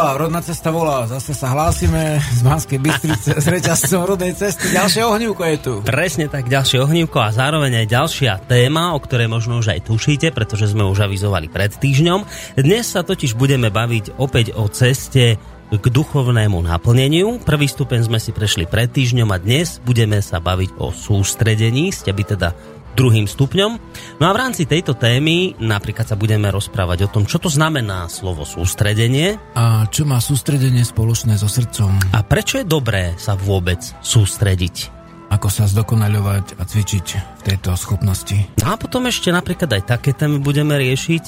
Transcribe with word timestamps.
Hola, 0.00 0.16
rodná 0.16 0.40
cesta 0.40 0.72
volá. 0.72 1.04
Zase 1.04 1.36
sa 1.36 1.52
hlásime 1.52 2.24
z 2.32 2.40
Banskej 2.40 2.80
Bystrice 2.80 3.36
s 3.36 3.44
reťazcom 3.44 4.08
rodnej 4.08 4.32
cesty. 4.32 4.72
Ďalšie 4.72 5.04
ohnívko 5.04 5.44
je 5.44 5.56
tu. 5.60 5.72
Presne 5.84 6.24
tak, 6.24 6.48
ďalšie 6.48 6.80
ohnívko 6.80 7.20
a 7.20 7.28
zároveň 7.28 7.84
aj 7.84 8.00
ďalšia 8.00 8.32
téma, 8.48 8.96
o 8.96 8.98
ktorej 9.04 9.28
možno 9.28 9.60
už 9.60 9.76
aj 9.76 9.92
tušíte, 9.92 10.32
pretože 10.32 10.72
sme 10.72 10.88
už 10.88 11.04
avizovali 11.04 11.52
pred 11.52 11.76
týždňom. 11.76 12.24
Dnes 12.56 12.88
sa 12.88 13.04
totiž 13.04 13.36
budeme 13.36 13.68
baviť 13.68 14.16
opäť 14.16 14.56
o 14.56 14.72
ceste 14.72 15.36
k 15.68 15.84
duchovnému 15.84 16.56
naplneniu. 16.64 17.36
Prvý 17.44 17.68
stupeň 17.68 18.08
sme 18.08 18.16
si 18.16 18.32
prešli 18.32 18.64
pred 18.64 18.88
týždňom 18.88 19.28
a 19.28 19.36
dnes 19.36 19.84
budeme 19.84 20.24
sa 20.24 20.40
baviť 20.40 20.80
o 20.80 20.96
sústredení, 20.96 21.92
ste 21.92 22.16
by 22.16 22.24
teda 22.24 22.56
druhým 22.94 23.26
stupňom. 23.26 23.70
No 24.18 24.24
a 24.26 24.32
v 24.34 24.40
rámci 24.40 24.66
tejto 24.66 24.94
témy 24.98 25.56
napríklad 25.58 26.06
sa 26.06 26.16
budeme 26.18 26.50
rozprávať 26.50 27.06
o 27.06 27.12
tom, 27.12 27.24
čo 27.24 27.38
to 27.38 27.48
znamená 27.48 28.10
slovo 28.10 28.42
sústredenie. 28.42 29.38
A 29.54 29.86
čo 29.88 30.04
má 30.06 30.18
sústredenie 30.18 30.82
spoločné 30.82 31.38
so 31.38 31.46
srdcom. 31.46 32.14
A 32.14 32.20
prečo 32.26 32.60
je 32.60 32.66
dobré 32.66 33.14
sa 33.16 33.38
vôbec 33.38 33.80
sústrediť. 34.02 35.00
Ako 35.30 35.46
sa 35.46 35.70
zdokonaľovať 35.70 36.58
a 36.58 36.62
cvičiť 36.66 37.06
v 37.14 37.42
tejto 37.46 37.78
schopnosti. 37.78 38.34
No 38.66 38.74
a 38.74 38.80
potom 38.80 39.06
ešte 39.06 39.30
napríklad 39.30 39.70
aj 39.70 39.82
také 39.86 40.10
témy 40.10 40.42
budeme 40.42 40.74
riešiť, 40.74 41.24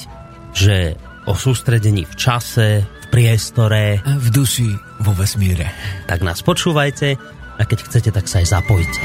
že 0.51 0.99
o 1.23 1.33
sústredení 1.39 2.03
v 2.03 2.15
čase, 2.19 2.83
v 2.83 3.05
priestore. 3.07 4.03
V 4.03 4.27
duši, 4.27 4.69
vo 4.99 5.15
vesmíre. 5.15 5.71
Tak 6.11 6.19
nás 6.19 6.43
počúvajte 6.43 7.15
a 7.55 7.61
keď 7.63 7.79
chcete, 7.87 8.09
tak 8.11 8.27
sa 8.27 8.43
aj 8.43 8.47
zapojte. 8.59 8.99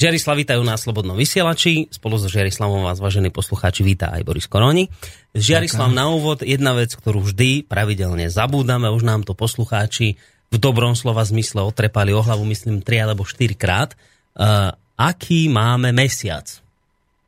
Žiarislav 0.00 0.40
vítajú 0.40 0.64
na 0.64 0.80
Slobodnom 0.80 1.12
vysielači. 1.12 1.92
Spolu 1.92 2.16
so 2.16 2.24
Žiarislavom 2.24 2.88
vás, 2.88 3.04
vážení 3.04 3.28
poslucháči, 3.28 3.84
víta 3.84 4.08
aj 4.08 4.24
Boris 4.24 4.48
Koroni. 4.48 4.88
Žiarislav 5.36 5.92
na 5.92 6.08
úvod, 6.08 6.40
jedna 6.40 6.72
vec, 6.72 6.96
ktorú 6.96 7.20
vždy 7.20 7.68
pravidelne 7.68 8.32
zabúdame, 8.32 8.88
už 8.88 9.04
nám 9.04 9.28
to 9.28 9.36
poslucháči 9.36 10.16
v 10.48 10.56
dobrom 10.56 10.96
slova 10.96 11.20
zmysle 11.20 11.60
otrepali 11.60 12.16
o 12.16 12.24
hlavu, 12.24 12.48
myslím, 12.48 12.80
3 12.80 13.12
alebo 13.12 13.28
4 13.28 13.52
krát. 13.60 13.92
Uh, 14.32 14.72
aký 14.96 15.52
máme 15.52 15.92
mesiac? 15.92 16.48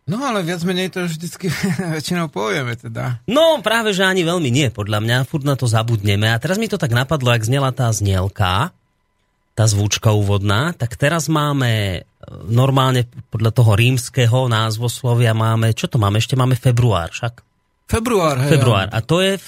No 0.09 0.25
ale 0.25 0.41
viac 0.41 0.65
menej 0.65 0.97
to 0.97 1.05
vždycky 1.05 1.53
väčšinou 2.01 2.33
povieme 2.33 2.73
teda. 2.73 3.21
No 3.29 3.61
práve, 3.61 3.93
že 3.93 4.09
ani 4.09 4.25
veľmi 4.25 4.49
nie, 4.49 4.73
podľa 4.73 5.05
mňa, 5.05 5.29
furt 5.29 5.45
na 5.45 5.61
to 5.61 5.69
zabudneme. 5.69 6.25
A 6.25 6.41
teraz 6.41 6.57
mi 6.57 6.73
to 6.73 6.81
tak 6.81 6.97
napadlo, 6.97 7.37
ak 7.37 7.45
znela 7.45 7.69
tá 7.69 7.93
znielka, 7.93 8.73
tá 9.53 9.69
zvučka 9.69 10.17
úvodná, 10.17 10.73
tak 10.73 10.97
teraz 10.97 11.29
máme 11.29 12.05
normálne 12.49 13.05
podľa 13.29 13.53
toho 13.53 13.73
rímskeho 13.77 14.49
názvoslovia 14.49 15.37
máme, 15.37 15.77
čo 15.77 15.91
to 15.91 16.01
máme? 16.01 16.23
Ešte 16.23 16.39
máme 16.39 16.57
február 16.57 17.13
však. 17.13 17.45
Február, 17.91 18.41
hej. 18.47 18.51
Február. 18.57 18.89
A 18.89 18.99
to 19.05 19.21
je... 19.21 19.37
V... 19.37 19.47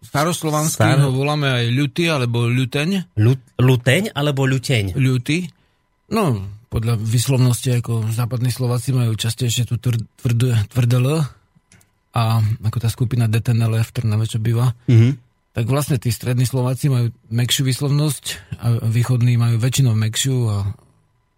Staroslovanský 0.00 0.80
Star... 0.80 0.96
ho 1.02 1.12
voláme 1.12 1.44
aj 1.50 1.66
ľuty, 1.76 2.08
alebo 2.08 2.48
ľuteň. 2.48 3.18
ľuteň, 3.60 4.02
alebo 4.16 4.48
ľuteň? 4.48 4.96
Ľuty. 4.96 5.38
No, 6.14 6.40
podľa 6.72 6.96
vyslovnosti, 6.96 7.68
ako 7.82 8.08
západní 8.08 8.48
Slováci 8.48 8.94
majú 8.94 9.12
častejšie 9.12 9.68
tú 9.68 9.76
tvrdé, 9.76 10.56
tvrdé 10.70 10.96
L 11.02 11.20
a 12.10 12.22
ako 12.64 12.78
tá 12.78 12.88
skupina 12.88 13.26
DTNL 13.28 13.82
v 13.82 13.90
Trnave, 13.92 14.24
čo 14.24 14.38
býva. 14.40 14.72
Mm-hmm. 14.86 15.29
Tak 15.60 15.68
vlastne 15.68 16.00
tí 16.00 16.08
strední 16.08 16.48
Slováci 16.48 16.88
majú 16.88 17.12
mekšiu 17.28 17.68
vyslovnosť 17.68 18.24
a 18.64 18.66
východní 18.88 19.36
majú 19.36 19.60
väčšinou 19.60 19.92
mekšiu 19.92 20.36
a 20.48 20.56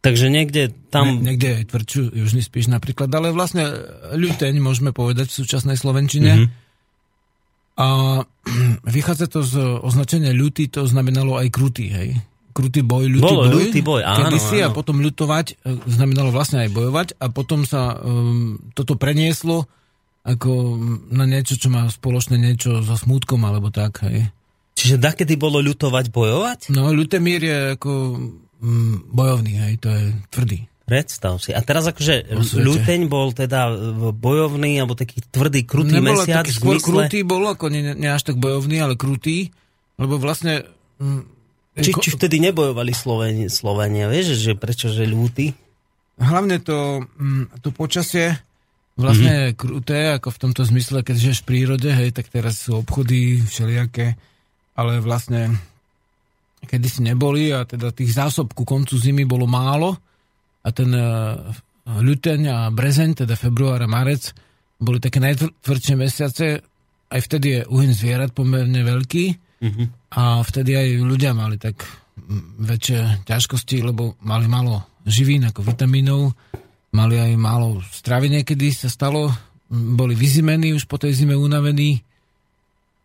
Takže 0.03 0.31
niekde 0.31 0.71
tam... 0.91 1.22
Ne, 1.22 1.34
niekde 1.34 1.62
aj 1.62 1.75
tvrdšiu 1.75 2.15
južný 2.15 2.43
spíš 2.43 2.71
napríklad, 2.71 3.06
ale 3.10 3.34
vlastne 3.34 3.66
ľuteň 4.15 4.59
môžeme 4.62 4.91
povedať 4.91 5.31
v 5.31 5.38
súčasnej 5.43 5.78
Slovenčine. 5.78 6.33
Mm-hmm. 6.38 6.50
A 7.78 7.87
vychádza 8.99 9.27
to 9.27 9.43
z 9.43 9.59
označenia 9.83 10.31
ľutý, 10.31 10.71
to 10.71 10.87
znamenalo 10.87 11.39
aj 11.39 11.50
krutý, 11.50 11.91
hej. 11.91 12.19
Krutý 12.54 12.87
boj, 12.87 13.10
ľutý 13.10 13.27
Bolo, 13.27 13.43
boj. 13.50 13.54
ľutý 13.59 13.81
boj, 13.83 14.03
áno, 14.06 14.19
kedysi, 14.27 14.62
áno. 14.62 14.71
A 14.71 14.77
potom 14.77 15.03
ľutovať 15.03 15.47
e, 15.50 15.54
znamenalo 15.91 16.31
vlastne 16.31 16.62
aj 16.62 16.71
bojovať 16.71 17.09
a 17.19 17.27
potom 17.34 17.66
sa 17.66 17.99
um, 17.99 18.59
toto 18.78 18.94
prenieslo 18.94 19.66
ako 20.22 20.78
na 21.10 21.27
niečo, 21.27 21.59
čo 21.59 21.66
má 21.66 21.91
spoločné 21.91 22.38
niečo 22.38 22.78
so 22.87 22.94
smútkom 22.94 23.43
alebo 23.43 23.75
tak, 23.75 24.06
hej. 24.06 24.31
Čiže 24.78 25.03
dakedy 25.03 25.34
bolo 25.34 25.59
ľutovať, 25.59 26.15
bojovať? 26.15 26.60
No, 26.72 26.94
ľutemír 26.94 27.41
je 27.43 27.59
ako 27.77 27.93
mm, 28.62 28.97
bojovný, 29.10 29.53
hej, 29.66 29.75
to 29.83 29.88
je 29.91 30.03
tvrdý. 30.31 30.59
Predstav 30.83 31.38
si. 31.38 31.55
A 31.55 31.62
teraz 31.62 31.87
akože 31.87 32.34
ľuteň 32.59 33.00
bol 33.06 33.31
teda 33.34 33.71
bojovný, 34.15 34.83
alebo 34.83 34.99
taký 34.99 35.22
tvrdý, 35.31 35.62
krutý 35.62 35.99
Nebol 35.99 36.19
mesiac. 36.19 36.43
Taký 36.43 36.53
skôr 36.54 36.78
zmysle... 36.78 36.87
krutý 37.06 37.19
bol, 37.22 37.43
ako 37.47 37.71
nie, 37.71 37.83
nie 37.94 38.10
až 38.10 38.22
tak 38.27 38.39
bojovný, 38.39 38.83
ale 38.83 38.94
krutý, 38.99 39.50
lebo 39.99 40.19
vlastne... 40.19 40.66
Mm, 40.99 41.27
či, 41.78 41.91
či 41.97 42.10
vtedy 42.12 42.37
nebojovali 42.43 42.93
Slovenia, 42.93 43.49
Slovenia 43.49 44.06
vieš, 44.10 44.39
že 44.39 44.53
prečo, 44.54 44.93
že 44.93 45.09
ľúty? 45.09 45.56
Hlavne 46.21 46.60
to, 46.60 47.09
mm, 47.16 47.62
to 47.65 47.72
počasie 47.72 48.37
vlastne 48.97 49.50
mm-hmm. 49.53 49.58
kruté, 49.58 50.00
ako 50.16 50.28
v 50.32 50.41
tomto 50.48 50.62
zmysle, 50.69 51.00
keď 51.00 51.16
žiješ 51.16 51.38
v 51.42 51.48
prírode, 51.48 51.88
hej, 51.88 52.12
tak 52.12 52.28
teraz 52.28 52.60
sú 52.60 52.80
obchody 52.80 53.41
všelijaké, 53.41 54.16
ale 54.76 55.00
vlastne 55.00 55.56
kedy 56.62 56.86
si 56.86 57.00
neboli 57.03 57.50
a 57.50 57.66
teda 57.66 57.91
tých 57.91 58.14
zásob 58.14 58.54
ku 58.54 58.62
koncu 58.62 58.94
zimy 58.94 59.26
bolo 59.26 59.50
málo 59.50 59.98
a 60.62 60.69
ten 60.70 60.94
uh, 60.94 61.50
ľuteň 61.88 62.41
a 62.47 62.58
brezeň, 62.70 63.26
teda 63.26 63.34
február 63.34 63.82
a 63.82 63.91
marec, 63.91 64.30
boli 64.78 65.03
také 65.03 65.19
najtvrdšie 65.19 65.94
mesiace. 65.98 66.47
Aj 67.12 67.20
vtedy 67.20 67.59
je 67.59 67.60
uhyn 67.66 67.91
zvierat 67.91 68.30
pomerne 68.30 68.86
veľký 68.86 69.24
mm-hmm. 69.59 69.86
a 70.16 70.41
vtedy 70.47 70.78
aj 70.78 70.88
ľudia 71.03 71.34
mali 71.34 71.59
tak 71.59 71.82
väčšie 72.62 73.26
ťažkosti, 73.26 73.82
lebo 73.82 74.14
mali 74.22 74.47
málo 74.47 74.86
živín 75.03 75.42
ako 75.48 75.66
vitamínov, 75.66 76.30
mali 76.92 77.16
aj 77.16 77.32
málo 77.41 77.80
stravy 77.88 78.28
niekedy 78.28 78.70
sa 78.70 78.92
stalo, 78.92 79.32
boli 79.72 80.12
vyzimení 80.12 80.76
už 80.76 80.84
po 80.84 81.00
tej 81.00 81.16
zime 81.16 81.32
unavení. 81.32 82.04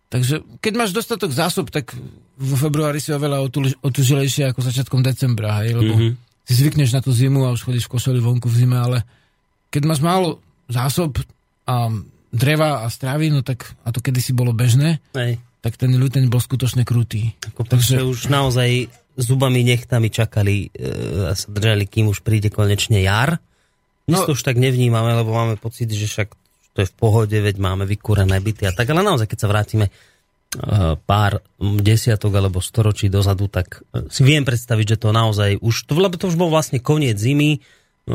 Takže 0.07 0.59
keď 0.59 0.73
máš 0.75 0.91
dostatok 0.95 1.31
zásob, 1.31 1.71
tak 1.71 1.95
vo 2.37 2.55
februári 2.55 2.99
si 2.99 3.11
oveľa 3.11 3.43
otužilejšie 3.83 4.51
ako 4.51 4.59
začiatkom 4.63 5.03
decembra, 5.03 5.63
hej, 5.63 5.75
lebo 5.75 5.93
mm-hmm. 5.95 6.11
si 6.47 6.53
zvykneš 6.55 6.95
na 6.95 7.01
tú 7.03 7.11
zimu 7.11 7.43
a 7.43 7.55
už 7.55 7.67
chodíš 7.67 7.87
v 7.87 7.93
košeli 7.97 8.19
vonku 8.23 8.47
v 8.47 8.59
zime, 8.63 8.77
ale 8.79 9.03
keď 9.67 9.83
máš 9.83 9.99
málo 9.99 10.39
zásob 10.71 11.19
a 11.67 11.91
dreva 12.31 12.83
a 12.83 12.87
stravy, 12.87 13.31
no 13.31 13.43
tak, 13.43 13.75
a 13.83 13.91
to 13.91 13.99
kedysi 13.99 14.31
bolo 14.31 14.55
bežné, 14.55 15.03
hej. 15.15 15.39
tak 15.63 15.75
ten 15.75 15.91
ľuteň 15.91 16.31
bol 16.31 16.39
skutočne 16.39 16.87
krutý. 16.87 17.35
Ako 17.51 17.67
Takže 17.67 18.03
už 18.03 18.31
naozaj 18.31 18.91
zubami 19.17 19.65
nechtami 19.65 20.13
čakali 20.13 20.69
e, 20.71 21.31
a 21.31 21.33
sa 21.33 21.47
držali, 21.49 21.89
kým 21.89 22.13
už 22.13 22.21
príde 22.21 22.53
konečne 22.53 23.01
jar. 23.01 23.41
Dnes 24.07 24.23
no, 24.23 24.31
to 24.31 24.35
už 24.39 24.43
tak 24.47 24.55
nevnímame, 24.55 25.11
lebo 25.13 25.35
máme 25.35 25.59
pocit, 25.59 25.91
že 25.91 26.07
však 26.07 26.31
to 26.73 26.81
je 26.81 26.87
v 26.87 26.95
pohode, 26.95 27.35
veď 27.35 27.59
máme 27.59 27.83
vykúrené 27.83 28.39
byty 28.39 28.65
a 28.65 28.71
tak, 28.71 28.87
ale 28.89 29.03
naozaj, 29.03 29.27
keď 29.27 29.39
sa 29.43 29.51
vrátime 29.51 29.85
Eh, 30.47 30.95
pár 31.03 31.43
desiatok 31.59 32.39
alebo 32.39 32.63
storočí 32.63 33.11
dozadu, 33.11 33.51
tak 33.51 33.83
eh, 33.91 34.07
si 34.07 34.23
viem 34.23 34.47
predstaviť, 34.47 34.95
že 34.95 34.97
to 35.03 35.11
naozaj 35.11 35.59
už, 35.59 35.83
to, 35.83 35.99
lebo 35.99 36.15
to 36.15 36.31
už 36.31 36.39
bol 36.39 36.47
vlastne 36.47 36.79
koniec 36.79 37.19
zimy, 37.19 37.59
eh, 37.59 38.11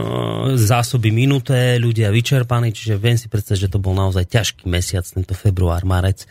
zásoby 0.56 1.12
minuté, 1.12 1.76
ľudia 1.76 2.08
vyčerpaní, 2.08 2.72
čiže 2.72 2.96
viem 2.96 3.20
si 3.20 3.28
predstaviť, 3.28 3.69
že 3.69 3.72
to 3.76 3.84
bol 3.84 3.93
naozaj 3.93 4.25
ťažký 4.32 4.64
mesiac, 4.64 5.05
tento 5.05 5.37
február, 5.37 5.84
marec. 5.84 6.25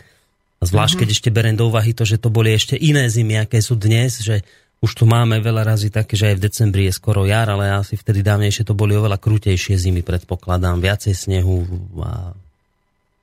A 0.58 0.66
zvlášť, 0.66 0.98
mm-hmm. 0.98 1.06
keď 1.06 1.16
ešte 1.22 1.30
berem 1.30 1.54
do 1.54 1.70
úvahy 1.70 1.94
to, 1.94 2.02
že 2.02 2.18
to 2.18 2.34
boli 2.34 2.50
ešte 2.50 2.74
iné 2.74 3.06
zimy, 3.06 3.38
aké 3.38 3.62
sú 3.62 3.78
dnes, 3.78 4.26
že 4.26 4.42
už 4.82 4.92
tu 4.98 5.04
máme 5.06 5.38
veľa 5.38 5.62
razy 5.62 5.94
také, 5.94 6.18
že 6.18 6.34
aj 6.34 6.36
v 6.42 6.44
decembri 6.50 6.82
je 6.90 6.98
skoro 6.98 7.22
jar, 7.22 7.46
ale 7.46 7.70
asi 7.70 7.94
vtedy 7.94 8.26
dávnejšie 8.26 8.66
to 8.66 8.74
boli 8.74 8.98
oveľa 8.98 9.22
krutejšie 9.22 9.78
zimy, 9.78 10.02
predpokladám, 10.02 10.82
viacej 10.82 11.14
snehu 11.14 11.62
a 12.02 12.34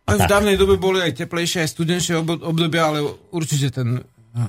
aj 0.09 0.25
v 0.25 0.31
dávnej 0.31 0.57
dobe 0.57 0.81
boli 0.81 1.05
aj 1.05 1.21
teplejšie, 1.21 1.61
aj 1.61 1.69
studenšie 1.69 2.17
obdobia, 2.17 2.89
ale 2.89 3.05
určite 3.29 3.69
ten 3.69 4.01
eh, 4.01 4.41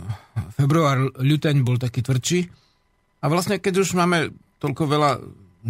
február, 0.57 1.13
ľuteň 1.21 1.57
bol 1.61 1.77
taký 1.77 2.01
tvrdší. 2.01 2.49
A 3.21 3.29
vlastne, 3.29 3.61
keď 3.61 3.85
už 3.85 3.93
máme 3.93 4.33
toľko 4.57 4.83
veľa 4.89 5.21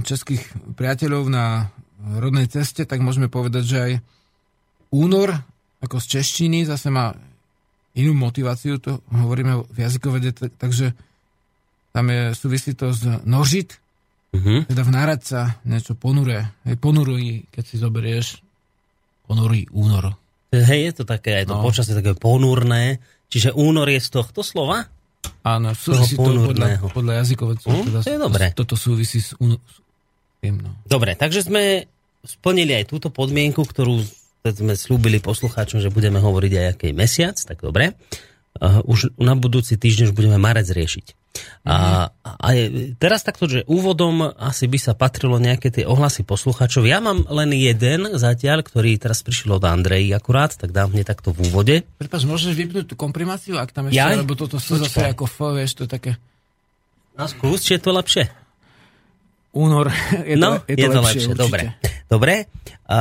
českých 0.06 0.46
priateľov 0.78 1.26
na 1.26 1.74
rodnej 2.22 2.46
ceste, 2.46 2.86
tak 2.86 3.02
môžeme 3.02 3.26
povedať, 3.26 3.64
že 3.66 3.78
aj 3.82 3.92
únor, 4.94 5.34
ako 5.82 5.98
z 5.98 6.06
češtiny, 6.18 6.62
zase 6.70 6.94
má 6.94 7.10
inú 7.98 8.14
motiváciu, 8.14 8.78
to 8.78 9.02
hovoríme 9.10 9.66
v 9.66 9.78
jazykovede, 9.82 10.54
takže 10.54 10.94
tam 11.90 12.06
je 12.10 12.34
súvisí 12.38 12.72
to 12.78 12.94
z 12.94 13.22
nožit, 13.26 13.78
uh-huh. 14.34 14.66
teda 14.66 14.82
vnárať 14.86 15.20
sa 15.22 15.40
niečo 15.66 15.98
ponuré, 15.98 16.50
ponuruj, 16.78 17.50
keď 17.50 17.64
si 17.66 17.76
zoberieš 17.78 18.42
Ponurý 19.30 19.62
únor. 19.70 20.18
Hej, 20.50 20.90
je 20.90 20.92
to 20.98 21.04
také, 21.06 21.38
aj 21.38 21.46
to 21.46 21.54
no. 21.54 21.62
počasie 21.62 21.94
také 21.94 22.18
ponurné. 22.18 22.98
Čiže 23.30 23.54
únor 23.54 23.86
je 23.86 24.02
z 24.02 24.10
tohto 24.10 24.42
slova? 24.42 24.90
Áno, 25.46 25.70
súvisí 25.78 26.18
to 26.18 26.50
podľa, 26.50 26.82
podľa 26.90 27.22
jazykovecov. 27.22 27.70
Mm, 27.70 27.84
teda, 27.86 27.98
to 28.02 28.10
je 28.10 28.18
dobré. 28.18 28.46
Toto 28.58 28.74
súvisí 28.74 29.22
s... 29.22 29.38
Un... 29.38 29.54
No. 30.42 30.74
Dobre, 30.82 31.14
takže 31.14 31.46
sme 31.46 31.86
splnili 32.26 32.74
aj 32.74 32.90
túto 32.90 33.14
podmienku, 33.14 33.62
ktorú 33.62 34.02
sme 34.42 34.74
slúbili 34.74 35.22
poslucháčom, 35.22 35.78
že 35.78 35.94
budeme 35.94 36.18
hovoriť 36.18 36.52
aj 36.58 36.66
aký 36.74 36.88
mesiac, 36.90 37.38
tak 37.38 37.62
dobre. 37.62 37.94
Uh, 38.58 38.82
už 38.82 39.14
na 39.14 39.38
budúci 39.38 39.78
týždeň 39.78 40.10
už 40.10 40.14
budeme 40.18 40.42
marec 40.42 40.66
riešiť. 40.66 41.19
A, 41.60 42.08
a 42.24 42.48
teraz 42.96 43.20
takto, 43.20 43.44
že 43.44 43.68
úvodom 43.68 44.32
asi 44.40 44.64
by 44.64 44.78
sa 44.80 44.92
patrilo 44.96 45.36
nejaké 45.36 45.68
tie 45.68 45.84
ohlasy 45.84 46.24
poslucháčov. 46.24 46.88
Ja 46.88 47.04
mám 47.04 47.28
len 47.28 47.52
jeden 47.52 48.16
zatiaľ, 48.16 48.64
ktorý 48.64 48.96
teraz 48.96 49.20
prišiel 49.20 49.60
od 49.60 49.64
Andrej 49.68 50.08
akurát, 50.16 50.56
tak 50.56 50.72
dám 50.72 50.96
hneď 50.96 51.12
takto 51.12 51.36
v 51.36 51.52
úvode. 51.52 51.74
Prepač, 52.00 52.24
môžeš 52.24 52.56
vypnúť 52.56 52.84
tú 52.88 52.94
komprimáciu, 52.96 53.60
ak 53.60 53.76
tam 53.76 53.92
ešte, 53.92 54.00
ja? 54.00 54.16
lebo 54.16 54.32
toto 54.34 54.56
sú 54.56 54.80
Počkaj. 54.80 54.88
zase 54.88 55.00
ako 55.12 55.24
F, 55.28 55.38
vieš, 55.52 55.72
to 55.76 55.82
je 55.84 55.90
také... 55.92 56.12
No 57.14 57.28
skús, 57.28 57.60
či 57.60 57.76
je 57.76 57.82
to 57.84 57.92
lepšie. 57.92 58.24
Únor, 59.52 59.92
je 60.30 60.36
to, 60.38 60.40
no, 60.40 60.50
je 60.64 60.74
to, 60.74 60.80
je 60.80 60.88
to 60.88 61.00
lepšie, 61.04 61.20
lepšie 61.28 61.36
dobre. 61.36 61.62
Dobre, 62.08 62.34
a 62.88 62.98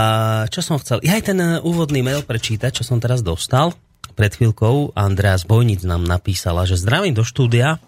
čo 0.52 0.60
som 0.60 0.78
chcel? 0.84 1.00
Ja 1.02 1.16
aj 1.16 1.32
ten 1.32 1.40
uh, 1.40 1.64
úvodný 1.64 2.04
mail 2.04 2.28
prečítať, 2.28 2.76
čo 2.76 2.84
som 2.84 3.00
teraz 3.00 3.24
dostal. 3.24 3.72
Pred 4.20 4.36
chvíľkou 4.36 5.00
Andreas 5.00 5.48
Bojnic 5.48 5.88
nám 5.88 6.04
napísala, 6.04 6.68
že 6.68 6.76
zdravím 6.76 7.16
do 7.16 7.24
štúdia 7.24 7.80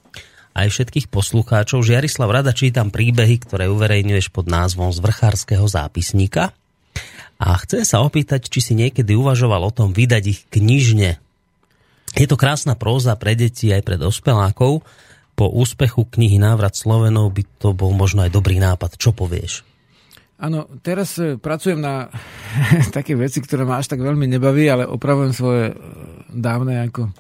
aj 0.52 0.68
všetkých 0.68 1.08
poslucháčov. 1.08 1.84
Žiarislav, 1.84 2.30
rada 2.30 2.52
čítam 2.52 2.92
príbehy, 2.92 3.40
ktoré 3.44 3.72
uverejňuješ 3.72 4.32
pod 4.32 4.52
názvom 4.52 4.92
z 4.92 5.00
zápisníka. 5.68 6.52
A 7.42 7.58
chcem 7.66 7.82
sa 7.82 8.06
opýtať, 8.06 8.46
či 8.52 8.60
si 8.62 8.74
niekedy 8.78 9.18
uvažoval 9.18 9.66
o 9.66 9.74
tom 9.74 9.98
vydať 9.98 10.24
ich 10.30 10.42
knižne. 10.54 11.18
Je 12.14 12.28
to 12.28 12.38
krásna 12.38 12.78
próza 12.78 13.18
pre 13.18 13.34
deti 13.34 13.72
aj 13.72 13.82
pre 13.82 13.96
dospelákov. 13.98 14.84
Po 15.34 15.46
úspechu 15.50 16.06
knihy 16.06 16.38
Návrat 16.38 16.78
Slovenov 16.78 17.34
by 17.34 17.44
to 17.58 17.74
bol 17.74 17.96
možno 17.96 18.28
aj 18.28 18.36
dobrý 18.36 18.62
nápad. 18.62 19.00
Čo 19.00 19.16
povieš? 19.16 19.66
Áno, 20.42 20.66
teraz 20.82 21.22
e, 21.22 21.38
pracujem 21.38 21.78
na 21.78 22.10
také 22.98 23.14
veci, 23.14 23.42
ktoré 23.42 23.62
ma 23.62 23.78
až 23.78 23.94
tak 23.94 24.02
veľmi 24.02 24.26
nebaví, 24.26 24.66
ale 24.70 24.90
opravujem 24.90 25.34
svoje 25.34 25.72
e, 25.72 25.76
dávne 26.34 26.90
ako 26.90 27.14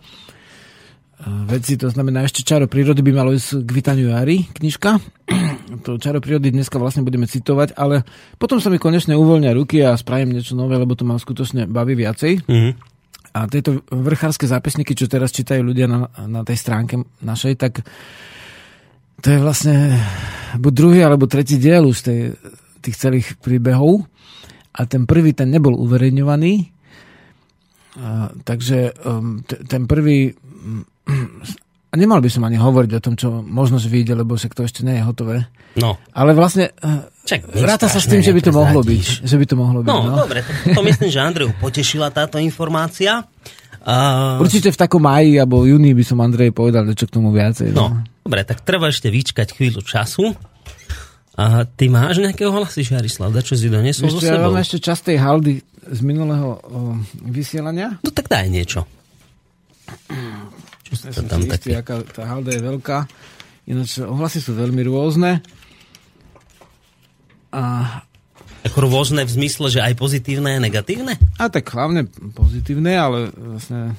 veci, 1.46 1.78
to 1.78 1.90
znamená 1.94 2.26
ešte 2.26 2.42
Čaro 2.42 2.66
prírody 2.66 3.06
by 3.06 3.12
malo 3.14 3.32
ísť 3.34 3.62
k 3.62 3.70
Vitaniu 3.70 4.10
Jari, 4.14 4.50
knižka. 4.52 4.92
To 5.88 5.96
Čaro 5.96 6.20
prírody 6.20 6.52
dneska 6.52 6.76
vlastne 6.76 7.00
budeme 7.00 7.24
citovať, 7.24 7.80
ale 7.80 8.04
potom 8.36 8.60
sa 8.60 8.68
mi 8.68 8.76
konečne 8.76 9.16
uvoľnia 9.16 9.56
ruky 9.56 9.80
a 9.80 9.96
spravím 9.96 10.36
niečo 10.36 10.52
nové, 10.52 10.76
lebo 10.76 11.00
to 11.00 11.08
ma 11.08 11.16
skutočne 11.16 11.64
baví 11.64 11.96
viacej. 11.96 12.44
Mm-hmm. 12.44 12.74
A 13.32 13.48
tieto 13.48 13.80
vrchárske 13.88 14.44
zápisníky, 14.44 14.92
čo 14.92 15.08
teraz 15.08 15.32
čítajú 15.32 15.64
ľudia 15.64 15.88
na, 15.88 16.12
na 16.28 16.44
tej 16.44 16.60
stránke 16.60 17.00
našej, 17.24 17.56
tak 17.56 17.88
to 19.24 19.28
je 19.32 19.40
vlastne 19.40 19.96
buď 20.60 20.74
druhý 20.76 21.00
alebo 21.08 21.32
tretí 21.32 21.56
diel 21.56 21.88
už 21.88 22.04
tej, 22.04 22.20
tých 22.84 22.96
celých 23.00 23.28
príbehov. 23.40 24.04
A 24.76 24.84
ten 24.84 25.08
prvý, 25.08 25.32
ten 25.32 25.48
nebol 25.48 25.80
uverejňovaný. 25.80 26.68
A, 27.96 28.32
takže 28.44 28.92
um, 29.08 29.40
t- 29.48 29.64
ten 29.64 29.88
prvý 29.88 30.36
a 31.92 31.94
nemal 32.00 32.24
by 32.24 32.30
som 32.32 32.48
ani 32.48 32.56
hovoriť 32.56 32.92
o 32.98 33.04
tom, 33.04 33.20
čo 33.20 33.44
možno, 33.44 33.76
vyjde, 33.76 34.16
lebo 34.16 34.40
však 34.40 34.56
to 34.56 34.64
ešte 34.64 34.88
nie 34.88 35.00
je 35.00 35.04
hotové. 35.04 35.38
No. 35.76 36.00
Ale 36.16 36.32
vlastne 36.32 36.72
eh, 36.72 37.28
Čak, 37.28 37.52
vráta 37.52 37.92
sa 37.92 38.00
s 38.00 38.08
tým, 38.08 38.24
že 38.24 38.32
by 38.32 38.42
to 38.44 38.52
mohlo 38.56 38.82
byť. 38.84 39.28
Že 39.28 39.36
by 39.40 39.46
to 39.46 39.56
mohlo 39.56 39.80
byť, 39.84 39.92
no, 39.92 40.00
no. 40.04 40.16
dobre, 40.24 40.42
to, 40.44 40.52
to 40.72 40.82
myslím, 40.88 41.10
že 41.12 41.20
Andreju 41.20 41.52
potešila 41.60 42.12
táto 42.12 42.40
informácia. 42.40 43.28
Uh... 43.82 44.38
Určite 44.38 44.70
v 44.70 44.78
takom 44.78 45.02
máji 45.02 45.42
alebo 45.42 45.66
júni 45.66 45.92
by 45.98 46.04
som 46.06 46.22
Andrej 46.22 46.54
povedal 46.54 46.86
niečo 46.86 47.10
k 47.10 47.16
tomu 47.18 47.34
viacej. 47.34 47.74
No, 47.74 47.90
no 47.90 48.06
dobre, 48.24 48.46
tak 48.46 48.62
treba 48.62 48.88
ešte 48.88 49.10
vyčkať 49.10 49.58
chvíľu 49.58 49.82
času. 49.82 50.32
A 51.40 51.66
ty 51.66 51.90
máš 51.90 52.22
nejaké 52.22 52.46
ohlasy, 52.46 52.86
Žarislav? 52.86 53.34
Da 53.34 53.42
čo 53.42 53.58
si 53.58 53.72
donesol 53.72 54.12
so 54.12 54.20
sebou? 54.22 54.30
Ja 54.30 54.46
mám 54.46 54.60
ešte 54.62 54.78
čas 54.84 55.02
tej 55.02 55.18
haldy 55.18 55.64
z 55.88 56.00
minulého 56.06 56.60
o, 56.60 56.60
vysielania. 57.26 57.98
No 58.06 58.14
tak 58.14 58.30
daj 58.30 58.52
niečo. 58.52 58.86
Ja 60.92 61.24
tam 61.24 61.48
istý, 61.48 61.72
aká 61.72 62.04
tá 62.04 62.28
halda 62.28 62.52
je 62.52 62.62
veľká. 62.62 63.08
Ináč 63.72 64.04
ohlasy 64.04 64.44
sú 64.44 64.52
veľmi 64.52 64.84
rôzne. 64.84 65.40
A... 67.56 67.64
Ako 68.62 68.86
rôzne 68.86 69.26
v 69.26 69.32
zmysle, 69.32 69.74
že 69.74 69.80
aj 69.82 69.98
pozitívne 69.98 70.60
a 70.60 70.64
negatívne? 70.64 71.18
A 71.40 71.50
tak 71.50 71.72
hlavne 71.72 72.06
pozitívne, 72.36 72.94
ale 72.94 73.32
vlastne... 73.32 73.96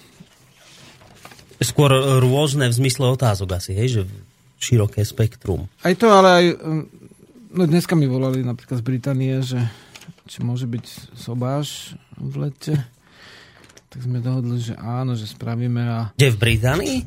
Skôr 1.62 1.94
rôzne 2.18 2.66
v 2.68 2.74
zmysle 2.74 3.06
otázok 3.10 3.56
asi, 3.56 3.72
hej? 3.72 3.88
Že 3.98 4.02
široké 4.62 5.02
spektrum. 5.02 5.66
Aj 5.82 5.94
to, 5.96 6.06
ale 6.10 6.28
aj... 6.30 6.44
No 7.52 7.62
dneska 7.68 7.92
mi 7.98 8.08
volali 8.08 8.40
napríklad 8.40 8.80
z 8.80 8.84
Británie, 8.86 9.34
že 9.44 9.60
či 10.24 10.40
môže 10.40 10.64
byť 10.64 11.16
sobáš 11.18 11.98
v 12.16 12.48
lete 12.48 12.74
tak 13.92 14.00
sme 14.08 14.24
dohodli, 14.24 14.56
že 14.56 14.72
áno, 14.80 15.12
že 15.12 15.28
spravíme 15.28 15.82
a... 15.84 15.98
Kde 16.16 16.32
v 16.32 16.38
Británii? 16.40 16.98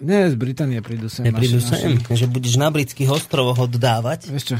Nie, 0.00 0.32
z 0.32 0.36
Británie 0.40 0.80
prídu 0.80 1.12
sem. 1.12 1.28
Neprídu 1.28 1.60
sem? 1.60 2.00
Naši... 2.00 2.24
Že 2.24 2.26
budeš 2.32 2.56
na 2.56 2.72
britských 2.72 3.12
ostrovoch 3.12 3.68
oddávať? 3.68 4.32
Vieš 4.32 4.44
čo, 4.48 4.56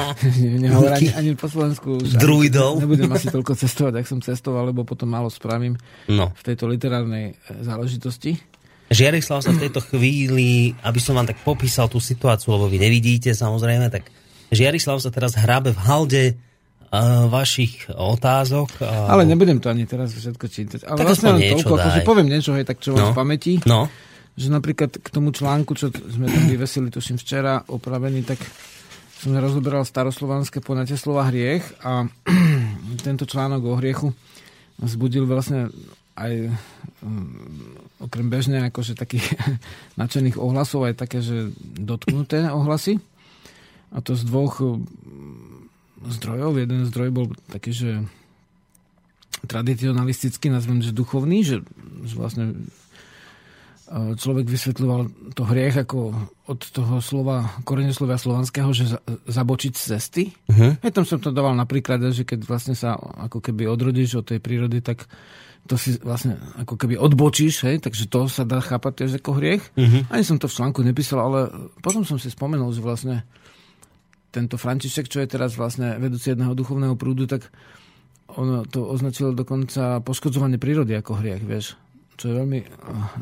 nehovor 0.60 0.92
ani, 0.92 1.08
ani 1.16 1.30
po 1.32 1.48
Slovensku. 1.48 2.04
Druidov? 2.04 2.84
Nebudem 2.84 3.08
asi 3.16 3.32
toľko 3.34 3.56
cestovať, 3.56 4.04
ak 4.04 4.06
som 4.10 4.20
cestoval, 4.20 4.68
lebo 4.68 4.84
potom 4.84 5.08
málo 5.08 5.32
spravím 5.32 5.80
no. 6.04 6.36
v 6.36 6.42
tejto 6.44 6.68
literárnej 6.68 7.32
e, 7.32 7.64
záležitosti. 7.64 8.36
Žiarislav 8.92 9.40
sa 9.40 9.56
v 9.56 9.64
tejto 9.64 9.80
chvíli, 9.80 10.76
aby 10.84 11.00
som 11.00 11.16
vám 11.16 11.32
tak 11.32 11.40
popísal 11.40 11.88
tú 11.88 11.96
situáciu, 11.96 12.52
lebo 12.52 12.68
vy 12.68 12.76
nevidíte 12.76 13.32
samozrejme, 13.32 13.88
tak 13.88 14.12
Žiarislav 14.52 15.00
sa 15.00 15.08
teraz 15.08 15.32
hrabe 15.32 15.72
v 15.72 15.80
halde 15.80 16.24
vašich 17.30 17.90
otázok. 17.90 18.82
Ale 18.84 19.26
nebudem 19.26 19.58
to 19.58 19.70
ani 19.72 19.88
teraz 19.88 20.14
všetko 20.14 20.46
čítať. 20.46 20.80
Ale 20.86 20.98
tak 21.00 21.06
vlastne 21.10 21.30
len 21.34 21.42
toľko, 21.58 21.74
akože 21.80 22.00
poviem 22.06 22.28
niečo, 22.30 22.52
hej, 22.54 22.66
tak 22.66 22.78
čo 22.78 22.94
mám 22.94 23.10
no. 23.10 23.12
v 23.12 23.18
pamäti. 23.18 23.52
No. 23.66 23.86
Že 24.34 24.48
napríklad 24.50 24.90
k 24.98 25.08
tomu 25.08 25.30
článku, 25.30 25.78
čo 25.78 25.90
sme 25.90 26.26
tam 26.26 26.44
vyvesili, 26.50 26.90
tuším 26.90 27.18
včera, 27.18 27.62
opravený, 27.66 28.26
tak 28.26 28.42
som 29.24 29.32
rozoberal 29.32 29.88
staroslovanské 29.88 30.60
ponatie 30.60 31.00
slova 31.00 31.24
hriech 31.32 31.64
a 31.80 32.04
tento 33.06 33.24
článok 33.24 33.62
o 33.64 33.78
hriechu 33.80 34.12
zbudil 34.82 35.24
vlastne 35.24 35.70
aj 36.14 36.52
um, 37.02 37.78
okrem 38.04 38.28
bežne 38.28 38.68
akože 38.68 38.94
takých 38.94 39.24
nadšených 40.00 40.36
ohlasov 40.36 40.86
aj 40.86 40.94
také, 40.98 41.24
že 41.24 41.50
dotknuté 41.58 42.46
ohlasy. 42.50 43.00
A 43.94 44.02
to 44.02 44.18
z 44.18 44.26
dvoch 44.26 44.58
zdrojov. 46.08 46.60
Jeden 46.60 46.84
zdroj 46.88 47.10
bol 47.10 47.26
taký, 47.48 47.72
že 47.72 47.90
tradicionalistický, 49.44 50.48
nazvem, 50.48 50.80
že 50.80 50.96
duchovný, 50.96 51.44
že, 51.44 51.60
že 52.04 52.14
vlastne 52.16 52.44
e, 53.88 54.16
človek 54.16 54.48
vysvetľoval 54.48 55.00
to 55.36 55.42
hriech 55.44 55.76
ako 55.84 56.16
od 56.48 56.60
toho 56.64 57.00
slova, 57.04 57.60
koreneslovia 57.68 58.16
slovanského, 58.16 58.72
že 58.72 58.96
za, 58.96 59.00
zabočiť 59.28 59.72
z 59.76 59.82
cesty. 59.96 60.24
Uh-huh. 60.48 60.76
Ja 60.80 60.90
tam 60.90 61.04
som 61.04 61.20
to 61.20 61.32
dával 61.32 61.52
napríklad, 61.56 62.00
že 62.12 62.24
keď 62.24 62.48
vlastne 62.48 62.72
sa 62.72 62.96
ako 62.96 63.44
keby 63.44 63.68
odrodíš 63.68 64.24
od 64.24 64.28
tej 64.28 64.40
prírody, 64.40 64.80
tak 64.80 65.04
to 65.64 65.80
si 65.80 65.96
vlastne 65.96 66.36
ako 66.60 66.76
keby 66.76 67.00
odbočíš, 67.00 67.64
hej, 67.64 67.80
takže 67.80 68.04
to 68.12 68.28
sa 68.28 68.44
dá 68.44 68.60
chápať 68.60 69.04
tiež 69.04 69.12
ako 69.24 69.40
hriech. 69.40 69.64
Uh-huh. 69.72 70.04
Ani 70.12 70.24
som 70.24 70.36
to 70.36 70.44
v 70.44 70.56
článku 70.60 70.84
nepísal, 70.84 71.24
ale 71.24 71.48
potom 71.80 72.04
som 72.04 72.20
si 72.20 72.28
spomenul, 72.28 72.68
že 72.76 72.84
vlastne 72.84 73.24
tento 74.34 74.58
František, 74.58 75.06
čo 75.06 75.22
je 75.22 75.30
teraz 75.30 75.54
vlastne 75.54 75.94
vedúci 76.02 76.34
jedného 76.34 76.58
duchovného 76.58 76.98
prúdu, 76.98 77.30
tak 77.30 77.54
on 78.34 78.66
to 78.66 78.82
označil 78.82 79.30
dokonca 79.30 80.02
poškodzovanie 80.02 80.58
prírody 80.58 80.98
ako 80.98 81.22
hriech, 81.22 81.46
vieš. 81.46 81.78
Čo 82.18 82.34
je 82.34 82.38
veľmi 82.42 82.58
uh, 82.58 82.68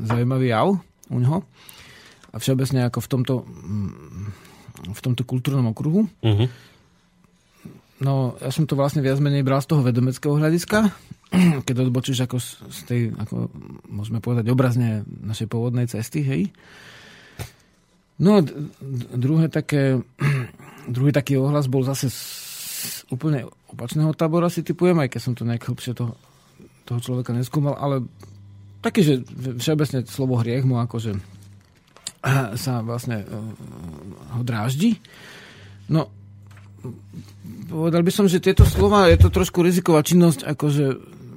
zaujímavý 0.09 0.47
jav 0.49 0.81
u 1.13 1.19
neho. 1.21 1.45
A 2.33 2.41
všeobecne 2.41 2.89
ako 2.89 3.05
v 3.05 3.09
tomto, 3.13 3.35
mm, 3.45 3.93
v 4.89 5.01
tomto 5.05 5.29
kultúrnom 5.29 5.69
okruhu. 5.69 6.09
Uh-huh. 6.09 6.49
No, 8.03 8.35
ja 8.41 8.49
som 8.49 8.65
to 8.65 8.75
vlastne 8.75 9.05
viac 9.05 9.21
menej 9.21 9.45
bral 9.45 9.61
z 9.61 9.69
toho 9.69 9.85
vedomeckého 9.85 10.41
hľadiska, 10.41 10.91
keď 11.69 11.77
odbočíš 11.87 12.25
ako 12.25 12.37
z 12.73 12.81
tej, 12.89 13.01
ako 13.15 13.53
môžeme 13.93 14.19
povedať, 14.25 14.49
obrazne 14.49 15.05
našej 15.07 15.47
pôvodnej 15.47 15.87
cesty, 15.87 16.25
hej. 16.25 16.43
No 18.23 18.39
a 18.39 18.41
druhé 19.13 19.53
také 19.53 20.01
Druhý 20.91 21.15
taký 21.15 21.39
ohlas 21.39 21.71
bol 21.71 21.87
zase 21.87 22.11
z 22.11 22.21
úplne 23.15 23.47
opačného 23.71 24.11
tábora 24.17 24.51
si 24.51 24.67
typujem, 24.67 24.99
aj 24.99 25.15
keď 25.15 25.21
som 25.23 25.35
to 25.39 25.47
nejak 25.47 25.63
hlbšie 25.63 25.95
toho, 25.95 26.19
toho 26.83 26.99
človeka 26.99 27.31
neskúmal, 27.31 27.79
ale 27.79 28.03
taký, 28.83 29.07
že 29.07 29.15
všeobecne 29.63 30.03
slovo 30.11 30.41
hriech 30.43 30.67
mu 30.67 30.83
akože 30.83 31.15
sa 32.63 32.83
vlastne 32.83 33.27
uh, 33.27 33.51
ho 34.39 34.43
dráždi. 34.47 34.99
No, 35.91 36.11
povedal 37.67 38.03
by 38.07 38.13
som, 38.15 38.27
že 38.31 38.43
tieto 38.43 38.63
slova, 38.63 39.11
je 39.11 39.19
to 39.19 39.29
trošku 39.31 39.63
riziková 39.63 40.07
činnosť, 40.07 40.47
akože 40.47 40.85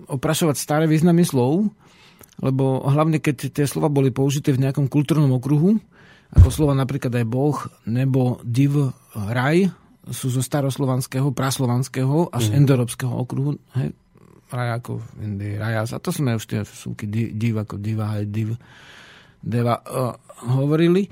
oprašovať 0.05 0.55
staré 0.57 0.85
významy 0.85 1.25
slov, 1.25 1.73
lebo 2.41 2.85
hlavne 2.85 3.17
keď 3.17 3.49
tie 3.49 3.65
slova 3.65 3.89
boli 3.89 4.13
použité 4.13 4.53
v 4.53 4.61
nejakom 4.65 4.85
kultúrnom 4.85 5.33
okruhu, 5.33 5.81
ako 6.35 6.49
slova 6.51 6.73
napríklad 6.75 7.09
aj 7.15 7.25
Boh, 7.25 7.57
nebo, 7.87 8.43
div, 8.43 8.91
raj, 9.15 9.71
sú 10.11 10.29
zo 10.29 10.41
staroslovanského, 10.43 11.33
praslovanského 11.33 12.29
až 12.29 12.51
mm. 12.51 12.55
endorópskeho 12.61 13.13
okruhu. 13.15 13.57
Hej, 13.73 13.97
raj 14.53 14.69
ako 14.77 15.01
Indii, 15.17 15.57
rajas. 15.57 15.95
A 15.95 16.01
to 16.03 16.13
sme 16.13 16.37
už 16.37 16.45
tie 16.45 16.61
súky 16.61 17.09
div 17.09 17.55
ako 17.57 17.81
diva, 17.81 18.21
aj 18.21 18.23
div, 18.29 18.53
deva 19.41 19.81
uh, 19.81 20.13
hovorili. 20.45 21.09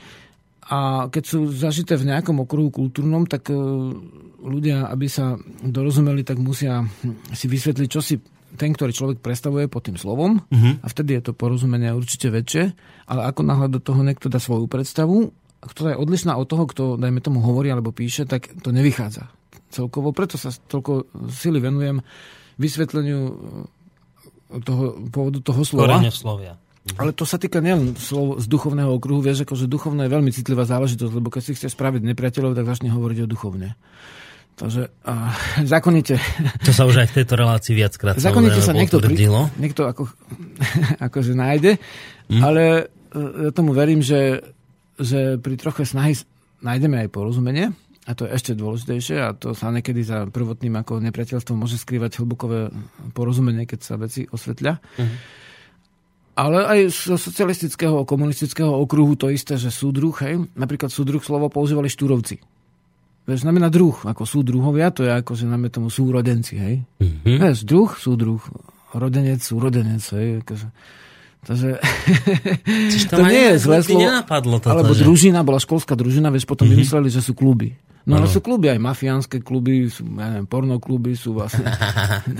A 0.70 1.10
keď 1.12 1.24
sú 1.26 1.50
zažité 1.52 1.98
v 2.00 2.14
nejakom 2.14 2.46
okruhu 2.46 2.70
kultúrnom, 2.70 3.26
tak 3.26 3.50
uh, 3.50 3.58
ľudia, 4.44 4.92
aby 4.92 5.10
sa 5.10 5.34
dorozumeli, 5.66 6.22
tak 6.22 6.38
musia 6.38 6.86
si 7.34 7.50
vysvetliť, 7.50 7.90
čo 7.90 8.02
si 8.04 8.16
ten, 8.54 8.72
ktorý 8.74 8.92
človek 8.94 9.18
predstavuje 9.20 9.66
pod 9.66 9.90
tým 9.90 9.98
slovom 9.98 10.42
uh-huh. 10.42 10.74
a 10.82 10.88
vtedy 10.90 11.18
je 11.18 11.30
to 11.30 11.34
porozumenie 11.34 11.90
určite 11.94 12.30
väčšie, 12.30 12.64
ale 13.10 13.22
ako 13.28 13.42
náhle 13.42 13.68
do 13.70 13.82
toho 13.82 14.06
niekto 14.06 14.30
dá 14.30 14.38
svoju 14.38 14.70
predstavu, 14.70 15.34
ktorá 15.64 15.96
je 15.96 16.02
odlišná 16.02 16.36
od 16.36 16.46
toho, 16.46 16.64
kto, 16.68 16.84
dajme 17.00 17.24
tomu, 17.24 17.40
hovorí 17.42 17.72
alebo 17.72 17.96
píše, 17.96 18.28
tak 18.28 18.52
to 18.62 18.70
nevychádza 18.70 19.32
celkovo. 19.74 20.14
Preto 20.14 20.38
sa 20.38 20.54
toľko 20.54 21.10
sily 21.34 21.58
venujem 21.58 21.98
vysvetleniu 22.62 23.20
eh, 23.26 24.62
toho 24.62 25.02
pôvodu 25.10 25.42
toho 25.42 25.62
slova. 25.66 25.98
slovia. 26.14 26.54
Mhm. 26.84 27.00
Ale 27.00 27.12
to 27.16 27.24
sa 27.24 27.40
týka 27.40 27.64
nielen 27.64 27.96
slov 27.96 28.44
z 28.44 28.46
duchovného 28.46 28.92
okruhu. 29.00 29.24
Vieš, 29.24 29.48
akože 29.48 29.72
duchovné 29.72 30.06
je 30.06 30.14
veľmi 30.14 30.32
citlivá 30.36 30.68
záležitosť, 30.68 31.14
lebo 31.16 31.32
keď 31.32 31.42
si 31.42 31.52
chceš 31.56 31.74
spraviť 31.74 32.04
nepriateľov, 32.04 32.54
tak 32.54 32.68
začne 32.68 32.92
hovoriť 32.92 33.24
o 33.24 33.28
duchovne. 33.32 33.80
Takže 34.54 34.90
uh, 34.90 35.34
zákonite... 35.74 36.22
To 36.64 36.72
sa 36.72 36.86
už 36.86 37.06
aj 37.06 37.08
v 37.10 37.16
tejto 37.22 37.34
relácii 37.34 37.74
viackrát 37.74 38.16
Zákonite 38.22 38.62
sa 38.62 38.74
niekto, 38.74 39.02
pri, 39.02 39.18
niekto 39.58 39.90
ako, 39.90 40.10
akože 41.08 41.34
nájde, 41.34 41.82
mm. 42.30 42.42
ale 42.42 42.64
uh, 43.14 43.50
ja 43.50 43.52
tomu 43.52 43.74
verím, 43.74 44.06
že, 44.06 44.46
že 44.98 45.42
pri 45.42 45.58
troche 45.58 45.90
snahy 45.90 46.14
nájdeme 46.62 47.02
aj 47.06 47.10
porozumenie 47.10 47.74
a 48.04 48.12
to 48.14 48.28
je 48.28 48.36
ešte 48.36 48.52
dôležitejšie 48.60 49.18
a 49.24 49.32
to 49.32 49.56
sa 49.56 49.72
niekedy 49.72 50.04
za 50.04 50.28
prvotným 50.28 50.76
ako 50.76 51.00
nepriateľstvom 51.02 51.64
môže 51.64 51.80
skrývať 51.80 52.20
hlbokové 52.20 52.68
porozumenie, 53.16 53.64
keď 53.64 53.80
sa 53.80 53.96
veci 53.96 54.28
osvetľa. 54.28 54.80
Mm. 55.00 55.16
Ale 56.34 56.60
aj 56.66 56.80
zo 56.90 57.16
socialistického, 57.16 58.10
komunistického 58.10 58.74
okruhu 58.74 59.14
to 59.14 59.30
isté, 59.30 59.54
že 59.54 59.70
súdruh, 59.70 60.14
hej, 60.26 60.50
napríklad 60.58 60.90
súdruh 60.90 61.22
slovo 61.22 61.46
používali 61.48 61.88
štúrovci. 61.88 62.42
Vieš, 63.24 63.48
znamená 63.48 63.72
druh, 63.72 63.96
ako 64.04 64.24
sú 64.28 64.44
druhovia, 64.44 64.92
to 64.92 65.08
je 65.08 65.12
ako, 65.16 65.32
že 65.40 65.48
máme 65.48 65.72
tomu 65.72 65.88
súrodenci, 65.88 66.60
hej. 66.60 66.76
Mm-hmm. 67.00 67.40
Vieš, 67.40 67.64
druh, 67.64 67.88
súdruh, 67.96 68.44
rodenec, 68.92 69.40
súrodenec, 69.40 70.04
hej. 70.20 70.44
Akože, 70.44 70.68
takže 71.48 71.68
to, 73.08 73.16
to 73.16 73.24
nie 73.24 73.56
je 73.56 73.56
zlé 73.64 73.78
slovo. 73.80 74.04
Toto, 74.28 74.68
alebo 74.68 74.92
že? 74.92 75.08
družina, 75.08 75.40
bola 75.48 75.64
školská 75.64 75.96
družina, 75.96 76.36
vieš, 76.36 76.44
potom 76.44 76.68
mm-hmm. 76.68 76.84
vymysleli, 76.84 77.08
že 77.08 77.24
sú 77.24 77.32
kluby. 77.32 77.80
No 78.04 78.20
ale 78.20 78.28
sú 78.28 78.44
kluby, 78.44 78.68
aj 78.68 78.84
mafiánske 78.84 79.40
kluby, 79.40 79.88
sú, 79.88 80.04
ja 80.20 80.28
neviem, 80.28 80.44
pornokluby, 80.44 81.16
sú 81.16 81.40
vlastne 81.40 81.64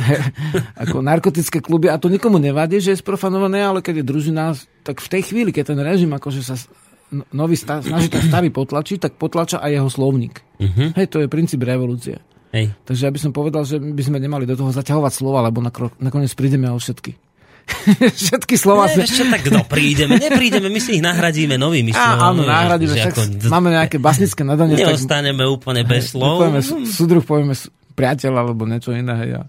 ako 0.84 1.00
narkotické 1.00 1.64
kluby 1.64 1.88
a 1.88 1.96
to 1.96 2.12
nikomu 2.12 2.36
nevadí, 2.36 2.84
že 2.84 2.92
je 2.92 3.00
sprofanované, 3.00 3.64
ale 3.64 3.80
keď 3.80 4.04
je 4.04 4.10
družina, 4.12 4.60
tak 4.84 5.00
v 5.00 5.08
tej 5.08 5.32
chvíli, 5.32 5.56
keď 5.56 5.72
ten 5.72 5.80
režim 5.80 6.12
akože 6.12 6.44
sa 6.44 6.60
nový 7.32 7.56
stav, 7.56 7.86
snaží 7.86 8.10
ten 8.10 8.26
starý 8.26 8.50
potlačiť, 8.50 8.98
tak 8.98 9.12
potlača 9.16 9.62
aj 9.62 9.72
jeho 9.72 9.90
slovník. 9.90 10.42
Uh-huh. 10.58 10.90
Hej, 10.98 11.08
to 11.14 11.22
je 11.22 11.28
princíp 11.30 11.62
revolúcie. 11.62 12.18
Hej. 12.54 12.74
Takže 12.86 13.02
ja 13.10 13.12
by 13.14 13.20
som 13.22 13.32
povedal, 13.34 13.66
že 13.66 13.82
by 13.82 14.04
sme 14.06 14.22
nemali 14.22 14.46
do 14.46 14.54
toho 14.54 14.70
zaťahovať 14.70 15.12
slova, 15.14 15.42
lebo 15.42 15.62
nakoniec 15.98 16.34
prídeme 16.38 16.70
o 16.70 16.78
všetky. 16.78 17.18
všetky 18.28 18.56
slova... 18.60 18.92
Ne, 18.92 19.08
čo, 19.08 19.26
tak 19.26 19.48
no, 19.50 19.64
prídeme, 19.66 20.20
neprídeme, 20.20 20.68
my 20.68 20.80
si 20.84 21.00
ich 21.00 21.04
nahradíme 21.04 21.56
novými 21.56 21.96
slovami. 21.96 22.22
Áno, 22.22 22.42
nahradíme, 22.44 22.94
však 22.94 23.16
ako, 23.16 23.22
máme 23.50 23.70
nejaké 23.74 23.98
basnické 23.98 24.42
nadanie. 24.44 24.78
Neostaneme 24.78 25.42
tak, 25.42 25.56
úplne 25.56 25.82
bez 25.88 26.14
slov. 26.14 26.44
Povieme 26.44 26.62
súdruh, 26.86 27.24
povieme 27.24 27.56
priateľ 27.98 28.34
alebo 28.38 28.68
niečo 28.68 28.92
iné. 28.94 29.14
Hej, 29.16 29.32
a... 29.40 29.44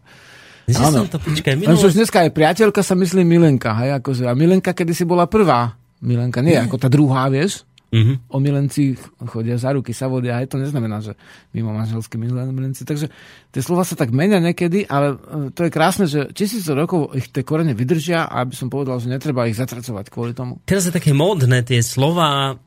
Áno. 0.89 1.05
to, 1.05 1.21
počkaj, 1.21 1.61
minulosť... 1.61 1.93
dneska 1.93 2.19
je 2.25 2.31
priateľka, 2.33 2.81
sa 2.81 2.97
myslí 2.97 3.21
Milenka. 3.21 3.77
Hej, 3.85 4.01
akože, 4.01 4.25
a 4.25 4.33
Milenka 4.33 4.73
kedysi 4.73 5.05
bola 5.05 5.29
prvá. 5.29 5.77
Milenka, 6.05 6.45
nie 6.45 6.55
ako 6.61 6.77
tá 6.77 6.93
druhá, 6.93 7.33
vieš. 7.33 7.65
Uh-huh. 7.95 8.19
O 8.27 8.43
milenci 8.43 8.99
chodia 9.31 9.55
za 9.55 9.71
ruky, 9.71 9.95
sa 9.95 10.11
vodia, 10.11 10.43
aj 10.43 10.51
to 10.51 10.59
neznamená, 10.59 10.99
že 10.99 11.15
mimo 11.55 11.71
manželské 11.71 12.19
milenci. 12.19 12.83
Takže 12.83 13.07
tie 13.55 13.63
slova 13.63 13.87
sa 13.87 13.95
tak 13.95 14.11
menia 14.11 14.43
niekedy, 14.43 14.83
ale 14.91 15.15
e, 15.15 15.17
to 15.55 15.63
je 15.63 15.71
krásne, 15.71 16.11
že 16.11 16.35
tisíce 16.35 16.67
rokov 16.75 17.15
ich 17.15 17.31
tie 17.31 17.47
korene 17.47 17.71
vydržia 17.71 18.27
a 18.27 18.43
aby 18.43 18.59
som 18.59 18.67
povedal, 18.67 18.99
že 18.99 19.07
netreba 19.07 19.47
ich 19.47 19.55
zatracovať 19.55 20.11
kvôli 20.11 20.35
tomu. 20.35 20.59
Teraz 20.67 20.91
je 20.91 20.97
také 20.97 21.15
módne 21.15 21.63
tie 21.63 21.87
slova 21.87 22.59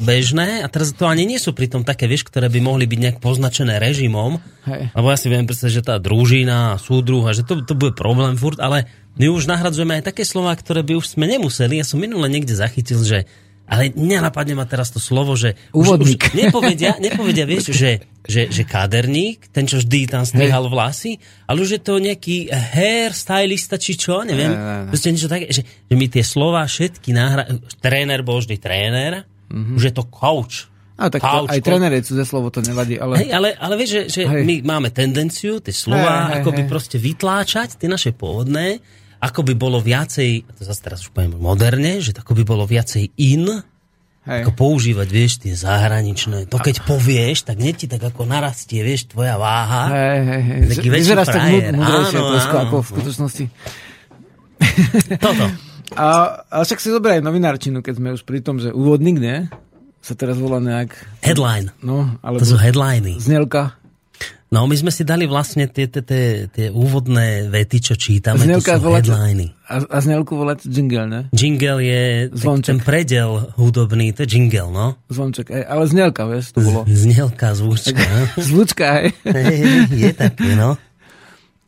bežné 0.00 0.62
a 0.62 0.66
teraz 0.72 0.94
to 0.94 1.04
ani 1.10 1.26
nie 1.26 1.36
sú 1.36 1.52
pritom 1.52 1.82
také, 1.82 2.06
vieš, 2.06 2.24
ktoré 2.32 2.48
by 2.48 2.60
mohli 2.62 2.86
byť 2.86 2.98
nejak 2.98 3.18
poznačené 3.18 3.76
režimom. 3.76 4.38
Hej. 4.64 4.94
Lebo 4.94 5.06
ja 5.10 5.18
si 5.18 5.28
viem 5.28 5.44
predstaviť, 5.44 5.74
že 5.74 5.84
tá 5.84 5.96
družina, 5.98 6.78
súdruh 6.78 7.28
a 7.28 7.34
že 7.34 7.42
to, 7.44 7.60
to 7.66 7.74
bude 7.74 7.98
problém 7.98 8.38
furt, 8.38 8.62
ale 8.62 8.86
my 9.16 9.26
už 9.28 9.44
nahradzujeme 9.44 10.00
aj 10.00 10.08
také 10.08 10.24
slova, 10.24 10.56
ktoré 10.56 10.80
by 10.80 10.96
už 10.96 11.16
sme 11.16 11.28
nemuseli. 11.28 11.80
Ja 11.80 11.86
som 11.86 12.00
minule 12.00 12.28
niekde 12.32 12.56
zachytil, 12.56 13.04
že 13.04 13.28
ale 13.72 13.88
nenapadne 13.94 14.52
ma 14.52 14.68
teraz 14.68 14.92
to 14.92 15.00
slovo, 15.00 15.32
že 15.32 15.56
už, 15.72 15.96
už 15.96 16.20
nepovedia, 16.36 16.98
nepovedia, 17.00 17.48
vieš, 17.48 17.72
že, 17.72 18.04
že, 18.20 18.52
že 18.52 18.68
káderník, 18.68 19.48
ten, 19.48 19.64
čo 19.64 19.80
vždy 19.80 20.12
tam 20.12 20.28
strihal 20.28 20.68
vlasy, 20.68 21.16
ale 21.48 21.64
už 21.64 21.78
je 21.78 21.80
to 21.80 21.96
nejaký 21.96 22.52
hairstylista, 22.52 23.80
či 23.80 23.96
čo, 23.96 24.28
neviem. 24.28 24.52
Ne, 24.52 24.92
ne, 24.92 24.92
ne. 24.92 25.10
niečo 25.14 25.30
také, 25.30 25.48
že, 25.48 25.64
že 25.64 25.94
my 25.96 26.06
tie 26.10 26.20
slova 26.20 26.68
všetky 26.68 27.16
nahra... 27.16 27.48
Tréner 27.80 28.20
bol 28.20 28.44
vždy 28.44 28.60
tréner, 28.60 29.24
mm-hmm. 29.48 29.78
už 29.80 29.82
je 29.88 29.94
to 29.94 30.04
coach. 30.10 30.68
A 31.00 31.08
tak 31.08 31.24
to, 31.24 31.48
aj 31.48 31.60
tréner 31.64 31.90
je 31.96 32.12
cudzie 32.12 32.26
slovo, 32.28 32.52
to 32.52 32.60
nevadí. 32.60 33.00
Ale, 33.00 33.24
hej, 33.24 33.30
ale, 33.32 33.48
ale 33.56 33.74
vieš, 33.80 34.04
že, 34.04 34.20
že 34.20 34.22
my 34.28 34.68
máme 34.68 34.92
tendenciu 34.92 35.64
tie 35.64 35.72
slova 35.72 36.28
hej, 36.28 36.28
hej, 36.28 36.34
akoby 36.44 36.62
hej. 36.62 36.68
proste 36.68 36.96
vytláčať, 37.00 37.80
tie 37.80 37.88
naše 37.88 38.12
pôvodné, 38.12 38.84
ako 39.22 39.46
by 39.46 39.54
bolo 39.54 39.78
viacej, 39.78 40.42
to 40.58 40.62
zase 40.66 40.82
teraz 40.82 41.06
už 41.06 41.14
poviem 41.14 41.38
moderne, 41.38 42.02
že 42.02 42.10
ako 42.10 42.34
by 42.34 42.42
bolo 42.42 42.66
viacej 42.66 43.14
in, 43.22 43.62
Hej. 44.22 44.46
ako 44.46 44.50
používať, 44.54 45.08
vieš, 45.10 45.32
tie 45.42 45.54
zahraničné. 45.54 46.50
To 46.50 46.58
keď 46.58 46.86
povieš, 46.86 47.46
tak 47.46 47.58
nie 47.58 47.74
ti 47.74 47.90
tak 47.90 48.02
ako 48.02 48.26
narastie, 48.26 48.82
vieš, 48.82 49.10
tvoja 49.10 49.34
váha. 49.38 49.90
Hej, 49.90 50.20
hej, 50.26 50.42
hej. 50.42 50.60
Taký 50.74 50.88
Vyzeráš 50.90 51.28
tak 51.30 51.42
múdrejšie 51.74 52.18
áno, 52.18 52.38
ako 52.38 52.76
v 52.82 52.88
skutočnosti. 52.90 53.44
Toto. 55.22 55.44
A, 55.98 56.06
a 56.48 56.56
však 56.62 56.78
si 56.78 56.88
zoberaj 56.88 57.20
novinárčinu, 57.20 57.82
keď 57.82 57.94
sme 57.98 58.08
už 58.14 58.22
pri 58.22 58.40
tom, 58.40 58.62
že 58.62 58.70
úvodník, 58.70 59.18
nie? 59.18 59.50
Sa 60.02 60.14
teraz 60.18 60.38
volá 60.38 60.62
nejak... 60.62 60.98
Headline. 61.22 61.74
No, 61.82 62.18
alebo... 62.22 62.42
To 62.42 62.54
sú 62.54 62.58
headliny. 62.58 63.18
Znelka. 63.22 63.81
No, 64.52 64.68
my 64.68 64.76
sme 64.76 64.92
si 64.92 65.00
dali 65.00 65.24
vlastne 65.24 65.64
tie, 65.64 65.88
tie, 65.88 66.04
tie, 66.04 66.24
tie 66.52 66.68
úvodné 66.68 67.48
vety, 67.48 67.78
čo 67.80 67.94
čítame, 67.96 68.44
Znelka 68.44 68.76
to 68.76 68.84
sú 68.84 68.84
voláte, 68.84 69.08
headliny. 69.08 69.46
A, 69.64 69.80
a 69.80 69.98
znelku 70.04 70.36
voláte 70.36 70.68
jingle, 70.68 71.08
ne? 71.08 71.20
Jingle 71.32 71.80
je 71.80 72.28
ten 72.60 72.76
predel 72.76 73.48
hudobný, 73.56 74.12
to 74.12 74.28
je 74.28 74.36
jingle, 74.36 74.68
no. 74.68 75.00
Zvonček, 75.08 75.48
ale 75.48 75.88
znelka, 75.88 76.28
vieš, 76.28 76.52
to 76.52 76.60
bolo. 76.60 76.84
Z, 76.84 77.08
znelka, 77.08 77.56
zvučka. 77.56 78.04
zvučka, 78.36 78.84
aj. 79.00 79.06
je 79.88 80.12
také, 80.12 80.52
no. 80.52 80.76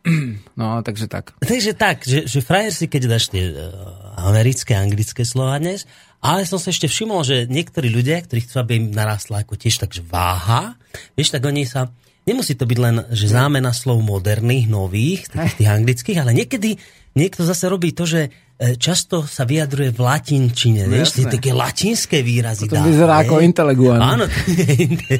No, 0.60 0.84
takže 0.84 1.08
tak. 1.08 1.32
Takže 1.40 1.72
tak, 1.72 2.04
že, 2.04 2.28
že 2.28 2.44
frajer 2.44 2.76
si, 2.76 2.92
keď 2.92 3.02
dáš 3.08 3.32
tie 3.32 3.56
uh, 3.56 3.72
americké, 4.20 4.76
anglické 4.76 5.24
slova 5.24 5.56
dnes, 5.56 5.88
ale 6.20 6.44
som 6.44 6.60
sa 6.60 6.68
ešte 6.68 6.92
všimol, 6.92 7.24
že 7.24 7.48
niektorí 7.48 7.88
ľudia, 7.88 8.20
ktorí 8.20 8.44
chcú, 8.44 8.60
aby 8.60 8.72
im 8.76 8.86
narastla 8.92 9.42
ako 9.42 9.56
tiež 9.56 9.80
takže 9.80 10.04
váha, 10.04 10.76
vieš, 11.16 11.32
tak 11.32 11.48
oni 11.48 11.64
sa 11.64 11.88
nemusí 12.24 12.56
to 12.56 12.64
byť 12.64 12.78
len, 12.80 12.96
že 13.12 13.30
zámena 13.30 13.70
slov 13.70 14.00
moderných, 14.00 14.66
nových, 14.68 15.28
takých 15.30 15.56
tých 15.60 15.70
anglických, 15.70 16.18
ale 16.20 16.32
niekedy 16.32 16.76
niekto 17.14 17.44
zase 17.44 17.70
robí 17.70 17.94
to, 17.94 18.08
že 18.08 18.28
e, 18.58 18.76
často 18.80 19.22
sa 19.24 19.46
vyjadruje 19.46 19.94
v 19.94 20.00
latinčine, 20.00 20.88
no, 20.88 20.98
vieš, 20.98 21.20
tie 21.20 21.26
také 21.30 21.54
latinské 21.54 22.24
výrazy. 22.24 22.66
To 22.66 22.80
vyzerá 22.80 23.22
ako 23.22 23.44
inteliguán. 23.44 24.00
Áno, 24.02 24.24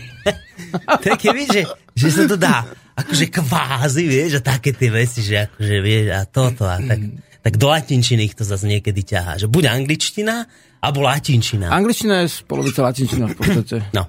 také, 1.07 1.31
vieš, 1.31 1.49
že, 1.53 1.63
že 1.95 2.09
sa 2.11 2.23
to 2.27 2.37
dá 2.41 2.67
akože 2.95 3.27
kvázi, 3.31 4.05
vieš, 4.07 4.39
a 4.39 4.43
také 4.43 4.71
tie 4.71 4.91
veci, 4.91 5.21
že 5.23 5.51
akože 5.51 5.77
vieš, 5.83 6.07
a 6.15 6.23
toto, 6.27 6.63
a 6.67 6.79
tak, 6.79 7.01
tak 7.43 7.55
do 7.59 7.67
latinčiny 7.69 8.31
ich 8.31 8.39
to 8.39 8.47
zase 8.47 8.65
niekedy 8.71 9.03
ťahá. 9.03 9.37
Že 9.37 9.51
buď 9.51 9.65
angličtina, 9.71 10.47
alebo 10.85 11.03
latinčina. 11.03 11.73
Angličtina 11.75 12.23
je 12.23 12.45
polovica 12.47 12.85
latinčina 12.87 13.33
v 13.33 13.37
podstate. 13.37 13.77
No, 13.97 14.07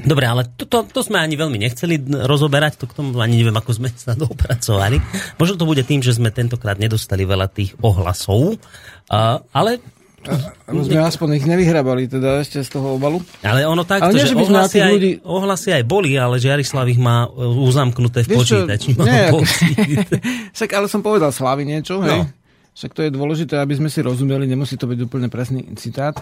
Dobre, 0.00 0.24
ale 0.24 0.46
to, 0.56 0.64
to, 0.64 0.86
to 0.86 1.00
sme 1.02 1.18
ani 1.20 1.34
veľmi 1.36 1.58
nechceli 1.60 2.00
rozoberať, 2.24 2.80
to 2.80 2.86
k 2.88 2.96
tomu 2.96 3.18
ani 3.18 3.42
neviem, 3.42 3.56
ako 3.56 3.76
sme 3.76 3.88
sa 3.92 4.16
dopracovali. 4.24 4.96
Možno 5.36 5.54
to 5.60 5.68
bude 5.68 5.82
tým, 5.84 6.00
že 6.00 6.16
sme 6.16 6.32
tentokrát 6.32 6.78
nedostali 6.80 7.26
veľa 7.26 7.50
tých 7.50 7.76
ohlasov, 7.82 8.56
uh, 8.56 9.42
ale 9.52 9.82
a 10.20 10.36
sme 10.68 11.00
aspoň 11.00 11.40
ich 11.40 11.48
nevyhrabali 11.48 12.04
teda 12.04 12.44
ešte 12.44 12.60
z 12.60 12.76
toho 12.76 13.00
obalu. 13.00 13.24
Ale 13.40 13.64
ono 13.64 13.88
takto, 13.88 14.12
ale 14.12 14.20
nie, 14.20 14.28
že, 14.28 14.36
že 14.36 14.44
ohlasy, 14.44 14.78
aj, 14.84 14.92
ľudí... 14.92 15.12
ohlasy 15.24 15.68
aj 15.72 15.84
boli, 15.88 16.12
ale 16.12 16.36
že 16.36 16.52
Jarislav 16.52 16.84
ich 16.92 17.00
má 17.00 17.24
uzamknuté 17.40 18.28
v 18.28 18.36
počítači. 18.36 19.00
Nie, 19.00 19.32
však 20.56 20.70
ale 20.76 20.92
som 20.92 21.00
povedal 21.00 21.32
Slavi 21.32 21.64
niečo, 21.64 22.04
hej? 22.04 22.20
No. 22.20 22.28
Však 22.76 22.92
to 22.92 23.00
je 23.08 23.10
dôležité, 23.16 23.64
aby 23.64 23.80
sme 23.80 23.88
si 23.88 24.04
rozumeli, 24.04 24.44
nemusí 24.44 24.76
to 24.76 24.84
byť 24.84 24.98
úplne 25.08 25.32
presný 25.32 25.64
citát. 25.80 26.20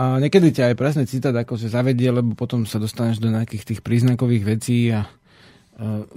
A 0.00 0.16
niekedy 0.16 0.48
ťa 0.48 0.72
aj 0.72 0.80
presný 0.80 1.04
citát 1.04 1.36
akože 1.36 1.68
zavedie, 1.68 2.08
lebo 2.08 2.32
potom 2.32 2.64
sa 2.64 2.80
dostaneš 2.80 3.20
do 3.20 3.28
nejakých 3.28 3.68
tých 3.68 3.80
príznakových 3.84 4.44
vecí 4.48 4.88
a 4.88 5.04
uh, 5.04 6.08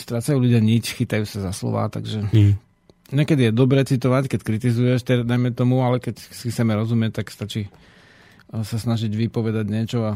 strácajú 0.00 0.40
ľudia 0.40 0.64
nič, 0.64 0.96
chytajú 0.96 1.28
sa 1.28 1.44
za 1.44 1.52
slova, 1.52 1.92
takže 1.92 2.24
mm. 2.32 2.54
niekedy 3.12 3.52
je 3.52 3.52
dobre 3.52 3.84
citovať, 3.84 4.32
keď 4.32 4.40
kritizuješ, 4.40 5.04
teda, 5.04 5.20
dajme 5.28 5.52
tomu, 5.52 5.84
ale 5.84 6.00
keď 6.00 6.16
si 6.16 6.48
chceme 6.48 6.72
rozumieť, 6.72 7.20
tak 7.20 7.28
stačí 7.28 7.68
sa 8.48 8.78
snažiť 8.80 9.12
vypovedať 9.12 9.66
niečo 9.68 9.98
a 10.08 10.12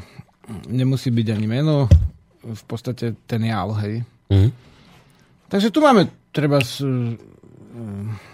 nemusí 0.71 1.13
byť 1.13 1.27
ani 1.35 1.47
meno, 1.51 1.91
v 2.41 2.65
podstate 2.65 3.19
ten 3.29 3.43
jál, 3.45 3.75
hej. 3.85 4.07
Mm. 4.33 4.51
Takže 5.53 5.69
tu 5.69 5.85
máme 5.85 6.09
treba 6.33 6.65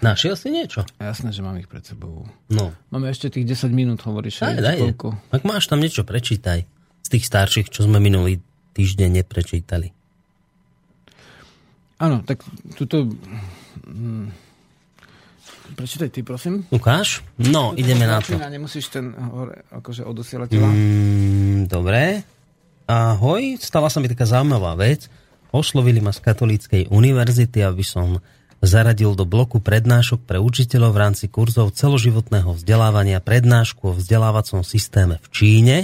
Našiel 0.01 0.35
si 0.37 0.49
niečo? 0.49 0.85
Jasné, 0.97 1.29
že 1.29 1.41
mám 1.45 1.57
ich 1.57 1.69
pred 1.69 1.85
sebou. 1.85 2.25
No. 2.49 2.73
Máme 2.89 3.09
ešte 3.09 3.29
tých 3.29 3.45
10 3.45 3.73
minút, 3.73 4.01
hovoríš. 4.05 4.41
Daj, 4.41 4.61
daj. 4.61 4.79
Ak 5.33 5.43
máš 5.45 5.69
tam 5.69 5.81
niečo, 5.81 6.05
prečítaj. 6.05 6.65
Z 7.05 7.07
tých 7.09 7.25
starších, 7.25 7.69
čo 7.69 7.85
sme 7.85 8.01
minulý 8.01 8.41
týždeň 8.73 9.21
neprečítali. 9.21 9.93
Áno, 12.01 12.25
tak 12.27 12.43
tuto... 12.75 13.07
Hm, 13.87 14.33
prečítaj 15.79 16.09
ty, 16.11 16.25
prosím. 16.25 16.67
Ukáž? 16.73 17.23
No, 17.39 17.71
tu 17.71 17.79
ideme 17.79 18.03
na 18.03 18.19
to. 18.19 18.35
Nemusíš 18.35 18.91
ten 18.91 19.15
hore, 19.15 19.63
akože 19.71 20.03
odosielať 20.03 20.59
mm, 20.59 21.71
Dobre. 21.71 22.25
Ahoj, 22.85 23.57
stala 23.63 23.89
sa 23.89 24.03
mi 24.03 24.11
taká 24.11 24.27
zaujímavá 24.27 24.75
vec. 24.77 25.07
Oslovili 25.55 26.03
ma 26.03 26.11
z 26.11 26.19
katolíckej 26.19 26.91
univerzity, 26.91 27.63
aby 27.63 27.81
som 27.81 28.19
zaradil 28.65 29.13
do 29.13 29.23
bloku 29.23 29.61
prednášok 29.61 30.25
pre 30.25 30.41
učiteľov 30.41 30.91
v 30.93 31.01
rámci 31.01 31.25
kurzov 31.29 31.73
celoživotného 31.73 32.53
vzdelávania 32.53 33.21
prednášku 33.21 33.93
o 33.93 33.97
vzdelávacom 33.97 34.65
systéme 34.65 35.21
v 35.23 35.27
Číne, 35.31 35.77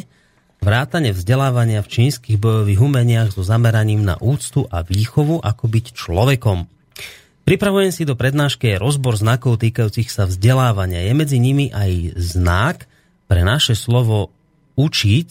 vrátane 0.61 1.09
vzdelávania 1.15 1.81
v 1.81 1.89
čínskych 1.89 2.37
bojových 2.37 2.81
umeniach 2.81 3.29
so 3.33 3.41
zameraním 3.41 4.05
na 4.05 4.17
úctu 4.21 4.69
a 4.69 4.85
výchovu, 4.85 5.41
ako 5.41 5.65
byť 5.65 5.85
človekom. 5.97 6.69
Pripravujem 7.41 7.89
si 7.89 8.05
do 8.05 8.13
prednášky 8.13 8.77
rozbor 8.77 9.17
znakov 9.17 9.57
týkajúcich 9.57 10.13
sa 10.13 10.29
vzdelávania. 10.29 11.01
Je 11.01 11.13
medzi 11.17 11.37
nimi 11.41 11.73
aj 11.73 12.13
znak 12.13 12.85
pre 13.25 13.41
naše 13.41 13.73
slovo 13.73 14.29
učiť, 14.77 15.29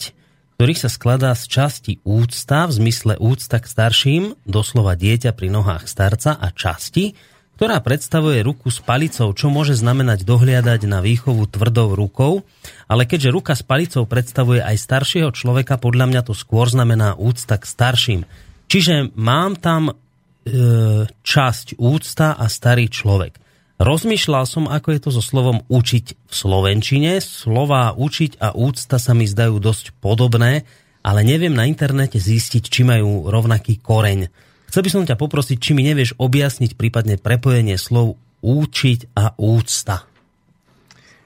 ktorý 0.59 0.73
sa 0.77 0.93
skladá 0.93 1.33
z 1.33 1.43
časti 1.49 1.93
úcta 2.05 2.69
v 2.69 2.71
zmysle 2.77 3.17
úcta 3.17 3.57
k 3.57 3.65
starším, 3.65 4.23
doslova 4.45 4.93
dieťa 4.93 5.33
pri 5.33 5.49
nohách 5.49 5.89
starca 5.89 6.37
a 6.37 6.53
časti, 6.53 7.17
ktorá 7.61 7.77
predstavuje 7.77 8.41
ruku 8.41 8.73
s 8.73 8.81
palicou, 8.81 9.37
čo 9.37 9.53
môže 9.53 9.77
znamenať 9.77 10.25
dohliadať 10.25 10.89
na 10.89 10.97
výchovu 10.97 11.45
tvrdou 11.45 11.93
rukou, 11.93 12.41
ale 12.89 13.05
keďže 13.05 13.29
ruka 13.29 13.53
s 13.53 13.61
palicou 13.61 14.09
predstavuje 14.09 14.65
aj 14.65 14.81
staršieho 14.81 15.29
človeka, 15.29 15.77
podľa 15.77 16.09
mňa 16.09 16.21
to 16.25 16.33
skôr 16.33 16.65
znamená 16.65 17.13
úcta 17.21 17.61
k 17.61 17.69
starším. 17.69 18.21
Čiže 18.65 19.13
mám 19.13 19.61
tam 19.61 19.93
e, 19.93 21.05
časť 21.05 21.77
úcta 21.77 22.33
a 22.33 22.49
starý 22.49 22.89
človek. 22.89 23.37
Rozmýšľal 23.77 24.45
som, 24.49 24.65
ako 24.65 24.97
je 24.97 24.99
to 25.05 25.09
so 25.13 25.21
slovom 25.21 25.61
učiť 25.69 26.05
v 26.17 26.33
slovenčine. 26.33 27.21
Slová 27.21 27.93
učiť 27.93 28.41
a 28.41 28.57
úcta 28.57 28.97
sa 28.97 29.13
mi 29.13 29.29
zdajú 29.29 29.61
dosť 29.61 29.93
podobné, 30.01 30.65
ale 31.05 31.21
neviem 31.21 31.53
na 31.53 31.69
internete 31.69 32.17
zistiť, 32.17 32.73
či 32.73 32.81
majú 32.81 33.29
rovnaký 33.29 33.77
koreň. 33.77 34.49
Chcel 34.71 34.87
by 34.87 34.89
som 34.89 35.03
ťa 35.03 35.19
poprosiť, 35.19 35.59
či 35.59 35.75
mi 35.75 35.83
nevieš 35.83 36.15
objasniť 36.15 36.79
prípadne 36.79 37.19
prepojenie 37.19 37.75
slov 37.75 38.15
účiť 38.39 39.11
a 39.19 39.35
úcta. 39.35 40.07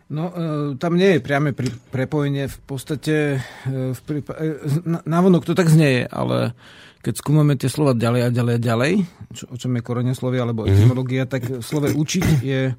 No, 0.10 0.34
e, 0.34 0.74
tam 0.82 0.98
nie 0.98 1.18
je 1.18 1.20
priame 1.22 1.54
pri, 1.54 1.70
prepojenie. 1.94 2.50
V 2.50 2.60
podstate 2.66 3.38
e, 3.38 3.94
v 3.94 4.00
prípa- 4.02 4.34
e, 4.42 4.58
návonok 5.06 5.46
to 5.46 5.54
tak 5.54 5.70
znie, 5.70 6.10
ale 6.10 6.58
keď 7.06 7.22
skúmame 7.22 7.54
tie 7.54 7.70
slova 7.70 7.94
ďalej 7.94 8.22
a 8.26 8.30
ďalej 8.34 8.54
a 8.58 8.62
ďalej, 8.66 8.94
čo, 9.38 9.46
o 9.46 9.56
čom 9.62 9.78
je 9.78 9.86
korene 9.86 10.18
slovy 10.18 10.42
alebo 10.42 10.66
mm-hmm. 10.66 10.78
etymológia, 10.82 11.30
tak 11.30 11.46
v 11.46 11.62
slove 11.62 11.94
učiť 11.94 12.26
je, 12.42 12.74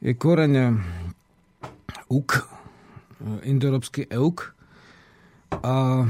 je 0.00 0.12
koreň 0.16 0.80
uk, 2.08 2.48
indoeurópsky 3.44 4.08
euk. 4.08 4.56
A 5.52 6.08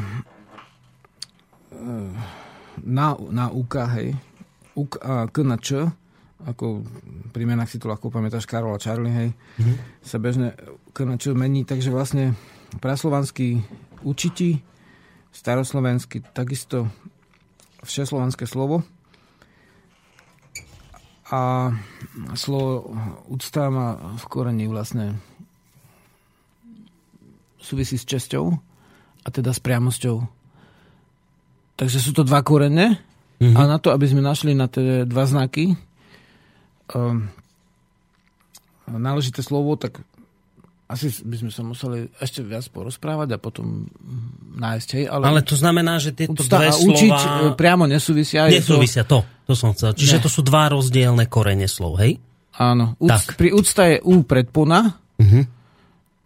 na, 2.84 3.16
na 3.30 3.52
UK, 3.52 3.74
hej, 3.96 4.08
UK 4.76 4.92
a 5.02 5.26
K 5.28 5.36
na 5.44 5.56
Č, 5.60 5.88
ako 6.40 6.84
pri 7.36 7.44
menách 7.44 7.68
si 7.68 7.76
to 7.76 7.90
ľahko 7.92 8.08
pamätáš 8.08 8.48
Karol 8.48 8.72
a 8.72 8.80
Charlie, 8.80 9.12
hej, 9.12 9.30
mm-hmm. 9.32 9.76
sa 10.00 10.16
bežne 10.16 10.56
K 10.96 10.98
na 11.04 11.20
Č 11.20 11.36
mení, 11.36 11.68
takže 11.68 11.92
vlastne 11.92 12.32
praslovanský 12.80 13.60
učiti, 14.06 14.62
staroslovenský 15.30 16.24
takisto 16.32 16.88
všeslovanské 17.84 18.48
slovo. 18.48 18.82
A 21.30 21.70
slovo 22.34 22.90
úcta 23.30 23.70
má 23.70 23.94
v 24.18 24.24
koreni 24.26 24.66
vlastne 24.66 25.14
súvisí 27.62 27.94
s 27.94 28.08
česťou 28.08 28.50
a 29.22 29.28
teda 29.30 29.54
s 29.54 29.62
priamosťou 29.62 30.39
Takže 31.80 31.96
sú 31.96 32.12
to 32.12 32.28
dva 32.28 32.44
korene 32.44 33.00
mm-hmm. 33.40 33.56
a 33.56 33.60
na 33.64 33.80
to, 33.80 33.88
aby 33.88 34.04
sme 34.04 34.20
našli 34.20 34.52
na 34.52 34.68
tie 34.68 35.08
dva 35.08 35.24
znaky 35.24 35.72
um, 36.92 37.24
náležité 38.84 39.40
slovo, 39.40 39.80
tak 39.80 40.04
asi 40.92 41.08
by 41.24 41.36
sme 41.40 41.50
sa 41.54 41.62
museli 41.64 42.12
ešte 42.20 42.44
viac 42.44 42.66
porozprávať 42.68 43.32
a 43.32 43.38
potom 43.40 43.88
nájsť. 44.60 44.88
Hej, 44.98 45.04
ale, 45.08 45.24
ale 45.24 45.40
to 45.40 45.56
znamená, 45.56 45.96
že 46.02 46.12
tieto 46.12 46.36
dve 46.36 46.68
a 46.68 46.74
učiť 46.76 47.14
slova... 47.16 47.48
E, 47.48 47.56
priamo 47.56 47.86
nesúvisia. 47.88 48.50
Nesúvisia, 48.50 49.06
to, 49.06 49.22
to, 49.46 49.54
to 49.54 49.54
som 49.54 49.70
chcel. 49.72 49.94
Čiže 49.96 50.18
ne. 50.18 50.22
to 50.26 50.28
sú 50.28 50.42
dva 50.42 50.68
rozdielne 50.68 51.24
korene 51.30 51.70
slov, 51.70 52.02
hej? 52.02 52.18
Áno. 52.58 52.98
Uc, 52.98 53.08
tak. 53.08 53.38
Pri 53.38 53.54
úcta 53.54 53.86
je 53.86 54.02
U 54.02 54.26
predpona 54.26 54.98
uh-huh. 55.16 55.42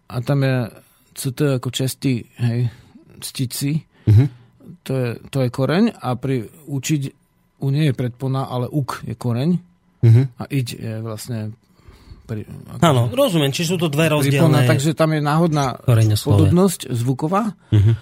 a 0.08 0.14
tam 0.24 0.38
je 0.42 0.56
CT 1.14 1.60
ako 1.60 1.68
česti, 1.68 2.24
hej, 2.42 2.72
ctiť 3.20 3.50
si. 3.52 3.78
Uh-huh 4.08 4.43
to 4.84 4.92
je, 4.92 5.08
to 5.32 5.38
je 5.42 5.48
koreň 5.48 5.96
a 5.96 6.14
pri 6.14 6.44
učiť 6.68 7.02
u 7.64 7.68
nie 7.72 7.90
je 7.90 7.94
predpona, 7.96 8.44
ale 8.44 8.68
uk 8.68 9.00
je 9.08 9.16
koreň 9.16 9.50
uh-huh. 10.04 10.24
a 10.36 10.42
iť 10.44 10.68
je 10.76 10.94
vlastne 11.00 11.56
pri, 12.24 12.48
Áno, 12.80 13.12
rozumiem, 13.12 13.52
či 13.52 13.68
sú 13.68 13.76
to 13.76 13.92
dve 13.92 14.08
rozdielne... 14.08 14.64
takže 14.64 14.96
tam 14.96 15.12
je 15.12 15.20
náhodná 15.20 15.76
podobnosť 15.84 16.88
zvuková, 16.88 17.52
uh-huh. 17.52 17.94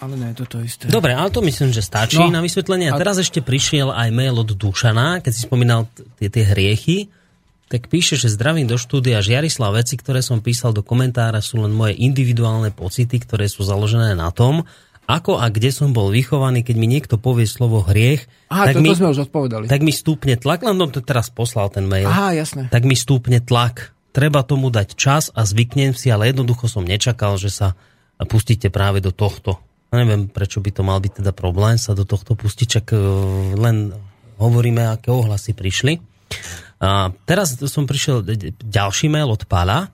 ale 0.00 0.12
nie 0.16 0.28
je 0.32 0.36
to 0.40 0.46
to 0.48 0.58
isté. 0.64 0.84
Dobre, 0.88 1.12
ale 1.12 1.28
to 1.28 1.44
myslím, 1.44 1.76
že 1.76 1.84
stačí 1.84 2.20
no, 2.20 2.32
na 2.32 2.40
vysvetlenie. 2.40 2.88
A 2.88 2.96
teraz 2.96 3.20
ešte 3.20 3.44
prišiel 3.44 3.92
aj 3.92 4.08
mail 4.16 4.32
od 4.40 4.56
Dušana, 4.56 5.20
keď 5.20 5.32
si 5.32 5.44
spomínal 5.44 5.92
tie, 6.16 6.32
tie 6.32 6.44
hriechy, 6.44 7.12
tak 7.68 7.88
píše, 7.88 8.20
že 8.20 8.28
zdravím 8.28 8.68
do 8.68 8.76
štúdia 8.76 9.24
Žiarislav, 9.24 9.80
veci, 9.80 9.96
ktoré 9.96 10.20
som 10.20 10.44
písal 10.44 10.76
do 10.76 10.84
komentára, 10.84 11.40
sú 11.40 11.64
len 11.64 11.72
moje 11.72 11.96
individuálne 11.96 12.68
pocity, 12.68 13.16
ktoré 13.16 13.48
sú 13.48 13.64
založené 13.64 14.12
na 14.12 14.28
tom, 14.28 14.68
ako 15.10 15.42
a 15.42 15.50
kde 15.50 15.74
som 15.74 15.90
bol 15.90 16.14
vychovaný, 16.14 16.62
keď 16.62 16.76
mi 16.78 16.86
niekto 16.86 17.18
povie 17.18 17.44
slovo 17.44 17.82
hriech, 17.82 18.22
Aha, 18.54 18.70
tak, 18.70 18.78
to, 18.78 18.80
mi, 18.80 18.94
sme 18.94 19.10
už 19.10 19.26
odpovedali. 19.28 19.66
tak 19.66 19.82
mi 19.82 19.90
stúpne 19.90 20.38
tlak, 20.38 20.62
len 20.62 20.78
to 20.94 21.02
teraz 21.02 21.26
poslal 21.28 21.68
ten 21.74 21.90
mail. 21.90 22.06
Aha, 22.06 22.32
jasné. 22.38 22.70
Tak 22.70 22.86
mi 22.86 22.94
stúpne 22.94 23.42
tlak. 23.42 23.90
Treba 24.14 24.44
tomu 24.46 24.68
dať 24.68 24.94
čas 24.94 25.32
a 25.32 25.42
zvyknem 25.42 25.96
si, 25.96 26.12
ale 26.12 26.30
jednoducho 26.30 26.68
som 26.68 26.84
nečakal, 26.84 27.40
že 27.40 27.50
sa 27.50 27.74
pustíte 28.28 28.70
práve 28.70 29.02
do 29.02 29.10
tohto. 29.10 29.58
Neviem, 29.90 30.30
prečo 30.30 30.62
by 30.62 30.70
to 30.70 30.82
mal 30.86 31.00
byť 31.02 31.24
teda 31.24 31.32
problém 31.34 31.76
sa 31.76 31.92
do 31.92 32.06
tohto 32.06 32.32
pustiť, 32.32 32.68
čak 32.80 32.86
e, 32.92 33.00
len 33.56 33.92
hovoríme, 34.40 34.84
aké 34.88 35.12
ohlasy 35.12 35.52
prišli. 35.52 36.00
A 36.80 37.12
teraz 37.28 37.56
som 37.68 37.84
prišiel 37.84 38.24
ďalší 38.62 39.12
mail 39.12 39.28
od 39.28 39.44
Pála. 39.44 39.92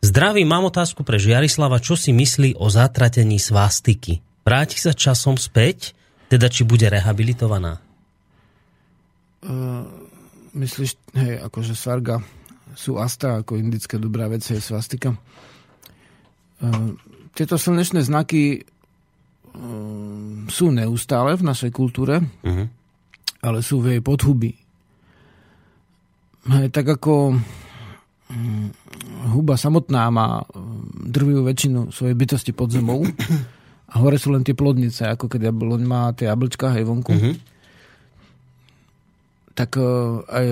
Zdravím, 0.00 0.50
mám 0.50 0.70
otázku 0.70 1.02
pre 1.02 1.18
Žiarislava, 1.18 1.82
čo 1.82 1.98
si 1.98 2.14
myslí 2.14 2.58
o 2.62 2.70
zatratení 2.70 3.42
svastiky 3.42 4.29
vráti 4.42 4.76
sa 4.80 4.94
časom 4.94 5.36
späť, 5.40 5.92
teda 6.30 6.46
či 6.46 6.62
bude 6.62 6.86
rehabilitovaná? 6.86 7.82
Uh, 9.40 9.88
myslíš, 10.54 10.90
hej, 11.16 11.40
akože 11.40 11.74
sarga 11.74 12.20
sú 12.76 13.00
asta, 13.00 13.42
ako 13.42 13.58
indické 13.58 13.98
dobrá 13.98 14.30
vec 14.30 14.44
je 14.44 14.60
svastika. 14.60 15.16
Uh, 16.60 16.94
tieto 17.34 17.56
slnečné 17.56 18.04
znaky 18.04 18.60
uh, 18.60 20.44
sú 20.46 20.66
neustále 20.70 21.34
v 21.34 21.46
našej 21.46 21.70
kultúre, 21.72 22.20
uh-huh. 22.20 22.66
ale 23.42 23.58
sú 23.64 23.80
v 23.80 23.96
jej 23.96 24.02
podhuby. 24.04 24.52
Hej, 26.40 26.68
tak 26.72 26.88
ako 27.00 27.36
um, 27.36 28.68
huba 29.34 29.56
samotná 29.60 30.08
má 30.08 30.44
drvivú 31.04 31.44
väčšinu 31.44 31.92
svojej 31.92 32.16
bytosti 32.16 32.52
pod 32.56 32.72
zemou, 32.72 33.04
a 33.90 33.94
hore 33.98 34.16
sú 34.16 34.30
len 34.30 34.46
tie 34.46 34.54
plodnice, 34.54 35.10
ako 35.10 35.26
keď 35.26 35.50
jabloň 35.50 35.82
má 35.82 36.14
tie 36.14 36.30
jablčka 36.30 36.70
hej 36.78 36.86
vonku. 36.86 37.10
Mm-hmm. 37.10 37.34
Tak 39.58 39.70
uh, 39.76 40.22
aj 40.30 40.46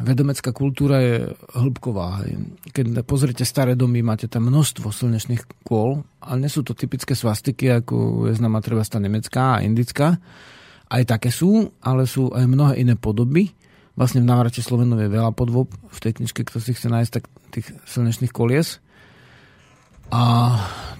vedomecká 0.00 0.52
kultúra 0.52 1.00
je 1.00 1.32
hĺbková. 1.56 2.20
Keď 2.68 3.00
pozrite 3.08 3.48
staré 3.48 3.72
domy, 3.72 4.04
máte 4.04 4.28
tam 4.28 4.52
množstvo 4.52 4.92
slnečných 4.92 5.64
kôl, 5.64 6.04
ale 6.20 6.44
nie 6.44 6.52
sú 6.52 6.60
to 6.60 6.76
typické 6.76 7.16
svastiky, 7.16 7.80
ako 7.80 8.28
je 8.28 8.36
známa 8.36 8.60
treba 8.60 8.84
tá 8.84 9.00
nemecká 9.00 9.56
a 9.56 9.62
indická. 9.64 10.20
Aj 10.86 11.02
také 11.02 11.32
sú, 11.32 11.72
ale 11.80 12.04
sú 12.04 12.30
aj 12.30 12.44
mnohé 12.44 12.84
iné 12.84 12.94
podoby. 12.94 13.56
Vlastne 13.96 14.20
v 14.20 14.28
návrate 14.28 14.60
Slovenov 14.60 15.00
je 15.00 15.08
veľa 15.08 15.32
podvob 15.32 15.72
v 15.72 15.98
tej 15.98 16.20
knižke, 16.20 16.44
kto 16.44 16.60
si 16.60 16.76
chce 16.76 16.92
nájsť 16.92 17.12
tak 17.16 17.24
tých 17.48 17.72
slnečných 17.88 18.30
kolies. 18.30 18.84
A 20.10 20.22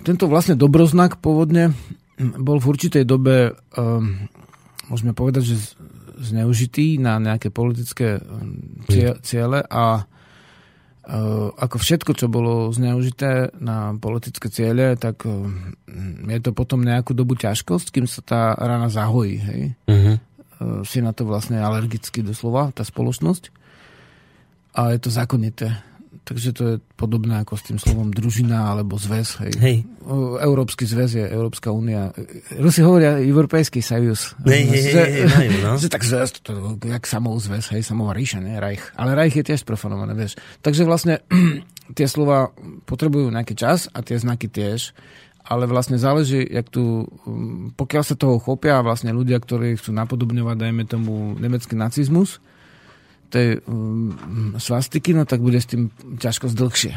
tento 0.03 0.27
vlastne 0.27 0.59
dobroznak 0.59 1.19
pôvodne 1.23 1.75
bol 2.19 2.59
v 2.59 2.69
určitej 2.73 3.05
dobe, 3.05 3.55
um, 3.77 4.31
môžeme 4.89 5.13
povedať, 5.13 5.53
že 5.53 5.57
zneužitý 6.17 6.97
na 6.97 7.21
nejaké 7.21 7.53
politické 7.53 8.17
um, 8.17 8.81
ciele 9.21 9.61
a 9.61 10.01
uh, 10.01 11.49
ako 11.61 11.77
všetko, 11.77 12.13
čo 12.17 12.33
bolo 12.33 12.73
zneužité 12.73 13.53
na 13.61 13.93
politické 14.01 14.49
ciele, 14.49 14.97
tak 14.97 15.29
um, 15.29 15.77
je 16.25 16.41
to 16.41 16.57
potom 16.57 16.83
nejakú 16.83 17.13
dobu 17.13 17.37
ťažkosť, 17.37 17.93
kým 17.93 18.09
sa 18.09 18.21
tá 18.25 18.41
rana 18.57 18.89
zahojí. 18.89 19.37
Hej? 19.39 19.63
Uh-huh. 19.87 20.17
Si 20.89 21.05
na 21.05 21.13
to 21.13 21.29
vlastne 21.29 21.61
alergicky 21.61 22.25
doslova, 22.25 22.73
tá 22.73 22.81
spoločnosť. 22.81 23.53
A 24.73 24.97
je 24.97 24.99
to 25.05 25.13
zákonité. 25.13 25.77
Takže 26.23 26.49
to 26.57 26.63
je 26.65 26.77
podobné 26.95 27.43
ako 27.43 27.59
s 27.59 27.63
tým 27.69 27.79
slovom 27.83 28.09
družina 28.15 28.73
alebo 28.73 28.97
zväz. 28.97 29.43
Hej. 29.45 29.53
hej. 29.61 29.77
Európsky 30.41 30.87
zväz 30.87 31.19
je 31.19 31.25
Európska 31.27 31.75
únia. 31.75 32.15
Rusi 32.57 32.81
hovoria 32.81 33.19
Európejský 33.21 33.83
sajus. 33.83 34.39
Hej, 34.47 34.63
hej, 34.71 34.83
hej, 34.95 35.13
hej, 35.27 35.49
no. 35.61 35.77
tak 35.95 36.07
zväz, 36.07 36.41
to, 36.41 36.79
jak 36.81 37.05
samou 37.05 37.37
zväz, 37.37 37.69
hej, 37.75 37.83
samová 37.83 38.17
ríša, 38.17 38.41
ne, 38.41 38.57
Reich. 38.57 38.83
Ale 38.97 39.19
Reich 39.19 39.37
je 39.37 39.45
tiež 39.45 39.67
profanované, 39.67 40.15
vieš. 40.15 40.39
Takže 40.63 40.87
vlastne 40.87 41.21
tie 41.99 42.07
slova 42.07 42.55
potrebujú 42.89 43.29
nejaký 43.29 43.59
čas 43.59 43.91
a 43.93 44.01
tie 44.01 44.17
znaky 44.17 44.49
tiež 44.49 44.97
ale 45.47 45.71
vlastne 45.71 45.95
záleží, 45.95 46.43
jak 46.43 46.67
tu, 46.75 47.07
pokiaľ 47.79 48.03
sa 48.03 48.19
toho 48.19 48.43
chopia 48.43 48.83
vlastne 48.83 49.15
ľudia, 49.15 49.39
ktorí 49.39 49.79
chcú 49.79 49.95
napodobňovať, 49.95 50.57
dajme 50.59 50.85
tomu, 50.91 51.39
nemecký 51.39 51.79
nacizmus, 51.79 52.43
tej 53.29 53.61
um, 53.67 54.55
svastiky, 54.57 55.13
no 55.13 55.29
tak 55.29 55.43
bude 55.43 55.59
s 55.59 55.69
tým 55.69 55.91
ťažko 56.19 56.53
dlhšie. 56.55 56.95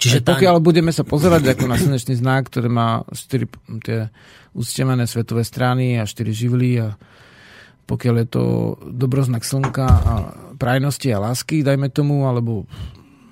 Čiže 0.00 0.24
tá... 0.24 0.32
pokiaľ 0.32 0.64
budeme 0.64 0.94
sa 0.94 1.04
pozerať 1.04 1.56
ako 1.56 1.64
na 1.68 1.76
slnečný 1.76 2.16
znak, 2.16 2.48
ktorý 2.48 2.72
má 2.72 3.04
4 3.12 3.82
tie 3.84 4.08
uctievané 4.56 5.04
svetové 5.04 5.44
strany 5.44 6.00
a 6.00 6.08
4 6.08 6.30
živly 6.32 6.80
a 6.80 6.96
pokiaľ 7.84 8.14
je 8.22 8.28
to 8.30 8.44
dobroznak 8.86 9.42
slnka 9.42 9.86
a 9.86 10.12
prajnosti 10.56 11.10
a 11.10 11.18
lásky, 11.18 11.66
dajme 11.66 11.90
tomu, 11.90 12.22
alebo 12.24 12.64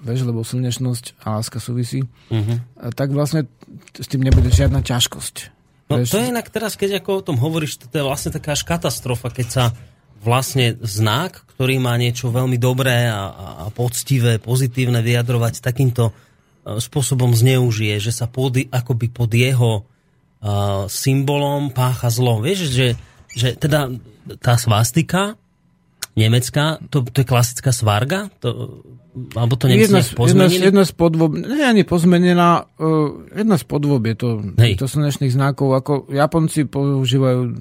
vieš, 0.03 0.27
lebo 0.27 0.43
slnečnosť 0.43 1.23
a 1.23 1.39
láska 1.39 1.63
súvisí, 1.63 2.03
uh-huh. 2.03 2.59
tak 2.95 3.15
vlastne 3.15 3.47
s 3.95 4.07
tým 4.11 4.27
nebude 4.27 4.51
žiadna 4.51 4.83
ťažkosť. 4.83 5.55
No 5.89 6.03
vieš? 6.03 6.11
to 6.11 6.21
je 6.21 6.31
inak 6.35 6.51
teraz, 6.51 6.75
keď 6.75 7.01
ako 7.01 7.11
o 7.23 7.27
tom 7.33 7.37
hovoríš, 7.39 7.81
to 7.87 7.95
je 7.95 8.05
vlastne 8.05 8.35
taká 8.35 8.59
až 8.59 8.67
katastrofa, 8.67 9.31
keď 9.31 9.47
sa 9.47 9.65
vlastne 10.23 10.77
znak, 10.83 11.47
ktorý 11.55 11.83
má 11.83 11.95
niečo 11.99 12.31
veľmi 12.31 12.59
dobré 12.59 13.11
a, 13.11 13.67
a 13.67 13.75
poctivé, 13.75 14.39
pozitívne 14.39 15.03
vyjadrovať, 15.03 15.59
takýmto 15.63 16.11
e, 16.11 16.13
spôsobom 16.79 17.35
zneužije, 17.35 17.99
že 17.99 18.13
sa 18.15 18.31
pod, 18.31 18.59
akoby 18.71 19.07
pod 19.11 19.31
jeho 19.35 19.83
uh, 19.83 20.87
symbolom 20.87 21.75
pácha 21.75 22.11
zlo. 22.15 22.39
Vieš, 22.43 22.71
že, 22.71 22.89
že 23.35 23.49
teda 23.59 23.91
tá 24.39 24.55
svastika 24.55 25.35
nemecká, 26.15 26.83
to, 26.91 27.07
to 27.07 27.23
je 27.23 27.27
klasická 27.27 27.71
svarga? 27.71 28.31
To, 28.43 28.83
alebo 29.35 29.59
to 29.59 29.67
jedna, 29.67 30.03
jedna, 30.03 30.47
jedna 30.47 30.85
z 30.87 30.93
podvob, 30.95 31.35
nie 31.35 31.63
ani 31.63 31.83
pozmenená, 31.83 32.71
uh, 32.79 33.27
jedna 33.35 33.59
z 33.59 33.65
podvob 33.67 34.03
je 34.07 34.15
to, 34.15 34.29
Hej. 34.63 34.79
to 34.79 34.87
slnečných 34.87 35.35
znakov, 35.35 35.75
ako 35.75 35.93
Japonci 36.11 36.71
používajú 36.71 37.59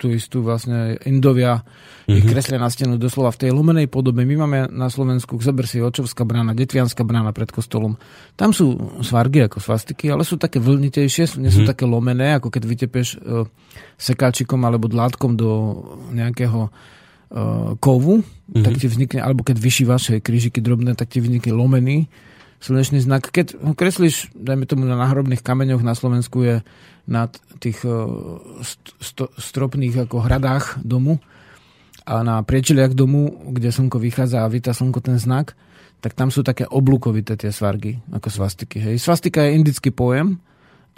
tú 0.00 0.08
istú 0.08 0.40
vlastne 0.40 0.96
Indovia 1.04 1.60
mm-hmm. 1.60 2.16
ich 2.16 2.24
kreslia 2.24 2.56
na 2.56 2.72
stenu 2.72 2.96
doslova 2.96 3.28
v 3.36 3.44
tej 3.44 3.50
lomenej 3.52 3.92
podobe. 3.92 4.24
My 4.24 4.48
máme 4.48 4.72
na 4.72 4.88
Slovensku, 4.88 5.36
zober 5.44 5.68
si 5.68 5.84
Očovská 5.84 6.24
brána, 6.24 6.56
Detvianská 6.56 7.04
brána 7.04 7.36
pred 7.36 7.52
kostolom. 7.52 8.00
Tam 8.40 8.56
sú 8.56 8.96
svargy 9.04 9.44
ako 9.44 9.60
svastiky, 9.60 10.08
ale 10.08 10.24
sú 10.24 10.40
také 10.40 10.56
vlnitejšie, 10.56 11.36
nie 11.36 11.52
sú 11.52 11.62
mm-hmm. 11.62 11.70
také 11.76 11.84
lomené, 11.84 12.40
ako 12.40 12.48
keď 12.48 12.62
vytepeš 12.64 13.20
uh, 13.20 13.44
sekáčikom 14.00 14.64
alebo 14.64 14.88
dlátkom 14.88 15.36
do 15.36 15.50
nejakého 16.16 16.72
uh, 16.72 17.76
kovu, 17.76 18.24
mm-hmm. 18.24 18.64
tak 18.64 18.72
ti 18.80 18.88
vznikne, 18.88 19.20
alebo 19.20 19.44
keď 19.44 19.60
vyšívaš 19.60 20.24
krížiky 20.24 20.64
drobné, 20.64 20.96
tak 20.96 21.12
ti 21.12 21.20
vznikne 21.20 21.52
lomený 21.52 22.08
slnečný 22.60 23.00
znak. 23.00 23.32
Keď 23.32 23.56
ho 23.56 23.72
kreslíš, 23.72 24.36
dajme 24.36 24.68
tomu 24.68 24.84
na 24.84 24.94
náhrobných 24.94 25.40
kameňoch 25.40 25.80
na 25.80 25.96
Slovensku 25.96 26.44
je 26.44 26.56
na 27.10 27.26
tých 27.58 27.82
eh, 27.82 27.92
st- 29.02 29.34
stropných 29.34 30.06
ako 30.06 30.22
hradách 30.22 30.78
domu 30.80 31.18
a 32.06 32.22
na 32.22 32.40
priečeliach 32.40 32.94
domu, 32.96 33.50
kde 33.50 33.74
slnko 33.74 33.98
vychádza 34.00 34.46
a 34.46 34.50
víta 34.50 34.72
slnko 34.72 35.02
ten 35.02 35.18
znak, 35.20 35.58
tak 36.00 36.16
tam 36.16 36.32
sú 36.32 36.40
také 36.40 36.64
oblúkovité 36.64 37.36
tie 37.36 37.52
svargy, 37.52 38.00
ako 38.08 38.32
svastiky. 38.32 38.80
Hej. 38.80 38.96
Svastika 39.04 39.44
je 39.44 39.60
indický 39.60 39.92
pojem, 39.92 40.40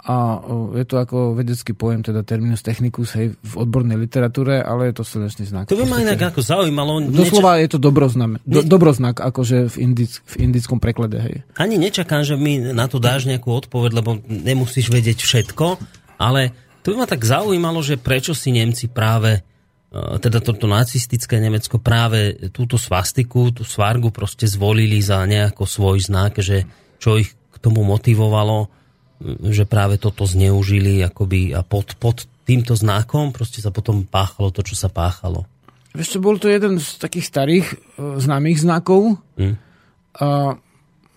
a 0.03 0.43
je 0.75 0.83
to 0.83 0.99
ako 0.99 1.31
vedecký 1.31 1.71
pojem, 1.71 2.03
teda 2.03 2.27
terminus 2.27 2.59
technicus, 2.59 3.15
hej, 3.15 3.39
v 3.39 3.53
odbornej 3.55 3.95
literatúre, 3.95 4.59
ale 4.59 4.91
je 4.91 4.99
to 4.99 5.07
slnečný 5.07 5.47
znak. 5.47 5.71
To 5.71 5.79
by 5.79 5.87
ma 5.87 6.03
inak 6.03 6.19
ako 6.19 6.43
zaujímalo. 6.43 7.07
Doslova 7.07 7.55
niečo... 7.55 7.63
je 7.63 7.69
to 7.71 7.79
dobroznak, 7.79 8.31
do, 8.43 8.67
dobroznak, 8.67 9.23
akože 9.23 9.71
v, 9.71 9.75
indic, 9.79 10.19
v 10.27 10.35
indickom 10.43 10.83
preklade, 10.83 11.23
hej. 11.23 11.35
Ani 11.55 11.79
nečakám, 11.79 12.27
že 12.27 12.35
mi 12.35 12.59
na 12.59 12.91
to 12.91 12.99
dáš 12.99 13.31
nejakú 13.31 13.47
odpoveď, 13.47 14.03
lebo 14.03 14.19
nemusíš 14.27 14.91
vedieť 14.91 15.23
všetko, 15.23 15.79
ale 16.17 16.53
to 16.83 16.93
by 16.93 17.03
ma 17.03 17.07
tak 17.07 17.23
zaujímalo, 17.23 17.79
že 17.79 18.01
prečo 18.01 18.35
si 18.35 18.51
Nemci 18.51 18.91
práve 18.91 19.39
e, 19.39 20.01
teda 20.19 20.43
toto 20.43 20.67
nacistické 20.67 21.39
Nemecko 21.39 21.79
práve 21.79 22.49
túto 22.51 22.75
svastiku, 22.75 23.55
tú 23.55 23.63
svargu 23.63 24.11
proste 24.11 24.49
zvolili 24.49 24.99
za 24.99 25.23
nejako 25.23 25.63
svoj 25.63 26.03
znak, 26.11 26.43
že 26.43 26.67
čo 26.99 27.15
ich 27.19 27.31
k 27.31 27.55
tomu 27.63 27.83
motivovalo 27.87 28.83
že 29.23 29.63
práve 29.63 29.95
toto 29.95 30.27
zneužili 30.27 30.99
akoby 30.99 31.55
a 31.55 31.63
pod, 31.63 31.95
pod 31.95 32.27
týmto 32.43 32.75
znakom 32.75 33.31
proste 33.31 33.63
sa 33.63 33.71
potom 33.71 34.03
páchalo 34.03 34.51
to, 34.51 34.61
čo 34.65 34.75
sa 34.75 34.91
páchalo. 34.91 35.47
Vieš 35.95 36.17
čo, 36.17 36.19
bol 36.19 36.35
to 36.41 36.51
jeden 36.51 36.81
z 36.81 36.99
takých 36.99 37.25
starých 37.29 37.67
uh, 37.71 38.17
známych 38.19 38.59
znakov 38.59 39.21
mm. 39.39 39.55
a 40.19 40.57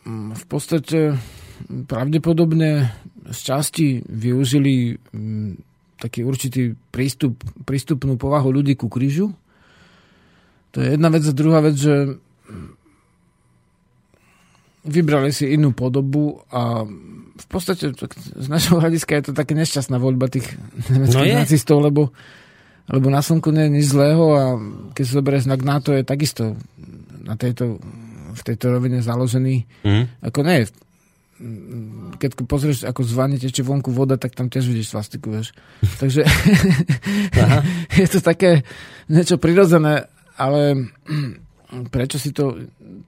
v 0.07 0.45
podstate 0.47 1.19
pravdepodobne 1.67 2.95
z 3.31 3.39
časti 3.43 3.87
využili 4.07 4.97
um, 5.15 5.59
taký 5.97 6.23
určitý 6.23 6.77
prístup, 6.93 7.41
prístupnú 7.65 8.21
povahu 8.21 8.53
ľudí 8.53 8.77
ku 8.77 8.87
krížu. 8.93 9.33
To 10.77 10.85
je 10.85 10.93
jedna 10.93 11.09
vec. 11.09 11.25
A 11.25 11.33
druhá 11.33 11.65
vec, 11.65 11.77
že 11.81 12.21
vybrali 14.87 15.35
si 15.35 15.51
inú 15.51 15.75
podobu 15.75 16.47
a 16.53 16.87
v 17.37 17.47
podstate 17.51 17.93
z 18.17 18.47
našho 18.49 18.79
hľadiska 18.79 19.13
je 19.19 19.25
to 19.29 19.33
také 19.37 19.53
nešťastná 19.59 19.99
voľba 19.99 20.31
tých 20.31 20.47
nemeckých 20.89 21.35
no 21.35 21.41
nacistov, 21.43 21.79
lebo, 21.83 22.15
lebo 22.89 23.07
na 23.11 23.21
slnku 23.21 23.51
nie 23.51 23.67
je 23.67 23.75
nič 23.83 23.87
zlého 23.93 24.25
a 24.33 24.45
keď 24.95 25.05
sa 25.05 25.17
zoberie 25.21 25.41
znak 25.43 25.61
NATO 25.67 25.91
je 25.93 26.07
takisto 26.07 26.55
na 27.27 27.35
tejto, 27.35 27.83
v 28.33 28.43
tejto 28.47 28.73
rovine 28.73 29.03
založený. 29.03 29.67
Mm. 29.83 30.05
Ako 30.23 30.47
nie, 30.47 30.71
keď 32.17 32.31
pozrieš, 32.49 32.89
ako 32.89 33.05
zvanie 33.05 33.37
teče 33.37 33.61
vonku 33.61 33.93
voda, 33.93 34.17
tak 34.17 34.33
tam 34.33 34.49
tiež 34.49 34.73
vidíš 34.73 34.97
svastiku, 34.97 35.37
vieš. 35.37 35.53
Takže 36.03 36.25
je 38.01 38.07
to 38.09 38.21
také 38.25 38.65
niečo 39.13 39.37
prirodzené, 39.37 40.09
ale 40.41 40.91
prečo 41.95 42.17
si 42.17 42.33
to, 42.33 42.57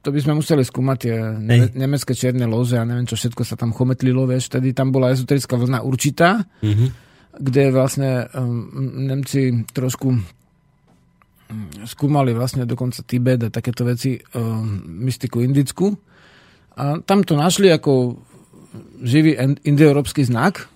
to 0.05 0.09
by 0.13 0.19
sme 0.21 0.37
museli 0.37 0.61
skúmať 0.61 0.97
tie 1.01 1.17
ne, 1.41 1.73
nemecké 1.73 2.13
čierne 2.13 2.45
lože 2.45 2.77
a 2.77 2.85
neviem, 2.85 3.09
čo 3.09 3.17
všetko 3.17 3.43
sa 3.47 3.57
tam 3.57 3.73
chometlilo, 3.73 4.29
vieš, 4.29 4.53
vtedy 4.53 4.77
tam 4.77 4.93
bola 4.93 5.15
ezoterická 5.15 5.57
vlna 5.57 5.81
určitá, 5.81 6.45
mm-hmm. 6.61 6.89
kde 7.39 7.63
vlastne 7.73 8.29
um, 8.37 9.07
Nemci 9.09 9.65
trošku 9.73 10.37
skúmali 11.89 12.37
vlastne 12.37 12.69
dokonca 12.69 13.01
Tibet 13.09 13.41
a 13.41 13.49
takéto 13.49 13.89
veci, 13.89 14.21
um, 14.37 14.85
mystiku 14.85 15.41
indickú. 15.41 15.97
A 16.79 17.03
tam 17.03 17.27
to 17.27 17.35
našli 17.35 17.75
ako 17.75 18.23
živý 19.03 19.35
indoeurópsky 19.67 20.23
znak 20.23 20.71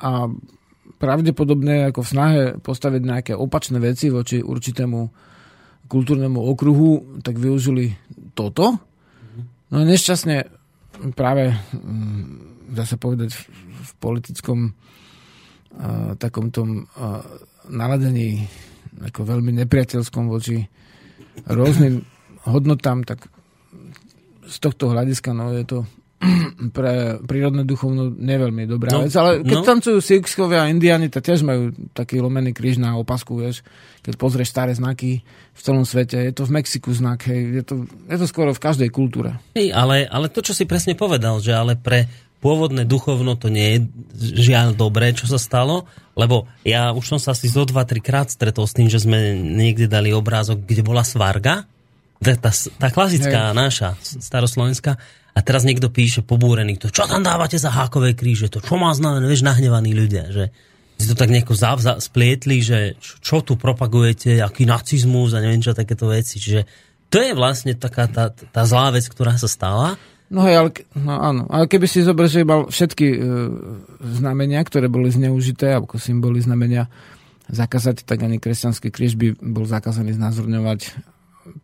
a 0.00 0.32
pravdepodobne 0.96 1.92
ako 1.92 2.00
v 2.00 2.08
snahe 2.08 2.42
postaviť 2.58 3.02
nejaké 3.04 3.32
opačné 3.36 3.76
veci 3.76 4.08
voči 4.08 4.40
určitému 4.40 5.00
kultúrnemu 5.88 6.40
okruhu, 6.40 7.20
tak 7.20 7.36
využili 7.36 7.92
toto. 8.32 8.76
No 9.68 9.76
nešťastne 9.84 10.36
práve, 11.12 11.52
mm, 11.76 12.24
dá 12.72 12.88
sa 12.88 12.96
povedať, 12.96 13.36
v 13.78 13.90
politickom 14.00 14.72
uh, 14.72 16.12
takom 16.20 16.52
tom 16.52 16.84
uh, 16.84 17.20
naladení 17.68 18.48
ako 18.98 19.28
veľmi 19.28 19.54
nepriateľskom 19.64 20.26
voči 20.26 20.66
rôznym 21.46 22.02
hodnotám, 22.48 23.06
tak 23.06 23.30
z 24.48 24.56
tohto 24.58 24.90
hľadiska 24.90 25.36
no, 25.36 25.52
je 25.52 25.64
to 25.68 25.78
pre 26.76 27.22
prírodné 27.22 27.62
duchovno 27.62 28.10
neveľmi 28.10 28.66
dobrá 28.66 28.90
no, 28.90 29.06
vec, 29.06 29.14
ale 29.14 29.46
keď 29.46 29.58
no. 29.62 29.66
tancujú 29.66 29.98
Siouxskovia 30.02 30.66
a 30.66 30.70
Indiani, 30.70 31.06
tak 31.06 31.22
tiež 31.22 31.46
majú 31.46 31.70
taký 31.94 32.18
lomený 32.18 32.50
kríž 32.50 32.82
na 32.82 32.98
opasku, 32.98 33.38
vieš, 33.38 33.62
keď 34.02 34.18
pozrieš 34.18 34.50
staré 34.50 34.74
znaky 34.74 35.22
v 35.54 35.60
celom 35.62 35.86
svete, 35.86 36.18
je 36.18 36.34
to 36.34 36.42
v 36.42 36.58
Mexiku 36.58 36.90
znak, 36.90 37.22
hej, 37.30 37.62
je 37.62 37.64
to, 37.64 37.74
je 37.86 38.16
to 38.18 38.26
skoro 38.26 38.50
v 38.50 38.58
každej 38.58 38.90
kultúre. 38.90 39.38
Hej, 39.54 39.70
ale, 39.70 40.10
ale 40.10 40.26
to, 40.26 40.42
čo 40.42 40.58
si 40.58 40.66
presne 40.66 40.98
povedal, 40.98 41.38
že 41.38 41.54
ale 41.54 41.78
pre 41.78 42.10
pôvodné 42.42 42.86
duchovno 42.86 43.38
to 43.38 43.50
nie 43.50 43.78
je 43.78 43.80
žiaľ 44.50 44.74
dobré, 44.74 45.14
čo 45.14 45.30
sa 45.30 45.38
stalo, 45.38 45.86
lebo 46.18 46.50
ja 46.66 46.90
už 46.94 47.14
som 47.14 47.18
sa 47.22 47.34
asi 47.34 47.46
zo 47.46 47.62
dva, 47.62 47.86
tri 47.86 48.02
krát 48.02 48.30
stretol 48.30 48.66
s 48.66 48.74
tým, 48.74 48.90
že 48.90 49.02
sme 49.02 49.38
niekde 49.38 49.86
dali 49.86 50.10
obrázok, 50.10 50.66
kde 50.66 50.82
bola 50.82 51.06
svarga, 51.06 51.66
tá, 52.18 52.50
tá, 52.50 52.88
klasická 52.90 53.50
Hej. 53.50 53.56
naša 53.56 53.88
staroslovenská, 54.02 54.98
a 55.38 55.40
teraz 55.44 55.62
niekto 55.62 55.86
píše 55.86 56.26
pobúrený, 56.26 56.82
to 56.82 56.90
čo 56.90 57.06
tam 57.06 57.22
dávate 57.22 57.62
za 57.62 57.70
hákové 57.70 58.18
kríže, 58.18 58.50
to 58.50 58.58
čo 58.58 58.74
má 58.74 58.90
znamená, 58.90 59.22
vieš, 59.22 59.46
nahnevaní 59.46 59.94
ľudia, 59.94 60.34
že 60.34 60.50
si 60.98 61.06
to 61.06 61.14
tak 61.14 61.30
nejako 61.30 61.54
zav, 61.54 61.78
za, 61.78 62.02
splietli, 62.02 62.58
že 62.58 62.98
čo 63.22 63.38
tu 63.46 63.54
propagujete, 63.54 64.42
aký 64.42 64.66
nacizmus 64.66 65.30
a 65.30 65.38
neviem 65.38 65.62
čo, 65.62 65.78
takéto 65.78 66.10
veci. 66.10 66.42
Čiže 66.42 66.66
to 67.06 67.22
je 67.22 67.38
vlastne 67.38 67.78
taká 67.78 68.10
tá, 68.10 68.34
tá 68.34 68.62
zlá 68.66 68.90
vec, 68.90 69.06
ktorá 69.06 69.38
sa 69.38 69.46
stala. 69.46 69.94
No 70.26 70.42
hej, 70.42 70.58
ale, 70.58 70.70
no 70.98 71.14
áno, 71.14 71.42
ale 71.46 71.70
keby 71.70 71.86
si 71.86 72.02
zobral, 72.02 72.26
že 72.26 72.42
mal 72.42 72.66
všetky 72.66 73.06
e, 73.14 73.18
znamenia, 74.18 74.60
ktoré 74.66 74.90
boli 74.90 75.08
zneužité, 75.08 75.78
ako 75.78 76.02
symboly 76.02 76.42
znamenia 76.42 76.90
zakázať, 77.48 78.02
tak 78.02 78.26
ani 78.26 78.42
kresťanský 78.42 78.90
kríž 78.90 79.14
by 79.16 79.38
bol 79.38 79.64
zakázaný 79.64 80.18
znázorňovať, 80.18 80.98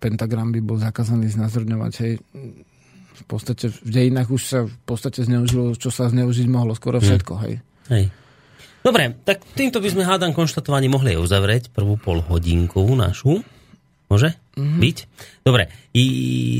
pentagram 0.01 0.51
by 0.55 0.61
bol 0.64 0.79
zakázaný 0.81 1.33
znázorňovať, 1.35 1.92
hej, 2.05 2.14
v 3.14 3.25
podstate 3.31 3.70
v 3.70 3.90
dejinách 3.90 4.29
už 4.31 4.42
sa 4.42 4.61
v 4.66 4.77
podstate 4.83 5.23
zneužilo, 5.23 5.79
čo 5.79 5.94
sa 5.94 6.11
zneužiť 6.11 6.47
mohlo, 6.51 6.75
skoro 6.75 6.99
hm. 6.99 7.05
všetko, 7.05 7.33
hej. 7.47 7.55
Hej. 7.92 8.05
Dobre, 8.85 9.16
tak 9.25 9.40
týmto 9.57 9.81
by 9.81 9.88
sme 9.88 10.05
hádam 10.05 10.37
konštatovanie 10.37 10.92
mohli 10.92 11.16
uzavrieť 11.16 11.73
prvú 11.73 11.97
pol 11.97 12.20
hodinku 12.20 12.85
našu. 12.92 13.40
Môže 14.12 14.37
mm-hmm. 14.61 14.81
byť? 14.81 14.97
Dobre, 15.40 15.73
I, 15.97 16.05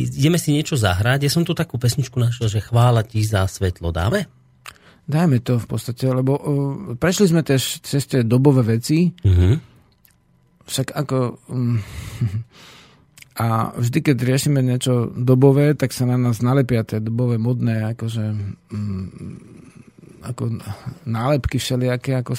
ideme 0.09 0.41
si 0.41 0.57
niečo 0.57 0.81
zahrať. 0.81 1.29
Ja 1.29 1.31
som 1.31 1.45
tu 1.45 1.53
takú 1.53 1.77
pesničku 1.77 2.17
našiel, 2.17 2.49
že 2.49 2.65
chvála 2.65 3.05
ti 3.05 3.21
za 3.21 3.45
svetlo. 3.45 3.93
Dáme? 3.93 4.25
Dajme 5.05 5.45
to 5.45 5.61
v 5.61 5.67
podstate, 5.69 6.09
lebo 6.09 6.33
uh, 6.33 6.43
prešli 6.97 7.29
sme 7.29 7.45
tiež 7.45 7.85
cez 7.85 8.09
tie 8.09 8.25
dobové 8.25 8.65
veci. 8.65 9.13
Mm-hmm. 9.13 9.55
Však 10.65 10.97
ako... 10.97 11.45
Um, 11.53 11.77
A 13.35 13.75
vždy, 13.75 13.99
keď 13.99 14.17
riešime 14.23 14.63
niečo 14.63 15.11
dobové, 15.11 15.75
tak 15.75 15.91
sa 15.91 16.07
na 16.07 16.15
nás 16.15 16.39
nalepia 16.39 16.87
tie 16.87 17.03
dobové 17.03 17.35
modné, 17.35 17.91
akože 17.91 18.25
mm, 18.71 19.07
ako 20.25 20.63
nálepky 21.05 21.59
všelijaké, 21.59 22.23
ako 22.23 22.39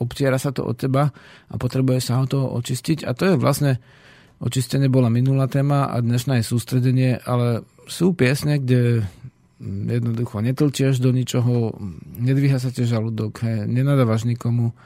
obtiera 0.00 0.40
sa 0.40 0.50
to 0.50 0.64
od 0.66 0.74
teba 0.80 1.12
a 1.46 1.54
potrebuje 1.60 2.00
sa 2.00 2.18
ho 2.18 2.24
to 2.24 2.42
očistiť. 2.42 3.04
A 3.04 3.12
to 3.12 3.28
je 3.28 3.34
vlastne, 3.36 3.78
očistenie 4.40 4.88
bola 4.88 5.12
minulá 5.12 5.46
téma 5.46 5.92
a 5.92 6.00
dnešná 6.00 6.40
je 6.40 6.48
sústredenie, 6.48 7.20
ale 7.24 7.62
sú 7.86 8.12
piesne, 8.16 8.56
kde 8.56 9.06
jednoducho 9.64 10.44
netlčieš 10.44 11.00
do 11.00 11.12
ničoho, 11.12 11.72
nedvíha 12.20 12.60
sa 12.60 12.68
ti 12.68 12.84
žalúdok, 12.84 13.40
nenadávaš 13.64 14.28
nikomu, 14.28 14.76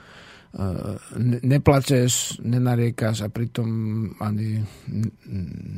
neplačeš, 1.46 2.42
nenariekaš 2.42 3.22
a 3.22 3.28
pritom 3.30 3.68
ani 4.18 4.66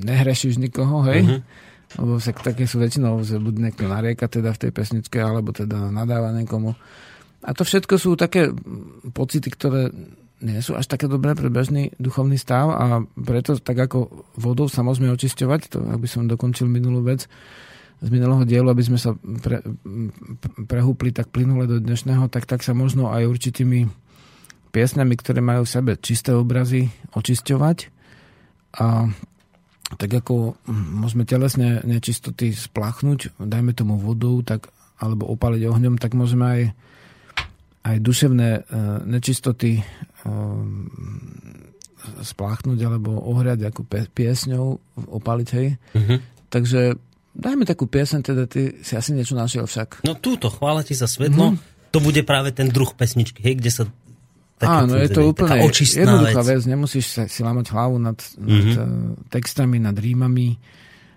nehrešiš 0.00 0.56
nikoho, 0.56 1.04
hej? 1.04 1.20
Uh-huh. 1.28 1.40
Lebo 2.00 2.16
sa 2.16 2.32
také 2.32 2.64
sú 2.64 2.80
väčšinou, 2.80 3.20
že 3.20 3.36
buď 3.36 3.54
niekto 3.68 3.84
narieka 3.84 4.24
teda 4.24 4.56
v 4.56 4.60
tej 4.64 4.70
pesničke, 4.72 5.20
alebo 5.20 5.52
teda 5.52 5.92
nadáva 5.92 6.32
niekomu. 6.32 6.72
A 7.44 7.50
to 7.52 7.68
všetko 7.68 8.00
sú 8.00 8.16
také 8.16 8.48
pocity, 9.12 9.44
ktoré 9.52 9.92
nie 10.42 10.58
sú 10.64 10.74
až 10.74 10.88
také 10.88 11.06
dobré 11.06 11.36
pre 11.36 11.52
bežný 11.52 11.94
duchovný 12.00 12.34
stav 12.34 12.72
a 12.74 12.84
preto 13.14 13.60
tak 13.62 13.78
ako 13.78 14.26
vodou 14.34 14.66
sa 14.66 14.82
môžeme 14.82 15.12
očisťovať, 15.12 15.60
to 15.70 15.78
aby 15.86 16.06
som 16.10 16.26
dokončil 16.26 16.66
minulú 16.66 17.04
vec 17.06 17.30
z 18.02 18.08
minulého 18.10 18.42
dielu, 18.42 18.66
aby 18.66 18.82
sme 18.82 18.98
sa 18.98 19.14
pre, 19.14 19.62
prehúpli 20.66 21.14
tak 21.14 21.30
plynule 21.30 21.70
do 21.70 21.78
dnešného, 21.78 22.26
tak 22.26 22.50
tak 22.50 22.66
sa 22.66 22.74
možno 22.74 23.14
aj 23.14 23.30
určitými 23.30 23.86
piesňami, 24.72 25.14
ktoré 25.20 25.44
majú 25.44 25.68
v 25.68 25.72
sebe 25.72 25.92
čisté 26.00 26.32
obrazy, 26.32 26.88
očisťovať. 27.12 27.78
A 28.80 29.12
tak 30.00 30.10
ako 30.12 30.56
môžeme 30.72 31.28
telesne 31.28 31.84
nečistoty 31.84 32.56
splachnúť, 32.56 33.36
dajme 33.36 33.76
tomu 33.76 34.00
vodou, 34.00 34.40
tak, 34.40 34.72
alebo 34.96 35.28
opaliť 35.28 35.68
ohňom, 35.68 36.00
tak 36.00 36.16
môžeme 36.16 36.44
aj, 36.48 36.62
aj 37.84 37.96
duševné 38.00 38.48
e, 38.56 38.60
nečistoty 39.04 39.72
e, 39.76 39.82
spláchnuť 42.24 42.78
alebo 42.80 43.20
ohriať 43.20 43.68
ako 43.68 43.80
piesňou, 44.16 44.80
opaliť, 44.96 45.48
hej. 45.54 45.68
Mm-hmm. 45.92 46.18
Takže 46.48 46.80
dajme 47.36 47.64
takú 47.68 47.84
piesň, 47.84 48.24
teda 48.24 48.48
ty 48.48 48.80
si 48.80 48.96
asi 48.96 49.12
niečo 49.12 49.36
našiel 49.36 49.68
však. 49.68 50.08
No 50.08 50.16
túto, 50.16 50.48
chvála 50.48 50.82
ti 50.82 50.96
za 50.96 51.04
svetlo, 51.04 51.52
mm-hmm. 51.52 51.92
to 51.92 51.98
bude 52.00 52.22
práve 52.24 52.56
ten 52.56 52.72
druh 52.72 52.90
pesničky, 52.96 53.44
hej, 53.44 53.60
kde 53.60 53.70
sa 53.70 53.84
Áno, 54.62 54.94
je 54.98 55.10
to 55.10 55.34
úplne 55.34 55.66
jednoduchá 55.68 56.40
vec. 56.46 56.62
vec. 56.62 56.70
Nemusíš 56.70 57.06
sa, 57.10 57.22
si 57.26 57.42
lámať 57.42 57.74
hlavu 57.74 57.98
nad, 57.98 58.16
mm-hmm. 58.16 58.74
nad 58.78 58.90
textami, 59.28 59.76
nad 59.82 59.96
rímami. 59.98 60.56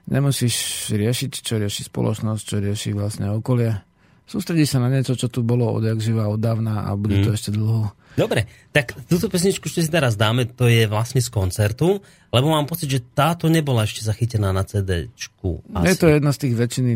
Nemusíš 0.05 0.89
riešiť, 0.93 1.31
čo 1.41 1.57
rieši 1.57 1.89
spoločnosť, 1.89 2.41
čo 2.45 2.55
rieši 2.61 2.89
vlastne 2.93 3.29
okolie. 3.33 3.73
Sústredí 4.25 4.65
sa 4.65 4.81
na 4.81 4.89
niečo, 4.89 5.13
čo 5.13 5.29
tu 5.29 5.45
bolo 5.45 5.69
odjak 5.69 6.01
živa, 6.01 6.25
od 6.25 6.41
dávna 6.41 6.89
a 6.89 6.97
bude 6.97 7.21
mm. 7.21 7.23
to 7.25 7.29
mhm. 7.29 7.37
ešte 7.37 7.49
dlho. 7.53 7.93
Dobre, 8.15 8.47
tak 8.71 8.95
túto 9.11 9.27
pesničku, 9.27 9.67
čo 9.67 9.83
si 9.83 9.91
teraz 9.91 10.15
dáme, 10.15 10.47
to 10.47 10.71
je 10.71 10.87
vlastne 10.87 11.19
z 11.19 11.27
koncertu, 11.27 11.99
lebo 12.31 12.47
mám 12.47 12.63
pocit, 12.63 12.87
že 12.87 13.03
táto 13.03 13.51
nebola 13.51 13.83
ešte 13.83 14.07
zachytená 14.07 14.55
na 14.55 14.63
CD-čku. 14.63 15.67
Je 15.83 15.99
to 15.99 16.07
jedna 16.07 16.31
z 16.31 16.47
tých 16.47 16.55
väčšiny 16.55 16.91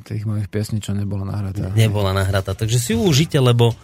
tých 0.00 0.24
mojich 0.24 0.48
piesní, 0.48 0.80
čo 0.80 0.96
nebola 0.96 1.28
nahratá. 1.28 1.76
Nebola 1.76 2.16
nahratá, 2.16 2.56
takže 2.56 2.80
si 2.80 2.96
ju 2.96 3.04
užite, 3.04 3.36
lebo 3.36 3.76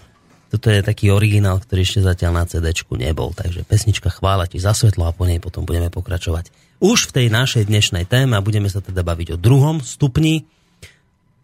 toto 0.48 0.72
je 0.72 0.80
taký 0.80 1.12
originál, 1.12 1.60
ktorý 1.60 1.84
ešte 1.84 2.00
zatiaľ 2.00 2.32
na 2.40 2.44
cd 2.48 2.72
nebol. 2.96 3.36
Takže 3.36 3.68
pesnička 3.68 4.08
Chvála 4.08 4.48
ti 4.48 4.56
za 4.56 4.72
svetlo 4.72 5.04
a 5.04 5.12
po 5.12 5.28
nej 5.28 5.38
potom 5.44 5.68
budeme 5.68 5.92
pokračovať. 5.92 6.48
Už 6.80 7.12
v 7.12 7.14
tej 7.20 7.26
našej 7.28 7.68
dnešnej 7.68 8.08
téme 8.08 8.38
a 8.38 8.44
budeme 8.44 8.72
sa 8.72 8.80
teda 8.80 9.04
baviť 9.04 9.36
o 9.36 9.40
druhom 9.40 9.84
stupni, 9.84 10.48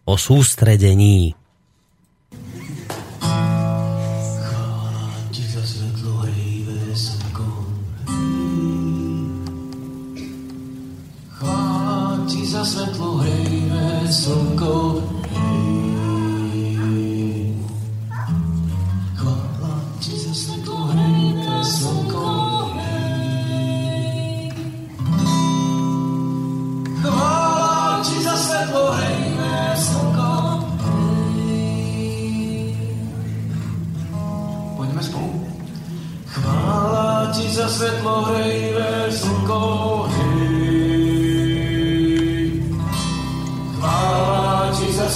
o 0.08 0.16
sústredení. 0.16 1.36
Za 44.96 45.10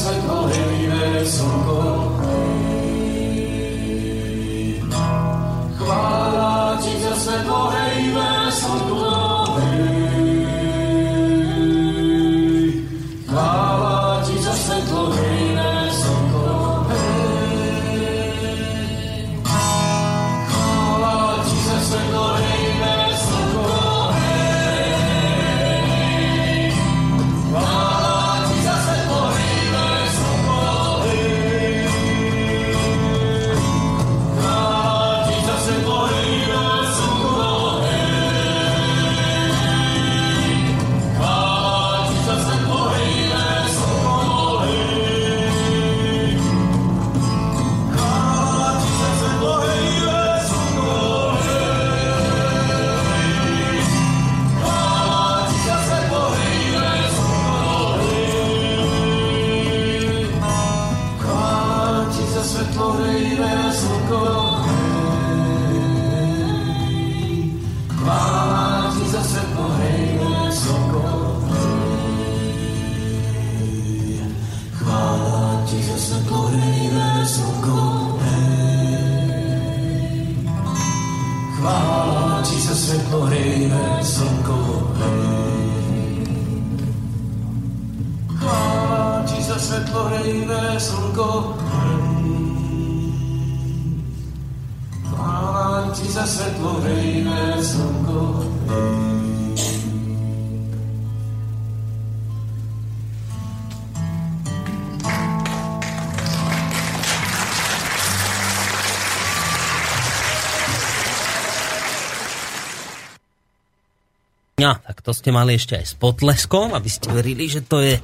to 115.09 115.17
ste 115.17 115.33
mali 115.33 115.57
ešte 115.57 115.73
aj 115.73 115.87
s 115.89 115.95
potleskom, 115.97 116.77
aby 116.77 116.91
ste 116.93 117.09
verili, 117.09 117.49
že 117.49 117.65
to 117.65 117.81
je 117.81 117.97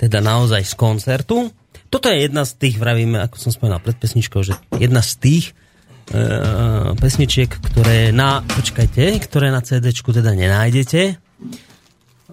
teda 0.00 0.24
naozaj 0.24 0.64
z 0.64 0.74
koncertu. 0.80 1.52
Toto 1.92 2.08
je 2.08 2.24
jedna 2.24 2.48
z 2.48 2.56
tých, 2.56 2.80
vravíme, 2.80 3.20
ako 3.20 3.36
som 3.36 3.52
spomenal 3.52 3.84
pred 3.84 4.00
pesničkou, 4.00 4.40
že 4.40 4.56
jedna 4.80 5.04
z 5.04 5.12
tých 5.20 5.44
e, 6.08 6.24
pesničiek, 6.96 7.52
ktoré 7.52 8.16
na, 8.16 8.40
počkajte, 8.40 9.20
ktoré 9.28 9.52
na 9.52 9.60
CD 9.60 9.92
teda 9.92 10.32
nenájdete. 10.32 11.20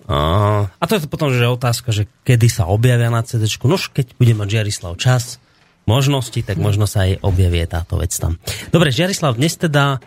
A, 0.07 0.17
a 0.63 0.83
to 0.87 0.95
je 0.95 1.11
potom, 1.11 1.35
že 1.35 1.43
otázka, 1.51 1.91
že 1.91 2.07
kedy 2.23 2.47
sa 2.47 2.71
objavia 2.71 3.11
na 3.11 3.19
CD. 3.19 3.51
Nož, 3.67 3.91
keď 3.91 4.15
bude 4.15 4.31
mať 4.31 4.47
Žiarislav 4.47 4.95
čas, 4.95 5.43
možnosti, 5.83 6.39
tak 6.39 6.55
možno 6.55 6.87
sa 6.87 7.03
aj 7.03 7.19
objavie 7.19 7.67
táto 7.67 7.99
vec 7.99 8.15
tam. 8.15 8.39
Dobre, 8.71 8.95
Žiarislav, 8.95 9.35
dnes 9.35 9.59
teda 9.59 9.99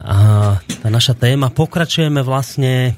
a 0.00 0.16
tá 0.64 0.88
naša 0.88 1.12
téma. 1.12 1.52
Pokračujeme 1.52 2.24
vlastne 2.24 2.96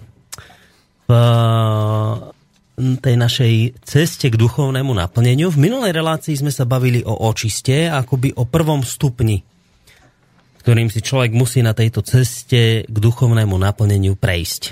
tej 2.77 3.17
našej 3.21 3.85
ceste 3.85 4.27
k 4.33 4.37
duchovnému 4.37 4.97
naplneniu. 4.97 5.53
V 5.53 5.61
minulej 5.61 5.93
relácii 5.93 6.41
sme 6.41 6.51
sa 6.51 6.65
bavili 6.65 7.05
o 7.05 7.15
očiste, 7.29 7.87
akoby 7.87 8.33
o 8.35 8.49
prvom 8.49 8.81
stupni, 8.83 9.45
ktorým 10.65 10.89
si 10.89 11.05
človek 11.05 11.37
musí 11.37 11.61
na 11.61 11.77
tejto 11.77 12.01
ceste 12.01 12.89
k 12.89 12.97
duchovnému 12.97 13.55
naplneniu 13.55 14.17
prejsť. 14.17 14.63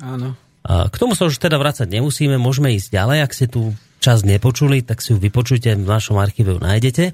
Áno. 0.00 0.38
A 0.68 0.86
k 0.92 0.96
tomu 1.00 1.16
sa 1.16 1.26
už 1.26 1.40
teda 1.40 1.56
vrácať 1.56 1.88
nemusíme, 1.88 2.36
môžeme 2.36 2.76
ísť 2.76 2.92
ďalej. 2.92 3.18
Ak 3.24 3.32
ste 3.32 3.46
tu 3.48 3.72
čas 3.98 4.22
nepočuli, 4.22 4.84
tak 4.84 5.00
si 5.00 5.16
ju 5.16 5.18
vypočujte, 5.18 5.74
v 5.74 5.88
našom 5.88 6.20
archíve 6.20 6.54
ju 6.54 6.60
nájdete. 6.60 7.04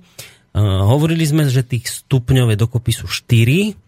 Uh, 0.54 0.86
hovorili 0.86 1.22
sme, 1.26 1.46
že 1.50 1.66
tých 1.66 1.86
stupňov 1.86 2.54
je 2.54 2.56
dokopy 2.58 2.92
sú 2.94 3.06
4 3.06 3.83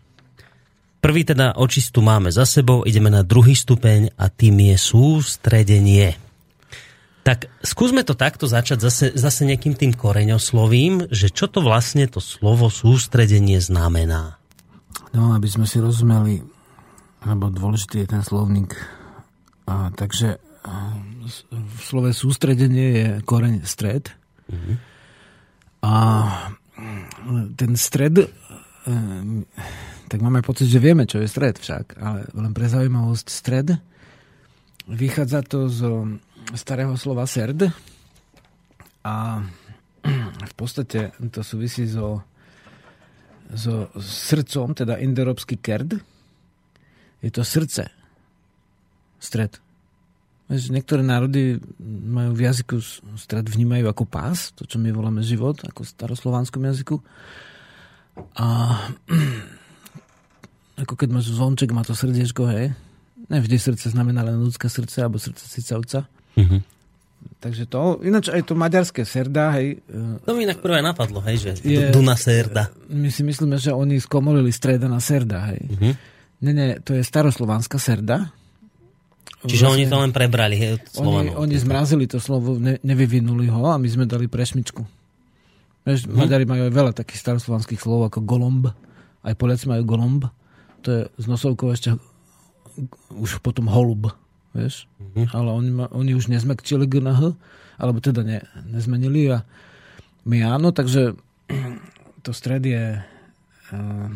Prvý 1.01 1.23
teda 1.23 1.55
očistu 1.55 2.03
máme 2.03 2.33
za 2.35 2.49
sebou, 2.49 2.83
ideme 2.83 3.13
na 3.13 3.23
druhý 3.23 3.55
stupeň 3.55 4.17
a 4.17 4.27
tým 4.33 4.75
je 4.75 4.77
sústredenie. 4.81 6.09
Tak 7.27 7.51
skúsme 7.59 8.07
to 8.07 8.15
takto 8.15 8.47
začať 8.47 8.79
zase, 8.87 9.07
zase 9.19 9.43
nejakým 9.47 9.75
tým 9.75 9.93
koreňoslovím, 9.95 11.11
že 11.11 11.31
čo 11.31 11.51
to 11.51 11.59
vlastne 11.59 12.07
to 12.07 12.23
slovo 12.23 12.71
sústredenie 12.71 13.59
znamená. 13.59 14.39
No, 15.11 15.35
aby 15.35 15.51
sme 15.51 15.67
si 15.67 15.83
rozumeli, 15.83 16.43
lebo 17.27 17.51
dôležitý 17.51 18.07
je 18.07 18.09
ten 18.15 18.23
slovník. 18.23 18.79
A, 19.67 19.91
takže 19.91 20.39
a, 20.63 20.95
v 21.51 21.79
slove 21.83 22.11
sústredenie 22.15 22.87
je 22.95 23.09
koreň 23.27 23.67
stred. 23.67 24.15
Mm-hmm. 24.47 24.77
A 25.83 25.95
ten 27.59 27.73
stred 27.75 28.31
tak 30.07 30.23
máme 30.23 30.43
pocit, 30.43 30.71
že 30.71 30.83
vieme, 30.83 31.05
čo 31.05 31.19
je 31.19 31.29
stred 31.31 31.59
však. 31.59 31.99
Ale 31.99 32.31
len 32.31 32.53
pre 32.55 32.71
zaujímavosť 32.71 33.27
stred 33.27 33.69
vychádza 34.87 35.43
to 35.43 35.67
zo 35.67 36.07
starého 36.55 36.95
slova 36.95 37.27
serd 37.27 37.67
a 39.03 39.43
v 40.39 40.55
podstate 40.55 41.11
to 41.35 41.43
súvisí 41.43 41.91
so, 41.91 42.23
so 43.51 43.91
srdcom, 43.99 44.79
teda 44.79 45.03
indoeurópsky 45.03 45.59
kerd. 45.59 45.99
Je 47.19 47.31
to 47.35 47.43
srdce. 47.43 47.91
Stred. 49.19 49.59
Niektoré 50.47 51.03
národy 51.03 51.59
majú 51.83 52.39
v 52.39 52.47
jazyku 52.47 52.79
stred 53.19 53.51
vnímajú 53.51 53.91
ako 53.91 54.05
pás, 54.07 54.55
to, 54.55 54.63
čo 54.63 54.79
my 54.79 54.95
voláme 54.95 55.27
život, 55.27 55.59
ako 55.67 55.83
v 55.83 55.91
staroslovanskom 55.91 56.63
jazyku. 56.63 57.03
A 58.39 58.79
ako 60.77 60.95
keď 60.95 61.09
máš 61.09 61.33
zvonček, 61.33 61.73
má 61.73 61.81
to 61.81 61.97
srdiečko, 61.97 62.45
hej. 62.53 62.77
Nevždy 63.33 63.57
srdce 63.57 63.91
znamená 63.91 64.21
len 64.23 64.37
ľudské 64.37 64.69
srdce, 64.69 65.01
alebo 65.01 65.17
srdce 65.17 65.49
cicavca. 65.49 66.05
Mm-hmm. 66.37 66.61
Takže 67.41 67.65
to, 67.67 67.99
ináč 68.05 68.29
aj 68.29 68.45
to 68.45 68.55
maďarské 68.55 69.03
serda, 69.09 69.57
hej. 69.57 69.81
To 70.29 70.37
mi 70.37 70.45
inak 70.45 70.61
prvé 70.61 70.85
napadlo, 70.85 71.25
hej, 71.25 71.37
že 71.41 71.51
je, 71.65 71.89
Duna 71.89 72.15
serda. 72.15 72.69
My 72.93 73.09
si 73.09 73.25
myslíme, 73.25 73.57
že 73.57 73.73
oni 73.73 73.99
skomolili 73.99 74.53
streda 74.53 74.85
na 74.87 75.01
serda, 75.01 75.49
hej. 75.51 75.65
Mm-hmm. 75.65 75.93
Nie, 76.45 76.53
nie, 76.53 76.69
to 76.85 76.93
je 76.93 77.01
staroslovanská 77.01 77.81
serda. 77.81 78.29
Čiže 79.49 79.65
vlastne, 79.65 79.81
oni 79.81 79.85
to 79.89 79.97
len 79.97 80.13
prebrali, 80.13 80.57
hej, 80.61 80.77
Oni, 81.01 81.33
oni 81.33 81.57
zmrazili 81.57 82.05
to 82.05 82.21
slovo, 82.21 82.61
ne, 82.61 82.77
nevyvinuli 82.85 83.49
ho 83.49 83.73
a 83.73 83.81
my 83.81 83.89
sme 83.89 84.05
dali 84.05 84.29
prešmičku. 84.29 84.85
Vieš, 85.89 86.05
mm-hmm. 86.05 86.19
Maďari 86.21 86.45
majú 86.45 86.63
aj 86.69 86.75
veľa 86.77 86.93
takých 86.93 87.21
staroslovanských 87.25 87.81
slov 87.81 88.13
ako 88.13 88.21
golomb. 88.29 88.69
Aj 89.25 89.33
Poliaci 89.33 89.73
majú 89.73 89.83
golomb 89.89 90.29
to 90.87 90.89
je 90.95 91.03
z 91.19 91.27
nosovkou 91.27 91.75
ešte 91.75 91.99
už 93.11 93.43
potom 93.43 93.67
holub, 93.67 94.15
vieš. 94.55 94.87
Mm-hmm. 95.03 95.35
Ale 95.35 95.49
oni, 95.51 95.71
ma, 95.75 95.87
oni 95.91 96.15
už 96.15 96.31
nezmekčili 96.31 96.87
G 96.87 97.03
na 97.03 97.19
H, 97.19 97.35
alebo 97.75 97.99
teda 97.99 98.23
ne, 98.23 98.47
nezmenili 98.71 99.35
a 99.35 99.43
my 100.31 100.47
áno, 100.47 100.71
takže 100.71 101.19
to 102.25 102.31
stred 102.31 102.63
je 102.63 103.03
uh, 103.03 104.07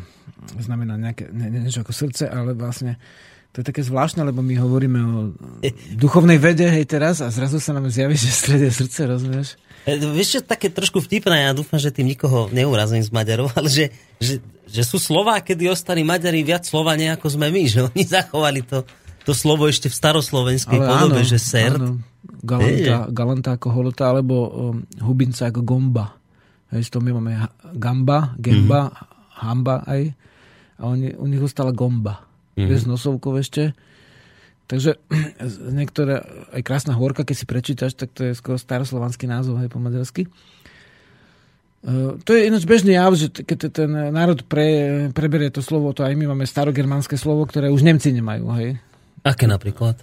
znamená 0.63 0.95
nejaké, 0.95 1.27
ne, 1.35 1.51
ne, 1.51 1.67
niečo 1.67 1.83
ako 1.83 1.91
srdce, 1.91 2.31
ale 2.31 2.55
vlastne 2.55 3.03
to 3.51 3.67
je 3.67 3.67
také 3.67 3.83
zvláštne, 3.83 4.23
lebo 4.23 4.47
my 4.47 4.55
hovoríme 4.63 4.99
o 5.03 5.35
duchovnej 5.99 6.39
vede, 6.39 6.71
hej, 6.71 6.87
teraz 6.87 7.19
a 7.19 7.35
zrazu 7.35 7.59
sa 7.59 7.75
nám 7.75 7.91
zjaví, 7.91 8.15
že 8.15 8.31
stred 8.31 8.63
je 8.63 8.71
srdce, 8.71 9.11
rozumieš? 9.11 9.59
E, 9.89 9.97
vieš 9.97 10.29
čo, 10.37 10.41
také 10.45 10.69
trošku 10.69 11.01
vtipné, 11.01 11.49
ja 11.49 11.57
dúfam, 11.57 11.81
že 11.81 11.89
tým 11.89 12.13
nikoho 12.13 12.53
neurazím 12.53 13.01
z 13.01 13.09
Maďarov, 13.09 13.53
ale 13.59 13.69
že, 13.73 13.85
že, 14.21 14.45
že 14.69 14.83
sú 14.85 15.01
slova, 15.01 15.41
kedy 15.41 15.73
ostali 15.73 16.05
Maďari 16.05 16.45
viac 16.45 16.69
slova 16.69 16.97
ako 16.97 17.27
sme 17.29 17.49
my, 17.49 17.63
že 17.65 17.89
oni 17.89 18.03
zachovali 18.19 18.61
to, 18.65 18.85
to 19.25 19.33
slovo 19.33 19.69
ešte 19.69 19.89
v 19.89 19.97
staroslovenskej 19.97 20.79
ale 20.79 20.87
podobe, 20.87 21.21
áno, 21.25 21.29
že 21.29 21.39
serd. 21.41 21.81
Áno. 21.81 22.03
Galanta, 22.41 23.09
galanta 23.13 23.51
ako 23.57 23.69
holota, 23.73 24.09
alebo 24.09 24.35
um, 24.49 24.81
hubinca 25.05 25.49
ako 25.49 25.61
gomba. 25.65 26.17
Hej, 26.73 26.89
to 26.93 27.01
my 27.01 27.17
máme 27.17 27.49
gamba, 27.77 28.33
gemba, 28.41 28.89
mm-hmm. 28.89 29.41
hamba 29.45 29.77
aj. 29.85 30.03
A 30.81 30.83
oni, 30.89 31.13
u 31.17 31.29
nich 31.29 31.41
ostala 31.41 31.73
gomba 31.73 32.25
mm-hmm. 32.57 32.69
bez 32.69 32.89
nosovkov 32.89 33.41
ešte. 33.41 33.77
Takže 34.71 35.03
niektoré, 35.75 36.23
aj 36.55 36.63
krásna 36.63 36.95
horka, 36.95 37.27
keď 37.27 37.37
si 37.43 37.47
prečítaš, 37.51 37.99
tak 37.99 38.15
to 38.15 38.31
je 38.31 38.39
skoro 38.39 38.55
staroslovanský 38.55 39.27
názov, 39.27 39.59
aj 39.59 39.67
po 39.67 39.83
maďarsky. 39.83 40.31
Uh, 41.83 42.15
to 42.23 42.39
je 42.39 42.47
ináč 42.47 42.71
bežný 42.71 42.95
jav, 42.95 43.11
že 43.19 43.35
keď 43.35 43.59
ten 43.75 43.91
národ 44.15 44.47
pre, 44.47 45.11
preberie 45.11 45.51
to 45.51 45.59
slovo, 45.59 45.91
to 45.91 46.07
aj 46.07 46.15
my 46.15 46.31
máme 46.31 46.47
starogermánske 46.47 47.19
slovo, 47.19 47.43
ktoré 47.51 47.67
už 47.67 47.83
Nemci 47.83 48.15
nemajú, 48.15 48.47
hej. 48.63 48.79
Aké 49.27 49.51
napríklad? 49.51 49.99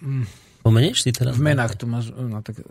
Mm. 0.00 0.24
Pomenieš 0.64 1.04
si 1.04 1.12
teraz? 1.12 1.36
V 1.36 1.44
menách 1.44 1.76
to 1.76 1.84
máš, 1.84 2.08
no 2.16 2.40
tak 2.40 2.64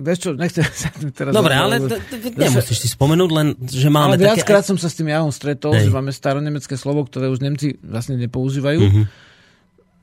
Vieš 0.00 0.18
čo, 0.22 0.30
nechcem 0.38 0.62
sa 0.86 0.88
teraz... 1.10 1.34
Dobre, 1.34 1.54
ale 1.58 1.82
t- 1.82 1.98
t- 1.98 2.32
nemusíš 2.38 2.78
si 2.78 2.88
spomenúť, 2.94 3.30
len 3.34 3.46
že 3.58 3.90
máme 3.90 4.14
ale 4.14 4.22
také... 4.22 4.38
viackrát 4.38 4.62
som 4.62 4.78
sa 4.78 4.86
s 4.86 4.94
tým 4.94 5.10
javom 5.10 5.34
stretol, 5.34 5.74
Hej. 5.74 5.90
že 5.90 5.90
máme 5.90 6.14
staronemecké 6.14 6.78
slovo, 6.78 7.02
ktoré 7.04 7.26
už 7.26 7.42
Nemci 7.42 7.74
vlastne 7.82 8.14
nepoužívajú. 8.16 8.80
Uh-huh. 8.80 9.04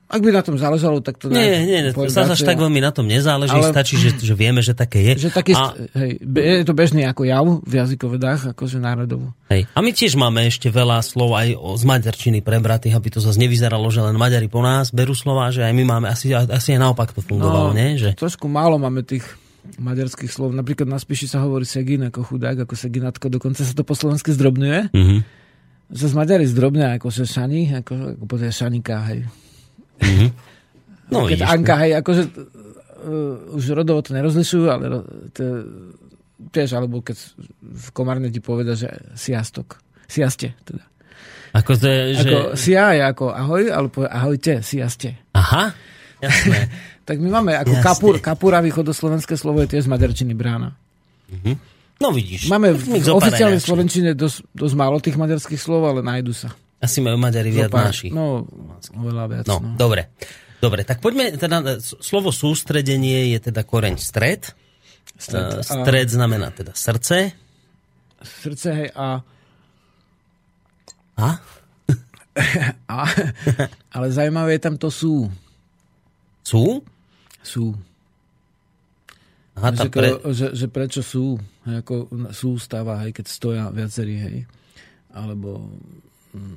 Ak 0.08 0.24
by 0.24 0.32
na 0.32 0.40
tom 0.40 0.56
záležalo, 0.56 1.04
tak 1.04 1.20
to... 1.20 1.28
Nie, 1.28 1.68
nie, 1.68 1.84
nie 1.84 1.92
sa 2.08 2.24
až 2.24 2.40
tak 2.40 2.56
veľmi 2.56 2.80
na 2.80 2.88
tom 2.96 3.04
nezáleží, 3.04 3.52
ale, 3.52 3.68
stačí, 3.68 4.00
že, 4.00 4.16
že 4.16 4.32
vieme, 4.32 4.64
že 4.64 4.72
také 4.72 5.04
je. 5.04 5.28
Že 5.28 5.30
taký, 5.36 5.52
a... 5.52 5.76
hej, 5.76 6.16
je 6.24 6.64
to 6.64 6.72
bežný 6.72 7.04
ako 7.04 7.28
jav 7.28 7.44
v 7.44 7.72
jazykovedách, 7.76 8.56
akože 8.56 8.80
národovo. 8.80 9.36
Hej. 9.52 9.68
A 9.76 9.84
my 9.84 9.92
tiež 9.92 10.16
máme 10.16 10.48
ešte 10.48 10.72
veľa 10.72 11.04
slov 11.04 11.36
aj 11.36 11.60
z 11.60 11.84
maďarčiny 11.84 12.40
prebratých, 12.40 12.96
aby 12.96 13.08
to 13.12 13.20
zase 13.20 13.36
nevyzeralo, 13.36 13.84
že 13.92 14.00
len 14.00 14.16
Maďari 14.16 14.48
po 14.48 14.64
nás 14.64 14.96
berú 14.96 15.12
slova, 15.12 15.52
že 15.52 15.68
aj 15.68 15.76
my 15.76 15.84
máme, 15.84 16.06
asi, 16.08 16.32
asi 16.32 16.72
aj 16.72 16.80
naopak 16.80 17.12
to 17.12 17.20
fungovalo, 17.20 17.72
no, 17.72 17.76
nie? 17.76 18.00
Že... 18.00 18.16
Trošku 18.16 18.48
málo 18.48 18.80
máme 18.80 19.04
tých 19.04 19.28
maďarských 19.76 20.32
slov. 20.32 20.56
Napríklad 20.56 20.88
na 20.88 20.96
spíši 20.96 21.28
sa 21.28 21.44
hovorí 21.44 21.68
segin 21.68 22.08
ako 22.08 22.24
chudák, 22.24 22.64
ako 22.64 22.72
seginatko, 22.72 23.28
dokonca 23.28 23.60
sa 23.60 23.76
to 23.76 23.84
po 23.84 23.92
slovensky 23.92 24.32
zdrobňuje. 24.32 24.88
Mm-hmm. 24.88 25.20
Zase 25.92 26.16
Maďari 26.16 26.48
zdrobňa 26.48 26.96
ako 26.96 27.12
šani, 27.12 27.76
ako, 27.84 28.16
ako 28.24 28.34
šanika, 28.48 29.04
hej. 29.12 29.28
Mm-hmm. 29.98 30.30
No, 31.08 31.24
Keď 31.24 31.40
vidíš, 31.40 31.48
Anka, 31.48 31.74
hej, 31.80 31.92
akože 32.04 32.22
uh, 32.28 33.56
už 33.56 33.64
rodovo 33.72 34.00
to 34.04 34.12
nerozlišujú, 34.12 34.64
ale 34.68 34.84
to, 35.32 35.42
tiež, 36.52 36.76
alebo 36.76 37.00
keď 37.00 37.16
v 37.62 37.88
Komárne 37.96 38.28
ti 38.28 38.38
poveda, 38.38 38.76
že 38.76 38.92
siastok. 39.16 39.80
Siaste, 40.08 40.56
teda. 40.64 40.84
Ako 41.56 41.80
to 41.80 41.88
je, 41.88 42.00
že... 42.20 42.28
Ako 42.28 42.38
sia 42.54 42.92
je 42.92 43.02
ako 43.08 43.24
ahoj, 43.32 43.62
alebo 43.72 44.04
ahojte, 44.04 44.60
siaste. 44.60 45.16
Aha, 45.32 45.72
jasné. 46.20 46.68
tak 47.08 47.16
my 47.24 47.28
máme 47.40 47.56
ako 47.56 47.74
kapur, 47.80 48.14
kapura 48.20 48.60
východoslovenské 48.60 49.34
slovo 49.34 49.64
je 49.64 49.72
tiež 49.72 49.88
z 49.88 49.92
maďarčiny 49.92 50.36
brána. 50.36 50.76
No 51.98 52.14
vidíš. 52.14 52.46
Máme 52.46 52.78
v 52.78 53.02
aj 53.02 53.10
oficiálnej. 53.10 53.58
Slovenčine 53.58 54.14
dosť, 54.14 54.46
dosť 54.54 54.74
málo 54.78 55.02
tých 55.02 55.18
maďarských 55.18 55.58
slov, 55.58 55.82
ale 55.82 56.00
nájdu 56.04 56.30
sa. 56.30 56.54
Asi 56.78 57.02
majú 57.02 57.18
Maďari 57.18 57.50
viac 57.50 57.74
Zopár. 57.74 57.90
naši. 57.90 58.08
No, 58.14 58.46
oveľa 58.94 59.24
viac. 59.26 59.44
No, 59.50 59.58
No, 59.58 59.74
dobre. 59.74 60.14
Dobre, 60.58 60.82
tak 60.82 60.98
poďme, 60.98 61.38
teda 61.38 61.78
slovo 61.82 62.34
sústredenie 62.34 63.30
je 63.34 63.50
teda 63.50 63.62
koreň 63.62 63.94
stred. 63.94 64.42
Stred. 65.14 65.62
E, 65.62 65.62
Stred 65.62 66.08
znamená 66.10 66.50
teda 66.50 66.74
srdce. 66.74 67.30
Srdce, 68.18 68.68
hej, 68.74 68.88
a, 68.94 69.22
A? 71.18 71.28
a 72.94 72.98
ale 73.94 74.06
zaujímavé 74.14 74.58
je 74.58 74.62
tam 74.62 74.74
to 74.78 74.90
sú. 74.90 75.26
Sú? 76.42 76.82
Sú. 77.42 77.74
Aha, 79.58 79.74
že, 79.74 79.90
pre... 79.90 80.10
že, 80.30 80.46
že 80.54 80.66
prečo 80.70 81.02
sú, 81.02 81.38
hej, 81.66 81.82
ako 81.82 81.94
sú 82.30 82.58
stáva, 82.62 83.02
hej, 83.02 83.10
keď 83.10 83.26
stoja 83.26 83.64
viacerí, 83.74 84.14
hej, 84.18 84.36
alebo 85.10 85.66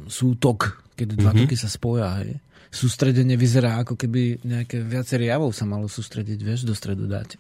sútok, 0.08 0.84
keď 0.96 1.08
dva 1.18 1.32
toky 1.32 1.56
sa 1.56 1.72
spoja, 1.72 2.22
hej. 2.22 2.38
Sústredenie 2.72 3.36
vyzerá 3.36 3.84
ako 3.84 4.00
keby 4.00 4.48
nejaké 4.48 4.80
viacerý 4.80 5.28
javov 5.28 5.52
sa 5.52 5.68
malo 5.68 5.92
sústrediť, 5.92 6.40
vieš, 6.40 6.64
do 6.64 6.72
stredu 6.72 7.04
dať. 7.04 7.36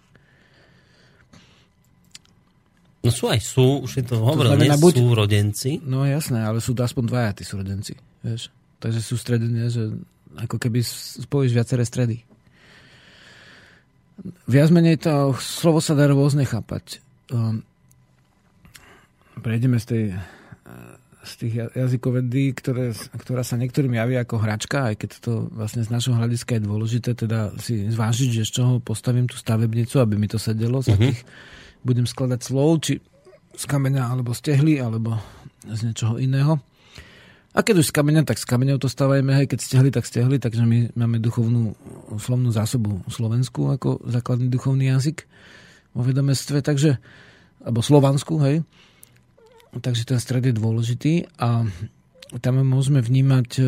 No 3.01 3.09
sú 3.09 3.31
aj 3.31 3.41
sú, 3.41 3.81
už 3.81 3.91
je 3.97 4.05
to 4.05 4.21
hovoril, 4.21 4.53
nie 4.59 4.69
znamená 4.69 4.77
buď- 4.77 4.95
sú 5.01 5.07
rodenci. 5.15 5.71
No 5.81 6.05
jasné, 6.05 6.45
ale 6.45 6.61
sú 6.61 6.77
to 6.77 6.85
aspoň 6.85 7.03
dvaja 7.09 7.31
tí 7.33 7.43
súrodenci, 7.47 7.97
vieš. 8.21 8.53
Takže 8.77 9.01
sústredenie, 9.01 9.71
že 9.73 9.89
ako 10.37 10.61
keby 10.61 10.85
spojíš 11.25 11.51
viaceré 11.55 11.83
stredy. 11.87 12.21
Viac 14.45 14.69
menej 14.69 15.01
to 15.01 15.33
slovo 15.41 15.81
sa 15.81 15.97
dá 15.97 16.05
rôzne 16.05 16.45
chápať. 16.45 17.01
Um, 17.33 17.65
prejdeme 19.41 19.81
z 19.81 19.85
tej 19.87 20.03
z 21.21 21.33
tých 21.37 21.53
ja- 21.53 21.73
jazykovedí, 21.73 22.57
ktoré, 22.57 22.97
ktorá 23.13 23.45
sa 23.45 23.53
niektorým 23.57 23.93
javí 23.93 24.17
ako 24.17 24.41
hračka, 24.41 24.89
aj 24.89 24.95
keď 25.05 25.09
to 25.21 25.33
vlastne 25.53 25.85
z 25.85 25.93
našho 25.93 26.17
hľadiska 26.17 26.57
je 26.57 26.65
dôležité, 26.65 27.09
teda 27.13 27.53
si 27.61 27.85
zvážiť, 27.89 28.41
že 28.41 28.43
z 28.49 28.51
čoho 28.61 28.73
postavím 28.81 29.29
tú 29.29 29.37
stavebnicu, 29.37 30.01
aby 30.01 30.17
mi 30.17 30.25
to 30.25 30.41
sedelo, 30.41 30.81
z 30.81 30.97
akých 30.97 31.21
budem 31.85 32.09
skladať 32.09 32.39
slov, 32.41 32.81
či 32.81 32.97
z 33.53 33.63
kameňa, 33.69 34.17
alebo 34.17 34.33
z 34.33 34.41
tehly, 34.41 34.81
alebo 34.81 35.21
z 35.67 35.79
niečoho 35.85 36.17
iného. 36.17 36.57
A 37.51 37.67
keď 37.67 37.83
už 37.83 37.91
z 37.91 37.95
kameňa, 37.99 38.23
tak 38.23 38.39
z 38.39 38.47
kameňov 38.47 38.79
to 38.79 38.87
stavajme, 38.87 39.35
hej, 39.35 39.45
keď 39.51 39.59
z 39.59 39.67
tehly, 39.75 39.89
tak 39.91 40.07
z 40.07 40.23
tehly, 40.23 40.39
takže 40.39 40.63
my 40.63 40.95
máme 40.95 41.19
duchovnú 41.19 41.75
slovnú 42.15 42.47
zásobu 42.47 43.03
Slovensku 43.11 43.75
ako 43.75 44.07
základný 44.07 44.47
duchovný 44.47 44.87
jazyk 44.87 45.27
vo 45.91 46.01
vedomestve, 46.07 46.63
takže, 46.63 46.95
alebo 47.59 47.83
slovansku, 47.83 48.39
hej. 48.47 48.63
Takže 49.71 50.03
ten 50.03 50.19
stred 50.19 50.43
je 50.43 50.55
dôležitý 50.55 51.13
a 51.39 51.63
tam 52.43 52.63
môžeme 52.63 53.03
vnímať 53.03 53.49
e, 53.59 53.63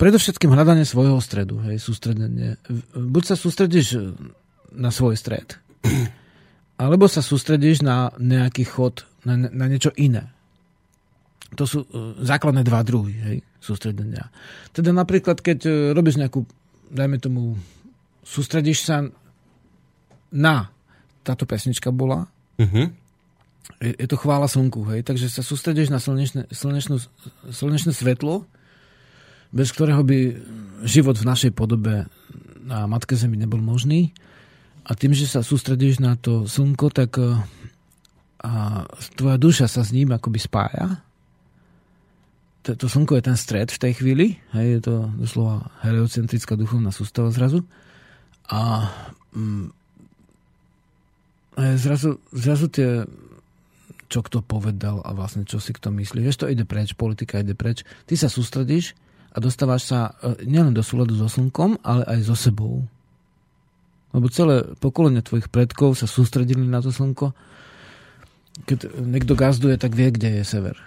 predovšetkým 0.00 0.52
hľadanie 0.52 0.84
svojho 0.84 1.20
stredu, 1.20 1.60
hej, 1.68 1.76
sústredenie. 1.80 2.56
Buď 2.96 3.32
sa 3.32 3.36
sústredíš 3.36 3.86
e, 3.96 4.00
na 4.72 4.88
svoj 4.88 5.16
stred, 5.16 5.60
alebo 6.82 7.04
sa 7.08 7.20
sústredíš 7.20 7.84
na 7.84 8.12
nejaký 8.16 8.64
chod, 8.64 9.04
na, 9.28 9.36
na 9.36 9.68
niečo 9.68 9.92
iné. 9.96 10.32
To 11.56 11.68
sú 11.68 11.84
e, 11.84 11.88
základné 12.24 12.64
dva 12.64 12.80
druhy 12.80 13.12
hej, 13.12 13.38
sústredenia. 13.60 14.32
Teda 14.72 14.92
napríklad, 14.92 15.44
keď 15.44 15.92
robíš 15.92 16.16
nejakú, 16.16 16.48
dajme 16.88 17.20
tomu, 17.20 17.60
sústredíš 18.24 18.88
sa 18.88 19.04
na, 20.32 20.72
táto 21.24 21.44
pesnička 21.44 21.92
bola, 21.92 22.28
Uh-huh. 22.58 22.90
Je, 23.78 24.06
to 24.08 24.16
chvála 24.18 24.50
slnku, 24.50 24.82
hej, 24.90 25.06
takže 25.06 25.30
sa 25.30 25.44
sústredíš 25.44 25.92
na 25.92 26.02
slnečné, 26.02 26.50
slnečnú, 26.50 26.98
slnečné 27.52 27.92
svetlo, 27.94 28.48
bez 29.54 29.70
ktorého 29.70 30.02
by 30.02 30.34
život 30.82 31.14
v 31.16 31.28
našej 31.28 31.52
podobe 31.54 32.08
na 32.64 32.84
Matke 32.84 33.16
Zemi 33.16 33.38
nebol 33.40 33.62
možný. 33.62 34.12
A 34.88 34.96
tým, 34.96 35.12
že 35.12 35.28
sa 35.28 35.44
sústredíš 35.44 36.00
na 36.00 36.16
to 36.16 36.48
slnko, 36.48 36.88
tak 36.92 37.16
eh, 37.20 37.38
a 38.38 38.86
tvoja 39.18 39.34
duša 39.34 39.66
sa 39.66 39.82
s 39.82 39.90
ním 39.90 40.14
akoby 40.14 40.38
spája. 40.38 41.02
To, 42.62 42.78
to 42.78 42.86
slnko 42.86 43.18
je 43.18 43.26
ten 43.26 43.34
stred 43.34 43.68
v 43.74 43.82
tej 43.82 43.92
chvíli, 43.98 44.26
hej, 44.54 44.78
je 44.78 44.80
to 44.86 44.94
doslova 45.18 45.74
heliocentrická 45.82 46.54
duchovná 46.54 46.94
sústava 46.94 47.34
zrazu. 47.34 47.66
A 48.46 48.90
mm, 49.34 49.74
zrazu, 51.82 52.22
zrazu 52.30 52.66
tie 52.70 53.02
čo 54.08 54.24
kto 54.24 54.40
povedal 54.40 55.04
a 55.04 55.12
vlastne 55.12 55.44
čo 55.44 55.60
si 55.60 55.76
kto 55.76 55.92
myslí. 55.92 56.24
Vieš, 56.24 56.44
to 56.44 56.50
ide 56.50 56.64
preč, 56.64 56.96
politika 56.96 57.44
ide 57.44 57.52
preč. 57.52 57.84
Ty 58.08 58.16
sa 58.16 58.28
sústredíš 58.32 58.96
a 59.32 59.38
dostávaš 59.38 59.84
sa 59.86 60.16
e, 60.24 60.48
nielen 60.48 60.72
do 60.72 60.80
súladu 60.80 61.14
so 61.14 61.28
slnkom, 61.28 61.84
ale 61.84 62.08
aj 62.08 62.24
so 62.24 62.36
sebou. 62.36 62.88
Lebo 64.16 64.32
celé 64.32 64.64
pokolenie 64.80 65.20
tvojich 65.20 65.52
predkov 65.52 66.00
sa 66.00 66.08
sústredili 66.08 66.64
na 66.64 66.80
to 66.80 66.88
slnko. 66.88 67.36
Keď 68.64 68.96
niekto 69.04 69.36
gazduje, 69.36 69.76
tak 69.76 69.92
vie, 69.92 70.08
kde 70.08 70.40
je 70.40 70.44
sever. 70.48 70.80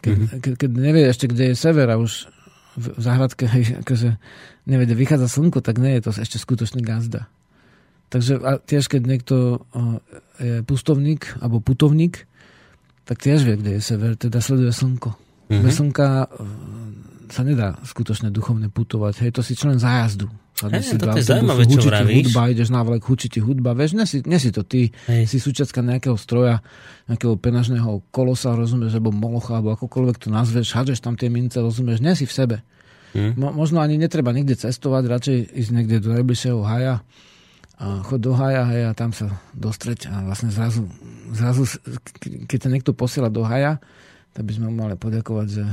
Keď, 0.00 0.14
mm-hmm. 0.14 0.40
keď, 0.40 0.52
keď 0.54 0.70
nevie 0.70 1.04
ešte, 1.10 1.26
kde 1.26 1.52
je 1.52 1.56
sever 1.58 1.90
a 1.90 1.98
už 1.98 2.30
v 2.76 2.86
záhradke 3.00 3.48
akože 3.82 4.20
nevie, 4.68 4.84
kde 4.86 4.96
vychádza 4.96 5.28
slnko, 5.32 5.64
tak 5.64 5.82
nie 5.82 5.98
je 5.98 6.06
to 6.06 6.10
ešte 6.14 6.38
skutočný 6.38 6.84
gazda. 6.84 7.26
Takže 8.06 8.38
a 8.38 8.62
tiež, 8.62 8.86
keď 8.86 9.02
niekto 9.02 9.36
o, 9.74 9.98
je 10.38 10.62
pustovník 10.62 11.26
alebo 11.42 11.58
putovník, 11.58 12.28
tak 13.06 13.22
tiež 13.22 13.46
vie, 13.46 13.54
kde 13.54 13.70
je 13.78 13.80
sever, 13.80 14.18
teda 14.18 14.42
sleduje 14.42 14.74
slnko. 14.74 15.14
Mm-hmm. 15.14 15.62
Bez 15.62 15.72
slnka 15.78 16.06
e, 16.06 16.26
sa 17.30 17.42
nedá 17.46 17.78
skutočne 17.86 18.34
duchovne 18.34 18.66
putovať. 18.66 19.22
Hej, 19.22 19.30
to 19.38 19.40
si 19.46 19.54
člen 19.54 19.78
zájazdu. 19.78 20.26
Sadneš 20.56 20.82
Hej, 20.82 20.90
si 20.90 20.96
do 20.96 21.04
toto 21.06 21.18
je 21.20 21.28
zaujímavé, 21.28 21.62
čo 21.68 21.80
vravíš. 21.84 22.16
hudba, 22.16 22.40
ideš 22.50 22.68
na 22.72 22.80
vlek, 22.82 23.02
hučí 23.06 23.28
ti 23.30 23.38
hudba. 23.44 23.76
Vieš, 23.76 23.92
nie 23.94 24.06
si, 24.08 24.18
nie 24.26 24.40
si 24.42 24.50
to 24.50 24.66
ty, 24.66 24.90
Hej. 25.06 25.30
si 25.30 25.36
súčiastka 25.38 25.84
nejakého 25.84 26.16
stroja, 26.18 26.64
nejakého 27.06 27.38
penažného 27.38 28.02
kolosa, 28.10 28.56
rozumieš, 28.56 28.98
alebo 28.98 29.14
molocha, 29.14 29.60
alebo 29.60 29.76
akokoľvek 29.76 30.16
to 30.16 30.28
nazveš, 30.32 30.74
hádžeš 30.74 31.04
tam 31.04 31.14
tie 31.14 31.30
mince, 31.30 31.62
rozumieš, 31.62 32.02
nie 32.02 32.16
si 32.18 32.26
v 32.26 32.34
sebe. 32.34 32.56
Hm. 33.12 33.36
Mo- 33.38 33.54
možno 33.54 33.84
ani 33.84 34.00
netreba 34.00 34.34
nikde 34.34 34.58
cestovať, 34.58 35.02
radšej 35.06 35.36
ísť 35.54 35.70
niekde 35.70 35.96
do 36.02 36.16
najbližšieho 36.16 36.58
haja 36.64 37.04
a 37.76 38.00
chod 38.02 38.24
do 38.24 38.32
haja, 38.32 38.64
a 38.88 38.96
tam 38.96 39.12
sa 39.12 39.36
dostreť 39.52 40.08
a 40.08 40.24
vlastne 40.24 40.48
zrazu, 40.48 40.88
zrazu 41.36 41.68
keď 42.48 42.58
sa 42.58 42.72
niekto 42.72 42.96
posiela 42.96 43.28
do 43.28 43.44
haja, 43.44 43.76
tak 44.32 44.48
by 44.48 44.52
sme 44.56 44.72
mu 44.72 44.84
mali 44.84 44.96
poďakovať, 44.96 45.48
že 45.48 45.64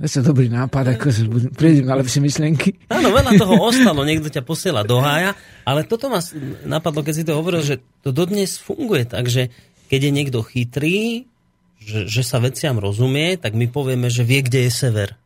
je 0.00 0.16
to 0.16 0.32
dobrý 0.32 0.48
nápad, 0.48 0.96
akože 0.96 1.28
prídem 1.52 1.84
na 1.84 2.00
lepšie 2.00 2.24
myšlienky. 2.24 2.88
Áno, 2.88 3.12
veľa 3.12 3.36
toho 3.36 3.52
ostalo, 3.60 4.00
niekto 4.08 4.32
ťa 4.32 4.40
posiela 4.40 4.80
do 4.80 4.96
hája, 4.96 5.36
ale 5.68 5.84
toto 5.84 6.08
ma 6.08 6.24
napadlo, 6.64 7.04
keď 7.04 7.14
si 7.20 7.24
to 7.28 7.36
hovoril, 7.36 7.60
že 7.60 7.84
to 8.00 8.16
dodnes 8.16 8.56
funguje 8.56 9.04
tak, 9.04 9.28
že 9.28 9.52
keď 9.92 10.00
je 10.08 10.12
niekto 10.16 10.40
chytrý, 10.40 11.28
že, 11.76 12.08
že 12.08 12.22
sa 12.24 12.40
veciam 12.40 12.80
rozumie, 12.80 13.36
tak 13.36 13.52
my 13.52 13.68
povieme, 13.68 14.08
že 14.08 14.24
vie, 14.24 14.40
kde 14.40 14.68
je 14.68 14.72
sever. 14.72 15.20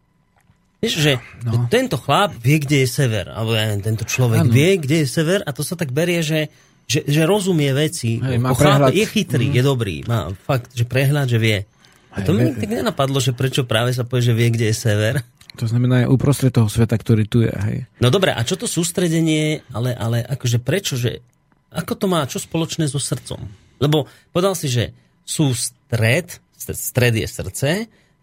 Vieš, 0.85 0.95
že 1.01 1.13
no. 1.49 1.65
tento 1.73 1.97
chlap 1.97 2.37
vie, 2.37 2.61
kde 2.61 2.85
je 2.85 2.89
sever, 2.89 3.33
alebo 3.33 3.57
ja 3.57 3.73
neviem, 3.73 3.83
tento 3.83 4.05
človek 4.05 4.45
Áno. 4.45 4.53
vie, 4.53 4.71
kde 4.77 4.97
je 5.03 5.07
sever 5.09 5.41
a 5.41 5.51
to 5.57 5.65
sa 5.65 5.81
tak 5.81 5.97
berie, 5.97 6.21
že, 6.21 6.53
že, 6.85 7.09
že 7.09 7.25
rozumie 7.25 7.73
veci. 7.73 8.21
Hej, 8.21 8.37
má 8.37 8.53
prehľad. 8.53 8.93
je 8.93 9.07
chytrý, 9.09 9.49
je 9.49 9.63
dobrý, 9.65 10.05
má 10.05 10.29
fakt, 10.45 10.77
že 10.77 10.85
prehľad, 10.85 11.33
že 11.33 11.39
vie. 11.41 11.59
A 12.15 12.23
to 12.23 12.37
Hej, 12.37 12.39
mi 12.39 12.45
tak 12.61 12.71
nenapadlo, 12.71 13.19
že 13.19 13.33
prečo 13.33 13.65
práve 13.67 13.97
sa 13.97 14.07
povie, 14.07 14.31
že 14.31 14.37
vie, 14.37 14.49
kde 14.53 14.71
je 14.71 14.77
sever. 14.77 15.25
To 15.59 15.67
znamená, 15.71 16.05
je 16.05 16.11
uprostred 16.11 16.51
toho 16.51 16.67
sveta, 16.67 16.99
ktorý 16.99 17.25
tu 17.31 17.43
je. 17.47 17.51
Hej. 17.51 17.87
No 18.03 18.11
dobre, 18.11 18.35
a 18.35 18.43
čo 18.43 18.59
to 18.59 18.67
sústredenie, 18.67 19.63
ale, 19.71 19.95
ale 19.95 20.23
akože 20.23 20.59
prečo, 20.63 20.99
že 20.99 21.23
ako 21.75 21.93
to 21.99 22.07
má 22.07 22.23
čo 22.27 22.39
spoločné 22.39 22.87
so 22.87 23.03
srdcom? 23.03 23.39
Lebo 23.83 24.07
povedal 24.31 24.55
si, 24.55 24.71
že 24.71 24.95
sú 25.27 25.51
stred, 25.55 26.39
st- 26.55 26.79
stred 26.79 27.15
je 27.19 27.27
srdce, 27.27 27.71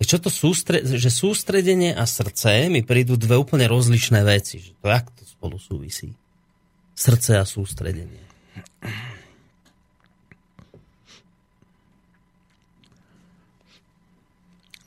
čo 0.04 0.18
to 0.18 0.34
sústre, 0.34 0.82
že 0.82 1.14
sústredenie 1.14 1.94
a 1.94 2.10
srdce 2.10 2.70
mi 2.74 2.82
prídu 2.82 3.18
dve 3.18 3.38
úplne 3.38 3.70
rozličné 3.70 4.26
veci. 4.26 4.58
Že 4.58 4.72
to 4.82 4.88
jak 4.90 5.06
to 5.14 5.24
spolu 5.26 5.58
súvisí? 5.62 6.14
Srdce 6.98 7.38
a 7.38 7.46
sústredenie. 7.46 8.24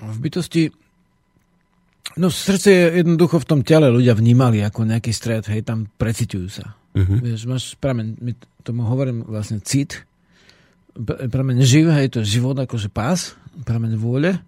V 0.04 0.18
bytosti 0.20 0.74
No 2.14 2.30
srdce 2.30 2.70
je 2.70 3.02
jednoducho 3.02 3.42
v 3.42 3.48
tom 3.48 3.60
tele 3.66 3.90
ľudia 3.90 4.14
vnímali 4.14 4.62
ako 4.62 4.86
nejaký 4.86 5.10
stred, 5.10 5.50
hej, 5.50 5.66
tam 5.66 5.90
precitujú 5.98 6.46
sa. 6.46 6.78
Uh-huh. 6.94 7.18
Vieš, 7.18 7.50
máš 7.50 7.64
prameň, 7.82 8.22
my 8.22 8.32
tomu 8.62 8.86
hovorím 8.86 9.26
vlastne 9.26 9.58
cit, 9.58 10.06
Pr- 10.94 11.26
prameň 11.26 11.66
živ, 11.66 11.90
hej, 11.90 12.14
to 12.14 12.22
je 12.22 12.38
život 12.38 12.54
akože 12.54 12.86
pás, 12.86 13.34
prameň 13.66 13.98
vôle, 13.98 14.38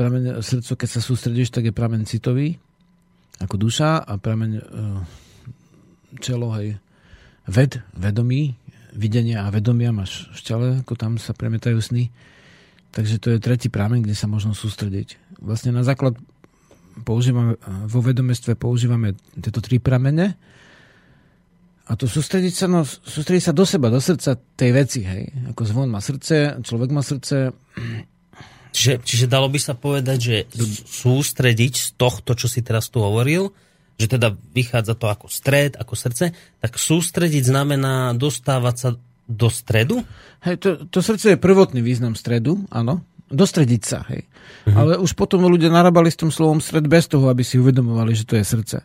prameň 0.00 0.40
srdco, 0.40 0.72
keď 0.80 0.88
sa 0.88 1.00
sústredíš, 1.04 1.52
tak 1.52 1.68
je 1.68 1.76
prameň 1.76 2.08
citový, 2.08 2.56
ako 3.36 3.60
duša 3.60 4.00
a 4.00 4.16
prameň 4.16 4.50
uh, 4.56 4.62
čelo, 6.24 6.48
hej, 6.56 6.80
ved, 7.44 7.84
vedomí, 7.92 8.56
videnia 8.96 9.44
a 9.44 9.52
vedomia, 9.52 9.92
máš 9.92 10.32
šťale, 10.32 10.80
ako 10.80 10.96
tam 10.96 11.20
sa 11.20 11.36
premietajú 11.36 11.76
sny. 11.84 12.08
Takže 12.90 13.20
to 13.20 13.28
je 13.36 13.44
tretí 13.44 13.68
prameň, 13.68 14.08
kde 14.08 14.16
sa 14.16 14.26
možno 14.26 14.56
sústrediť. 14.56 15.38
Vlastne 15.38 15.76
na 15.76 15.84
základ 15.84 16.16
používame, 17.04 17.60
vo 17.86 18.00
vedomestve 18.00 18.56
používame 18.56 19.14
tieto 19.38 19.62
tri 19.62 19.78
pramene 19.78 20.34
a 21.86 21.92
to 21.94 22.10
sústrediť 22.10 22.54
sa, 22.54 22.66
no, 22.66 22.82
sústrediť 22.86 23.50
sa 23.50 23.54
do 23.54 23.68
seba, 23.68 23.92
do 23.92 24.00
srdca 24.02 24.38
tej 24.56 24.70
veci, 24.74 25.00
hej. 25.02 25.28
Ako 25.54 25.62
zvon 25.66 25.90
má 25.90 26.02
srdce, 26.02 26.58
človek 26.62 26.90
má 26.90 27.02
srdce. 27.02 27.50
Čiže, 28.70 29.02
čiže 29.02 29.26
dalo 29.26 29.50
by 29.50 29.58
sa 29.58 29.74
povedať, 29.74 30.18
že 30.18 30.36
sústrediť 30.86 31.74
z 31.74 31.88
tohto, 31.98 32.38
čo 32.38 32.46
si 32.46 32.62
teraz 32.62 32.86
tu 32.86 33.02
hovoril, 33.02 33.50
že 34.00 34.06
teda 34.08 34.32
vychádza 34.32 34.96
to 34.96 35.06
ako 35.10 35.26
stred, 35.28 35.76
ako 35.76 35.92
srdce, 35.92 36.32
tak 36.32 36.72
sústrediť 36.78 37.44
znamená 37.44 38.16
dostávať 38.16 38.76
sa 38.78 38.88
do 39.30 39.48
stredu? 39.52 40.02
Hej, 40.42 40.56
to, 40.62 40.68
to 40.88 40.98
srdce 41.04 41.36
je 41.36 41.38
prvotný 41.38 41.84
význam 41.84 42.16
stredu, 42.16 42.64
áno. 42.72 43.04
Dostrediť 43.30 43.82
sa, 43.86 44.02
hej. 44.10 44.26
Uh-huh. 44.66 44.74
Ale 44.74 44.92
už 44.98 45.14
potom 45.14 45.46
ľudia 45.46 45.70
narábali 45.70 46.10
s 46.10 46.18
tým 46.18 46.34
slovom 46.34 46.58
stred 46.58 46.90
bez 46.90 47.06
toho, 47.06 47.30
aby 47.30 47.46
si 47.46 47.62
uvedomovali, 47.62 48.10
že 48.16 48.26
to 48.26 48.34
je 48.34 48.42
srdce. 48.42 48.82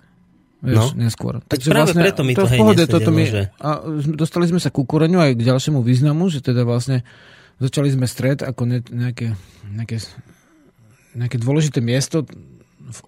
Vieš, 0.65 0.93
no. 0.93 1.01
neskôr. 1.01 1.41
Takže 1.45 1.69
práve 1.69 1.93
vlastne, 1.93 2.01
preto 2.01 2.21
mi 2.25 2.33
to, 2.33 2.45
to 2.45 2.49
hej 2.49 2.59
pohode, 2.61 2.85
toto 2.89 3.11
že... 3.13 3.41
A 3.61 3.85
dostali 4.17 4.45
sme 4.49 4.57
sa 4.57 4.73
ku 4.73 4.81
koreniu 4.85 5.21
aj 5.21 5.37
k 5.37 5.41
ďalšiemu 5.45 5.79
významu, 5.81 6.29
že 6.29 6.41
teda 6.41 6.65
vlastne 6.65 7.05
začali 7.59 7.89
sme 7.91 8.07
stred 8.07 8.43
ako 8.43 8.67
ne, 8.67 8.79
nejaké, 8.83 9.35
nejaké, 9.71 10.03
nejaké 11.15 11.37
dôležité 11.39 11.79
miesto 11.79 12.27
v, 12.85 12.99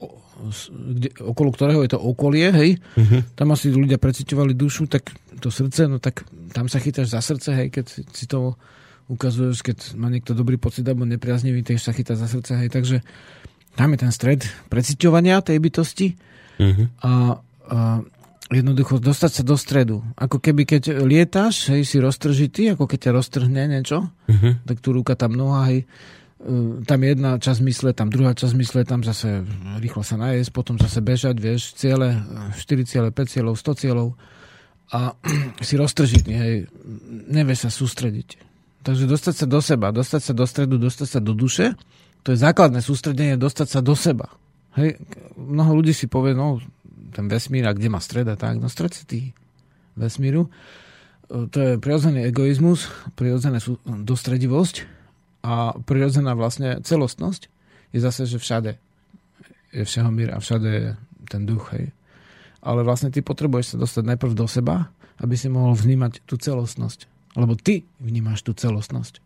kde, 0.72 1.10
okolo 1.22 1.50
ktorého 1.54 1.82
je 1.86 1.92
to 1.94 2.00
okolie, 2.02 2.50
hej, 2.54 2.70
uh-huh. 2.78 3.22
tam 3.34 3.54
asi 3.54 3.74
ľudia 3.74 3.98
preciťovali 3.98 4.54
dušu, 4.54 4.90
tak 4.90 5.14
to 5.42 5.50
srdce, 5.50 5.90
no 5.90 5.98
tak 5.98 6.26
tam 6.54 6.70
sa 6.70 6.82
chytáš 6.82 7.14
za 7.14 7.22
srdce, 7.22 7.54
hej, 7.54 7.68
keď 7.74 7.86
si, 7.90 8.02
si 8.14 8.26
to 8.30 8.58
ukazuješ, 9.08 9.64
keď 9.64 9.78
má 9.98 10.10
niekto 10.10 10.38
dobrý 10.38 10.58
pocit 10.58 10.86
alebo 10.86 11.06
nepriaznivý, 11.06 11.62
tiež 11.62 11.82
sa 11.82 11.94
chytá 11.94 12.14
za 12.18 12.30
srdce, 12.30 12.58
hej, 12.58 12.70
takže 12.70 13.02
tam 13.78 13.94
je 13.94 13.98
ten 14.02 14.12
stred 14.14 14.42
preciťovania 14.70 15.42
tej 15.46 15.58
bytosti 15.62 16.08
uh-huh. 16.58 16.86
a, 17.02 17.14
a 17.70 17.80
jednoducho 18.48 19.04
dostať 19.04 19.32
sa 19.32 19.44
do 19.44 19.56
stredu. 19.60 20.04
Ako 20.16 20.40
keby 20.40 20.64
keď 20.64 21.04
lietáš, 21.04 21.72
hej, 21.74 21.84
si 21.84 22.00
roztržitý, 22.00 22.74
ako 22.74 22.88
keď 22.88 23.10
ťa 23.10 23.12
roztrhne 23.16 23.64
niečo, 23.68 24.08
uh-huh. 24.08 24.64
tak 24.64 24.80
tu 24.80 24.96
ruka, 24.96 25.20
tam 25.20 25.36
noha, 25.36 25.68
hej, 25.68 25.84
Ehm, 26.38 26.86
tam 26.86 27.02
jedna 27.02 27.42
časť 27.42 27.62
mysle, 27.66 27.90
tam 27.98 28.14
druhá 28.14 28.38
časť 28.38 28.54
mysle, 28.54 28.86
tam 28.86 29.02
zase 29.02 29.42
rýchlo 29.82 30.06
sa 30.06 30.22
najesť, 30.22 30.54
potom 30.54 30.78
zase 30.78 31.02
bežať, 31.02 31.42
vieš, 31.42 31.74
ciele, 31.74 32.14
4 32.54 32.86
ciele, 32.86 33.10
5 33.10 33.34
cieľov, 33.34 33.58
100 33.58 33.82
cieľov 33.82 34.14
a 34.94 35.18
si 35.66 35.74
roztržitý, 35.82 36.32
hej, 36.38 36.56
nevie 37.26 37.58
sa 37.58 37.74
sústrediť. 37.74 38.38
Takže 38.86 39.10
dostať 39.10 39.34
sa 39.34 39.46
do 39.50 39.60
seba, 39.66 39.90
dostať 39.90 40.22
sa 40.22 40.34
do 40.38 40.46
stredu, 40.46 40.78
dostať 40.78 41.08
sa 41.10 41.20
do 41.20 41.34
duše, 41.34 41.74
to 42.22 42.30
je 42.30 42.38
základné 42.38 42.86
sústredenie, 42.86 43.36
dostať 43.36 43.68
sa 43.74 43.80
do 43.82 43.98
seba. 43.98 44.30
Hej, 44.78 45.02
mnoho 45.34 45.82
ľudí 45.82 45.90
si 45.90 46.06
povie, 46.06 46.38
no, 46.38 46.62
ten 47.12 47.26
vesmír, 47.32 47.68
a 47.68 47.76
kde 47.76 47.92
má 47.92 48.00
streda, 48.00 48.36
tak, 48.36 48.60
no 48.60 48.68
stred 48.72 48.94
si 48.94 49.04
ty 49.08 49.20
vesmíru. 49.96 50.52
Ehm, 51.32 51.48
to 51.52 51.58
je 51.60 51.72
prirodzený 51.82 52.28
egoizmus, 52.28 52.92
prirodzená 53.16 53.60
dostredivosť, 53.86 54.98
a 55.48 55.72
prirodzená 55.80 56.36
vlastne 56.36 56.84
celostnosť 56.84 57.48
je 57.96 58.00
zase, 58.04 58.28
že 58.28 58.36
všade 58.36 58.72
je 59.72 59.84
všehomír 59.88 60.36
a 60.36 60.44
všade 60.44 60.70
je 60.70 60.92
ten 61.32 61.48
duch, 61.48 61.72
hej. 61.72 61.96
Ale 62.60 62.84
vlastne 62.84 63.14
ty 63.14 63.24
potrebuješ 63.24 63.76
sa 63.76 63.78
dostať 63.80 64.04
najprv 64.16 64.34
do 64.36 64.44
seba, 64.44 64.92
aby 65.24 65.40
si 65.40 65.48
mohol 65.48 65.72
vnímať 65.72 66.28
tú 66.28 66.36
celostnosť. 66.36 67.08
Lebo 67.40 67.56
ty 67.56 67.88
vnímaš 68.04 68.44
tú 68.44 68.52
celostnosť. 68.52 69.24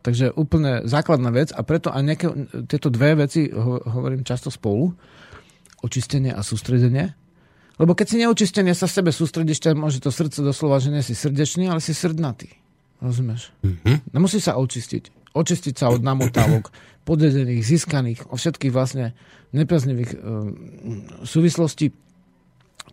Takže 0.00 0.32
úplne 0.38 0.86
základná 0.88 1.28
vec 1.34 1.52
a 1.52 1.60
preto 1.66 1.92
aj 1.92 2.02
nejaké, 2.06 2.26
tieto 2.70 2.88
dve 2.88 3.18
veci 3.18 3.50
ho, 3.50 3.82
hovorím 3.82 4.24
často 4.24 4.48
spolu. 4.48 4.94
Očistenie 5.82 6.34
a 6.34 6.42
sústredenie. 6.42 7.14
Lebo 7.78 7.94
keď 7.94 8.06
si 8.10 8.16
neočistenie 8.18 8.74
sa 8.74 8.90
sebe 8.90 9.14
sústredíš, 9.14 9.62
tak 9.62 9.78
môže 9.78 10.02
to 10.02 10.10
srdce 10.10 10.42
doslova, 10.42 10.82
že 10.82 10.90
nie 10.90 11.02
si 11.06 11.14
srdečný, 11.14 11.70
ale 11.70 11.78
si 11.78 11.94
srdnatý. 11.94 12.50
Rozumieš? 12.98 13.54
Mm-hmm. 13.62 14.10
Nemusí 14.10 14.42
sa 14.42 14.58
očistiť 14.58 15.18
očistiť 15.38 15.74
sa 15.78 15.92
od 15.92 16.02
namotávok, 16.02 16.74
podvedených, 17.08 17.62
získaných, 17.64 18.20
o 18.28 18.36
všetkých 18.36 18.72
vlastne 18.74 19.16
nepriaznivých 19.54 20.10
e, 20.12 20.18
súvislostí. 21.24 21.94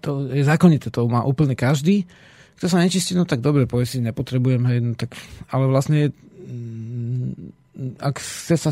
To 0.03 0.31
je 0.31 0.43
zákonité, 0.43 0.87
to 0.93 1.07
má 1.09 1.25
úplne 1.25 1.57
každý. 1.57 2.07
Kto 2.55 2.71
sa 2.71 2.79
nečistí, 2.79 3.11
no 3.17 3.27
tak 3.27 3.43
dobre, 3.43 3.67
povie 3.67 3.83
si, 3.83 3.99
nepotrebujem, 3.99 4.63
hej, 4.71 4.79
no 4.79 4.91
tak, 4.95 5.11
ale 5.51 5.67
vlastne 5.67 6.15
mm, 6.15 7.99
ak 7.99 8.15
chce 8.23 8.55
sa, 8.55 8.71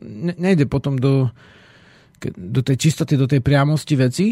ne, 0.00 0.32
nejde 0.40 0.64
potom 0.64 0.96
do, 0.96 1.28
do 2.36 2.60
tej 2.60 2.76
čistoty, 2.76 3.16
do 3.16 3.24
tej 3.24 3.40
priamosti 3.40 3.94
veci, 3.96 4.26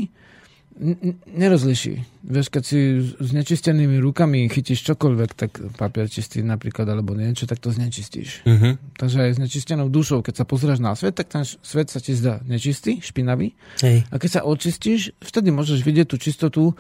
nerozliší. 1.34 2.06
Vieš, 2.22 2.46
keď 2.54 2.62
si 2.62 3.02
s 3.02 3.30
nečistenými 3.34 3.98
rukami 3.98 4.46
chytíš 4.46 4.86
čokoľvek, 4.86 5.30
tak 5.34 5.50
papier 5.74 6.06
čistý 6.06 6.46
napríklad, 6.46 6.86
alebo 6.86 7.18
niečo, 7.18 7.50
tak 7.50 7.58
to 7.58 7.74
znečistíš. 7.74 8.46
Uh-huh. 8.46 8.78
Takže 8.94 9.26
aj 9.26 9.30
s 9.34 9.38
nečistenou 9.42 9.90
dušou, 9.90 10.22
keď 10.22 10.34
sa 10.38 10.44
pozrieš 10.46 10.78
na 10.78 10.94
svet, 10.94 11.18
tak 11.18 11.34
ten 11.34 11.42
svet 11.42 11.90
sa 11.90 11.98
ti 11.98 12.14
zdá 12.14 12.38
nečistý, 12.46 13.02
špinavý. 13.02 13.58
Hej. 13.82 14.06
A 14.06 14.14
keď 14.22 14.30
sa 14.38 14.40
očistíš, 14.46 15.18
vtedy 15.18 15.50
môžeš 15.50 15.82
vidieť 15.82 16.06
tú 16.06 16.16
čistotu 16.20 16.78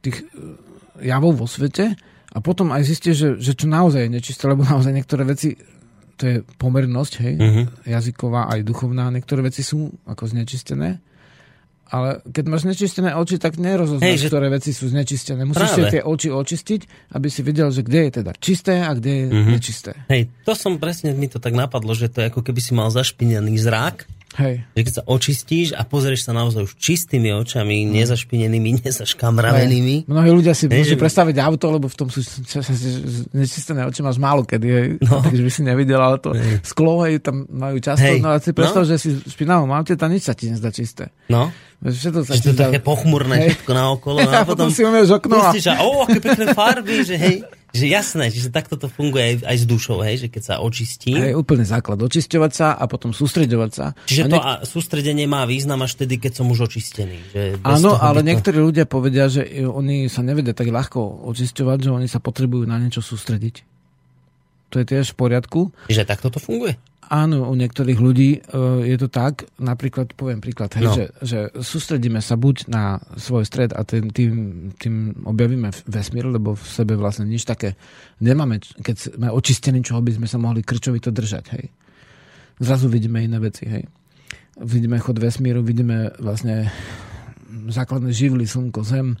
tých 0.00 0.24
e, 0.24 1.04
javov 1.04 1.44
vo 1.44 1.46
svete 1.48 2.00
a 2.32 2.38
potom 2.40 2.72
aj 2.72 2.82
zistíš, 2.88 3.14
že, 3.14 3.28
že 3.44 3.52
čo 3.52 3.68
naozaj 3.68 4.08
je 4.08 4.14
nečisté, 4.14 4.48
lebo 4.48 4.64
naozaj 4.64 4.92
niektoré 4.94 5.28
veci 5.28 5.52
to 6.14 6.22
je 6.26 6.36
pomernosť, 6.56 7.12
hej, 7.22 7.34
uh-huh. 7.36 7.64
jazyková 7.86 8.50
aj 8.54 8.62
duchovná, 8.62 9.10
niektoré 9.10 9.44
veci 9.44 9.66
sú 9.66 9.90
ako 10.06 10.30
znečistené 10.30 11.02
ale 11.94 12.24
keď 12.26 12.44
máš 12.50 12.66
znečistené 12.66 13.14
oči, 13.14 13.38
tak 13.38 13.54
nerozoznáš, 13.54 14.02
hey, 14.02 14.18
že... 14.18 14.26
ktoré 14.26 14.50
veci 14.50 14.74
sú 14.74 14.90
znečistené. 14.90 15.46
Musíš 15.46 15.78
si 15.78 15.82
tie 15.92 16.02
oči 16.02 16.28
očistiť, 16.32 17.12
aby 17.14 17.28
si 17.30 17.40
videl, 17.46 17.68
že 17.70 17.84
kde 17.86 18.08
je 18.08 18.10
teda 18.22 18.32
čisté 18.34 18.82
a 18.82 18.90
kde 18.96 19.12
je 19.12 19.24
mm-hmm. 19.30 19.52
nečisté. 19.52 19.92
Hej, 20.10 20.32
to 20.42 20.58
som 20.58 20.80
presne, 20.82 21.14
mi 21.14 21.30
to 21.30 21.38
tak 21.38 21.54
napadlo, 21.54 21.94
že 21.94 22.08
to 22.08 22.24
je 22.24 22.34
ako 22.34 22.40
keby 22.42 22.60
si 22.64 22.72
mal 22.72 22.88
zašpinený 22.88 23.60
zrak 23.60 24.08
Hej. 24.34 24.66
Že 24.74 24.82
keď 24.82 24.94
sa 24.98 25.02
očistíš 25.06 25.68
a 25.78 25.86
pozrieš 25.86 26.26
sa 26.26 26.34
naozaj 26.34 26.66
už 26.66 26.72
čistými 26.74 27.30
očami, 27.30 27.86
mm. 27.86 27.90
nezašpinenými, 28.02 28.70
nezaškamravenými. 28.82 29.96
Hej. 30.04 30.10
Mnohí 30.10 30.30
ľudia 30.34 30.54
si 30.58 30.66
môžu 30.66 30.98
predstaviť 30.98 31.36
auto, 31.38 31.66
lebo 31.70 31.86
v 31.86 31.96
tom 31.96 32.08
sú 32.10 32.20
nečistené 33.30 33.86
oči 33.86 34.02
máš 34.02 34.18
málo 34.18 34.42
kedy, 34.42 34.68
hej. 34.68 34.88
No. 35.06 35.22
takže 35.26 35.42
by 35.46 35.50
si 35.54 35.62
nevidel, 35.62 36.00
ale 36.02 36.18
to 36.18 36.34
hej. 36.34 36.58
sklo, 36.66 37.06
hej, 37.06 37.22
tam 37.22 37.46
majú 37.46 37.78
často. 37.78 38.02
Hej. 38.02 38.18
No 38.18 38.34
a 38.34 38.42
si 38.42 38.50
predstav, 38.50 38.82
no. 38.82 38.88
že 38.90 38.96
si 38.98 39.14
špinavom 39.22 39.70
aute, 39.70 39.94
tam 39.94 40.10
nič 40.10 40.26
sa 40.26 40.34
ti 40.34 40.50
nezdá 40.50 40.74
čisté. 40.74 41.14
No. 41.30 41.54
Všetko 41.84 42.20
sa 42.24 42.34
to 42.40 42.56
také 42.56 42.80
pochmurné 42.80 43.36
hej. 43.44 43.48
všetko 43.54 43.72
naokolo. 43.76 44.18
No 44.24 44.30
a 44.40 44.42
potom, 44.42 44.66
potom 44.66 44.68
si 44.74 44.82
umieš 44.82 45.14
okno. 45.14 45.36
Pustíš 45.38 45.66
a, 45.70 45.84
o, 45.84 46.08
aké 46.08 46.18
pekné 46.18 46.50
farby, 46.56 47.06
že 47.06 47.14
hej. 47.20 47.36
Že 47.74 47.86
jasné, 47.90 48.24
že 48.30 48.54
takto 48.54 48.78
to 48.78 48.86
funguje 48.86 49.42
aj, 49.42 49.50
aj 49.50 49.56
s 49.58 49.64
dušou, 49.66 49.98
hej, 50.06 50.16
že 50.22 50.28
keď 50.30 50.42
sa 50.46 50.54
očistí. 50.62 51.10
Je 51.10 51.34
úplný 51.34 51.66
základ, 51.66 51.98
očisťovať 51.98 52.52
sa 52.54 52.78
a 52.78 52.86
potom 52.86 53.10
sústreďovať 53.10 53.70
sa. 53.74 53.98
Čiže 54.06 54.22
a 54.22 54.26
to 54.30 54.38
a 54.38 54.52
sústredenie 54.62 55.26
má 55.26 55.42
význam 55.42 55.82
až 55.82 55.98
vtedy, 55.98 56.22
keď 56.22 56.38
som 56.38 56.46
už 56.54 56.70
očistený. 56.70 57.18
Že 57.34 57.42
Áno, 57.66 57.98
ale 57.98 58.22
to... 58.22 58.26
niektorí 58.30 58.58
ľudia 58.62 58.86
povedia, 58.86 59.26
že 59.26 59.42
oni 59.66 60.06
sa 60.06 60.22
nevedia 60.22 60.54
tak 60.54 60.70
ľahko 60.70 61.26
očisťovať, 61.26 61.78
že 61.82 61.90
oni 61.90 62.06
sa 62.06 62.22
potrebujú 62.22 62.62
na 62.62 62.78
niečo 62.78 63.02
sústrediť. 63.02 63.73
To 64.74 64.82
je 64.82 64.90
tiež 64.90 65.14
v 65.14 65.16
poriadku. 65.16 65.60
Že 65.86 66.02
takto 66.02 66.34
to 66.34 66.42
funguje? 66.42 66.74
Áno, 67.04 67.52
u 67.52 67.54
niektorých 67.54 68.00
ľudí 68.00 68.30
uh, 68.40 68.80
je 68.80 68.96
to 68.96 69.12
tak, 69.12 69.44
napríklad, 69.60 70.16
poviem 70.16 70.40
príklad, 70.40 70.72
hej, 70.80 70.88
no. 70.88 70.94
že, 70.96 71.04
že 71.20 71.38
sústredíme 71.52 72.16
sa 72.24 72.40
buď 72.40 72.64
na 72.72 72.96
svoj 73.20 73.44
stred 73.44 73.76
a 73.76 73.84
tým, 73.84 74.08
tým, 74.08 74.32
tým 74.80 75.12
objavíme 75.28 75.68
vesmír, 75.84 76.24
lebo 76.24 76.56
v 76.56 76.64
sebe 76.64 76.96
vlastne 76.96 77.28
nič 77.28 77.44
také 77.44 77.76
nemáme, 78.24 78.56
keď 78.80 79.20
sme 79.20 79.28
očistení, 79.28 79.84
čoho 79.84 80.00
by 80.00 80.16
sme 80.16 80.24
sa 80.24 80.40
mohli 80.40 80.64
krčovito 80.64 81.12
držať. 81.12 81.44
Hej. 81.60 81.64
Zrazu 82.64 82.88
vidíme 82.88 83.20
iné 83.20 83.36
veci. 83.36 83.68
Hej. 83.68 83.84
Vidíme 84.64 84.96
chod 84.96 85.20
vesmíru, 85.20 85.60
vidíme 85.60 86.08
vlastne 86.16 86.72
základné 87.68 88.16
živly, 88.16 88.48
slnko, 88.48 88.80
zem, 88.80 89.20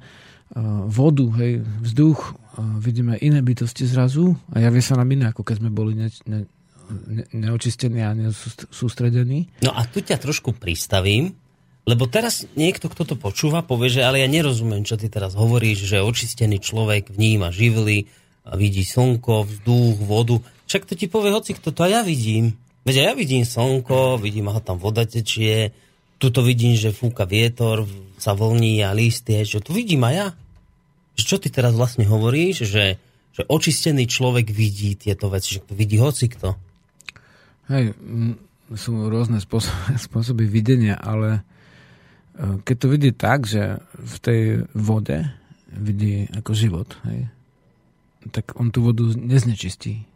vodu, 0.90 1.26
hej, 1.40 1.64
vzduch, 1.80 2.36
vidíme 2.78 3.16
iné 3.18 3.40
bytosti 3.40 3.88
zrazu 3.88 4.36
a 4.52 4.60
javie 4.60 4.82
sa 4.84 5.00
nám 5.00 5.08
iné, 5.10 5.32
ako 5.32 5.42
keď 5.42 5.56
sme 5.64 5.70
boli 5.72 5.96
ne, 5.96 6.12
ne, 6.28 6.44
neočistený 7.32 8.00
a 8.04 8.12
nesústredený. 8.14 9.64
No 9.64 9.72
a 9.72 9.82
tu 9.88 10.04
ťa 10.04 10.20
trošku 10.20 10.54
pristavím, 10.54 11.34
lebo 11.88 12.06
teraz 12.06 12.46
niekto, 12.54 12.88
kto 12.88 13.02
to 13.12 13.16
počúva, 13.18 13.64
povie, 13.66 13.92
že 13.92 14.06
ale 14.06 14.22
ja 14.22 14.28
nerozumiem, 14.30 14.86
čo 14.86 15.00
ty 15.00 15.10
teraz 15.10 15.34
hovoríš, 15.34 15.88
že 15.88 16.04
očistený 16.04 16.62
človek 16.62 17.10
vníma 17.10 17.50
živly, 17.50 18.06
a 18.44 18.60
vidí 18.60 18.84
slnko, 18.84 19.48
vzduch, 19.48 20.04
vodu. 20.04 20.36
Však 20.68 20.84
to 20.84 20.94
ti 20.94 21.08
povie 21.08 21.32
hoci 21.32 21.56
kto 21.56 21.72
to 21.72 21.80
a 21.80 21.88
ja 21.88 22.00
vidím. 22.04 22.60
Veď 22.84 22.94
ja 23.00 23.12
vidím 23.16 23.48
slnko, 23.48 24.20
vidím, 24.20 24.52
ako 24.52 24.60
tam 24.60 24.76
voda 24.76 25.08
tečie, 25.08 25.72
tuto 26.18 26.40
vidím, 26.42 26.78
že 26.78 26.94
fúka 26.94 27.28
vietor, 27.28 27.84
sa 28.18 28.32
vlní 28.32 28.80
a 28.86 28.94
listy, 28.94 29.42
že 29.44 29.60
tu 29.60 29.74
vidím 29.76 30.06
aj 30.06 30.14
ja. 30.14 30.28
Čo 31.14 31.38
ty 31.38 31.50
teraz 31.50 31.74
vlastne 31.76 32.06
hovoríš, 32.08 32.66
že 32.66 32.98
že 33.34 33.42
očistený 33.50 34.06
človek 34.06 34.54
vidí 34.54 34.94
tieto 34.94 35.26
veci, 35.26 35.58
že 35.58 35.66
to 35.66 35.74
vidí 35.74 35.98
hoci 35.98 36.30
kto. 36.30 36.54
Hej, 37.66 37.98
sú 38.78 39.10
rôzne 39.10 39.42
spôsoby, 39.42 39.98
spôsoby 40.06 40.44
videnia, 40.46 40.94
ale 40.94 41.42
e, 42.38 42.62
keď 42.62 42.76
to 42.78 42.86
vidí 42.86 43.10
tak, 43.10 43.50
že 43.50 43.82
v 43.90 44.16
tej 44.22 44.40
vode 44.70 45.26
vidí 45.74 46.30
ako 46.30 46.54
život, 46.54 46.94
hej, 47.10 47.26
tak 48.30 48.54
on 48.54 48.70
tú 48.70 48.86
vodu 48.86 49.02
neznečistí. 49.18 50.06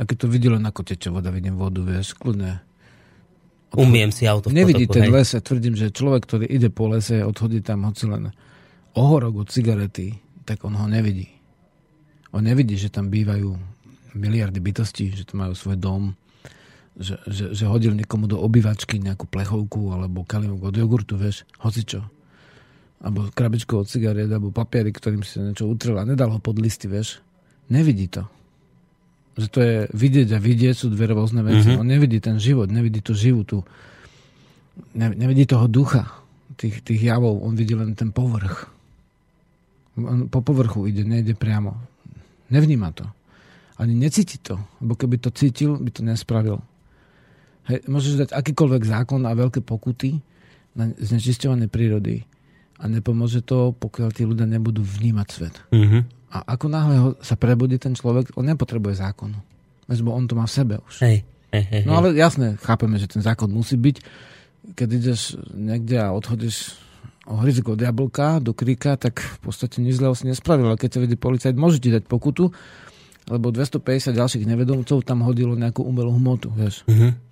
A 0.00 0.08
keď 0.08 0.24
to 0.24 0.32
vidí 0.32 0.48
len 0.48 0.64
ako 0.64 0.88
teče 0.88 1.12
voda, 1.12 1.28
vidím 1.28 1.60
vodu, 1.60 1.84
vieš, 1.84 2.16
kľudne. 2.16 2.64
Umiem 3.76 4.08
si 4.08 4.24
auto 4.24 4.48
v 4.48 4.56
Nevidí 4.56 4.88
potoku, 4.88 4.96
ten 4.96 5.04
hej. 5.08 5.12
les, 5.12 5.28
ja 5.36 5.40
tvrdím, 5.44 5.74
že 5.76 5.92
človek, 5.92 6.24
ktorý 6.24 6.44
ide 6.48 6.72
po 6.72 6.88
lese, 6.88 7.20
odhodí 7.20 7.60
tam 7.60 7.84
hoci 7.84 8.08
len 8.08 8.32
ohorok 8.96 9.44
od 9.44 9.48
cigarety, 9.52 10.16
tak 10.48 10.64
on 10.64 10.72
ho 10.72 10.88
nevidí. 10.88 11.28
On 12.32 12.40
nevidí, 12.40 12.80
že 12.80 12.88
tam 12.88 13.12
bývajú 13.12 13.52
miliardy 14.16 14.60
bytostí, 14.60 15.12
že 15.12 15.28
tam 15.28 15.44
majú 15.44 15.52
svoj 15.52 15.76
dom, 15.76 16.16
že, 16.96 17.20
že, 17.28 17.44
že 17.52 17.64
hodil 17.68 17.92
niekomu 17.92 18.26
do 18.26 18.40
obývačky 18.40 18.98
nejakú 18.98 19.28
plechovku 19.28 19.92
alebo 19.92 20.24
kalimok 20.24 20.72
od 20.72 20.74
jogurtu, 20.74 21.20
vieš, 21.20 21.44
hocičo. 21.60 22.02
Alebo 22.98 23.30
krabičku 23.30 23.78
od 23.78 23.86
cigaret, 23.86 24.26
alebo 24.26 24.50
papiery, 24.50 24.90
ktorým 24.90 25.22
si 25.22 25.38
niečo 25.38 25.70
utrel 25.70 26.02
a 26.02 26.08
nedal 26.08 26.34
ho 26.34 26.40
pod 26.42 26.58
listy, 26.58 26.90
vieš. 26.90 27.22
Nevidí 27.70 28.10
to. 28.10 28.26
Že 29.38 29.46
to 29.48 29.58
je 29.62 29.76
vidieť 29.94 30.28
a 30.34 30.42
vidieť 30.42 30.74
sú 30.74 30.86
dve 30.90 31.14
rôzne 31.14 31.46
veci. 31.46 31.70
Mm-hmm. 31.70 31.80
On 31.80 31.86
nevidí 31.86 32.18
ten 32.18 32.42
život, 32.42 32.66
nevidí 32.66 32.98
tú 32.98 33.14
živu, 33.14 33.46
tú, 33.46 33.62
ne, 34.98 35.14
nevidí 35.14 35.46
toho 35.46 35.70
ducha, 35.70 36.10
tých, 36.58 36.82
tých 36.82 37.00
javov, 37.06 37.38
on 37.46 37.54
vidí 37.54 37.78
len 37.78 37.94
ten 37.94 38.10
povrch. 38.10 38.66
On 39.98 40.26
po 40.26 40.42
povrchu 40.42 40.90
ide, 40.90 41.06
nejde 41.06 41.38
priamo. 41.38 41.78
Nevníma 42.50 42.90
to. 42.94 43.06
Ani 43.78 43.94
necíti 43.94 44.42
to, 44.42 44.58
lebo 44.82 44.98
keby 44.98 45.22
to 45.22 45.30
cítil, 45.30 45.78
by 45.78 45.90
to 45.94 46.02
nespravil. 46.02 46.58
Hej, 47.70 47.86
môžeš 47.86 48.26
dať 48.26 48.30
akýkoľvek 48.34 48.82
zákon 48.82 49.22
a 49.22 49.38
veľké 49.38 49.62
pokuty 49.62 50.18
na 50.74 50.90
znečisťovanie 50.98 51.70
prírody 51.70 52.26
a 52.78 52.90
nepomôže 52.90 53.42
to, 53.42 53.74
pokiaľ 53.74 54.08
tí 54.14 54.22
ľudia 54.26 54.50
nebudú 54.50 54.82
vnímať 54.82 55.28
svet. 55.30 55.54
Mhm. 55.70 56.17
A 56.28 56.44
ako 56.56 56.66
náhle 56.68 56.94
ho 57.00 57.08
sa 57.24 57.40
prebudí 57.40 57.80
ten 57.80 57.96
človek, 57.96 58.36
on 58.36 58.44
nepotrebuje 58.44 59.00
zákon. 59.00 59.32
Lebo 59.88 60.12
on 60.12 60.28
to 60.28 60.36
má 60.36 60.44
v 60.44 60.52
sebe 60.52 60.74
už. 60.84 61.00
Hej, 61.00 61.24
No 61.88 61.96
ale 61.96 62.12
jasné, 62.12 62.60
chápeme, 62.60 63.00
že 63.00 63.08
ten 63.08 63.24
zákon 63.24 63.48
musí 63.48 63.80
byť. 63.80 63.96
Keď 64.76 64.88
ideš 64.92 65.40
niekde 65.56 65.96
a 65.96 66.12
odchodíš 66.12 66.76
o 67.28 67.40
hryzik 67.40 67.72
od 67.72 67.80
jablka 67.80 68.40
do 68.40 68.52
kríka, 68.52 69.00
tak 69.00 69.20
v 69.20 69.38
podstate 69.40 69.80
nič 69.80 69.96
zlého 69.96 70.12
si 70.12 70.28
nespravil. 70.28 70.68
Ale 70.68 70.80
keď 70.80 70.96
sa 70.96 71.00
vidí 71.00 71.16
policajt, 71.16 71.56
môže 71.56 71.80
ti 71.80 71.88
dať 71.88 72.04
pokutu, 72.04 72.52
lebo 73.28 73.52
250 73.52 74.12
ďalších 74.16 74.44
nevedomcov 74.44 75.04
tam 75.04 75.24
hodilo 75.24 75.56
nejakú 75.56 75.84
umelú 75.84 76.12
hmotu, 76.16 76.52
vieš. 76.52 76.84
Mhm. 76.88 77.27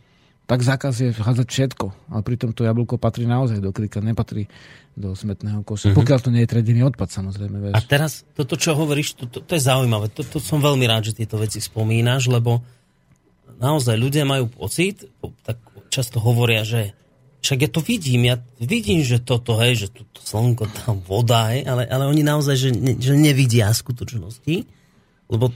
Tak 0.47 0.63
zákaz 0.63 0.95
je 1.03 1.11
hádzať 1.11 1.49
všetko, 1.51 1.87
ale 2.15 2.23
pritom 2.23 2.55
to 2.55 2.63
jablko 2.63 3.03
patrí 3.03 3.27
naozaj 3.27 3.59
do 3.59 3.75
kríka, 3.75 3.99
nepatrí 3.99 4.47
do 4.95 5.11
smetného 5.13 5.67
koša. 5.67 5.91
Mm-hmm. 5.91 5.99
Pokiaľ 5.99 6.19
to 6.23 6.31
nie 6.31 6.43
je 6.47 6.51
tradený 6.55 6.81
odpad, 6.87 7.11
samozrejme, 7.11 7.57
vieš. 7.59 7.75
A 7.75 7.81
teraz, 7.83 8.23
toto, 8.33 8.55
čo 8.55 8.79
hovoríš, 8.79 9.19
to, 9.19 9.25
to, 9.27 9.43
to 9.43 9.59
je 9.59 9.63
zaujímavé. 9.67 10.07
To, 10.15 10.23
to 10.23 10.39
som 10.39 10.63
veľmi 10.63 10.87
rád, 10.87 11.11
že 11.11 11.19
tieto 11.19 11.37
veci 11.37 11.59
spomínaš, 11.59 12.31
lebo 12.31 12.63
naozaj 13.59 13.99
ľudia 13.99 14.23
majú 14.23 14.47
pocit, 14.47 15.05
tak 15.43 15.59
často 15.91 16.23
hovoria, 16.23 16.63
že 16.63 16.95
však 17.43 17.59
ja 17.67 17.71
to 17.71 17.81
vidím, 17.83 18.27
ja 18.27 18.37
vidím, 18.59 19.03
že 19.07 19.23
toto, 19.23 19.55
hej, 19.63 19.87
že 19.87 19.89
toto 19.93 20.19
slnko, 20.23 20.67
tam 20.83 20.99
voda, 21.05 21.55
hej, 21.55 21.67
ale, 21.67 21.87
ale 21.87 22.07
oni 22.07 22.23
naozaj, 22.27 22.57
že, 22.59 22.71
ne, 22.75 22.99
že 22.99 23.15
nevidia 23.15 23.71
skutočnosti, 23.71 24.67
lebo 25.31 25.51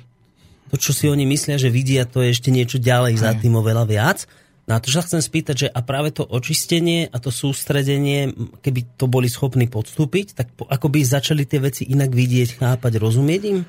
to, 0.71 0.77
čo 0.79 0.95
si 0.95 1.11
oni 1.11 1.27
myslia, 1.27 1.59
že 1.59 1.67
vidia, 1.67 2.07
to 2.07 2.23
je 2.23 2.31
ešte 2.31 2.55
niečo 2.55 2.79
ďalej 2.79 3.19
za 3.19 3.35
tým 3.35 3.59
oveľa 3.59 3.85
viac. 3.91 4.23
No 4.71 4.79
a 4.79 4.83
to 4.83 4.87
sa 4.87 5.03
chcem 5.03 5.19
spýtať, 5.19 5.67
že 5.67 5.67
a 5.67 5.83
práve 5.83 6.15
to 6.15 6.23
očistenie 6.23 7.11
a 7.11 7.19
to 7.19 7.35
sústredenie, 7.35 8.31
keby 8.63 8.95
to 8.95 9.11
boli 9.11 9.27
schopní 9.27 9.67
podstúpiť, 9.67 10.27
tak 10.39 10.55
po, 10.55 10.63
ako 10.71 10.87
by 10.87 11.03
začali 11.03 11.43
tie 11.43 11.59
veci 11.59 11.91
inak 11.91 12.15
vidieť, 12.15 12.63
chápať, 12.63 13.03
rozumieť 13.03 13.43
im? 13.51 13.67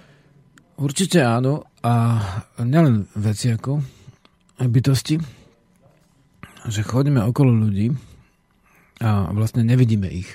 Určite 0.78 1.26
áno. 1.26 1.66
A 1.82 2.22
nielen 2.62 3.10
veci 3.18 3.50
ako 3.50 3.82
bytosti, 4.62 5.18
že 6.70 6.86
chodíme 6.86 7.26
okolo 7.26 7.50
ľudí 7.50 7.90
a 9.02 9.34
vlastne 9.34 9.66
nevidíme 9.66 10.06
ich. 10.06 10.30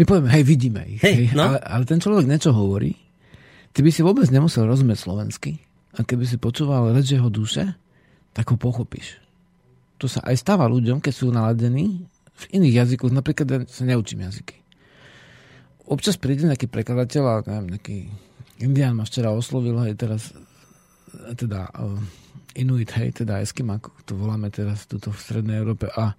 My 0.00 0.08
povieme, 0.08 0.32
hej, 0.32 0.48
vidíme 0.48 0.80
ich. 0.88 1.04
Hej, 1.04 1.36
no. 1.36 1.52
ale, 1.52 1.60
ale 1.60 1.84
ten 1.84 2.00
človek 2.00 2.24
niečo 2.24 2.56
hovorí. 2.56 2.96
Ty 3.76 3.84
by 3.84 3.90
si 3.92 4.00
vôbec 4.00 4.32
nemusel 4.32 4.64
rozumieť 4.64 4.96
slovensky. 4.96 5.60
A 5.92 6.08
keby 6.08 6.24
si 6.24 6.40
počúval 6.40 6.96
reč 6.96 7.12
jeho 7.12 7.28
duše, 7.28 7.76
tak 8.32 8.48
ho 8.48 8.56
pochopíš. 8.56 9.23
To 10.02 10.06
sa 10.10 10.20
aj 10.26 10.36
stáva 10.40 10.66
ľuďom, 10.66 10.98
keď 10.98 11.12
sú 11.14 11.30
naladení 11.30 12.06
v 12.34 12.44
iných 12.58 12.74
jazykoch. 12.82 13.14
Napríklad 13.14 13.46
ja 13.46 13.58
sa 13.68 13.86
neučím 13.86 14.26
jazyky. 14.26 14.58
Občas 15.84 16.16
príde 16.16 16.48
nejaký 16.48 16.66
prekladateľ 16.66 17.22
a 17.28 17.34
neviem, 17.44 17.76
nejaký 17.76 17.98
Indián 18.64 18.96
ma 18.96 19.04
včera 19.04 19.34
oslovil, 19.34 19.76
hej, 19.84 19.98
teraz 19.98 20.32
teda 21.36 21.68
uh, 21.74 22.00
Inuit, 22.54 22.94
hej, 22.94 23.10
teda 23.10 23.42
Eskimak, 23.42 23.90
to 24.06 24.14
voláme 24.14 24.46
teraz 24.48 24.86
tuto 24.86 25.10
v 25.10 25.18
Strednej 25.18 25.58
Európe 25.58 25.90
a 25.90 26.14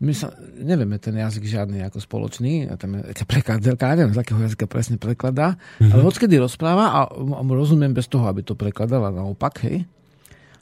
my 0.00 0.16
sa, 0.16 0.32
nevieme 0.56 0.96
ten 0.96 1.12
jazyk 1.12 1.44
žiadny 1.44 1.84
ako 1.84 2.00
spoločný, 2.00 2.72
a 2.72 2.80
tam 2.80 2.96
je 2.96 3.12
taká 3.12 3.28
prekladateľka, 3.28 3.84
ja 3.84 3.96
neviem, 4.00 4.16
z 4.16 4.20
akého 4.24 4.40
jazyka 4.40 4.64
presne 4.64 4.96
prekladá, 4.96 5.60
mm-hmm. 5.60 5.92
ale 5.92 6.02
odkedy 6.08 6.40
rozpráva 6.40 6.84
a, 6.88 7.00
rozumiem 7.44 7.92
bez 7.92 8.08
toho, 8.08 8.24
aby 8.24 8.40
to 8.40 8.56
prekladala 8.56 9.12
naopak, 9.12 9.60
hej, 9.68 9.84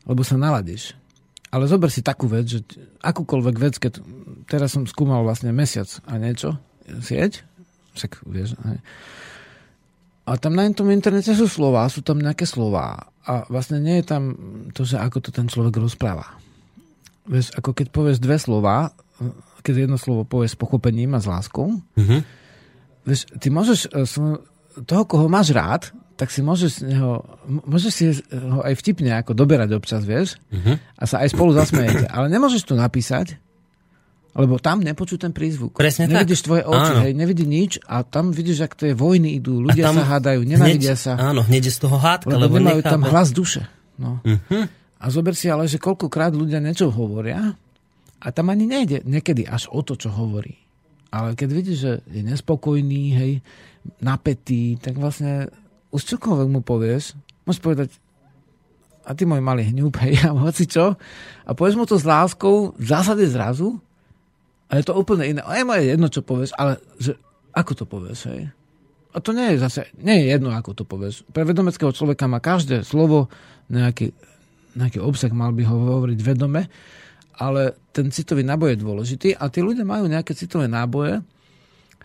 lebo 0.03 0.27
sa 0.27 0.35
naladíš. 0.35 0.98
Ale 1.49 1.65
zober 1.65 1.89
si 1.89 2.05
takú 2.05 2.29
vec, 2.29 2.45
že 2.45 2.61
akúkoľvek 3.01 3.57
vec, 3.57 3.75
keď 3.81 4.05
teraz 4.45 4.77
som 4.77 4.85
skúmal 4.85 5.25
vlastne 5.25 5.49
mesiac 5.49 5.89
a 6.05 6.21
niečo, 6.21 6.61
sieť, 7.01 7.41
však 7.97 8.21
vieš, 8.29 8.53
hej, 8.69 8.79
a 10.29 10.37
tam 10.37 10.53
na 10.53 10.69
tom 10.77 10.93
internete 10.93 11.33
sú 11.33 11.49
slova, 11.49 11.89
sú 11.89 12.05
tam 12.05 12.21
nejaké 12.21 12.45
slova 12.45 13.09
a 13.25 13.49
vlastne 13.49 13.81
nie 13.81 13.97
je 14.01 14.07
tam 14.07 14.23
to, 14.77 14.85
že 14.85 15.01
ako 15.01 15.25
to 15.25 15.31
ten 15.33 15.49
človek 15.49 15.81
rozpráva. 15.81 16.37
Vieš, 17.25 17.57
ako 17.57 17.73
keď 17.73 17.87
povieš 17.89 18.19
dve 18.21 18.37
slova, 18.37 18.93
keď 19.65 19.89
jedno 19.89 19.97
slovo 19.97 20.29
povieš 20.29 20.53
s 20.53 20.61
pochopením 20.61 21.17
a 21.17 21.21
s 21.21 21.29
láskou, 21.29 21.81
Mhm. 21.97 22.19
vieš, 23.09 23.25
ty 23.41 23.49
môžeš 23.49 23.89
eh, 23.89 24.05
toho, 24.85 25.03
koho 25.09 25.33
máš 25.33 25.57
rád, 25.57 25.89
tak 26.19 26.29
si 26.29 26.43
môžeš, 26.43 26.83
m- 26.83 27.63
môžeš 27.63 27.93
si 27.95 28.05
ho 28.29 28.59
aj 28.61 28.75
vtipne 28.75 29.15
ako 29.15 29.33
doberať 29.33 29.71
občas, 29.73 30.03
vieš, 30.03 30.35
Mhm. 30.51 30.99
a 30.99 31.03
sa 31.07 31.23
aj 31.23 31.31
spolu 31.31 31.55
zasmejete. 31.55 32.11
Ale 32.11 32.27
nemôžeš 32.27 32.67
to 32.67 32.75
napísať, 32.75 33.39
lebo 34.35 34.59
tam 34.59 34.83
nepočuť 34.83 35.19
ten 35.21 35.33
prízvuk. 35.33 35.75
Presne 35.75 36.07
tak. 36.07 36.27
Nevidíš 36.27 36.43
tvoje 36.43 36.63
oči, 36.63 36.93
Áno. 36.93 37.01
hej, 37.01 37.13
nevidí 37.13 37.43
nič 37.43 37.79
a 37.83 38.03
tam 38.03 38.31
vidíš, 38.31 38.59
ak 38.61 38.75
to 38.75 38.85
je 38.85 38.95
vojny 38.95 39.35
idú, 39.35 39.63
ľudia 39.63 39.83
A 39.83 39.89
tam 39.89 39.97
sa 39.97 40.07
hádajú, 40.13 40.43
nenávidia 40.43 40.95
hneď, 40.95 41.01
sa. 41.01 41.13
Áno, 41.17 41.41
hneď 41.41 41.63
je 41.65 41.73
z 41.73 41.81
toho 41.81 41.97
hádka, 41.97 42.29
Lebo 42.29 42.51
lebo 42.51 42.55
nemajú 42.61 42.83
tam 42.83 43.03
hlas 43.05 43.31
duše. 43.31 43.67
No. 43.95 44.19
Mhm. 44.23 44.67
A 44.99 45.07
zober 45.09 45.33
si 45.33 45.47
ale, 45.47 45.65
že 45.65 45.79
koľkokrát 45.79 46.35
ľudia 46.35 46.59
niečo 46.59 46.91
hovoria 46.91 47.55
a 48.19 48.27
tam 48.29 48.51
ani 48.51 48.67
nejde 48.67 49.03
niekedy 49.03 49.47
až 49.47 49.71
o 49.71 49.79
to, 49.81 49.95
čo 49.95 50.11
hovorí. 50.11 50.59
Ale 51.09 51.33
keď 51.33 51.49
vidíš, 51.49 51.79
že 51.79 51.93
je 52.05 52.21
nespokojný, 52.21 53.03
hej, 53.15 53.33
napätý, 53.97 54.77
tak 54.77 54.95
vlastne 54.95 55.49
už 55.95 56.03
čokoľvek 56.17 56.49
mu 56.53 56.61
povieš, 56.61 57.17
môžeš 57.49 57.63
povedať 57.65 57.91
a 59.09 59.17
ty 59.17 59.25
môj 59.25 59.41
malý 59.41 59.65
hňúb, 59.73 59.97
hej, 60.05 60.21
a 60.29 60.37
hoci 60.37 60.69
čo, 60.69 60.95
a 61.49 61.51
povieš 61.57 61.77
mu 61.81 61.89
to 61.89 61.97
s 61.97 62.05
láskou, 62.05 62.77
v 62.77 62.87
zásade 62.87 63.25
zrazu, 63.25 63.81
a 64.69 64.77
je 64.77 64.85
to 64.85 64.93
úplne 64.93 65.25
iné. 65.25 65.41
A 65.41 65.57
je 65.57 65.65
moje 65.65 65.89
jedno, 65.89 66.13
čo 66.13 66.21
povieš, 66.21 66.53
ale 66.53 66.77
že, 67.01 67.17
ako 67.57 67.73
to 67.73 67.85
povieš, 67.89 68.21
hej? 68.29 68.53
A 69.17 69.25
to 69.25 69.33
nie 69.33 69.57
je 69.57 69.65
zase, 69.65 69.89
nie 69.97 70.21
je 70.21 70.37
jedno, 70.37 70.53
ako 70.53 70.77
to 70.77 70.85
povieš. 70.85 71.25
Pre 71.33 71.41
vedomeckého 71.49 71.89
človeka 71.97 72.29
má 72.29 72.45
každé 72.45 72.85
slovo 72.85 73.33
nejaký, 73.73 74.13
nejaký 74.77 75.01
obsah, 75.01 75.33
mal 75.33 75.57
by 75.57 75.65
ho 75.65 76.05
hovoriť 76.05 76.21
vedome, 76.21 76.69
ale 77.41 77.81
ten 77.97 78.13
citový 78.13 78.45
náboj 78.45 78.77
je 78.77 78.83
dôležitý 78.85 79.29
a 79.33 79.49
tí 79.49 79.65
ľudia 79.65 79.89
majú 79.89 80.05
nejaké 80.05 80.37
citové 80.37 80.69
náboje, 80.69 81.25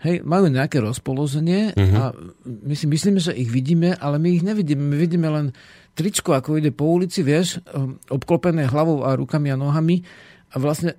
hej, 0.02 0.24
majú 0.26 0.50
nejaké 0.50 0.82
rozpoloženie 0.82 1.76
Mhm. 1.76 1.94
a 1.94 2.02
my 2.44 2.74
si 2.74 2.86
myslíme, 2.90 3.20
že 3.22 3.36
ich 3.36 3.48
vidíme, 3.52 3.94
ale 3.94 4.18
my 4.18 4.28
ich 4.34 4.42
nevidíme. 4.42 4.82
My 4.82 4.96
vidíme 4.98 5.28
len 5.30 5.46
tričko, 5.94 6.34
ako 6.34 6.58
ide 6.58 6.74
po 6.74 6.90
ulici, 6.90 7.22
vieš, 7.22 7.62
um, 7.70 8.00
obklopené 8.10 8.66
hlavou 8.66 9.06
a 9.06 9.14
rukami 9.14 9.54
a 9.54 9.56
nohami 9.56 10.02
a 10.50 10.58
vlastne 10.58 10.98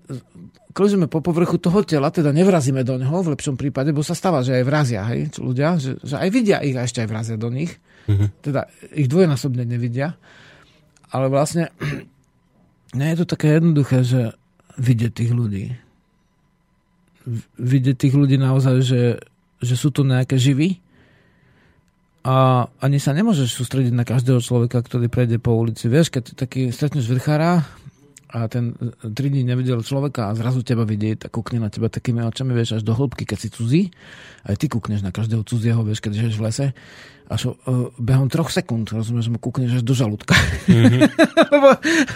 klzíme 0.76 1.08
po 1.08 1.24
povrchu 1.24 1.56
toho 1.60 1.84
tela, 1.88 2.12
teda 2.12 2.36
nevrazíme 2.36 2.84
do 2.84 3.00
neho 3.00 3.24
v 3.24 3.32
lepšom 3.32 3.56
prípade, 3.56 3.96
bo 3.96 4.04
sa 4.04 4.12
stáva, 4.12 4.44
že 4.44 4.60
aj 4.60 4.64
vrazia, 4.68 5.08
hej, 5.08 5.36
ľudia, 5.40 5.80
že, 5.80 5.96
že 6.04 6.16
aj 6.20 6.30
vidia 6.32 6.60
ich 6.64 6.76
a 6.76 6.84
ešte 6.84 7.00
aj 7.04 7.08
vrazia 7.08 7.38
do 7.40 7.48
nich. 7.48 7.72
Mhm. 8.08 8.26
Teda 8.44 8.68
ich 8.92 9.08
dvojnásobne 9.08 9.64
nevidia. 9.64 10.20
Ale 11.12 11.32
vlastne 11.32 11.72
nie 13.00 13.08
je 13.12 13.18
to 13.24 13.26
také 13.36 13.60
jednoduché, 13.60 14.04
že 14.04 14.22
vidieť 14.76 15.12
tých 15.16 15.32
ľudí. 15.32 15.66
Vidieť 17.58 17.98
tých 17.98 18.14
ľudí 18.14 18.38
naozaj, 18.38 18.76
že, 18.86 19.02
že 19.60 19.76
sú 19.76 19.90
to 19.90 20.06
nejaké 20.06 20.38
živí 20.38 20.86
a 22.26 22.66
ani 22.82 22.98
sa 22.98 23.14
nemôžeš 23.14 23.54
sústrediť 23.54 23.94
na 23.94 24.02
každého 24.02 24.42
človeka, 24.42 24.82
ktorý 24.82 25.14
prejde 25.14 25.38
po 25.38 25.54
ulici. 25.54 25.86
Vieš, 25.86 26.10
keď 26.10 26.34
taký 26.34 26.74
stretneš 26.74 27.06
vrchára 27.06 27.62
a 28.34 28.50
ten 28.50 28.74
3 29.06 29.14
dní 29.14 29.46
nevidel 29.46 29.86
človeka 29.86 30.34
a 30.34 30.36
zrazu 30.36 30.66
teba 30.66 30.90
vidie, 30.90 31.14
tak 31.14 31.30
kúkne 31.38 31.62
na 31.62 31.70
teba 31.70 31.86
takými 31.86 32.26
očami, 32.26 32.58
vieš, 32.58 32.82
až 32.82 32.84
do 32.84 32.98
hĺbky, 32.98 33.30
keď 33.30 33.38
si 33.38 33.50
cudzí. 33.54 33.82
Aj 34.42 34.58
ty 34.58 34.66
kúkneš 34.66 35.06
na 35.06 35.14
každého 35.14 35.46
cudzieho, 35.46 35.86
vieš, 35.86 36.02
keď 36.02 36.26
žiješ 36.26 36.36
v 36.42 36.44
lese. 36.50 36.68
Až 37.30 37.54
uh, 37.54 37.94
behom 38.02 38.26
troch 38.26 38.50
sekúnd, 38.50 38.90
rozumieš, 38.90 39.30
mu 39.30 39.38
kúkneš 39.38 39.78
až 39.78 39.84
do 39.86 39.94
žalúdka. 39.94 40.34
Mm-hmm. 40.66 41.02
lebo, 41.54 41.70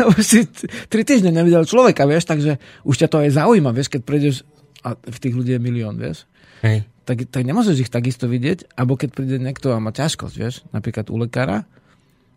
lebo 0.10 0.14
si 0.26 0.50
tri 0.90 1.06
týždne 1.06 1.30
nevidel 1.30 1.70
človeka, 1.70 2.10
vieš, 2.10 2.26
takže 2.26 2.58
už 2.82 2.98
ťa 2.98 3.08
to 3.14 3.18
aj 3.22 3.30
zaujíma, 3.38 3.78
vieš, 3.78 3.94
keď 3.94 4.02
prejdeš 4.10 4.42
a 4.84 4.96
v 4.96 5.18
tých 5.20 5.36
ľudí 5.36 5.56
je 5.56 5.62
milión, 5.62 6.00
vieš. 6.00 6.28
Hej 6.64 6.88
tak, 7.10 7.26
tak 7.34 7.42
nemôžeš 7.42 7.90
ich 7.90 7.90
takisto 7.90 8.30
vidieť, 8.30 8.78
alebo 8.78 8.94
keď 8.94 9.10
príde 9.18 9.42
niekto 9.42 9.74
a 9.74 9.82
má 9.82 9.90
ťažkosť, 9.90 10.36
vieš, 10.38 10.62
napríklad 10.70 11.10
u 11.10 11.18
lekára, 11.18 11.66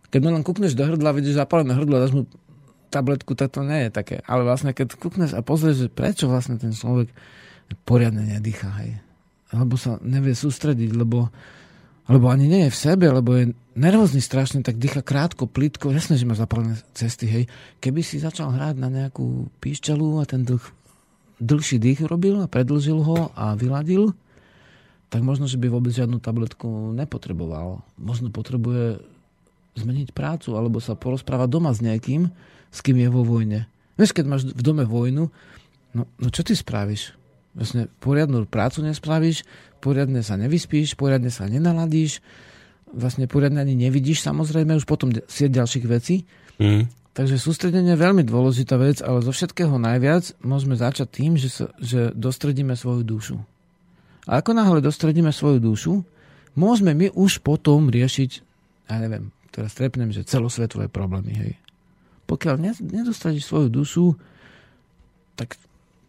keď 0.08 0.20
mu 0.24 0.28
len 0.32 0.40
kúkneš 0.40 0.72
do 0.72 0.88
hrdla, 0.88 1.12
vidíš 1.12 1.36
zapálené 1.36 1.76
hrdlo, 1.76 2.00
dáš 2.00 2.16
mu 2.16 2.24
tabletku, 2.88 3.36
tak 3.36 3.52
to 3.52 3.60
nie 3.64 3.88
je 3.88 3.90
také. 3.92 4.16
Ale 4.24 4.48
vlastne, 4.48 4.72
keď 4.72 4.96
kúkneš 4.96 5.36
a 5.36 5.44
pozrieš, 5.44 5.88
že 5.88 5.88
prečo 5.92 6.24
vlastne 6.28 6.56
ten 6.56 6.72
človek 6.72 7.12
poriadne 7.84 8.24
nedýcha, 8.24 8.72
hej. 8.80 8.96
Alebo 9.52 9.76
sa 9.76 10.00
nevie 10.00 10.32
sústrediť, 10.32 10.96
lebo, 10.96 11.28
lebo 12.08 12.26
ani 12.32 12.48
nie 12.48 12.62
je 12.68 12.72
v 12.72 12.80
sebe, 12.80 13.12
lebo 13.12 13.36
je 13.36 13.52
nervózny 13.76 14.24
strašne, 14.24 14.64
tak 14.64 14.80
dýcha 14.80 15.04
krátko, 15.04 15.48
plitko, 15.48 15.92
jasne, 15.92 16.16
že 16.16 16.28
má 16.28 16.36
zapálené 16.36 16.80
cesty, 16.96 17.28
hej. 17.28 17.44
Keby 17.80 18.00
si 18.00 18.20
začal 18.20 18.52
hrať 18.52 18.80
na 18.80 18.88
nejakú 18.88 19.52
píšťalu 19.60 20.20
a 20.20 20.24
ten 20.24 20.44
dlh, 20.44 20.64
dlhší 21.42 21.82
dých 21.82 22.06
robil 22.06 22.38
a 22.38 22.46
predlžil 22.46 23.02
ho 23.02 23.34
a 23.34 23.58
vyladil, 23.58 24.14
tak 25.10 25.20
možno, 25.26 25.44
že 25.50 25.60
by 25.60 25.68
vôbec 25.68 25.92
žiadnu 25.92 26.22
tabletku 26.22 26.94
nepotreboval. 26.96 27.84
Možno 28.00 28.32
potrebuje 28.32 29.02
zmeniť 29.76 30.14
prácu 30.16 30.56
alebo 30.56 30.80
sa 30.80 30.96
porozprávať 30.96 31.48
doma 31.52 31.74
s 31.74 31.84
niekým, 31.84 32.30
s 32.72 32.78
kým 32.80 32.96
je 32.96 33.08
vo 33.12 33.26
vojne. 33.26 33.68
Vieš, 34.00 34.16
keď 34.16 34.24
máš 34.24 34.42
v 34.48 34.62
dome 34.64 34.88
vojnu, 34.88 35.28
no, 35.92 36.02
no 36.08 36.28
čo 36.32 36.40
ty 36.40 36.56
spravíš? 36.56 37.12
Vlastne 37.52 37.92
poriadnu 38.00 38.48
prácu 38.48 38.80
nespravíš, 38.80 39.44
poriadne 39.84 40.24
sa 40.24 40.40
nevyspíš, 40.40 40.96
poriadne 40.96 41.28
sa 41.28 41.44
nenaladíš, 41.44 42.24
vlastne 42.88 43.28
poriadne 43.28 43.60
ani 43.60 43.76
nevidíš 43.76 44.24
samozrejme, 44.24 44.80
už 44.80 44.88
potom 44.88 45.12
sieť 45.12 45.60
ďalších 45.60 45.84
vecí. 45.84 46.24
Mm. 46.56 46.88
Takže 47.12 47.36
sústredenie 47.36 47.92
je 47.92 48.00
veľmi 48.00 48.24
dôležitá 48.24 48.80
vec, 48.80 49.04
ale 49.04 49.20
zo 49.20 49.36
všetkého 49.36 49.76
najviac 49.76 50.32
môžeme 50.40 50.72
začať 50.72 51.08
tým, 51.12 51.32
že, 51.36 51.52
sa, 51.52 51.66
že 51.76 52.08
dostredíme 52.16 52.72
svoju 52.72 53.04
dušu. 53.04 53.36
A 54.24 54.40
ako 54.40 54.56
náhle 54.56 54.80
dostredíme 54.80 55.28
svoju 55.28 55.60
dušu, 55.60 55.92
môžeme 56.56 56.96
my 56.96 57.12
už 57.12 57.44
potom 57.44 57.92
riešiť, 57.92 58.30
ja 58.88 58.96
neviem, 58.96 59.28
teraz 59.52 59.76
trepnem, 59.76 60.08
že 60.08 60.24
celosvetové 60.24 60.88
problémy, 60.88 61.32
hej. 61.36 61.52
Pokiaľ 62.24 62.80
nedostredíš 62.80 63.44
svoju 63.44 63.68
dušu, 63.68 64.16
tak 65.36 65.60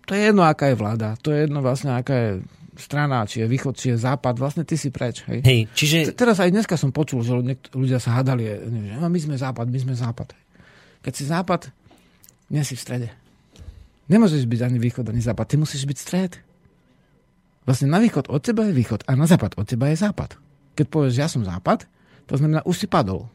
to 0.07 0.15
je 0.15 0.31
jedno, 0.31 0.47
aká 0.47 0.71
je 0.71 0.79
vláda, 0.79 1.19
to 1.19 1.35
je 1.35 1.43
jedno 1.43 1.59
vlastne, 1.59 1.99
aká 1.99 2.15
je 2.15 2.31
strana, 2.79 3.27
či 3.27 3.43
je 3.43 3.47
východ, 3.51 3.75
či 3.75 3.91
je 3.91 3.97
západ, 3.99 4.39
vlastne 4.39 4.63
ty 4.63 4.79
si 4.79 4.87
preč. 4.87 5.27
Hej? 5.27 5.43
Hej, 5.43 5.59
čiže... 5.75 5.95
Teraz 6.15 6.39
aj 6.39 6.49
dneska 6.49 6.79
som 6.79 6.95
počul, 6.95 7.21
že 7.27 7.35
ľudia 7.75 7.99
sa 7.99 8.23
hadali, 8.23 8.47
že 8.47 8.97
no, 8.97 9.11
my 9.11 9.19
sme 9.19 9.35
západ, 9.35 9.67
my 9.67 9.79
sme 9.83 9.93
západ. 9.93 10.31
Keď 11.03 11.13
si 11.13 11.23
západ, 11.27 11.67
nie 12.47 12.63
si 12.63 12.79
v 12.79 12.83
strede. 12.83 13.09
Nemôžeš 14.07 14.47
byť 14.47 14.61
ani 14.63 14.79
východ, 14.79 15.05
ani 15.11 15.19
západ, 15.19 15.45
ty 15.47 15.55
musíš 15.59 15.83
byť 15.83 15.97
stred. 15.99 16.33
Vlastne 17.63 17.87
na 17.87 17.99
východ 17.99 18.27
od 18.27 18.43
teba 18.43 18.67
je 18.67 18.75
východ 18.75 19.07
a 19.07 19.15
na 19.15 19.27
západ 19.27 19.55
od 19.55 19.67
teba 19.67 19.87
je 19.91 19.99
západ. 19.99 20.35
Keď 20.75 20.85
povieš, 20.91 21.15
ja 21.15 21.27
som 21.31 21.43
západ, 21.47 21.87
to 22.27 22.35
znamená, 22.35 22.63
už 22.67 22.83
si 22.83 22.87
padol. 22.87 23.27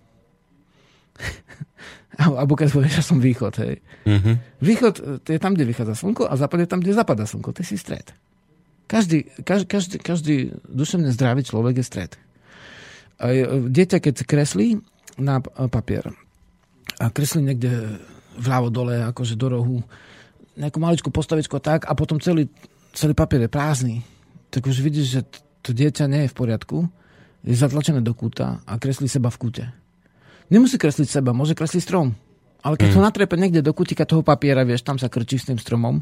Alebo 2.18 2.56
keď 2.58 2.72
povieš, 2.72 2.94
ja 3.00 3.04
som 3.04 3.20
východ. 3.20 3.54
Hej. 3.64 3.80
Mm-hmm. 4.04 4.34
Východ 4.60 4.94
to 5.24 5.28
je 5.28 5.40
tam, 5.40 5.56
kde 5.56 5.68
vychádza 5.68 5.96
slnko 5.96 6.28
a 6.28 6.34
západ 6.36 6.64
je 6.64 6.68
tam, 6.68 6.80
kde 6.84 6.92
zapadá 6.92 7.24
slnko. 7.24 7.56
Ty 7.56 7.62
si 7.64 7.80
stred. 7.80 8.12
Každý, 8.88 9.28
každý, 9.44 9.66
každý, 9.68 9.96
každý 10.00 10.36
duševne 10.64 11.12
zdravý 11.12 11.44
človek 11.44 11.80
je 11.80 11.84
stred. 11.84 12.12
A 13.20 13.32
dieťa, 13.68 14.00
keď 14.00 14.24
kreslí 14.24 14.80
na 15.20 15.40
papier 15.44 16.12
a 16.98 17.10
kreslí 17.10 17.42
niekde 17.42 17.98
vľavo 18.38 18.68
dole, 18.70 19.02
akože 19.10 19.34
do 19.34 19.48
rohu, 19.50 19.78
nejakú 20.58 20.78
maličkú 20.82 21.08
postavičku 21.14 21.54
a 21.58 21.62
tak 21.62 21.80
a 21.86 21.94
potom 21.94 22.18
celý, 22.18 22.50
celý 22.94 23.14
papier 23.14 23.46
je 23.46 23.50
prázdny 23.50 23.96
tak 24.48 24.64
už 24.64 24.80
vidíš, 24.80 25.06
že 25.06 25.20
to 25.60 25.76
dieťa 25.76 26.08
nie 26.08 26.26
je 26.26 26.32
v 26.32 26.36
poriadku, 26.36 26.88
je 27.44 27.54
zatlačené 27.54 28.00
do 28.00 28.16
kúta 28.16 28.64
a 28.64 28.80
kreslí 28.80 29.06
seba 29.06 29.28
v 29.28 29.40
kúte. 29.40 29.64
Nemusí 30.48 30.80
kresliť 30.80 31.20
seba, 31.20 31.36
môže 31.36 31.52
kresliť 31.52 31.82
strom. 31.84 32.16
Ale 32.64 32.80
keď 32.80 32.88
mm. 32.90 32.96
ho 32.96 33.02
natrepe 33.04 33.36
niekde 33.36 33.60
do 33.62 33.76
kútika 33.76 34.08
toho 34.08 34.24
papiera, 34.24 34.64
vieš, 34.64 34.82
tam 34.82 34.96
sa 34.96 35.12
krčí 35.12 35.38
s 35.38 35.46
tým 35.46 35.60
stromom, 35.60 36.00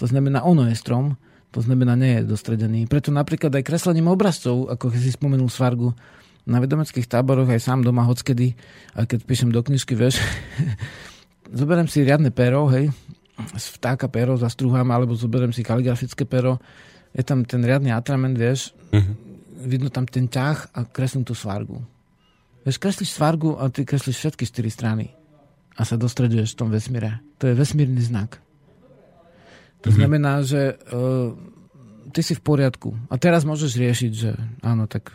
to 0.00 0.08
znamená, 0.08 0.42
ono 0.42 0.66
je 0.66 0.74
strom, 0.74 1.14
to 1.54 1.62
znamená, 1.62 1.94
nie 1.94 2.18
je 2.18 2.26
dostredený. 2.26 2.90
Preto 2.90 3.14
napríklad 3.14 3.54
aj 3.54 3.62
kreslením 3.62 4.10
obrazcov, 4.10 4.66
ako 4.66 4.90
si 4.90 5.14
spomenul 5.14 5.46
Svargu, 5.46 5.94
na 6.44 6.60
vedomeckých 6.60 7.08
táboroch 7.08 7.48
aj 7.48 7.60
sám 7.60 7.80
doma 7.80 8.04
hockedy, 8.04 8.52
aj 8.92 9.08
keď 9.08 9.18
píšem 9.24 9.50
do 9.50 9.64
knižky, 9.64 9.96
vieš, 9.96 10.20
zoberiem 11.58 11.88
si 11.88 12.04
riadne 12.04 12.28
pero, 12.28 12.68
hej, 12.68 12.92
z 13.56 13.66
vtáka 13.80 14.06
pero 14.12 14.36
zastrúham, 14.36 14.86
alebo 14.92 15.16
zoberiem 15.16 15.50
si 15.50 15.64
kaligrafické 15.64 16.28
pero, 16.28 16.60
je 17.16 17.24
tam 17.24 17.42
ten 17.48 17.64
riadny 17.64 17.90
atrament, 17.94 18.36
vieš, 18.36 18.76
uh-huh. 18.92 19.14
vidno 19.64 19.88
tam 19.88 20.04
ten 20.04 20.28
ťah 20.28 20.76
a 20.76 20.84
kreslím 20.84 21.24
tú 21.24 21.32
svargu. 21.32 21.80
Vieš, 22.66 22.80
kreslíš 22.80 23.16
svargu 23.16 23.56
a 23.56 23.68
ty 23.72 23.84
kreslíš 23.84 24.16
všetky 24.20 24.44
štyri 24.44 24.70
strany 24.72 25.06
a 25.74 25.82
sa 25.84 25.96
dostreduješ 25.96 26.54
v 26.54 26.58
tom 26.58 26.68
vesmíre. 26.70 27.20
To 27.40 27.50
je 27.50 27.54
vesmírny 27.56 28.00
znak. 28.04 28.40
To 29.84 29.92
uh-huh. 29.92 29.96
znamená, 29.96 30.44
že 30.44 30.76
uh, 30.90 31.32
ty 32.14 32.20
si 32.22 32.34
v 32.36 32.42
poriadku. 32.42 32.94
A 33.10 33.18
teraz 33.18 33.42
môžeš 33.42 33.72
riešiť, 33.74 34.12
že 34.12 34.30
áno, 34.62 34.86
tak 34.86 35.12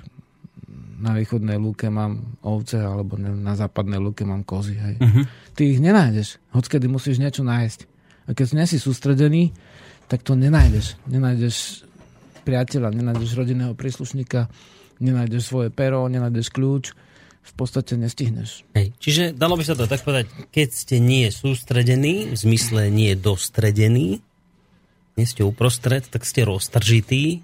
na 1.00 1.16
východnej 1.16 1.56
lúke 1.56 1.88
mám 1.88 2.38
ovce 2.44 2.80
alebo 2.80 3.16
na 3.18 3.56
západnej 3.56 3.98
lúke 3.98 4.28
mám 4.28 4.44
kozy. 4.44 4.76
Hej. 4.76 4.96
Uh-huh. 5.00 5.24
Ty 5.56 5.62
ich 5.64 5.80
nenájdeš. 5.80 6.38
Hoďkedy 6.52 6.92
musíš 6.92 7.24
niečo 7.24 7.48
nájsť. 7.48 7.80
A 8.30 8.36
keď 8.36 8.48
nie 8.60 8.68
si 8.68 8.78
sústredený, 8.78 9.56
tak 10.12 10.22
to 10.22 10.36
nenájdeš. 10.36 11.00
Nenájdeš 11.08 11.88
priateľa, 12.44 12.94
nenájdeš 12.94 13.34
rodinného 13.34 13.74
príslušníka, 13.74 14.52
nenájdeš 15.00 15.50
svoje 15.50 15.72
pero, 15.72 16.06
nenájdeš 16.12 16.52
kľúč, 16.52 16.94
v 17.40 17.54
podstate 17.58 17.98
nestihneš. 17.98 18.68
Hej. 18.78 18.94
Čiže 19.02 19.24
dalo 19.34 19.58
by 19.58 19.64
sa 19.66 19.74
to 19.74 19.90
tak 19.90 20.06
povedať, 20.06 20.30
keď 20.54 20.70
ste 20.70 21.02
nie 21.02 21.34
sústredení, 21.34 22.30
v 22.30 22.38
zmysle 22.38 22.94
nie 22.94 23.18
dostredení, 23.18 24.22
nie 25.18 25.26
ste 25.26 25.42
uprostred, 25.42 26.06
tak 26.08 26.24
ste 26.24 26.46
roztržití, 26.46 27.42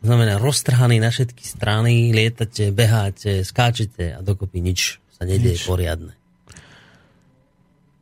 znamená 0.00 0.40
roztrhaní 0.40 1.00
na 1.00 1.12
všetky 1.12 1.44
strany, 1.44 2.12
lietate, 2.12 2.72
beháte, 2.72 3.44
skáčete 3.44 4.16
a 4.16 4.24
dokopy 4.24 4.64
nič 4.64 5.00
sa 5.14 5.28
nedieje 5.28 5.60
nič. 5.60 5.68
poriadne. 5.68 6.12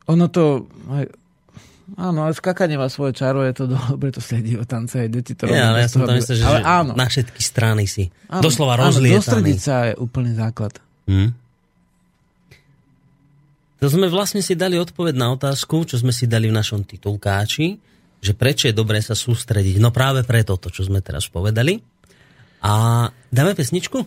Ono 0.09 0.25
to, 0.31 0.65
Áno, 1.97 2.29
ale 2.29 2.37
skakanie 2.37 2.77
má 2.77 2.85
svoje 2.85 3.17
čaro, 3.17 3.41
je 3.41 3.53
to 3.55 3.65
dobre, 3.65 4.13
to 4.13 4.21
sedí 4.21 4.53
o 4.53 4.65
tance, 4.67 4.93
aj 4.93 5.09
deti 5.09 5.33
to 5.33 5.49
robia. 5.49 5.73
Ja, 5.73 5.81
ja 5.81 5.89
som 5.89 6.05
to 6.05 6.13
myslel, 6.13 6.37
že, 6.37 6.45
ale 6.45 6.61
áno. 6.61 6.93
na 6.93 7.09
všetky 7.09 7.41
strany 7.41 7.89
si. 7.89 8.13
Áno, 8.29 8.45
Doslova 8.45 8.77
rozlietaný. 8.77 9.57
Áno, 9.57 9.63
sa 9.63 9.89
je 9.89 9.93
úplný 9.97 10.37
základ. 10.37 10.77
Hmm. 11.09 11.33
To 13.79 13.87
sme 13.87 14.11
vlastne 14.11 14.43
si 14.43 14.53
dali 14.59 14.75
odpoveď 14.75 15.15
na 15.15 15.33
otázku, 15.33 15.87
čo 15.87 15.95
sme 15.97 16.11
si 16.11 16.27
dali 16.27 16.51
v 16.51 16.53
našom 16.53 16.83
titulkáči, 16.83 17.79
že 18.19 18.35
prečo 18.35 18.67
je 18.67 18.75
dobré 18.75 18.99
sa 18.99 19.15
sústrediť. 19.15 19.79
No 19.79 19.95
práve 19.95 20.27
preto, 20.27 20.59
to, 20.59 20.67
čo 20.67 20.83
sme 20.83 20.99
teraz 20.99 21.31
povedali. 21.31 21.79
A 22.59 22.71
dáme 23.31 23.55
pesničku? 23.55 24.03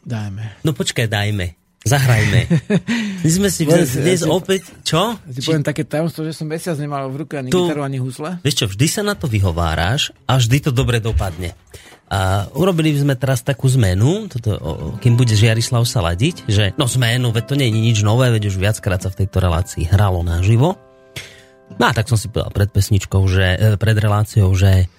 Dajme. 0.00 0.64
No 0.64 0.72
počkaj, 0.72 1.06
dajme. 1.08 1.60
Zahrajme. 1.80 2.40
My 3.24 3.30
sme 3.32 3.48
si 3.48 3.64
dnes, 3.64 3.96
dnes 3.96 4.20
opäť... 4.28 4.68
Čo? 4.84 5.16
Ja 5.16 5.32
ti 5.32 5.40
poviem 5.40 5.64
také 5.64 5.88
tajomstvo, 5.88 6.28
že 6.28 6.36
som 6.36 6.44
mesiac 6.44 6.76
nemal 6.76 7.08
v 7.08 7.24
ruke 7.24 7.40
ani 7.40 7.48
tu, 7.48 7.64
gitaru, 7.64 7.84
ani 7.84 7.96
husle. 7.96 8.36
Vieš 8.44 8.56
čo, 8.64 8.66
vždy 8.68 8.86
sa 8.88 9.00
na 9.00 9.16
to 9.16 9.24
vyhováraš 9.24 10.12
a 10.28 10.36
vždy 10.36 10.68
to 10.68 10.70
dobre 10.76 11.00
dopadne. 11.00 11.56
A 12.10 12.50
urobili 12.52 12.92
sme 12.92 13.14
teraz 13.14 13.40
takú 13.40 13.70
zmenu, 13.70 14.26
toto, 14.26 14.50
kým 14.98 15.14
bude 15.14 15.32
Žiarislav 15.32 15.86
sa 15.86 16.02
ladiť, 16.04 16.50
že 16.50 16.74
no 16.74 16.90
zmenu, 16.90 17.30
veď 17.30 17.44
to 17.46 17.54
nie 17.54 17.70
je 17.70 17.80
nič 17.80 17.98
nové, 18.02 18.28
veď 18.34 18.50
už 18.50 18.60
viackrát 18.60 19.00
sa 19.00 19.14
v 19.14 19.24
tejto 19.24 19.38
relácii 19.40 19.86
hralo 19.86 20.20
naživo. 20.26 20.76
No 21.78 21.84
a 21.86 21.94
tak 21.94 22.10
som 22.10 22.18
si 22.18 22.26
povedal 22.26 22.50
pred 22.50 22.68
pesničkou, 22.74 23.22
že, 23.30 23.46
e, 23.54 23.66
pred 23.78 23.94
reláciou, 23.94 24.50
že 24.58 24.90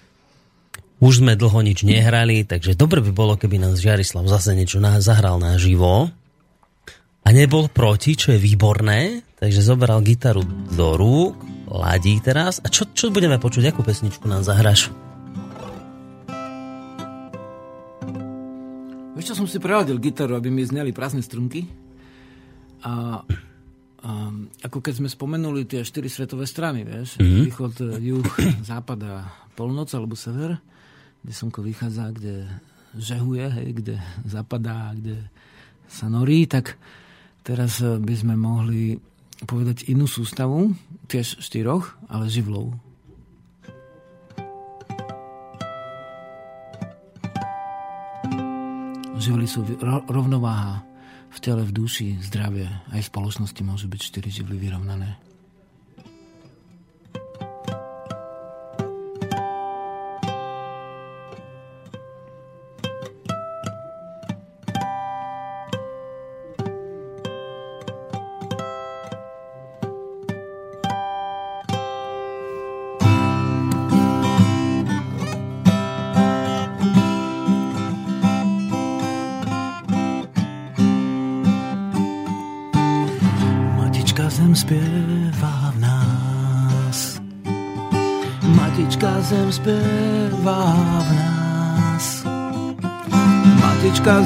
už 1.02 1.26
sme 1.26 1.34
dlho 1.34 1.66
nič 1.66 1.82
nehrali, 1.82 2.46
takže 2.46 2.78
dobre 2.78 3.02
by 3.02 3.10
bolo, 3.10 3.34
keby 3.34 3.58
nás 3.58 3.82
Žiarislav 3.82 4.30
zase 4.30 4.54
niečo 4.54 4.78
zahral 5.02 5.42
naživo 5.42 6.14
a 7.22 7.28
nebol 7.34 7.70
proti, 7.74 8.14
čo 8.14 8.38
je 8.38 8.40
výborné, 8.42 9.26
takže 9.42 9.66
zobral 9.66 10.06
gitaru 10.06 10.46
do 10.74 10.94
rúk, 10.94 11.38
ladí 11.70 12.22
teraz. 12.22 12.62
A 12.62 12.70
čo, 12.70 12.86
čo 12.94 13.10
budeme 13.10 13.42
počuť? 13.42 13.74
Akú 13.74 13.82
pesničku 13.82 14.30
nám 14.30 14.46
zahraš? 14.46 14.94
Vieš 19.18 19.26
čo, 19.26 19.38
som 19.38 19.46
si 19.46 19.62
preladil 19.62 20.02
gitaru, 20.02 20.34
aby 20.38 20.50
mi 20.50 20.66
zneli 20.66 20.90
prázdne 20.94 21.22
strunky. 21.22 21.70
A, 22.82 23.22
a 24.02 24.12
ako 24.66 24.82
keď 24.82 25.02
sme 25.02 25.10
spomenuli 25.10 25.70
tie 25.70 25.86
štyri 25.86 26.10
svetové 26.10 26.50
strany, 26.50 26.82
vieš, 26.82 27.22
mm-hmm. 27.22 27.42
východ, 27.46 27.74
juh, 28.02 28.26
západ 28.70 29.00
a 29.06 29.30
polnoc 29.54 29.94
alebo 29.94 30.18
sever, 30.18 30.58
kde 31.22 31.34
slnko 31.34 31.60
vychádza, 31.62 32.12
kde 32.14 32.50
žehuje, 32.98 33.46
hej, 33.50 33.70
kde 33.78 33.96
zapadá, 34.28 34.92
kde 34.98 35.22
sa 35.88 36.10
norí, 36.12 36.50
tak 36.50 36.76
teraz 37.46 37.80
by 37.82 38.16
sme 38.16 38.36
mohli 38.36 39.00
povedať 39.46 39.90
inú 39.90 40.06
sústavu, 40.06 40.74
tiež 41.10 41.42
štyroch, 41.42 41.98
ale 42.10 42.30
živlov. 42.30 42.74
Živly 49.22 49.46
sú 49.46 49.62
rovnováha 50.10 50.82
v 51.30 51.38
tele, 51.40 51.62
v 51.62 51.72
duši, 51.72 52.18
zdravie. 52.26 52.66
Aj 52.66 52.98
v 52.98 53.10
spoločnosti 53.10 53.62
môžu 53.62 53.86
byť 53.86 54.02
štyri 54.02 54.34
živly 54.34 54.58
vyrovnané. 54.58 55.31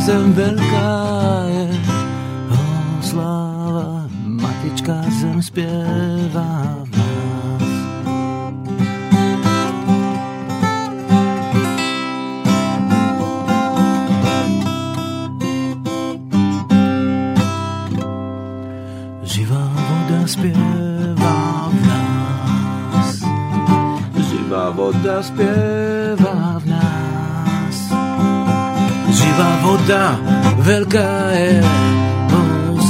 Roosevelt 0.07 0.74
veľká 30.65 31.13
je 31.37 31.61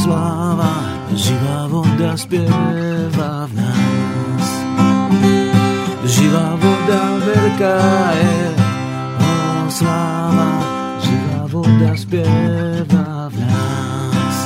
sláva. 0.04 0.74
Živá 1.12 1.60
voda 1.68 2.12
spieva 2.16 3.48
v 3.48 3.54
nás. 3.60 4.48
Živá 6.08 6.56
voda, 6.56 7.02
veľká 7.20 7.80
je 8.16 8.38
sláva. 9.76 10.50
Živá 11.04 11.42
voda 11.52 11.92
spieva 12.00 13.08
v 13.28 13.36
nás. 13.44 14.38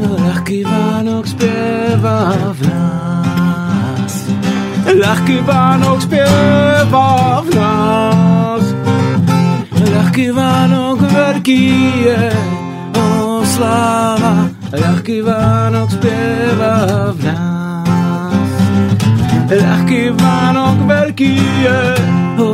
Ľahký 0.00 0.58
Vánok 0.64 1.24
spieva 1.28 2.18
v 2.56 2.60
nás. 2.64 4.14
Ľahký 4.86 5.36
Vánok 5.44 5.98
spieva 6.00 6.45
Vánok 10.16 11.12
veľký 11.12 11.64
je, 12.08 12.32
o 12.96 13.44
sláva. 13.44 14.48
Ľahký 14.72 15.20
Vánok 15.20 15.92
spieva 15.92 17.12
v 17.12 17.18
nás. 17.20 18.52
Ľahký 19.52 20.16
Vánok 20.16 20.88
veľký 20.88 21.36
je, 21.36 21.80
o 22.40 22.48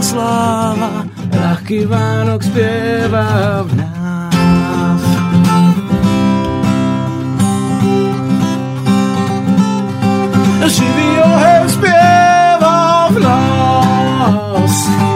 sláva. 0.00 1.04
Ľahký 1.36 1.84
Vánok 1.84 2.40
spieva 2.48 3.60
v 3.68 3.70
nás. 3.76 5.04
Živý 10.64 11.08
oheň 11.20 11.64
spieva 11.68 13.12
v 13.12 13.16
nás. 13.20 15.11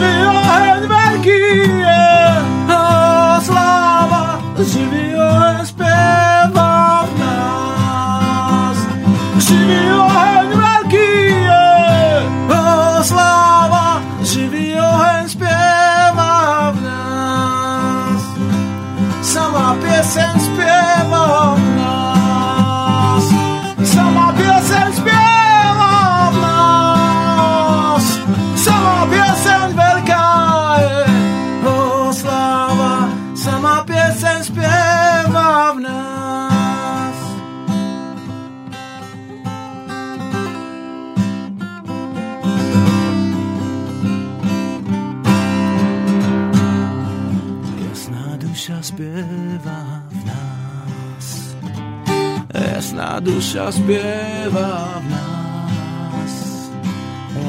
Živý 0.00 0.24
oheň 0.26 0.69
duša 53.50 53.82
spieva 53.82 55.02
v 55.02 55.06
nás. 55.10 56.34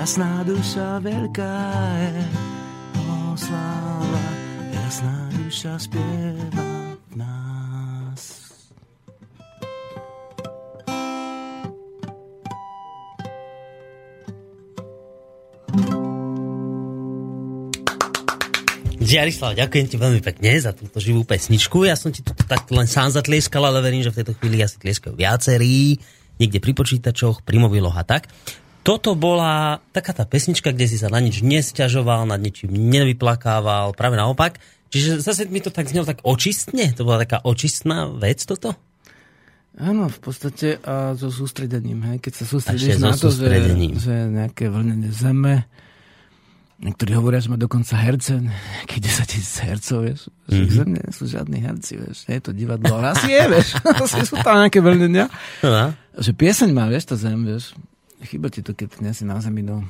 Jasná 0.02 0.42
duša 0.42 0.98
veľká 0.98 1.62
je, 2.02 2.26
o. 3.06 3.38
Jasná 4.74 5.30
duša 5.30 5.78
spieva 5.78 6.71
Žiarislav, 19.12 19.60
ďakujem 19.60 19.88
ti 19.92 20.00
veľmi 20.00 20.24
pekne 20.24 20.56
za 20.56 20.72
túto 20.72 21.04
živú 21.04 21.28
pesničku. 21.28 21.84
Ja 21.84 22.00
som 22.00 22.16
ti 22.16 22.24
tu 22.24 22.32
tak 22.32 22.72
len 22.72 22.88
sám 22.88 23.12
zatlieskal, 23.12 23.60
ale 23.60 23.84
verím, 23.84 24.08
že 24.08 24.16
v 24.16 24.24
tejto 24.24 24.40
chvíli 24.40 24.64
asi 24.64 24.80
tlieskajú 24.80 25.20
viacerí, 25.20 26.00
niekde 26.40 26.64
pri 26.64 26.72
počítačoch, 26.72 27.44
pri 27.44 27.60
mobiloch 27.60 27.92
a 28.00 28.08
tak. 28.08 28.32
Toto 28.88 29.12
bola 29.20 29.84
taká 29.92 30.16
tá 30.16 30.24
pesnička, 30.24 30.72
kde 30.72 30.88
si 30.88 30.96
sa 30.96 31.12
na 31.12 31.20
nič 31.20 31.44
nesťažoval, 31.44 32.24
nad 32.24 32.40
ničím 32.40 32.72
nevyplakával, 32.72 33.92
práve 34.00 34.16
naopak. 34.16 34.64
Čiže 34.96 35.20
zase 35.20 35.44
mi 35.52 35.60
to 35.60 35.76
tak 35.76 35.92
znelo 35.92 36.08
tak 36.08 36.24
očistne, 36.24 36.96
to 36.96 37.04
bola 37.04 37.28
taká 37.28 37.44
očistná 37.44 38.08
vec 38.16 38.48
toto? 38.48 38.80
Áno, 39.76 40.08
v 40.08 40.20
podstate 40.24 40.80
a 40.88 41.20
so 41.20 41.28
sústredením. 41.28 42.00
Hej. 42.08 42.24
Keď 42.24 42.34
sa 42.40 42.46
sústredíš 42.48 42.96
so 42.96 43.04
na 43.04 43.12
to, 43.12 43.28
že, 43.28 43.60
že 44.00 44.16
nejaké 44.32 44.72
vlnenie 44.72 45.12
zeme, 45.12 45.68
niektorí 46.82 47.14
hovoria, 47.14 47.38
že 47.38 47.48
má 47.48 47.56
dokonca 47.56 47.94
herce, 47.96 48.42
nejakých 48.42 49.02
10 49.22 49.32
tisíc 49.32 49.56
hercov, 49.60 50.00
vieš. 50.02 50.22
Že 50.44 50.52
Mhm. 50.52 50.58
mm-hmm. 50.60 50.76
zem 50.76 50.90
nie 50.90 51.06
sú 51.10 51.24
žiadni 51.26 51.58
herci, 51.60 51.94
vieš. 51.96 52.18
Nie 52.26 52.36
je 52.38 52.44
to 52.44 52.52
divadlo, 52.52 52.92
ale 52.96 53.14
asi 53.14 53.28
je, 53.30 53.44
vieš. 53.48 53.68
asi 54.04 54.20
sú 54.24 54.36
tam 54.38 54.60
nejaké 54.60 54.80
vlnenia. 54.80 55.26
No, 55.62 55.94
Že 56.14 56.32
pieseň 56.34 56.70
má, 56.72 56.86
vieš, 56.86 57.06
tá 57.08 57.16
zem, 57.16 57.40
vieš. 57.40 57.78
Chyba 58.22 58.50
ti 58.50 58.60
to, 58.60 58.74
keď 58.74 59.00
nie 59.00 59.14
si 59.14 59.24
na 59.24 59.38
zemi 59.38 59.62
do 59.62 59.82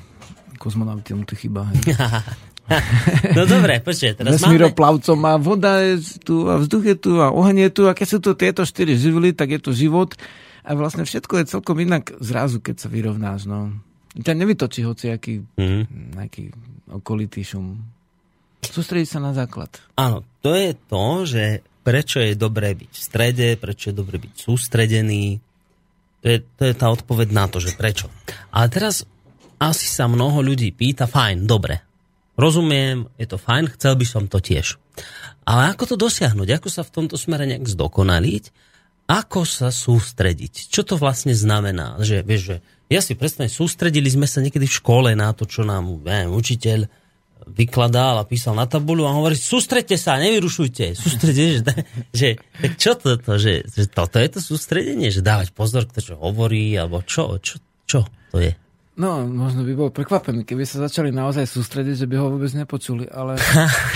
kozmonauty, 0.58 1.12
mu 1.12 1.24
to 1.24 1.34
chyba. 1.34 1.66
No 3.36 3.44
dobre, 3.44 3.84
počkaj, 3.84 4.16
teraz 4.16 4.32
máme... 4.32 4.36
Vesmíroplavcom 4.40 5.20
a 5.28 5.34
voda 5.36 5.84
je 5.84 6.00
tu 6.24 6.48
a 6.48 6.56
vzduch 6.56 6.86
je 6.86 6.96
tu 6.96 7.20
a 7.20 7.28
oheň 7.28 7.68
je 7.68 7.72
tu 7.74 7.84
a 7.84 7.92
keď 7.92 8.08
sú 8.08 8.20
to 8.22 8.32
tieto 8.32 8.64
štyri 8.64 8.96
živly, 8.96 9.36
tak 9.36 9.52
je 9.52 9.60
to 9.60 9.76
život 9.76 10.16
A 10.62 10.72
vlastne 10.72 11.04
všetko 11.04 11.42
je 11.42 11.52
celkom 11.52 11.76
inak 11.82 12.16
zrazu, 12.22 12.62
keď 12.62 12.76
sa 12.78 12.88
vyrovnáš. 12.88 13.44
No. 13.44 13.76
Ťa 14.14 14.34
nevytočí 14.38 14.86
hociaký 14.86 15.44
Mhm. 15.58 16.16
nejaký 16.16 16.44
okolitý 16.92 17.42
šum. 17.42 17.80
Sústrediť 18.62 19.18
sa 19.18 19.20
na 19.20 19.34
základ. 19.34 19.74
Áno, 19.98 20.22
to 20.46 20.54
je 20.54 20.78
to, 20.86 21.06
že 21.26 21.44
prečo 21.82 22.22
je 22.22 22.38
dobré 22.38 22.78
byť 22.78 22.92
v 22.94 23.02
strede, 23.02 23.48
prečo 23.58 23.90
je 23.90 23.96
dobré 23.98 24.22
byť 24.22 24.34
sústredený. 24.38 25.42
To 26.22 26.26
je, 26.30 26.38
to 26.46 26.64
je 26.70 26.74
tá 26.78 26.88
odpoveď 26.94 27.34
na 27.34 27.50
to, 27.50 27.58
že 27.58 27.74
prečo. 27.74 28.14
Ale 28.54 28.70
teraz 28.70 29.02
asi 29.58 29.90
sa 29.90 30.06
mnoho 30.06 30.46
ľudí 30.46 30.70
pýta, 30.74 31.10
fajn, 31.10 31.50
dobre, 31.50 31.82
rozumiem, 32.38 33.10
je 33.18 33.26
to 33.26 33.42
fajn, 33.42 33.74
chcel 33.78 33.98
by 33.98 34.06
som 34.06 34.24
to 34.30 34.38
tiež. 34.38 34.78
Ale 35.42 35.74
ako 35.74 35.94
to 35.94 35.96
dosiahnuť? 35.98 36.62
Ako 36.62 36.70
sa 36.70 36.86
v 36.86 36.94
tomto 36.94 37.18
smere 37.18 37.50
nejak 37.50 37.66
zdokonaliť? 37.66 38.54
Ako 39.10 39.44
sa 39.44 39.74
sústrediť? 39.74 40.70
Čo 40.70 40.86
to 40.86 40.96
vlastne 41.02 41.34
znamená? 41.34 41.98
Že, 41.98 42.18
vieš, 42.22 42.42
že 42.46 42.58
ja 42.92 43.00
si 43.00 43.16
predstavím, 43.16 43.48
sústredili 43.48 44.12
sme 44.12 44.28
sa 44.28 44.44
niekedy 44.44 44.68
v 44.68 44.78
škole 44.84 45.10
na 45.16 45.32
to, 45.32 45.48
čo 45.48 45.64
nám 45.64 46.04
neviem, 46.04 46.36
učiteľ 46.36 46.92
vykladal 47.48 48.22
a 48.22 48.28
písal 48.28 48.54
na 48.54 48.70
tabuľu 48.70 49.08
a 49.08 49.16
hovorí, 49.18 49.34
sústredte 49.34 49.98
sa, 49.98 50.22
nevyrušujte, 50.22 50.94
sústredte, 50.94 51.44
že, 51.58 51.60
že 52.14 52.28
tak 52.38 52.72
čo 52.78 52.94
toto, 52.94 53.40
že, 53.40 53.66
že 53.66 53.90
toto 53.90 54.22
je 54.22 54.30
to 54.30 54.40
sústredenie, 54.44 55.10
že 55.10 55.26
dávať 55.26 55.56
pozor, 55.56 55.90
kto 55.90 56.00
čo 56.04 56.14
hovorí, 56.20 56.78
alebo 56.78 57.02
čo, 57.02 57.42
čo, 57.42 57.58
čo 57.88 58.06
to 58.30 58.38
je? 58.44 58.54
No, 59.02 59.24
možno 59.26 59.64
by 59.64 59.74
bol 59.74 59.90
prekvapený, 59.90 60.44
keby 60.44 60.68
sa 60.68 60.86
začali 60.86 61.10
naozaj 61.16 61.48
sústrediť, 61.48 62.06
že 62.06 62.08
by 62.12 62.16
ho 62.22 62.28
vôbec 62.36 62.52
nepočuli, 62.54 63.08
ale 63.10 63.40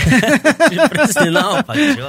Čiže 0.72 0.82
presne 0.90 1.28
naopak, 1.30 1.76
čo? 1.76 2.06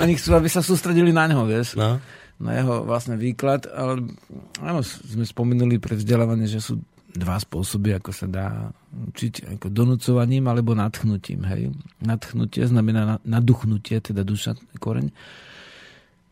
oni 0.00 0.14
chcú, 0.16 0.30
aby 0.38 0.48
sa 0.48 0.62
sústredili 0.62 1.10
na 1.10 1.28
ňo, 1.28 1.44
vieš. 1.44 1.76
No. 1.76 2.00
Na 2.36 2.52
jeho 2.52 2.84
vlastne 2.84 3.16
výklad, 3.16 3.64
ale 3.72 4.12
áno, 4.60 4.80
sme 4.84 5.24
spomenuli 5.24 5.80
pre 5.80 5.96
vzdelávanie, 5.96 6.44
že 6.44 6.60
sú 6.60 6.80
dva 7.16 7.40
spôsoby, 7.40 7.96
ako 7.96 8.10
sa 8.12 8.28
dá 8.28 8.48
učiť, 8.92 9.56
ako 9.56 9.72
donúcovaním 9.72 10.44
alebo 10.52 10.76
nadchnutím. 10.76 11.48
Hej. 11.48 11.72
Nadchnutie 12.04 12.68
znamená 12.68 13.16
na- 13.16 13.22
naduchnutie, 13.24 14.04
teda 14.04 14.20
duša, 14.20 14.60
koreň. 14.76 15.08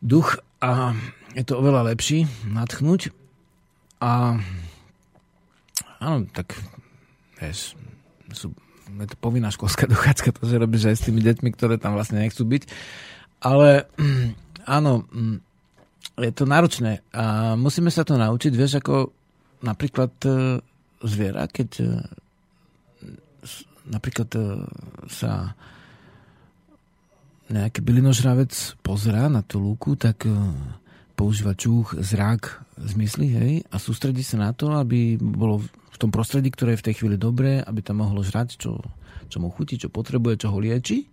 Duch 0.05 0.37
a 0.61 0.93
je 1.33 1.43
to 1.43 1.57
oveľa 1.57 1.89
lepší 1.97 2.29
nadchnúť 2.45 3.09
a 4.05 4.37
áno, 6.05 6.29
tak 6.37 6.53
vieš, 7.41 7.73
sú, 8.37 8.53
je 9.01 9.09
to 9.09 9.17
povinná 9.17 9.49
školská 9.49 9.89
dochádzka, 9.93 10.37
to, 10.37 10.45
že 10.45 10.61
robíš 10.61 10.93
aj 10.93 10.97
s 11.01 11.07
tými 11.09 11.25
deťmi, 11.25 11.49
ktoré 11.57 11.81
tam 11.81 11.97
vlastne 11.97 12.21
nechcú 12.21 12.45
byť. 12.45 12.63
Ale 13.41 13.89
áno, 14.69 15.09
je 16.19 16.33
to 16.35 16.47
náročné 16.47 17.03
a 17.11 17.55
musíme 17.59 17.91
sa 17.91 18.07
to 18.07 18.15
naučiť, 18.15 18.53
vieš, 18.55 18.79
ako 18.79 19.11
napríklad 19.67 20.12
e, 20.23 20.31
zviera, 21.03 21.51
keď 21.51 21.69
e, 21.83 21.87
napríklad 23.91 24.31
e, 24.39 24.43
sa 25.11 25.59
nejaký 27.51 27.85
bylinožravec 27.85 28.81
pozerá 28.81 29.29
na 29.29 29.45
tú 29.45 29.61
lúku, 29.61 30.01
tak 30.01 30.25
používa 31.12 31.53
čuch, 31.53 31.93
zrak, 32.01 32.65
zmysly, 32.81 33.29
hej, 33.31 33.53
a 33.69 33.77
sústredí 33.77 34.25
sa 34.25 34.41
na 34.41 34.51
to, 34.57 34.73
aby 34.73 35.21
bolo 35.21 35.61
v 35.95 35.97
tom 36.01 36.09
prostredí, 36.09 36.51
ktoré 36.51 36.75
je 36.75 36.81
v 36.81 36.87
tej 36.91 36.95
chvíli 36.99 37.17
dobré, 37.21 37.61
aby 37.61 37.85
tam 37.85 38.01
mohlo 38.03 38.25
žrať, 38.25 38.59
čo, 38.59 38.81
čo 39.29 39.37
mu 39.39 39.53
chutí, 39.53 39.77
čo 39.77 39.93
potrebuje, 39.93 40.43
čo 40.43 40.51
ho 40.51 40.59
lieči. 40.59 41.07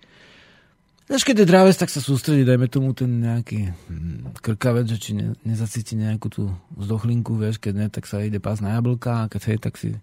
Až 1.12 1.28
keď 1.28 1.44
je 1.44 1.52
dravec, 1.52 1.76
tak 1.76 1.92
sa 1.92 2.00
sústredí, 2.00 2.48
dajme 2.48 2.72
tomu 2.72 2.96
ten 2.96 3.20
nejaký 3.20 3.76
hm, 3.76 4.40
krkavec, 4.40 4.88
že 4.88 4.98
či 4.98 5.12
ne, 5.12 5.36
nezacíti 5.44 6.00
nejakú 6.00 6.32
tú 6.32 6.44
zdochlinku, 6.80 7.36
vieš, 7.36 7.60
keď 7.60 7.74
ne, 7.76 7.88
tak 7.92 8.08
sa 8.08 8.24
ide 8.24 8.40
pás 8.40 8.64
na 8.64 8.80
jablka 8.80 9.28
a 9.28 9.30
keď 9.30 9.42
hej, 9.52 9.60
tak 9.60 9.76
si 9.76 10.00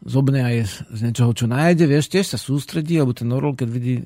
zobne 0.00 0.40
aj 0.40 0.56
z, 0.88 1.00
niečoho, 1.04 1.36
čo 1.36 1.44
nájde, 1.44 1.84
vieš, 1.84 2.08
tiež 2.08 2.32
sa 2.32 2.38
sústredí, 2.40 2.96
alebo 2.96 3.12
ten 3.12 3.28
orol, 3.28 3.52
keď 3.52 3.68
vidí 3.68 4.00
e, 4.00 4.04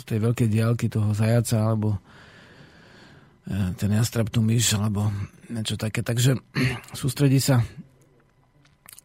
z 0.00 0.02
tej 0.08 0.18
veľkej 0.24 0.48
diálky 0.48 0.88
toho 0.88 1.12
zajaca, 1.12 1.60
alebo 1.60 2.00
e, 3.44 3.76
ten 3.76 3.92
jastrab 3.92 4.32
tú 4.32 4.40
myš, 4.40 4.80
alebo 4.80 5.12
niečo 5.52 5.76
také. 5.76 6.00
Takže 6.00 6.40
sústredí 6.96 7.36
sa 7.36 7.60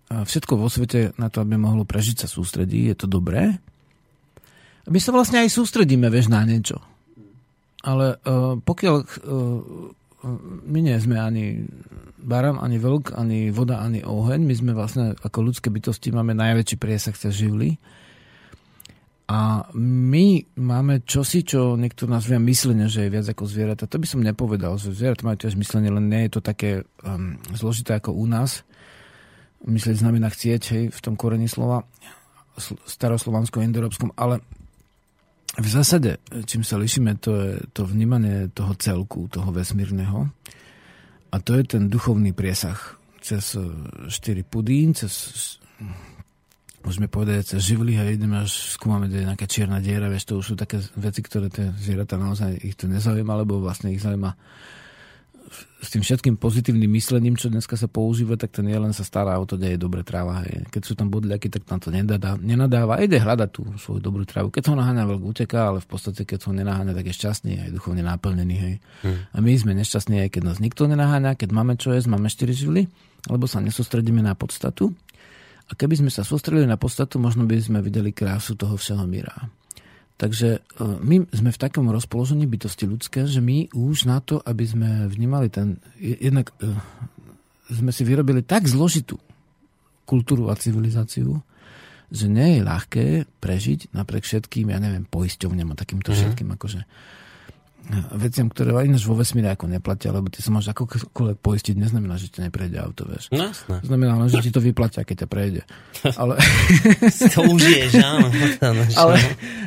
a 0.06 0.22
všetko 0.22 0.54
vo 0.56 0.70
svete 0.70 1.18
na 1.18 1.34
to, 1.34 1.42
aby 1.42 1.58
mohlo 1.58 1.82
prežiť 1.82 2.24
sa 2.24 2.28
sústredí, 2.30 2.86
je 2.88 2.96
to 2.96 3.08
dobré. 3.10 3.58
My 4.86 5.00
sa 5.02 5.12
vlastne 5.14 5.42
aj 5.42 5.50
sústredíme, 5.50 6.08
vieš, 6.14 6.30
na 6.30 6.46
niečo. 6.46 6.78
Ale 7.82 8.18
uh, 8.22 8.58
pokiaľ 8.62 8.96
uh, 9.02 9.08
my 10.66 10.80
nie 10.82 10.98
sme 10.98 11.22
ani 11.22 11.70
baram, 12.18 12.58
ani 12.58 12.82
vlk, 12.82 13.14
ani 13.14 13.54
voda, 13.54 13.82
ani 13.82 14.02
oheň, 14.02 14.42
my 14.42 14.56
sme 14.58 14.72
vlastne 14.74 15.14
ako 15.22 15.54
ľudské 15.54 15.70
bytosti 15.70 16.10
máme 16.10 16.34
najväčší 16.34 16.82
priesah 16.82 17.14
cez 17.14 17.38
živly. 17.38 17.78
A 19.26 19.66
my 19.74 20.54
máme 20.54 21.02
čosi, 21.02 21.42
čo 21.42 21.74
niekto 21.74 22.06
nazvia 22.06 22.38
myslenie, 22.38 22.86
že 22.86 23.10
je 23.10 23.14
viac 23.14 23.26
ako 23.26 23.50
zvieratá. 23.50 23.90
To 23.90 23.98
by 23.98 24.06
som 24.06 24.22
nepovedal, 24.22 24.78
že 24.78 24.94
zvieratá 24.94 25.26
majú 25.26 25.42
tiež 25.42 25.58
myslenie, 25.58 25.90
len 25.90 26.14
nie 26.14 26.30
je 26.30 26.38
to 26.38 26.42
také 26.46 26.86
um, 27.02 27.42
zložité 27.58 27.98
ako 27.98 28.14
u 28.14 28.26
nás. 28.30 28.62
Myslieť 29.66 30.06
znamená 30.06 30.30
chcieť, 30.30 30.62
hej, 30.78 30.84
v 30.94 31.00
tom 31.02 31.18
koreni 31.18 31.50
slova 31.50 31.90
sl- 32.54 32.78
staroslovanskom, 32.86 33.66
indoeurópskom, 33.66 34.14
ale 34.14 34.46
v 35.56 35.68
zásade, 35.68 36.20
čím 36.44 36.68
sa 36.68 36.76
lišíme, 36.76 37.16
to 37.24 37.32
je 37.40 37.52
to 37.72 37.88
vnímanie 37.88 38.52
toho 38.52 38.76
celku, 38.76 39.32
toho 39.32 39.56
vesmírneho. 39.56 40.28
A 41.32 41.36
to 41.40 41.56
je 41.56 41.64
ten 41.64 41.88
duchovný 41.88 42.36
priesah 42.36 42.76
cez 43.24 43.56
e, 43.56 43.64
štyri 44.12 44.44
pudín, 44.44 44.92
cez 44.92 45.58
môžeme 46.86 47.10
povedať, 47.10 47.58
cez 47.58 47.74
živly 47.74 47.98
a 47.98 48.06
ideme 48.06 48.46
až 48.46 48.78
skúmame, 48.78 49.10
kde 49.10 49.26
je 49.26 49.30
nejaká 49.34 49.48
čierna 49.50 49.82
diera, 49.82 50.12
vieš, 50.12 50.30
to 50.30 50.34
už 50.38 50.46
sú 50.54 50.56
také 50.56 50.78
veci, 50.96 51.26
ktoré 51.26 51.50
tie 51.50 51.74
zvieratá 51.74 52.16
naozaj 52.22 52.62
ich 52.62 52.78
to 52.78 52.86
nezaujíma, 52.86 53.32
alebo 53.34 53.58
vlastne 53.58 53.90
ich 53.90 54.06
zaujíma 54.06 54.38
s 55.86 55.94
tým 55.94 56.02
všetkým 56.02 56.36
pozitívnym 56.42 56.90
myslením, 56.90 57.38
čo 57.38 57.54
dneska 57.54 57.78
sa 57.78 57.86
používa, 57.86 58.34
tak 58.34 58.50
ten 58.50 58.66
jelen 58.66 58.90
sa 58.90 59.06
stará 59.06 59.38
o 59.38 59.46
to, 59.46 59.56
kde 59.56 59.78
je 59.78 59.80
dobre 59.80 60.02
tráva. 60.02 60.42
Hej. 60.42 60.66
Keď 60.74 60.82
sú 60.82 60.94
tam 60.98 61.14
bodľaky, 61.14 61.48
tak 61.54 61.62
tam 61.70 61.78
to 61.78 61.94
nedadá, 61.94 62.34
nenadáva 62.42 62.98
ide 63.06 63.22
hľadať 63.22 63.50
tú 63.54 63.62
svoju 63.78 64.02
dobrú 64.02 64.26
trávu. 64.26 64.50
Keď 64.50 64.74
ho 64.74 64.76
naháňa 64.76 65.06
veľk 65.06 65.24
uteká, 65.24 65.70
ale 65.70 65.80
v 65.86 65.88
podstate 65.88 66.26
keď 66.26 66.50
ho 66.50 66.52
nenaháňa, 66.58 66.98
tak 66.98 67.06
je 67.06 67.14
šťastný 67.14 67.54
a 67.62 67.64
je 67.70 67.76
duchovne 67.78 68.02
naplnený. 68.02 68.56
Hej. 68.58 68.76
Hmm. 69.06 69.30
A 69.30 69.38
my 69.44 69.52
sme 69.54 69.78
nešťastní, 69.78 70.26
aj 70.26 70.30
keď 70.34 70.42
nás 70.50 70.58
nikto 70.58 70.90
nenaháňa, 70.90 71.38
keď 71.38 71.50
máme 71.54 71.78
čo 71.78 71.94
jesť, 71.94 72.10
máme 72.10 72.34
4 72.34 72.50
živly, 72.50 72.90
alebo 73.30 73.46
sa 73.46 73.62
nesústredíme 73.62 74.26
na 74.26 74.34
podstatu. 74.34 74.90
A 75.66 75.74
keby 75.74 76.02
sme 76.02 76.10
sa 76.14 76.22
sústredili 76.22 76.70
na 76.70 76.78
podstatu, 76.78 77.18
možno 77.18 77.46
by 77.46 77.58
sme 77.58 77.80
videli 77.82 78.14
krásu 78.14 78.54
toho 78.54 78.78
všeho 78.78 79.06
míra. 79.10 79.50
Takže 80.16 80.50
e, 80.56 80.60
my 80.82 81.28
sme 81.28 81.52
v 81.52 81.62
takom 81.62 81.92
rozpoložení 81.92 82.48
bytosti 82.48 82.88
ľudské, 82.88 83.28
že 83.28 83.44
my 83.44 83.76
už 83.76 84.08
na 84.08 84.24
to, 84.24 84.40
aby 84.40 84.64
sme 84.64 84.90
vnímali 85.12 85.52
ten... 85.52 85.84
Jednak 86.00 86.56
e, 86.64 86.72
sme 87.68 87.92
si 87.92 88.08
vyrobili 88.08 88.40
tak 88.40 88.70
zložitú 88.70 89.20
kultúru 90.08 90.48
a 90.48 90.56
civilizáciu, 90.56 91.44
že 92.14 92.30
nie 92.30 92.60
je 92.60 92.62
ľahké 92.62 93.06
prežiť 93.42 93.92
napriek 93.92 94.24
všetkým, 94.24 94.72
ja 94.72 94.80
neviem, 94.80 95.04
poisťovňam 95.10 95.74
a 95.74 95.80
takýmto 95.80 96.14
mm-hmm. 96.14 96.22
všetkým 96.32 96.50
akože 96.54 96.80
veciam, 98.18 98.50
ktoré 98.50 98.74
ináč 98.86 99.06
vo 99.06 99.14
vesmíre 99.14 99.54
ako 99.54 99.70
neplatia, 99.70 100.10
lebo 100.10 100.34
ty 100.34 100.42
sa 100.42 100.50
môžeš 100.50 100.74
akokoľvek 100.74 101.38
poistiť, 101.38 101.76
neznamená, 101.78 102.18
že 102.18 102.34
ti 102.34 102.42
neprejde 102.42 102.82
auto, 102.82 103.06
vieš. 103.06 103.30
No, 103.30 103.54
jasné. 103.54 103.78
Znamená 103.86 104.14
len, 104.18 104.30
že 104.30 104.42
ti 104.42 104.50
to 104.50 104.58
vyplatia, 104.58 105.06
keď 105.06 105.26
ťa 105.26 105.28
prejde. 105.30 105.62
Ale, 106.22 106.42
To 107.36 107.40
užiješ, 107.46 107.92
áno. 108.02 108.28
ale, 109.02 109.16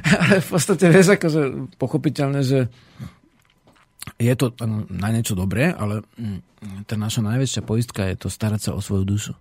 ale 0.04 0.34
v 0.42 0.48
podstate 0.48 0.90
vieš, 0.90 1.14
akože 1.14 1.70
pochopiteľne, 1.78 2.40
že 2.42 2.66
je 4.18 4.34
to 4.34 4.50
na 4.88 5.08
niečo 5.12 5.38
dobré, 5.38 5.70
ale 5.70 6.02
mm, 6.16 6.88
tá 6.88 6.96
naša 6.96 7.22
najväčšia 7.22 7.62
poistka 7.62 8.08
je 8.08 8.16
to 8.18 8.28
starať 8.32 8.70
sa 8.70 8.70
o 8.74 8.80
svoju 8.80 9.04
dušu. 9.04 9.32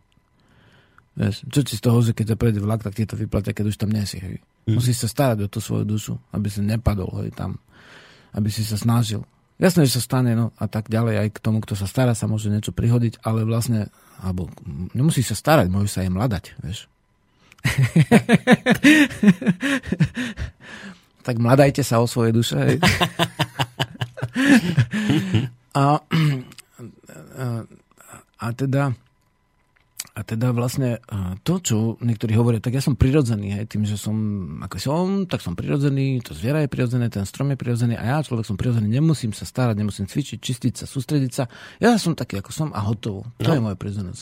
Vieš, 1.17 1.49
čo 1.49 1.65
ti 1.65 1.73
z 1.73 1.81
toho, 1.81 1.97
že 2.05 2.13
keď 2.13 2.35
ťa 2.35 2.37
prejde 2.37 2.59
vlak, 2.61 2.85
tak 2.85 2.93
ti 2.93 3.09
to 3.09 3.17
vyplatia, 3.17 3.57
keď 3.57 3.73
už 3.73 3.77
tam 3.81 3.89
nie 3.89 4.05
si. 4.05 4.21
Hej. 4.21 4.37
Mm. 4.69 4.77
Musíš 4.77 5.01
sa 5.01 5.09
starať 5.09 5.47
o 5.47 5.51
tú 5.51 5.57
svoju 5.57 5.85
dušu, 5.87 6.13
aby 6.29 6.45
si 6.51 6.61
nepadol 6.61 7.25
hej, 7.25 7.33
tam 7.33 7.57
aby 8.37 8.53
si 8.53 8.61
sa 8.61 8.77
snažil. 8.77 9.25
Jasné, 9.57 9.89
že 9.89 9.97
sa 9.97 10.05
stane, 10.05 10.37
no 10.37 10.53
a 10.61 10.69
tak 10.69 10.85
ďalej, 10.85 11.17
aj 11.17 11.33
k 11.33 11.41
tomu, 11.41 11.65
kto 11.65 11.73
sa 11.73 11.89
stará, 11.89 12.13
sa 12.13 12.29
môže 12.29 12.53
niečo 12.53 12.69
prihodiť, 12.69 13.25
ale 13.25 13.41
vlastne, 13.41 13.89
alebo 14.21 14.53
nemusí 14.93 15.25
sa 15.25 15.33
starať, 15.33 15.65
môže 15.73 15.89
sa 15.89 16.05
aj 16.05 16.13
mladať, 16.13 16.53
vieš. 16.61 16.85
tak 21.25 21.41
mladajte 21.41 21.81
sa 21.81 21.97
o 21.97 22.05
svoje 22.05 22.37
duše. 22.37 22.53
Hej. 22.53 22.77
a, 25.81 25.97
a, 25.97 27.65
a 28.37 28.45
teda 28.53 28.93
A 30.17 30.25
teda 30.25 30.49
vlastne 30.49 30.97
e, 30.97 30.99
to, 31.45 31.61
čo 31.61 31.75
niektorí 32.01 32.33
hovoria, 32.33 32.57
tak 32.57 32.73
ja 32.73 32.81
som 32.81 32.97
prirodzený, 32.97 33.53
hej, 33.53 33.69
tým, 33.69 33.85
že 33.85 34.01
som, 34.01 34.17
ako 34.65 34.75
som, 34.81 35.05
tak 35.29 35.45
som 35.45 35.53
prirodzený, 35.53 36.25
to 36.25 36.33
zviera 36.33 36.65
je 36.65 36.73
prirodzené, 36.73 37.05
ten 37.13 37.21
strom 37.21 37.53
je 37.53 37.57
prirodzený 37.61 37.93
a 37.93 38.17
ja, 38.17 38.25
človek 38.25 38.49
som 38.49 38.57
prirodzený, 38.57 38.89
nemusím 38.89 39.29
sa 39.37 39.45
starať, 39.45 39.77
nemusím 39.77 40.09
cvičiť, 40.09 40.41
čistiť 40.41 40.73
sa, 40.73 40.85
sústrediť 40.89 41.31
sa. 41.31 41.45
Ja 41.77 41.93
som 42.01 42.17
taký, 42.17 42.41
ako 42.41 42.49
som 42.49 42.73
a 42.73 42.81
hotovo. 42.81 43.29
To 43.45 43.45
No. 43.45 43.53
je 43.53 43.61
moje 43.61 43.77
prirodzenosť. 43.77 44.21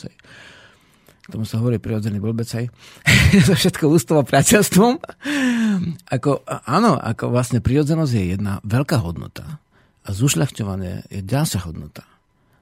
K 1.26 1.32
tomu 1.32 1.48
sa 1.48 1.58
hovorí 1.58 1.80
prirodzený 1.80 2.20
blbec, 2.20 2.46
hej. 2.52 2.68
so 3.48 3.56
všetko 3.56 3.88
ústou 3.88 4.20
a 4.20 4.28
priateľstvom. 4.28 5.00
Ako, 6.12 6.44
áno, 6.68 6.92
ako 7.00 7.32
vlastne 7.32 7.64
prirodzenosť 7.64 8.12
je 8.12 8.24
jedna 8.36 8.60
veľká 8.68 9.00
hodnota 9.00 9.64
a 10.04 10.08
zušľachťovanie 10.12 11.08
je 11.08 11.20
ďalšia 11.24 11.64
hodnota. 11.66 12.04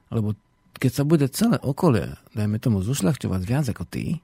Lebo 0.09 0.33
keď 0.75 0.91
sa 0.91 1.03
bude 1.07 1.25
celé 1.31 1.57
okolie, 1.61 2.15
dajme 2.35 2.59
tomu, 2.59 2.83
zušľachťovať 2.83 3.41
viac 3.43 3.65
ako 3.71 3.83
ty, 3.87 4.19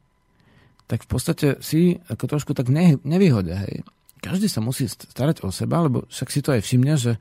tak 0.91 1.07
v 1.07 1.09
podstate 1.09 1.47
si 1.63 2.03
ako 2.11 2.27
trošku 2.27 2.51
tak 2.51 2.67
ne, 2.67 2.99
nevýhode, 3.07 3.55
hej. 3.55 3.87
Každý 4.21 4.51
sa 4.51 4.61
musí 4.61 4.85
st- 4.85 5.09
starať 5.09 5.41
o 5.41 5.49
seba, 5.49 5.81
lebo 5.81 6.05
však 6.11 6.29
si 6.29 6.39
to 6.43 6.53
aj 6.53 6.61
všimne, 6.61 6.93
že 6.99 7.17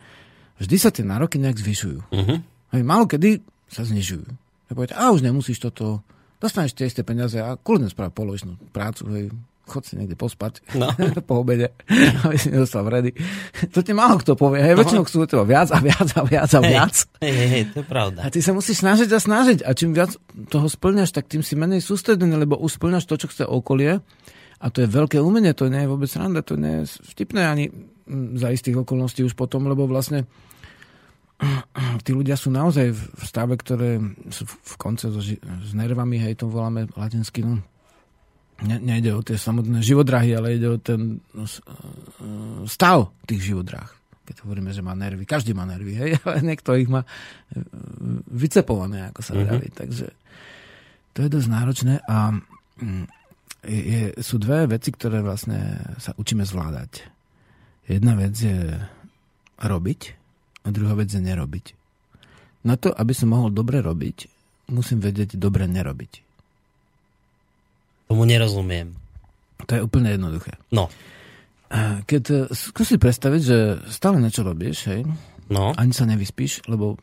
vždy 0.60 0.76
sa 0.76 0.90
tie 0.92 1.06
nároky 1.06 1.38
nejak 1.38 1.62
zvyšujú. 1.62 2.12
Mhm. 2.12 2.34
Hej, 2.74 2.82
málo 2.86 3.06
kedy 3.06 3.42
sa 3.70 3.86
znižujú. 3.86 4.26
Tak 4.70 4.74
povedať, 4.74 4.94
a 4.98 5.10
už 5.10 5.22
nemusíš 5.26 5.58
toto, 5.62 6.02
dostaneš 6.38 6.74
tie 6.74 6.86
isté 6.86 7.02
peniaze 7.02 7.38
a 7.38 7.58
kľudne 7.58 7.90
sprav 7.90 8.14
polovičnú 8.14 8.58
prácu, 8.74 9.02
hej, 9.14 9.26
chod 9.70 9.82
si 9.82 9.94
niekde 9.94 10.12
pospať 10.12 10.66
No. 10.74 10.90
po 11.28 11.40
obede, 11.40 11.70
aby 12.20 12.34
si 12.34 12.48
nedostal 12.48 12.82
vredy. 12.82 13.14
To 13.68 13.78
ti 13.78 13.92
málo 13.92 14.16
kto 14.16 14.34
povie, 14.34 14.60
hej, 14.60 14.74
väčšinou 14.74 15.02
chcú 15.02 15.22
teba 15.24 15.44
viac 15.44 15.70
a 15.70 15.78
viac 15.78 16.08
a 16.10 16.22
viac 16.22 16.50
a 16.50 16.60
viac. 16.60 16.94
Hej, 17.18 17.30
hej, 17.30 17.48
hej, 17.48 17.62
to 17.68 17.76
je 17.76 17.86
pravda. 17.86 18.20
A 18.20 18.28
ty 18.28 18.38
sa 18.38 18.50
musíš 18.50 18.80
snažiť 18.80 19.06
a 19.08 19.18
snažiť. 19.18 19.58
A 19.62 19.70
čím 19.70 19.92
viac 19.92 20.10
toho 20.44 20.66
splňaš, 20.66 21.10
tak 21.12 21.26
tým 21.26 21.40
si 21.40 21.54
menej 21.54 21.78
sústredený, 21.78 22.34
lebo 22.36 22.56
už 22.56 22.76
splňaš 22.76 23.06
to, 23.06 23.14
čo 23.16 23.26
chce 23.26 23.44
okolie. 23.44 24.02
A 24.56 24.66
to 24.66 24.78
je 24.78 24.88
veľké 24.88 25.16
umenie, 25.16 25.52
to 25.52 25.66
nie 25.66 25.78
je 25.78 25.88
vôbec 25.88 26.04
sranda, 26.06 26.42
to 26.42 26.52
nie 26.54 26.82
je 26.82 26.92
vtipné 27.08 27.42
ani 27.42 27.64
mm, 27.70 28.36
za 28.36 28.50
istých 28.50 28.76
okolností 28.78 29.22
už 29.22 29.32
potom, 29.32 29.64
lebo 29.64 29.86
vlastne 29.86 30.28
tí 32.04 32.12
ľudia 32.12 32.36
sú 32.36 32.50
naozaj 32.50 32.92
v 32.92 33.22
stave, 33.22 33.56
ktoré 33.56 33.96
sú 34.28 34.44
v- 34.44 34.58
v 34.60 34.74
konce 34.76 35.08
so 35.08 35.16
ži- 35.18 35.40
s 35.40 35.72
nervami, 35.72 36.18
hej, 36.18 36.36
to 36.36 36.46
voláme 36.46 36.92
latinsky, 36.92 37.40
no. 37.40 37.64
Ne, 38.61 38.76
nejde 38.76 39.16
o 39.16 39.24
tie 39.24 39.40
samotné 39.40 39.80
živodrahy, 39.80 40.36
ale 40.36 40.61
ide 40.61 40.68
o 40.68 40.76
ten 40.76 41.16
no, 41.32 41.44
e, 41.48 41.61
stav 42.68 43.08
tých 43.24 43.52
živodrah. 43.52 43.88
Keď 44.28 44.44
hovoríme, 44.44 44.70
že 44.70 44.84
má 44.84 44.92
nervy. 44.92 45.24
Každý 45.24 45.56
má 45.56 45.64
nervy, 45.64 45.96
hej, 45.96 46.11
ale 46.28 46.44
niekto 46.44 46.76
ich 46.76 46.86
má 46.86 47.00
e, 47.00 47.08
vycepované, 48.28 49.08
ako 49.08 49.20
sa 49.24 49.32
Mhm. 49.32 49.40
vraví. 49.42 49.68
Takže 49.72 50.06
to 51.11 51.18
je 51.24 51.28
dosť 51.32 51.48
náročné 51.48 51.94
a 52.04 52.36
mm, 52.78 53.04
je, 53.66 54.02
sú 54.20 54.36
dve 54.36 54.64
veci, 54.70 54.88
ktoré 54.88 55.20
vlastne 55.20 55.80
sa 56.00 56.16
učíme 56.16 56.44
zvládať. 56.44 57.04
Jedna 57.84 58.14
vec 58.16 58.32
je 58.36 58.76
robiť 59.61 60.00
a 60.64 60.68
druhá 60.70 60.94
vec 60.96 61.11
je 61.12 61.20
nerobiť. 61.20 61.66
Na 62.64 62.76
to, 62.76 62.92
aby 62.92 63.12
som 63.12 63.32
mohol 63.32 63.48
dobre 63.50 63.80
robiť, 63.80 64.28
musím 64.70 65.00
vedieť 65.00 65.36
dobre 65.36 65.64
nerobiť. 65.64 66.12
Tomu 68.11 68.26
nerozumiem. 68.26 68.98
To 69.64 69.78
je 69.78 69.84
úplne 69.86 70.11
jednoduché. 70.11 70.58
No, 70.74 70.90
Keď 72.02 72.22
e, 72.26 72.36
skúsi 72.50 72.98
predstaviť, 72.98 73.40
že 73.40 73.58
stále 73.86 74.18
niečo 74.18 74.42
robíš, 74.42 74.90
hej, 74.90 75.06
no. 75.46 75.70
ani 75.78 75.94
sa 75.94 76.02
nevyspíš, 76.04 76.66
lebo 76.66 76.98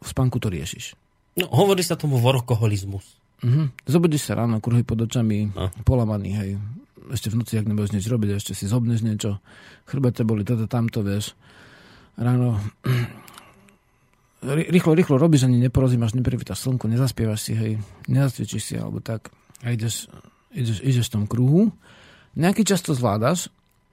v 0.00 0.06
spánku 0.08 0.40
to 0.40 0.48
riešiš. 0.48 0.96
no 1.36 1.44
hovorí 1.52 1.84
sa 1.84 2.00
tomu 2.00 2.16
workoholizmus. 2.16 3.20
Mhm. 3.44 3.84
Zobudíš 3.84 4.32
sa 4.32 4.40
ráno, 4.40 4.64
kruhy 4.64 4.80
pod 4.80 5.04
očami, 5.04 5.52
No. 5.52 5.68
polamaný, 5.84 6.32
hej. 6.32 6.50
Ešte 7.12 7.28
v 7.28 7.44
noci, 7.44 7.60
ak 7.60 7.68
nebudeš 7.68 7.92
nič 7.92 8.06
robiť, 8.08 8.30
ešte 8.32 8.52
si 8.56 8.64
zobneš 8.64 9.04
niečo, 9.04 9.40
chrbet 9.84 10.16
ťa 10.16 10.24
boli, 10.24 10.40
toto, 10.44 10.64
tamto, 10.64 11.04
vieš. 11.04 11.36
Ráno 12.16 12.56
rýchlo, 14.72 14.96
rýchlo 14.96 15.20
robíš, 15.20 15.44
ani 15.44 15.60
neporozímaš, 15.60 16.16
neprivítaš 16.16 16.64
slnko, 16.64 16.88
nezaspievaš 16.88 17.40
si, 17.44 17.52
hej, 17.52 17.72
nezacvičíš 18.08 18.62
si, 18.64 18.74
alebo 18.80 19.04
tak. 19.04 19.28
A 19.60 19.72
ideš, 19.76 20.08
ideš, 20.54 20.78
ideš 20.80 21.06
v 21.10 21.14
tom 21.20 21.24
kruhu. 21.28 21.72
Nejaký 22.38 22.64
čas 22.64 22.80
to 22.80 22.96
zvládaš, 22.96 23.50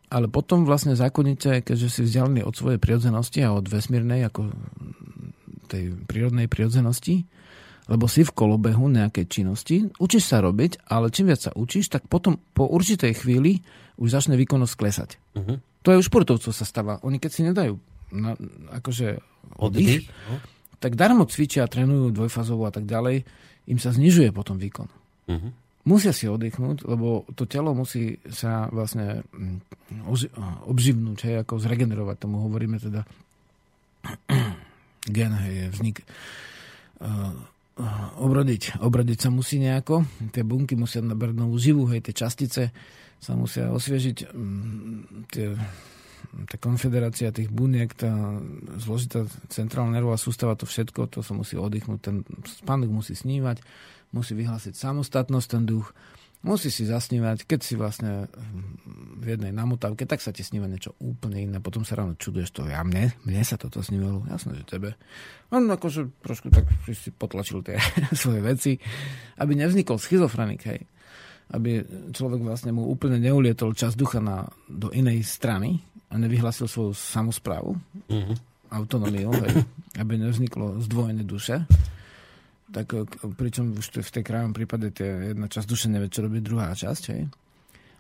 ale 0.08 0.32
potom 0.32 0.64
vlastne 0.64 0.96
zákonite, 0.96 1.66
keďže 1.68 1.88
si 1.92 2.02
vzdialený 2.08 2.48
od 2.48 2.56
svojej 2.56 2.80
prirodzenosti 2.80 3.44
a 3.44 3.52
od 3.52 3.68
vesmírnej, 3.68 4.24
ako 4.24 4.56
tej 5.68 6.00
prírodnej 6.08 6.48
prirodzenosti, 6.48 7.28
lebo 7.92 8.08
si 8.08 8.24
v 8.24 8.32
kolobehu 8.32 8.88
nejakej 8.88 9.26
činnosti, 9.28 9.88
učíš 10.00 10.32
sa 10.32 10.40
robiť, 10.40 10.88
ale 10.92 11.12
čím 11.12 11.32
viac 11.32 11.44
sa 11.44 11.52
učíš, 11.56 11.92
tak 11.92 12.08
potom 12.08 12.40
po 12.56 12.68
určitej 12.68 13.20
chvíli 13.20 13.64
už 14.00 14.12
začne 14.12 14.40
výkonnosť 14.40 14.74
klesať. 14.76 15.10
Mhm. 15.36 15.56
To 15.84 15.96
je 15.96 16.00
u 16.00 16.04
športovcov 16.04 16.52
sa 16.52 16.66
stáva. 16.68 17.00
Oni 17.08 17.16
keď 17.16 17.32
si 17.32 17.48
nedajú 17.48 17.80
na, 18.12 18.36
akože 18.76 19.24
oddych, 19.56 20.04
Oddych. 20.04 20.06
No. 20.28 20.36
tak 20.84 21.00
darmo 21.00 21.24
cvičia, 21.28 21.68
trénujú 21.68 22.12
dvojfazovo 22.12 22.68
a 22.68 22.72
tak 22.76 22.84
ďalej, 22.84 23.24
im 23.72 23.80
sa 23.80 23.96
znižuje 23.96 24.36
potom 24.36 24.60
výkon. 24.60 24.88
Mhm. 25.28 25.50
Musia 25.88 26.12
si 26.12 26.28
oddychnúť, 26.28 26.84
lebo 26.84 27.24
to 27.32 27.48
telo 27.48 27.72
musí 27.72 28.20
sa 28.28 28.68
vlastne 28.76 29.24
mm, 29.32 30.04
obživnúť, 30.68 31.18
hej, 31.24 31.36
ako 31.48 31.64
zregenerovať, 31.64 32.28
tomu 32.28 32.44
hovoríme 32.44 32.76
teda 32.76 33.08
gen, 35.16 35.32
hej, 35.32 35.72
vznik 35.72 36.04
obrodiť. 38.20 38.84
Obrodiť 38.84 39.20
sa 39.22 39.30
musí 39.32 39.64
nejako, 39.64 40.04
tie 40.36 40.44
bunky 40.44 40.76
musia 40.76 41.00
nabrať 41.00 41.40
novú 41.40 41.56
živu, 41.56 41.88
hej, 41.88 42.04
tie 42.04 42.12
častice 42.12 42.76
sa 43.24 43.34
musia 43.40 43.72
osviežiť, 43.72 44.18
mm, 44.28 45.00
tie 45.32 45.56
tá 46.28 46.60
konfederácia 46.60 47.32
tých 47.32 47.50
buniek, 47.50 47.90
tá 47.96 48.12
zložitá 48.78 49.26
centrálna 49.48 49.98
nervová 49.98 50.20
sústava, 50.20 50.60
to 50.60 50.68
všetko, 50.68 51.08
to 51.10 51.20
sa 51.24 51.34
musí 51.34 51.56
oddychnúť, 51.56 52.00
ten 52.04 52.28
spánok 52.44 52.92
musí 52.92 53.16
snívať, 53.16 53.64
musí 54.12 54.34
vyhlásiť 54.36 54.74
samostatnosť, 54.76 55.48
ten 55.48 55.64
duch, 55.68 55.92
musí 56.46 56.70
si 56.70 56.86
zasnívať, 56.86 57.44
keď 57.50 57.60
si 57.66 57.74
vlastne 57.76 58.30
v 59.18 59.26
jednej 59.26 59.52
namotávke, 59.52 60.06
tak 60.06 60.22
sa 60.22 60.32
ti 60.32 60.46
sníva 60.46 60.70
niečo 60.70 60.94
úplne 61.02 61.44
iné, 61.44 61.58
potom 61.60 61.82
sa 61.84 61.98
ráno 61.98 62.16
čuduješ 62.16 62.54
to, 62.54 62.62
ja 62.70 62.86
mne, 62.86 63.12
mne 63.26 63.42
sa 63.44 63.58
toto 63.58 63.82
snívalo, 63.82 64.24
jasné, 64.30 64.56
že 64.62 64.70
tebe. 64.70 64.96
On 65.52 65.66
akože 65.66 66.24
trošku 66.24 66.54
tak 66.54 66.70
si 66.94 67.10
potlačil 67.12 67.66
tie 67.66 67.82
svoje 68.22 68.40
veci, 68.40 68.72
aby 69.42 69.52
nevznikol 69.58 69.98
schizofrenik, 70.00 70.64
hej 70.68 70.82
aby 71.48 71.80
človek 72.12 72.44
vlastne 72.44 72.76
mu 72.76 72.92
úplne 72.92 73.24
neulietol 73.24 73.72
čas 73.72 73.96
ducha 73.96 74.20
na, 74.20 74.52
do 74.68 74.92
inej 74.92 75.24
strany 75.24 75.80
a 76.12 76.20
nevyhlasil 76.20 76.68
svoju 76.68 76.92
samozprávu, 76.92 77.72
Mhm. 78.12 78.36
autonómiu, 78.68 79.32
hej, 79.32 79.64
aby 79.96 80.20
nevzniklo 80.20 80.84
zdvojené 80.84 81.24
duše. 81.24 81.64
Tak 82.68 82.86
k- 82.92 83.32
pričom 83.36 83.72
už 83.76 84.04
v 84.04 84.14
tej 84.20 84.24
krajom 84.28 84.52
prípade 84.52 84.92
tie 84.92 85.32
jedna 85.32 85.48
časť 85.48 85.68
duše 85.68 85.88
nevie, 85.88 86.12
čo 86.12 86.24
robí 86.24 86.44
druhá 86.44 86.76
časť, 86.76 87.04
hej. 87.16 87.32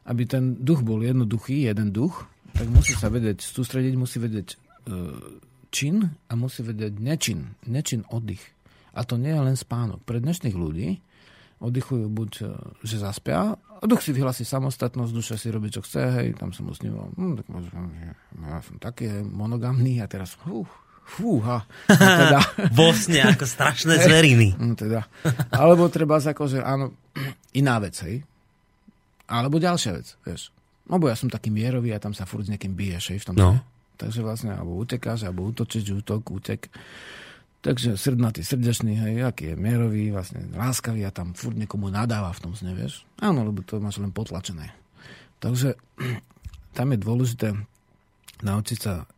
Aby 0.07 0.23
ten 0.27 0.59
duch 0.59 0.83
bol 0.83 1.03
jednoduchý, 1.03 1.67
jeden 1.67 1.91
duch, 1.95 2.27
tak 2.55 2.67
musí 2.71 2.95
sa 2.95 3.07
vedieť 3.11 3.43
sústrediť, 3.43 3.93
musí 3.95 4.17
vedieť 4.19 4.47
e, 4.53 4.57
čin 5.71 6.15
a 6.27 6.33
musí 6.35 6.63
vedieť 6.63 6.99
nečin, 6.99 7.55
nečin 7.67 8.07
oddych. 8.07 8.43
A 8.97 9.03
to 9.03 9.19
nie 9.19 9.31
je 9.31 9.41
len 9.43 9.57
spánok. 9.59 10.01
Pre 10.03 10.17
dnešných 10.17 10.55
ľudí 10.55 10.99
oddychujú 11.59 12.07
buď, 12.07 12.31
e, 12.43 12.45
že 12.87 13.03
zaspia, 13.03 13.55
a 13.77 13.85
duch 13.85 14.01
si 14.01 14.09
vyhlasí 14.09 14.41
samostatnosť, 14.41 15.11
duša 15.13 15.35
si 15.37 15.53
robí, 15.53 15.69
čo 15.69 15.85
chce, 15.85 16.01
hej, 16.17 16.27
tam 16.33 16.49
som 16.49 16.65
usníval, 16.65 17.13
hm, 17.13 17.33
tak 17.37 17.47
možno, 17.53 17.77
ja 18.41 18.57
som 18.65 18.81
taký 18.81 19.05
hej, 19.05 19.21
monogamný 19.21 20.01
a 20.01 20.09
teraz, 20.09 20.33
fú, 20.33 20.65
fúha, 21.07 21.63
no 21.87 21.95
teda, 21.95 22.39
Vo 22.75 22.91
sne 22.91 23.31
ako 23.31 23.47
strašné 23.47 23.95
zveriny. 24.05 24.59
no 24.59 24.75
teda. 24.75 25.07
Alebo 25.55 25.87
treba 25.87 26.19
sa 26.19 26.35
akože, 26.35 26.59
áno, 26.59 26.91
iná 27.59 27.79
vec, 27.79 27.95
hej. 28.03 28.27
Alebo 29.27 29.59
ďalšia 29.59 29.91
vec, 29.95 30.07
vieš. 30.27 30.51
Lebo 30.87 31.07
ja 31.07 31.15
som 31.15 31.27
taký 31.27 31.51
mierový 31.51 31.91
a 31.95 31.99
tam 31.99 32.11
sa 32.15 32.23
furt 32.27 32.47
s 32.47 32.51
niekým 32.51 32.75
biješ, 32.75 33.15
hej, 33.15 33.19
v 33.23 33.27
tom 33.31 33.35
No. 33.39 33.59
Takže 33.97 34.21
vlastne, 34.21 34.53
alebo 34.53 34.77
utekáš, 34.77 35.25
alebo 35.25 35.47
útočíš, 35.49 36.05
útok, 36.05 36.21
útek. 36.29 36.69
Takže 37.65 37.97
srdnatý, 37.97 38.45
srdečný, 38.45 38.93
hej, 38.93 39.25
aký 39.25 39.51
je 39.51 39.55
mierový, 39.57 40.13
vlastne 40.13 40.45
láskavý 40.53 41.01
a 41.01 41.09
tam 41.09 41.33
furt 41.33 41.57
niekomu 41.57 41.89
nadáva 41.89 42.29
v 42.29 42.43
tom 42.45 42.53
sne, 42.53 42.77
vieš. 42.77 43.01
Áno, 43.17 43.41
lebo 43.41 43.65
to 43.65 43.81
máš 43.81 43.97
len 43.97 44.13
potlačené. 44.13 44.69
Takže 45.41 45.73
tam 46.77 46.87
je 46.93 46.97
dôležité 47.01 47.47
naučiť 48.45 48.77
sa 48.77 49.09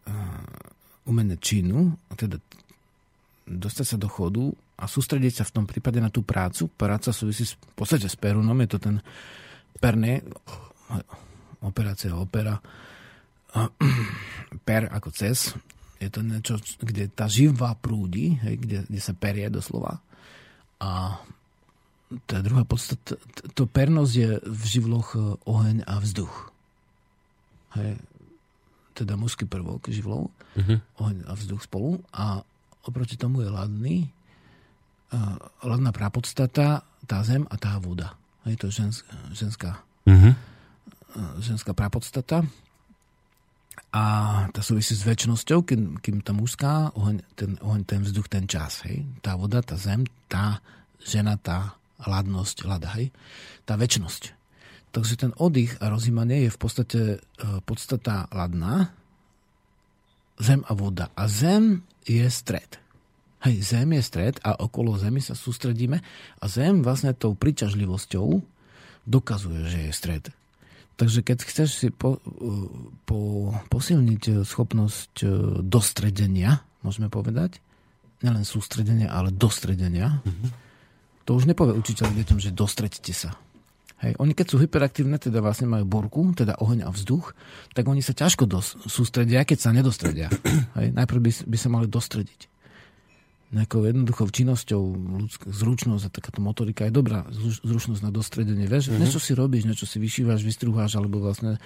umenie 1.10 1.42
činu, 1.42 1.98
teda 2.14 2.38
dostať 3.50 3.86
sa 3.86 3.98
do 3.98 4.06
chodu 4.06 4.54
a 4.78 4.86
sústrediť 4.86 5.42
sa 5.42 5.44
v 5.50 5.54
tom 5.58 5.66
prípade 5.66 5.98
na 5.98 6.14
tú 6.14 6.22
prácu. 6.22 6.70
Práca 6.70 7.10
súvisí 7.10 7.50
v 7.50 7.74
podstate 7.74 8.06
s 8.06 8.14
perunom, 8.14 8.56
je 8.62 8.70
to 8.70 8.80
ten 8.80 8.96
perné, 9.82 10.22
operácia 11.66 12.14
opera, 12.14 12.62
per 14.68 14.88
ako 14.94 15.10
cez, 15.10 15.58
je 16.00 16.08
to 16.08 16.24
niečo, 16.24 16.56
kde 16.80 17.12
tá 17.12 17.28
živá 17.28 17.76
prúdi, 17.76 18.40
hej, 18.40 18.56
kde, 18.62 18.78
kde 18.88 19.02
sa 19.04 19.12
perie 19.12 19.52
doslova. 19.52 20.00
A 20.80 21.20
tá 22.24 22.40
druhá 22.40 22.64
podstata, 22.64 23.20
to 23.54 23.68
pernosť 23.68 24.14
je 24.16 24.30
v 24.48 24.64
živloch 24.64 25.14
e, 25.14 25.20
oheň 25.44 25.84
a 25.84 26.00
vzduch. 26.00 26.56
Hej. 27.76 28.00
Teda 29.00 29.16
mužský 29.16 29.48
prvok 29.48 29.88
živlov, 29.88 30.28
Mhm. 30.60 30.76
oheň 31.00 31.18
a 31.24 31.32
vzduch 31.40 31.64
spolu 31.64 32.04
a 32.12 32.44
oproti 32.84 33.16
tomu 33.16 33.40
je 33.40 33.50
ladný, 33.50 33.98
uh, 35.16 35.40
ladná 35.64 35.96
prapodstata, 35.96 36.84
tá 37.08 37.18
zem 37.24 37.48
a 37.48 37.56
tá 37.56 37.80
voda. 37.80 38.20
Hej, 38.44 38.60
to 38.60 38.66
je 38.68 38.84
žens, 38.84 39.08
ženská 39.32 39.80
Mhm. 40.04 40.36
ženská 41.40 41.72
prapodstata 41.74 42.44
a 43.90 44.04
tá 44.54 44.62
súvisí 44.62 44.94
s 44.94 45.02
väčšnosťou, 45.02 45.66
kým, 45.66 45.98
kým 45.98 46.22
tá 46.22 46.36
mužská, 46.36 46.94
oheň, 46.94 47.26
ten, 47.34 47.58
oheň, 47.58 47.82
ten 47.90 48.02
vzduch, 48.06 48.30
ten 48.30 48.46
čas, 48.46 48.86
hej. 48.86 49.08
Tá 49.26 49.34
voda, 49.34 49.66
tá 49.66 49.80
zem, 49.82 50.06
tá 50.30 50.62
žena, 51.02 51.42
tá 51.42 51.74
hladnosť, 52.06 52.70
hlada, 52.70 52.94
hej. 53.00 53.10
Tá 53.66 53.74
väčšnosť. 53.80 54.39
Takže 54.90 55.22
ten 55.22 55.32
oddych 55.38 55.78
a 55.80 55.94
rozímanie 55.94 56.50
je 56.50 56.56
v 56.56 56.60
podstate 56.60 57.00
e, 57.00 57.18
podstata 57.62 58.26
ladná, 58.34 58.90
zem 60.42 60.66
a 60.66 60.74
voda. 60.74 61.14
A 61.14 61.30
zem 61.30 61.86
je 62.08 62.26
stred. 62.32 62.82
Hej, 63.46 63.64
zem 63.64 63.94
je 63.96 64.02
stred 64.04 64.36
a 64.44 64.58
okolo 64.58 65.00
zemi 65.00 65.24
sa 65.24 65.38
sústredíme 65.38 66.02
a 66.42 66.46
zem 66.50 66.84
vlastne 66.84 67.16
tou 67.16 67.38
príťažlivosťou 67.38 68.28
dokazuje, 69.08 69.62
že 69.70 69.80
je 69.88 69.92
stred. 69.96 70.24
Takže 71.00 71.24
keď 71.24 71.38
chceš 71.48 71.70
si 71.80 71.88
po, 71.96 72.20
po, 73.08 73.52
posilniť 73.72 74.44
schopnosť 74.44 75.14
e, 75.24 75.28
dostredenia, 75.64 76.60
môžeme 76.84 77.08
povedať, 77.08 77.64
nielen 78.20 78.44
sústredenia, 78.44 79.08
ale 79.08 79.32
dostredenia, 79.32 80.20
mm-hmm. 80.20 80.50
to 81.24 81.40
už 81.40 81.48
nepovie 81.48 81.72
učiteľ 81.80 82.12
deťom, 82.12 82.40
že 82.44 82.52
dostredte 82.52 83.16
sa. 83.16 83.40
Hej. 84.00 84.16
Oni 84.16 84.32
keď 84.32 84.48
sú 84.48 84.58
hyperaktívne, 84.64 85.20
teda 85.20 85.44
vlastne 85.44 85.68
majú 85.68 85.84
borku, 85.84 86.32
teda 86.32 86.56
oheň 86.64 86.88
a 86.88 86.90
vzduch, 86.90 87.36
tak 87.76 87.84
oni 87.84 88.00
sa 88.00 88.16
ťažko 88.16 88.48
dos- 88.48 88.80
sústredia, 88.88 89.44
keď 89.44 89.58
sa 89.60 89.76
nedostredia. 89.76 90.32
Hej. 90.80 90.96
Najprv 90.96 91.20
by, 91.20 91.32
by 91.52 91.58
sa 91.60 91.68
mali 91.68 91.88
dostrediť 91.92 92.60
nejakou 93.50 93.82
jednoduchou 93.82 94.30
činnosťou, 94.30 94.82
ľudská 95.26 95.50
zručnosť 95.50 96.04
a 96.06 96.14
takáto 96.14 96.38
motorika 96.38 96.86
je 96.86 96.94
dobrá, 96.94 97.26
zruč- 97.34 97.66
zručnosť 97.66 98.02
na 98.06 98.14
dostredenie. 98.14 98.70
Vieš, 98.70 98.94
mm-hmm. 98.94 99.02
niečo 99.02 99.18
si 99.18 99.34
robíš, 99.34 99.66
niečo 99.66 99.90
si 99.90 99.98
vyšívaš, 99.98 100.46
vystruháš, 100.46 101.02
alebo 101.02 101.18
vlastne 101.18 101.58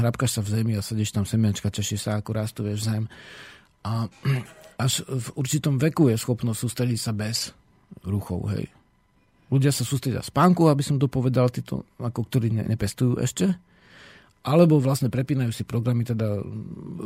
hrabkaš 0.00 0.40
sa 0.40 0.40
v 0.40 0.48
zemi 0.48 0.72
a 0.72 0.80
sedíš 0.80 1.12
tam 1.12 1.28
semiačka, 1.28 1.68
tešíš 1.68 2.08
sa, 2.08 2.16
ako 2.16 2.30
rastú, 2.32 2.64
vieš, 2.64 2.88
zem. 2.88 3.04
A 3.84 4.08
až 4.84 5.04
v 5.04 5.28
určitom 5.36 5.76
veku 5.76 6.08
je 6.08 6.16
schopnosť 6.16 6.58
sústrediť 6.64 7.00
sa 7.00 7.12
bez 7.12 7.52
ruchov, 8.08 8.48
hej. 8.56 8.72
Ľudia 9.52 9.70
sa 9.70 9.84
sústredia 9.84 10.24
spánku, 10.24 10.66
aby 10.68 10.80
som 10.80 10.96
to 10.96 11.06
povedal, 11.06 11.52
títo, 11.52 11.84
ako 12.00 12.24
ktorí 12.26 12.48
ne, 12.50 12.64
nepestujú 12.64 13.20
ešte. 13.20 13.52
Alebo 14.44 14.80
vlastne 14.80 15.08
prepínajú 15.08 15.52
si 15.52 15.64
programy, 15.64 16.04
teda 16.04 16.40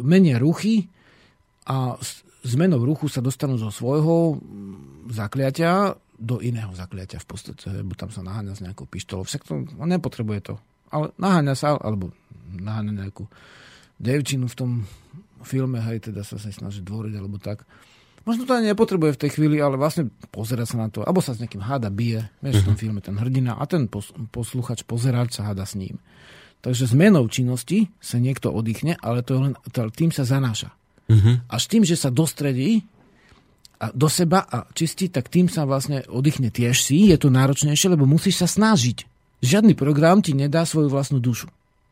menia 0.02 0.42
ruchy 0.42 0.90
a 1.66 1.98
zmenou 2.42 2.82
ruchu 2.82 3.06
sa 3.10 3.22
dostanú 3.22 3.58
zo 3.58 3.70
svojho 3.70 4.38
mm, 4.38 5.12
zakliatia 5.14 5.94
do 6.18 6.42
iného 6.42 6.74
zakliatia 6.74 7.22
v 7.22 7.28
podstate, 7.30 7.70
lebo 7.70 7.94
tam 7.94 8.10
sa 8.10 8.26
naháňa 8.26 8.58
s 8.58 8.64
nejakou 8.64 8.90
pištolou. 8.90 9.22
Však 9.22 9.46
to, 9.46 9.62
on 9.78 9.88
nepotrebuje 9.88 10.50
to. 10.50 10.54
Ale 10.90 11.14
naháňa 11.14 11.54
sa, 11.54 11.78
alebo 11.78 12.10
naháňa 12.58 13.06
nejakú 13.06 13.30
devčinu 14.02 14.50
v 14.50 14.58
tom 14.58 14.70
filme, 15.46 15.78
hej, 15.78 16.10
teda 16.10 16.26
sa 16.26 16.34
sa 16.34 16.50
snaží 16.50 16.82
dvoriť, 16.82 17.14
alebo 17.14 17.38
tak. 17.38 17.62
Možno 18.28 18.44
to 18.44 18.60
ani 18.60 18.68
nepotrebuje 18.76 19.16
v 19.16 19.20
tej 19.24 19.30
chvíli, 19.40 19.56
ale 19.56 19.80
vlastne 19.80 20.12
pozera 20.28 20.68
sa 20.68 20.76
na 20.76 20.92
to, 20.92 21.00
alebo 21.00 21.24
sa 21.24 21.32
s 21.32 21.40
nejakým 21.40 21.64
háda 21.64 21.88
bije, 21.88 22.28
vieš, 22.44 22.60
v 22.60 22.66
tom 22.68 22.76
filme 22.76 23.00
ten 23.00 23.16
hrdina 23.16 23.56
a 23.56 23.64
ten 23.64 23.88
pos, 23.88 24.12
posluchač, 24.28 24.84
pozeráč 24.84 25.40
sa 25.40 25.48
háda 25.48 25.64
s 25.64 25.72
ním. 25.80 25.96
Takže 26.60 26.92
zmenou 26.92 27.24
činnosti 27.32 27.88
sa 27.96 28.20
niekto 28.20 28.52
oddychne, 28.52 29.00
ale 29.00 29.24
to 29.24 29.32
je 29.32 29.40
len, 29.48 29.52
tým 29.96 30.12
sa 30.12 30.28
zanáša. 30.28 30.76
Mhm. 31.08 31.48
Až 31.48 31.62
tým, 31.72 31.88
že 31.88 31.96
sa 31.96 32.12
dostredí 32.12 32.84
a 33.80 33.88
do 33.96 34.12
seba 34.12 34.44
a 34.44 34.68
čistí, 34.76 35.08
tak 35.08 35.32
tým 35.32 35.48
sa 35.48 35.64
vlastne 35.64 36.04
oddychne 36.04 36.52
tiež 36.52 36.76
si. 36.76 37.08
Je 37.08 37.16
to 37.16 37.32
náročnejšie, 37.32 37.96
lebo 37.96 38.04
musíš 38.04 38.44
sa 38.44 38.48
snažiť. 38.50 39.08
Žiadny 39.40 39.72
program 39.72 40.20
ti 40.20 40.36
nedá 40.36 40.68
svoju 40.68 40.92
vlastnú 40.92 41.22
dušu. 41.22 41.48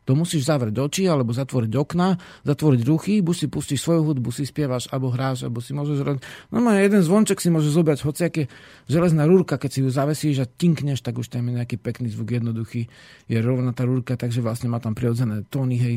To 0.07 0.15
musíš 0.15 0.47
zavrieť 0.47 0.79
oči, 0.79 1.05
alebo 1.11 1.35
zatvoriť 1.35 1.73
okna, 1.75 2.15
zatvoriť 2.47 2.81
ruchy, 2.87 3.15
buď 3.27 3.35
si 3.35 3.47
pustíš 3.51 3.83
svoju 3.83 4.07
hudbu, 4.07 4.31
si 4.31 4.47
spievaš, 4.47 4.87
alebo 4.95 5.11
hráš, 5.11 5.43
alebo 5.43 5.59
si 5.59 5.75
môžeš 5.75 5.99
robiť... 5.99 6.23
No 6.55 6.63
jeden 6.71 7.03
zvonček 7.03 7.43
si 7.43 7.51
môžeš 7.51 7.75
zobrať, 7.75 7.99
hociaké 8.07 8.43
železná 8.87 9.27
rúrka, 9.27 9.59
keď 9.59 9.71
si 9.75 9.79
ju 9.83 9.91
zavesíš 9.91 10.37
a 10.43 10.47
tinkneš, 10.47 11.03
tak 11.03 11.19
už 11.19 11.27
tam 11.27 11.51
je 11.51 11.59
nejaký 11.59 11.83
pekný 11.83 12.07
zvuk, 12.15 12.39
jednoduchý. 12.39 12.87
Je 13.27 13.39
rovná 13.43 13.75
tá 13.75 13.83
rúrka, 13.83 14.15
takže 14.15 14.39
vlastne 14.41 14.71
má 14.71 14.79
tam 14.79 14.95
prirodzené 14.95 15.43
tóny, 15.51 15.77
hej, 15.77 15.97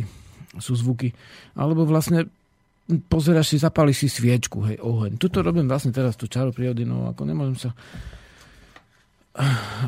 sú 0.57 0.73
zvuky. 0.73 1.13
Alebo 1.53 1.85
vlastne 1.85 2.25
pozeráš 2.89 3.53
si, 3.53 3.57
zapáliš 3.61 4.01
si 4.01 4.07
sviečku, 4.09 4.65
hej, 4.65 4.81
oheň. 4.81 5.21
Tuto 5.21 5.45
robím 5.45 5.69
vlastne 5.69 5.93
teraz 5.93 6.17
tú 6.17 6.25
čaru 6.25 6.49
prírody, 6.49 6.81
no 6.81 7.13
ako 7.13 7.21
nemôžem 7.29 7.57
sa 7.61 7.77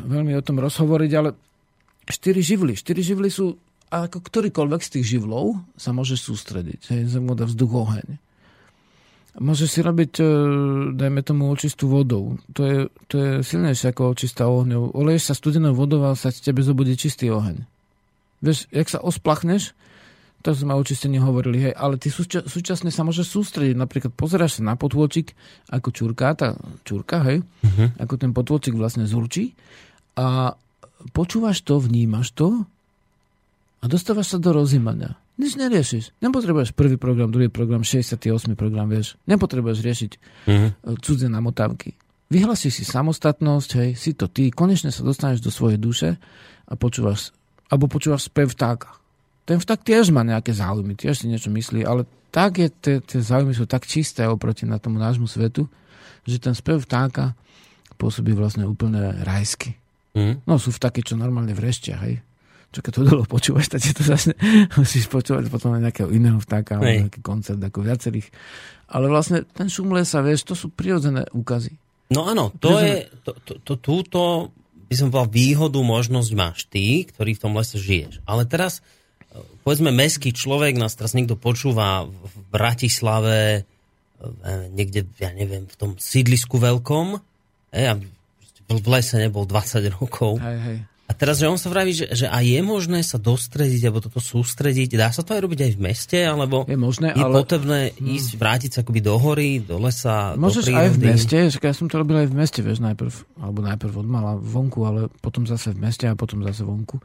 veľmi 0.06 0.38
o 0.38 0.46
tom 0.46 0.62
rozhovoriť, 0.62 1.10
ale 1.18 1.34
štyri 2.06 2.40
živly. 2.40 2.78
Štyri 2.78 3.02
živly 3.02 3.28
sú, 3.28 3.58
a 3.92 4.08
ako 4.08 4.24
ktorýkoľvek 4.24 4.80
z 4.80 4.90
tých 4.96 5.06
živlov 5.18 5.60
sa 5.76 5.92
môže 5.92 6.16
sústrediť. 6.16 6.80
Hej, 6.88 7.02
zem, 7.12 7.28
voda, 7.28 7.44
vzduch, 7.44 7.72
oheň. 7.76 8.16
Môžeš 9.36 9.68
si 9.68 9.80
robiť, 9.84 10.12
e, 10.20 10.24
dajme 10.96 11.20
tomu, 11.20 11.52
očistú 11.52 11.92
vodou. 11.92 12.40
To 12.56 12.62
je, 12.64 12.78
to 13.08 13.14
je 13.20 13.30
silnejšie 13.44 13.92
ako 13.92 14.16
očistá 14.16 14.48
ohňou. 14.48 14.96
Oleješ 14.96 15.32
sa 15.32 15.34
studenou 15.36 15.76
vodou 15.76 16.04
a 16.08 16.16
sa 16.16 16.32
tebe 16.32 16.64
zobudí 16.64 16.96
čistý 16.96 17.28
oheň. 17.32 17.64
Vieš, 18.40 18.72
jak 18.72 18.88
sa 18.88 19.00
osplachneš, 19.00 19.76
to 20.42 20.50
sme 20.52 20.74
o 20.74 20.82
očistení 20.82 21.22
hovorili, 21.22 21.70
hej, 21.70 21.74
ale 21.78 21.96
ty 21.96 22.10
súča- 22.10 22.42
súčasne 22.42 22.90
sa 22.90 23.06
môžeš 23.06 23.30
sústrediť, 23.30 23.78
napríklad 23.78 24.12
pozeráš 24.12 24.58
sa 24.58 24.66
na 24.66 24.74
potôčik, 24.74 25.38
ako 25.70 25.88
čurka, 25.94 26.34
tá 26.34 26.58
čurka, 26.82 27.22
hej, 27.22 27.46
uh-huh. 27.46 27.88
ako 28.02 28.14
ten 28.18 28.34
potôčik 28.34 28.74
vlastne 28.74 29.06
zurčí 29.06 29.54
a 30.18 30.58
počúvaš 31.14 31.62
to, 31.62 31.78
vnímaš 31.78 32.34
to 32.34 32.66
a 33.82 33.90
dostávaš 33.90 34.30
sa 34.30 34.38
do 34.38 34.54
rozímania. 34.54 35.18
Nič 35.34 35.58
neriešiš. 35.58 36.14
Nepotrebuješ 36.22 36.70
prvý 36.70 36.94
program, 36.94 37.34
druhý 37.34 37.50
program, 37.50 37.82
68. 37.82 38.54
program, 38.54 38.86
vieš. 38.86 39.18
Nepotrebuješ 39.26 39.78
riešiť 39.82 40.12
Mhm. 40.46 40.68
uh, 40.70 40.96
cudzie 41.02 41.26
namotávky. 41.26 41.98
Vyhlasíš 42.30 42.80
si 42.80 42.84
samostatnosť, 42.86 43.70
hej, 43.76 43.90
si 43.92 44.16
to 44.16 44.24
ty, 44.24 44.48
konečne 44.48 44.88
sa 44.88 45.04
dostaneš 45.04 45.44
do 45.44 45.52
svojej 45.52 45.76
duše 45.76 46.16
a 46.64 46.72
počúvaš, 46.78 47.34
alebo 47.68 47.92
počúvaš 47.92 48.32
spev 48.32 48.54
vtáka. 48.56 48.88
Ten 49.44 49.60
vták 49.60 49.82
tiež 49.84 50.14
má 50.14 50.22
nejaké 50.22 50.54
záujmy, 50.54 50.96
tiež 50.96 51.18
si 51.20 51.26
niečo 51.28 51.50
myslí, 51.52 51.84
ale 51.84 52.06
tak 52.32 52.56
je, 52.56 52.72
tie, 52.72 52.96
tie 53.04 53.20
záujmy 53.20 53.52
sú 53.52 53.68
tak 53.68 53.84
čisté 53.84 54.24
oproti 54.24 54.64
na 54.64 54.80
tomu 54.80 54.96
nášmu 54.96 55.28
svetu, 55.28 55.68
že 56.24 56.40
ten 56.40 56.54
spev 56.56 56.80
vtáka 56.80 57.36
pôsobí 58.00 58.32
vlastne 58.32 58.64
úplne 58.64 59.12
rajsky. 59.26 59.76
Mhm. 60.16 60.46
No 60.48 60.56
sú 60.56 60.72
vtáky, 60.72 61.04
čo 61.04 61.20
normálne 61.20 61.52
vreštia, 61.52 62.00
hej. 62.00 62.24
Čo 62.72 62.80
keď 62.80 62.92
to 62.96 63.02
dlho 63.04 63.24
počúvaš, 63.28 63.68
tak 63.68 63.84
to 63.84 64.00
začne, 64.00 64.32
musíš 64.80 65.06
počúvať 65.12 65.52
potom 65.52 65.76
aj 65.76 65.92
nejakého 65.92 66.08
iného 66.08 66.40
vtáka, 66.40 66.80
alebo 66.80 67.06
nejaký 67.06 67.20
koncert 67.20 67.60
ako 67.60 67.84
viacerých. 67.84 68.32
Ale 68.88 69.12
vlastne 69.12 69.44
ten 69.44 69.68
šum 69.68 69.92
lesa, 69.92 70.24
vieš, 70.24 70.48
to 70.48 70.54
sú 70.56 70.72
prirodzené 70.72 71.28
úkazy. 71.36 71.76
No 72.12 72.28
áno, 72.28 72.52
to 72.56 72.76
Pretože- 72.76 72.84
je, 72.84 72.96
to, 73.24 73.32
to, 73.44 73.52
to, 73.60 73.74
túto 73.80 74.20
by 74.88 74.94
som 74.96 75.08
povedal 75.08 75.32
výhodu, 75.32 75.80
možnosť 75.80 76.30
máš 76.36 76.68
ty, 76.68 77.08
ktorý 77.08 77.32
v 77.36 77.42
tom 77.44 77.56
lese 77.56 77.80
žiješ. 77.80 78.20
Ale 78.28 78.44
teraz, 78.44 78.84
e, 79.32 79.40
povedzme, 79.64 79.88
meský 79.88 80.36
človek, 80.36 80.76
nás 80.76 80.92
teraz 80.92 81.16
niekto 81.16 81.40
počúva 81.40 82.04
v 82.04 82.34
Bratislave, 82.52 83.64
e, 84.20 84.50
niekde, 84.76 85.08
ja 85.16 85.32
neviem, 85.32 85.64
v 85.64 85.76
tom 85.80 85.90
sídlisku 85.96 86.60
veľkom, 86.60 87.16
e, 87.72 87.80
a 87.88 87.96
v 87.96 88.04
v 88.80 88.88
lese 88.88 89.20
nebol 89.20 89.44
20 89.44 89.84
rokov. 90.00 90.40
Hej, 90.40 90.58
hej. 90.64 90.78
A 91.12 91.16
teraz, 91.20 91.36
že 91.36 91.44
on 91.44 91.60
sa 91.60 91.68
vraví, 91.68 91.92
že, 91.92 92.08
že 92.08 92.24
aj 92.24 92.40
je 92.40 92.60
možné 92.64 93.04
sa 93.04 93.20
dostrediť, 93.20 93.84
alebo 93.84 94.00
toto 94.00 94.16
sústrediť, 94.16 94.96
dá 94.96 95.12
sa 95.12 95.20
to 95.20 95.36
aj 95.36 95.44
robiť 95.44 95.60
aj 95.68 95.72
v 95.76 95.80
meste, 95.84 96.16
alebo 96.24 96.64
Je 96.64 96.80
možné, 96.80 97.12
je 97.12 97.20
ale- 97.20 97.36
potrebné 97.36 97.92
ísť, 98.00 98.40
vrátiť 98.40 98.70
sa 98.72 98.78
akoby 98.80 99.04
do 99.04 99.20
hory, 99.20 99.60
do 99.60 99.76
lesa, 99.76 100.32
Môžeš 100.40 100.72
do 100.72 100.80
aj 100.80 100.88
v 100.96 101.12
meste, 101.12 101.38
ja 101.52 101.76
som 101.76 101.92
to 101.92 102.00
robil 102.00 102.16
aj 102.16 102.32
v 102.32 102.36
meste, 102.40 102.64
vieš, 102.64 102.80
najprv, 102.80 103.12
alebo 103.44 103.60
najprv 103.60 103.92
od 103.92 104.08
mala 104.08 104.40
vonku, 104.40 104.80
ale 104.88 105.12
potom 105.20 105.44
zase 105.44 105.76
v 105.76 105.84
meste 105.84 106.08
a 106.08 106.16
potom 106.16 106.40
zase 106.48 106.64
vonku. 106.64 106.96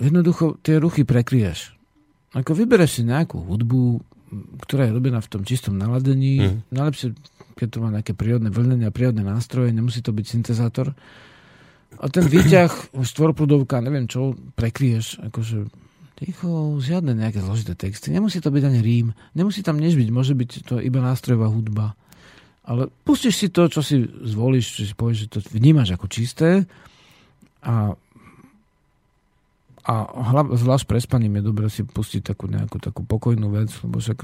Jednoducho 0.00 0.56
tie 0.64 0.80
ruchy 0.80 1.04
prekryješ. 1.04 1.76
Ako 2.32 2.56
vybereš 2.56 3.00
si 3.00 3.02
nejakú 3.04 3.36
hudbu, 3.36 4.00
ktorá 4.64 4.88
je 4.88 4.96
robená 4.96 5.20
v 5.20 5.28
tom 5.28 5.44
čistom 5.44 5.76
naladení, 5.76 6.40
mm. 6.40 6.72
najlepšie, 6.72 7.12
keď 7.52 7.68
to 7.68 7.78
má 7.84 7.92
nejaké 7.92 8.16
prírodné 8.16 8.48
vlnenie 8.48 8.88
a 8.88 8.96
prírodné 8.96 9.20
nástroje, 9.28 9.76
nemusí 9.76 10.00
to 10.00 10.16
byť 10.16 10.24
syntezátor. 10.24 10.96
A 11.98 12.06
ten 12.06 12.30
výťah, 12.30 12.94
štvorprudovka, 12.94 13.82
neviem 13.82 14.06
čo, 14.06 14.38
prekryješ, 14.54 15.18
akože 15.18 15.66
ticho, 16.18 16.78
žiadne 16.78 17.14
nejaké 17.14 17.42
zložité 17.42 17.78
texty. 17.78 18.10
Nemusí 18.10 18.42
to 18.42 18.50
byť 18.50 18.64
ani 18.66 18.80
rím, 18.82 19.14
nemusí 19.34 19.62
tam 19.62 19.78
nič 19.78 19.94
byť, 19.94 20.08
môže 20.10 20.34
byť 20.34 20.50
to 20.66 20.74
iba 20.82 20.98
nástrojová 20.98 21.50
hudba. 21.50 21.94
Ale 22.68 22.90
pustíš 23.06 23.38
si 23.38 23.48
to, 23.48 23.70
čo 23.70 23.80
si 23.80 24.02
zvolíš, 24.04 24.66
čo 24.78 24.82
si 24.84 24.94
povieš, 24.94 25.18
že 25.24 25.30
to 25.30 25.38
vnímaš 25.54 25.94
ako 25.94 26.06
čisté 26.10 26.68
a, 27.64 27.96
a 29.88 29.94
hlav, 30.04 30.52
zvlášť 30.52 30.84
pre 30.84 31.00
je 31.00 31.40
dobré 31.42 31.66
si 31.72 31.86
pustiť 31.86 32.34
takú 32.34 32.50
nejakú 32.50 32.76
takú 32.76 33.06
pokojnú 33.08 33.48
vec, 33.54 33.72
lebo 33.80 34.02
však 34.02 34.18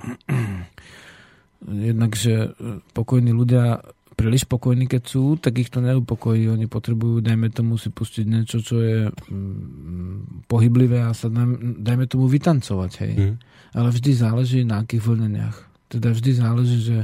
jednak, 1.92 2.12
že 2.16 2.56
pokojní 2.96 3.30
ľudia 3.30 3.84
príliš 4.20 4.44
spokojní, 4.44 4.84
keď 4.84 5.02
sú, 5.08 5.40
tak 5.40 5.56
ich 5.56 5.72
to 5.72 5.80
neupokojí. 5.80 6.52
Oni 6.52 6.68
potrebujú, 6.68 7.24
dajme 7.24 7.48
tomu, 7.48 7.80
si 7.80 7.88
pustiť 7.88 8.28
niečo, 8.28 8.60
čo 8.60 8.76
je 8.84 9.08
mm, 9.08 10.44
pohyblivé 10.44 11.00
a 11.08 11.16
sa 11.16 11.32
dajme 11.32 12.04
tomu 12.04 12.28
vytancovať. 12.28 12.92
Hej. 13.00 13.12
Mm. 13.16 13.34
Ale 13.72 13.88
vždy 13.88 14.10
záleží 14.12 14.60
na 14.68 14.84
akých 14.84 15.00
vlneniach. 15.00 15.56
Teda 15.88 16.12
vždy 16.12 16.30
záleží, 16.36 16.78
že, 16.84 16.98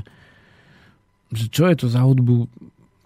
že 1.32 1.48
čo 1.48 1.72
je 1.72 1.76
to 1.80 1.86
za 1.88 2.04
hudbu. 2.04 2.52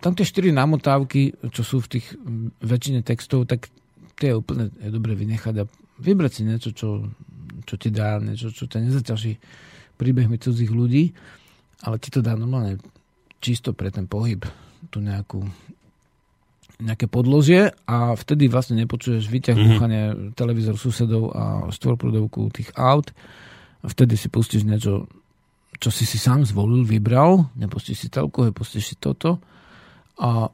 Tam 0.03 0.19
tie 0.19 0.27
štyri 0.27 0.51
namotávky, 0.51 1.39
čo 1.55 1.63
sú 1.63 1.79
v 1.79 1.95
tých 1.95 2.11
väčšine 2.67 3.07
textov, 3.07 3.47
tak 3.47 3.71
tie 4.19 4.35
je 4.35 4.41
úplne 4.43 4.75
je 4.83 4.91
dobre 4.91 5.15
vynechať 5.15 5.55
a 5.63 5.65
vybrať 6.03 6.33
si 6.35 6.43
niečo, 6.43 6.75
čo, 6.75 7.07
čo 7.63 7.75
ti 7.79 7.95
dá, 7.95 8.19
niečo, 8.19 8.51
čo 8.51 8.67
ťa 8.67 8.91
nezaťaží 8.91 9.39
príbehmi 10.01 10.41
cudzích 10.41 10.73
ľudí, 10.73 11.13
ale 11.85 12.01
ti 12.01 12.09
to 12.09 12.25
dá 12.25 12.35
normálne 12.35 12.81
čisto 13.41 13.73
pre 13.73 13.89
ten 13.91 14.05
pohyb 14.05 14.45
tu 14.89 15.01
nejakú 15.01 15.45
nejaké 16.81 17.13
podložie 17.13 17.77
a 17.85 18.17
vtedy 18.17 18.49
vlastne 18.49 18.81
nepočuješ 18.81 19.29
výťah 19.29 19.53
mm-hmm. 19.53 20.33
televízor 20.33 20.81
susedov 20.81 21.29
a 21.37 21.45
štvorprudovku 21.69 22.49
tých 22.57 22.73
aut 22.73 23.13
a 23.85 23.87
vtedy 23.87 24.17
si 24.17 24.33
pustíš 24.33 24.65
niečo, 24.65 25.05
čo 25.77 25.93
si 25.93 26.09
si 26.09 26.17
sám 26.17 26.49
zvolil, 26.49 26.89
vybral, 26.89 27.53
nepustíš 27.53 27.97
si 28.01 28.09
telku, 28.09 28.49
pustíš 28.57 28.93
si 28.93 28.97
toto 28.97 29.45
a 30.17 30.49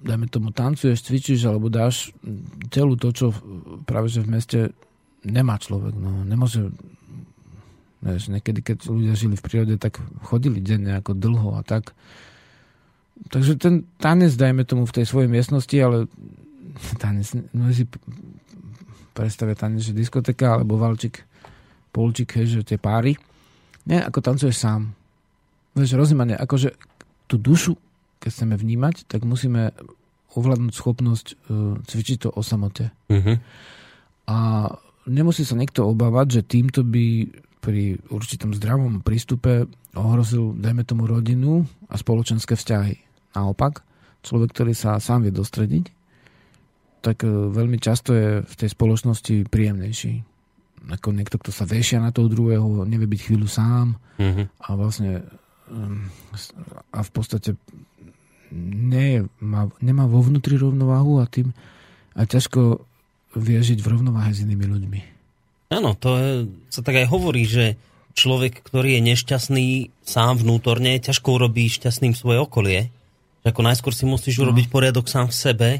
dajme 0.00 0.30
tomu 0.30 0.54
tancuješ, 0.54 1.02
cvičíš 1.02 1.50
alebo 1.50 1.66
dáš 1.66 2.14
celú 2.70 2.94
to, 2.94 3.10
čo 3.10 3.34
práve 3.84 4.06
že 4.06 4.22
v 4.22 4.30
meste 4.30 4.58
nemá 5.26 5.60
človek. 5.60 5.92
No, 5.98 6.24
nemôže 6.24 6.72
Vieš, 8.00 8.32
niekedy, 8.32 8.64
keď 8.64 8.88
ľudia 8.88 9.12
žili 9.12 9.36
v 9.36 9.44
prírode, 9.44 9.76
tak 9.76 10.00
chodili 10.24 10.64
denne 10.64 10.96
ako 10.96 11.12
dlho 11.12 11.60
a 11.60 11.60
tak. 11.60 11.92
Takže 13.28 13.60
ten 13.60 13.84
tanec, 14.00 14.32
dajme 14.32 14.64
tomu 14.64 14.88
v 14.88 14.96
tej 14.96 15.04
svojej 15.04 15.28
miestnosti, 15.28 15.76
ale 15.76 16.08
tanec, 16.96 17.28
no 17.52 17.68
si 17.68 17.84
predstavia 19.12 19.52
tanec, 19.52 19.84
že 19.84 19.92
diskoteka, 19.92 20.56
alebo 20.56 20.80
valčik, 20.80 21.28
polčik, 21.92 22.40
hej, 22.40 22.60
že 22.60 22.64
tie 22.64 22.80
páry. 22.80 23.20
Nie, 23.84 24.00
ako 24.00 24.24
tancuješ 24.24 24.56
sám. 24.56 24.96
Vieš, 25.76 26.00
rozumanie, 26.00 26.40
akože 26.40 26.72
tú 27.28 27.36
dušu, 27.36 27.76
keď 28.16 28.30
chceme 28.32 28.56
vnímať, 28.56 29.04
tak 29.04 29.28
musíme 29.28 29.76
ovládnuť 30.32 30.72
schopnosť 30.72 31.26
uh, 31.52 31.76
cvičiť 31.84 32.16
to 32.24 32.28
o 32.32 32.40
samote. 32.40 32.94
Uh-huh. 33.12 33.36
A 34.30 34.36
nemusí 35.04 35.42
sa 35.42 35.58
niekto 35.58 35.84
obávať, 35.84 36.40
že 36.40 36.48
týmto 36.48 36.86
by 36.86 37.28
pri 37.60 38.00
určitom 38.08 38.56
zdravom 38.56 39.04
prístupe 39.04 39.68
ohrozil, 39.92 40.56
dajme 40.56 40.82
tomu, 40.84 41.04
rodinu 41.04 41.68
a 41.92 41.94
spoločenské 42.00 42.56
vzťahy. 42.56 42.96
Naopak, 43.36 43.84
človek, 44.24 44.50
ktorý 44.56 44.72
sa 44.72 44.96
sám 44.98 45.28
vie 45.28 45.32
dostrediť, 45.32 45.84
tak 47.00 47.24
e, 47.24 47.28
veľmi 47.28 47.76
často 47.80 48.16
je 48.16 48.28
v 48.44 48.54
tej 48.56 48.68
spoločnosti 48.72 49.48
príjemnejší. 49.48 50.12
Ako 50.88 51.12
niekto, 51.12 51.36
kto 51.36 51.52
sa 51.52 51.68
vešia 51.68 52.00
na 52.00 52.08
toho 52.08 52.32
druhého, 52.32 52.88
nevie 52.88 53.04
byť 53.04 53.20
chvíľu 53.20 53.48
sám 53.48 54.00
mm-hmm. 54.16 54.46
a 54.64 54.68
vlastne 54.72 55.20
a 56.90 56.98
v 56.98 57.10
podstate 57.14 57.54
nie, 58.50 59.22
má, 59.38 59.70
nemá 59.78 60.10
vo 60.10 60.18
vnútri 60.18 60.58
rovnováhu 60.58 61.22
a 61.22 61.30
tým 61.30 61.54
a 62.18 62.26
ťažko 62.26 62.82
vie 63.38 63.58
žiť 63.62 63.78
v 63.78 63.90
rovnováhe 63.94 64.34
s 64.34 64.42
inými 64.42 64.66
ľuďmi. 64.66 65.00
Áno, 65.70 65.94
to 65.94 66.08
je, 66.18 66.30
sa 66.66 66.82
tak 66.82 66.98
aj 66.98 67.06
hovorí, 67.06 67.46
že 67.46 67.78
človek, 68.18 68.58
ktorý 68.58 68.98
je 68.98 69.06
nešťastný 69.14 69.66
sám 70.02 70.42
vnútorne, 70.42 70.98
ťažko 70.98 71.38
urobí 71.38 71.70
šťastným 71.70 72.18
svoje 72.18 72.42
okolie. 72.42 72.90
Že 73.46 73.54
ako 73.54 73.62
najskôr 73.62 73.94
si 73.94 74.04
musíš 74.04 74.42
no. 74.42 74.50
urobiť 74.50 74.66
poriadok 74.66 75.06
sám 75.06 75.30
v 75.30 75.38
sebe, 75.38 75.70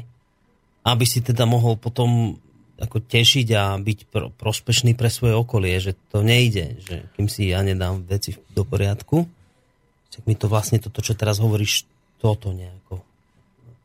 aby 0.87 1.05
si 1.05 1.19
teda 1.19 1.43
mohol 1.43 1.75
potom 1.75 2.39
ako 2.81 2.97
tešiť 2.97 3.47
a 3.53 3.77
byť 3.77 3.99
pro, 4.09 4.33
prospešný 4.33 4.97
pre 4.97 5.11
svoje 5.13 5.37
okolie, 5.37 5.77
že 5.77 5.93
to 6.09 6.25
nejde, 6.25 6.81
že 6.81 7.05
kým 7.13 7.29
si 7.29 7.53
ja 7.53 7.61
nedám 7.61 8.01
veci 8.09 8.33
do 8.57 8.65
poriadku, 8.65 9.29
tak 10.09 10.23
mi 10.25 10.33
to 10.33 10.49
vlastne 10.49 10.81
toto, 10.81 11.05
čo 11.05 11.13
teraz 11.13 11.37
hovoríš, 11.37 11.85
toto 12.17 12.49
nejako 12.49 13.05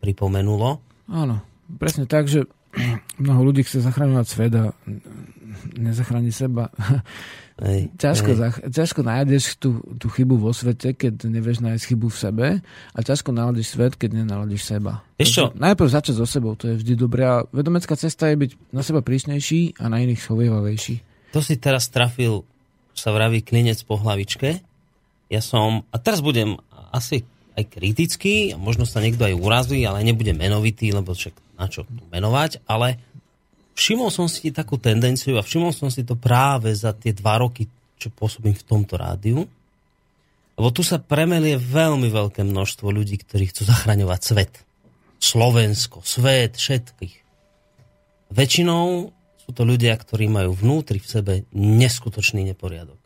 pripomenulo. 0.01 0.81
Áno, 1.13 1.45
presne 1.77 2.09
tak, 2.09 2.31
že 2.31 2.49
mnoho 3.23 3.53
ľudí 3.53 3.69
chce 3.69 3.85
zachraňovať 3.85 4.27
svet 4.27 4.53
a 4.57 4.73
nezachráni 5.77 6.31
seba. 6.31 6.71
Hej, 7.57 7.89
ťažko, 7.97 8.31
hej. 8.33 8.39
Zach- 8.39 8.63
ťažko 8.69 9.01
nájdeš 9.01 9.57
tú, 9.57 9.81
tú 9.97 10.13
chybu 10.13 10.37
vo 10.37 10.53
svete, 10.53 10.93
keď 10.93 11.25
nevieš 11.25 11.65
nájsť 11.65 11.85
chybu 11.89 12.13
v 12.13 12.19
sebe 12.21 12.47
a 12.93 12.99
ťažko 13.01 13.33
naladíš 13.33 13.73
svet, 13.73 13.97
keď 13.97 14.23
nenaladíš 14.25 14.77
seba. 14.77 15.01
Ešte? 15.17 15.57
Najprv 15.57 15.89
začať 15.89 16.21
so 16.21 16.29
sebou, 16.29 16.53
to 16.53 16.69
je 16.69 16.85
vždy 16.85 16.93
dobré 17.01 17.25
a 17.25 17.49
vedomecká 17.49 17.97
cesta 17.97 18.29
je 18.29 18.37
byť 18.37 18.51
na 18.77 18.85
seba 18.85 19.01
prísnejší 19.01 19.81
a 19.81 19.89
na 19.89 20.05
iných 20.05 20.21
schovievavejší. 20.21 20.95
To 21.33 21.41
si 21.41 21.57
teraz 21.57 21.89
trafil, 21.89 22.45
sa 22.93 23.13
vraví 23.13 23.41
klinec 23.41 23.81
po 23.89 23.97
hlavičke. 23.97 24.61
Ja 25.33 25.41
som, 25.41 25.89
a 25.93 25.97
teraz 25.97 26.21
budem 26.21 26.61
asi 26.93 27.25
aj 27.57 27.73
kritický, 27.73 28.53
a 28.53 28.61
možno 28.61 28.85
sa 28.85 29.01
niekto 29.01 29.25
aj 29.25 29.33
urazí, 29.33 29.81
ale 29.89 30.05
nebudem 30.05 30.37
menovitý, 30.37 30.93
lebo 30.93 31.17
však 31.17 31.57
na 31.57 31.73
čo 31.73 31.89
tu 31.89 32.05
menovať, 32.13 32.69
ale 32.69 33.01
všimol 33.77 34.09
som 34.09 34.27
si 34.27 34.49
takú 34.49 34.81
tendenciu 34.81 35.37
a 35.37 35.45
všimol 35.45 35.71
som 35.77 35.93
si 35.93 36.03
to 36.03 36.17
práve 36.17 36.73
za 36.73 36.97
tie 36.97 37.13
dva 37.13 37.37
roky, 37.37 37.69
čo 38.01 38.09
pôsobím 38.09 38.57
v 38.57 38.67
tomto 38.67 38.97
rádiu. 38.97 39.45
Lebo 40.57 40.73
tu 40.73 40.81
sa 40.81 40.97
premelie 40.97 41.61
veľmi 41.61 42.09
veľké 42.09 42.41
množstvo 42.41 42.89
ľudí, 42.89 43.21
ktorí 43.21 43.53
chcú 43.53 43.69
zachraňovať 43.69 44.21
svet. 44.25 44.53
Slovensko, 45.21 46.01
svet, 46.01 46.57
všetkých. 46.57 47.15
Väčšinou 48.33 49.13
sú 49.37 49.51
to 49.53 49.63
ľudia, 49.69 49.93
ktorí 49.95 50.27
majú 50.33 50.57
vnútri 50.57 50.97
v 50.97 51.07
sebe 51.07 51.33
neskutočný 51.53 52.43
neporiadok. 52.49 52.99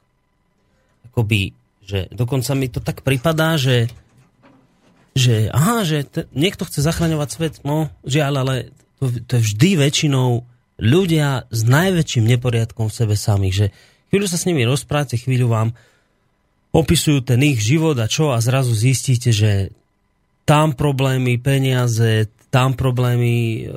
Akoby, 1.11 1.53
že 1.83 2.07
dokonca 2.15 2.55
mi 2.55 2.71
to 2.71 2.79
tak 2.79 3.03
pripadá, 3.03 3.59
že 3.59 3.91
že 5.11 5.51
aha, 5.51 5.83
že 5.83 6.07
t- 6.07 6.31
niekto 6.39 6.63
chce 6.63 6.87
zachraňovať 6.87 7.29
svet, 7.35 7.55
no 7.67 7.91
žiaľ, 8.07 8.47
ale 8.47 8.55
to, 9.03 9.11
to 9.27 9.33
je 9.37 9.43
vždy 9.43 9.71
väčšinou 9.83 10.47
ľudia 10.81 11.47
s 11.53 11.61
najväčším 11.69 12.25
neporiadkom 12.37 12.89
v 12.89 12.97
sebe 12.97 13.15
samých, 13.15 13.55
že 13.55 13.67
chvíľu 14.11 14.27
sa 14.27 14.41
s 14.41 14.49
nimi 14.49 14.65
rozprávate, 14.65 15.21
chvíľu 15.21 15.53
vám 15.53 15.69
opisujú 16.73 17.23
ten 17.23 17.41
ich 17.45 17.61
život 17.61 17.99
a 18.01 18.09
čo 18.09 18.33
a 18.33 18.41
zrazu 18.41 18.73
zistíte, 18.73 19.31
že 19.31 19.71
tam 20.49 20.75
problémy, 20.75 21.39
peniaze, 21.39 22.27
tam 22.51 22.75
problémy, 22.75 23.71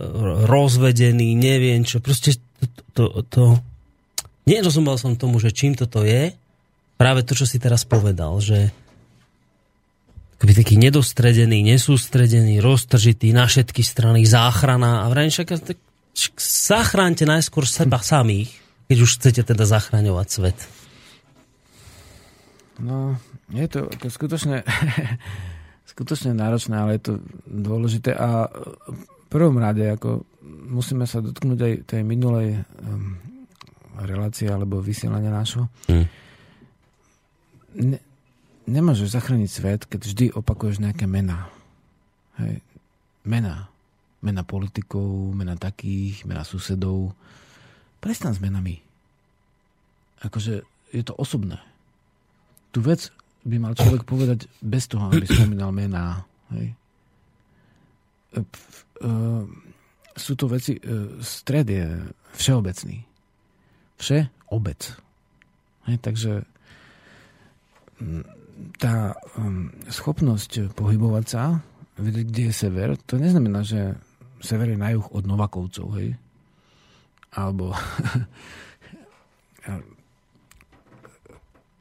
rozvedený, 0.49 1.37
neviem 1.37 1.85
čo. 1.85 2.01
Proste 2.01 2.33
to, 2.57 2.65
to, 2.97 3.03
to... 3.29 3.43
Nerozumel 4.49 4.97
som 4.97 5.13
tomu, 5.13 5.37
že 5.37 5.53
čím 5.53 5.77
toto 5.77 6.01
je. 6.01 6.33
Práve 6.97 7.21
to, 7.21 7.37
čo 7.37 7.45
si 7.45 7.61
teraz 7.61 7.85
povedal, 7.85 8.41
že 8.41 8.73
taký 10.43 10.75
nedostredený, 10.75 11.63
nesústredený, 11.63 12.59
roztržitý 12.59 13.31
na 13.31 13.47
všetky 13.47 13.79
strany, 13.79 14.27
záchrana 14.27 15.07
a 15.07 15.11
vrajím 15.13 15.31
však 15.31 15.47
tak 15.63 15.79
zachránte 16.37 17.25
najskôr 17.25 17.65
seba 17.65 17.99
samých, 17.99 18.53
keď 18.87 18.97
už 19.01 19.11
chcete 19.17 19.41
teda 19.49 19.65
zachraňovať 19.65 20.27
svet. 20.29 20.59
No, 22.81 23.17
je 23.49 23.65
to 23.69 23.89
skutočne, 24.09 24.61
skutočne 25.93 26.37
náročné, 26.37 26.75
ale 26.77 26.97
je 26.97 27.03
to 27.09 27.13
dôležité 27.49 28.13
a 28.13 28.49
v 28.49 29.25
prvom 29.29 29.57
rade 29.57 29.81
ako 29.89 30.25
musíme 30.69 31.09
sa 31.09 31.21
dotknúť 31.21 31.59
aj 31.59 31.73
tej 31.89 32.01
minulej 32.05 32.61
um, 32.81 33.17
relácie 34.05 34.49
alebo 34.49 34.81
vysielania 34.81 35.33
nášho. 35.33 35.69
Hmm. 35.89 36.05
Ne, 37.73 37.97
nemôžeš 38.69 39.17
zachrániť 39.17 39.49
svet, 39.49 39.81
keď 39.89 40.01
vždy 40.05 40.25
opakuješ 40.37 40.81
nejaké 40.81 41.09
mená. 41.09 41.49
Hej. 42.37 42.61
Mená 43.25 43.72
mena 44.23 44.47
politikov, 44.47 45.35
mena 45.35 45.59
takých, 45.59 46.23
mena 46.23 46.47
susedov. 46.47 47.11
Prestan 47.99 48.31
s 48.31 48.39
menami. 48.39 48.79
Akože 50.23 50.63
je 50.95 51.03
to 51.03 51.13
osobné. 51.19 51.59
Tu 52.71 52.79
vec 52.79 53.11
by 53.43 53.59
mal 53.59 53.75
človek 53.75 54.07
povedať 54.07 54.47
bez 54.63 54.87
toho, 54.87 55.11
aby 55.11 55.27
spomínal 55.27 55.75
mená. 55.75 56.23
Hej. 56.55 56.71
E, 58.33 58.39
e, 58.39 59.11
sú 60.15 60.33
to 60.39 60.47
veci, 60.47 60.79
e, 60.79 61.19
stred 61.19 61.67
je 61.67 61.87
všeobecný. 62.39 62.97
Vše 63.99 64.19
obec. 64.49 64.79
Hej, 65.91 65.97
takže 65.99 66.31
tá 68.79 69.15
um, 69.35 69.73
schopnosť 69.91 70.75
pohybovať 70.77 71.25
sa, 71.27 71.59
vedieť, 71.99 72.25
kde 72.29 72.43
je 72.49 72.53
sever, 72.53 72.89
to 73.05 73.19
neznamená, 73.19 73.61
že 73.65 73.97
sever 74.43 74.69
je 74.69 74.77
na 74.77 74.91
juh 74.91 75.07
od 75.15 75.23
Novakovcov, 75.23 75.87
hej? 75.97 76.19
Alebo 77.33 77.71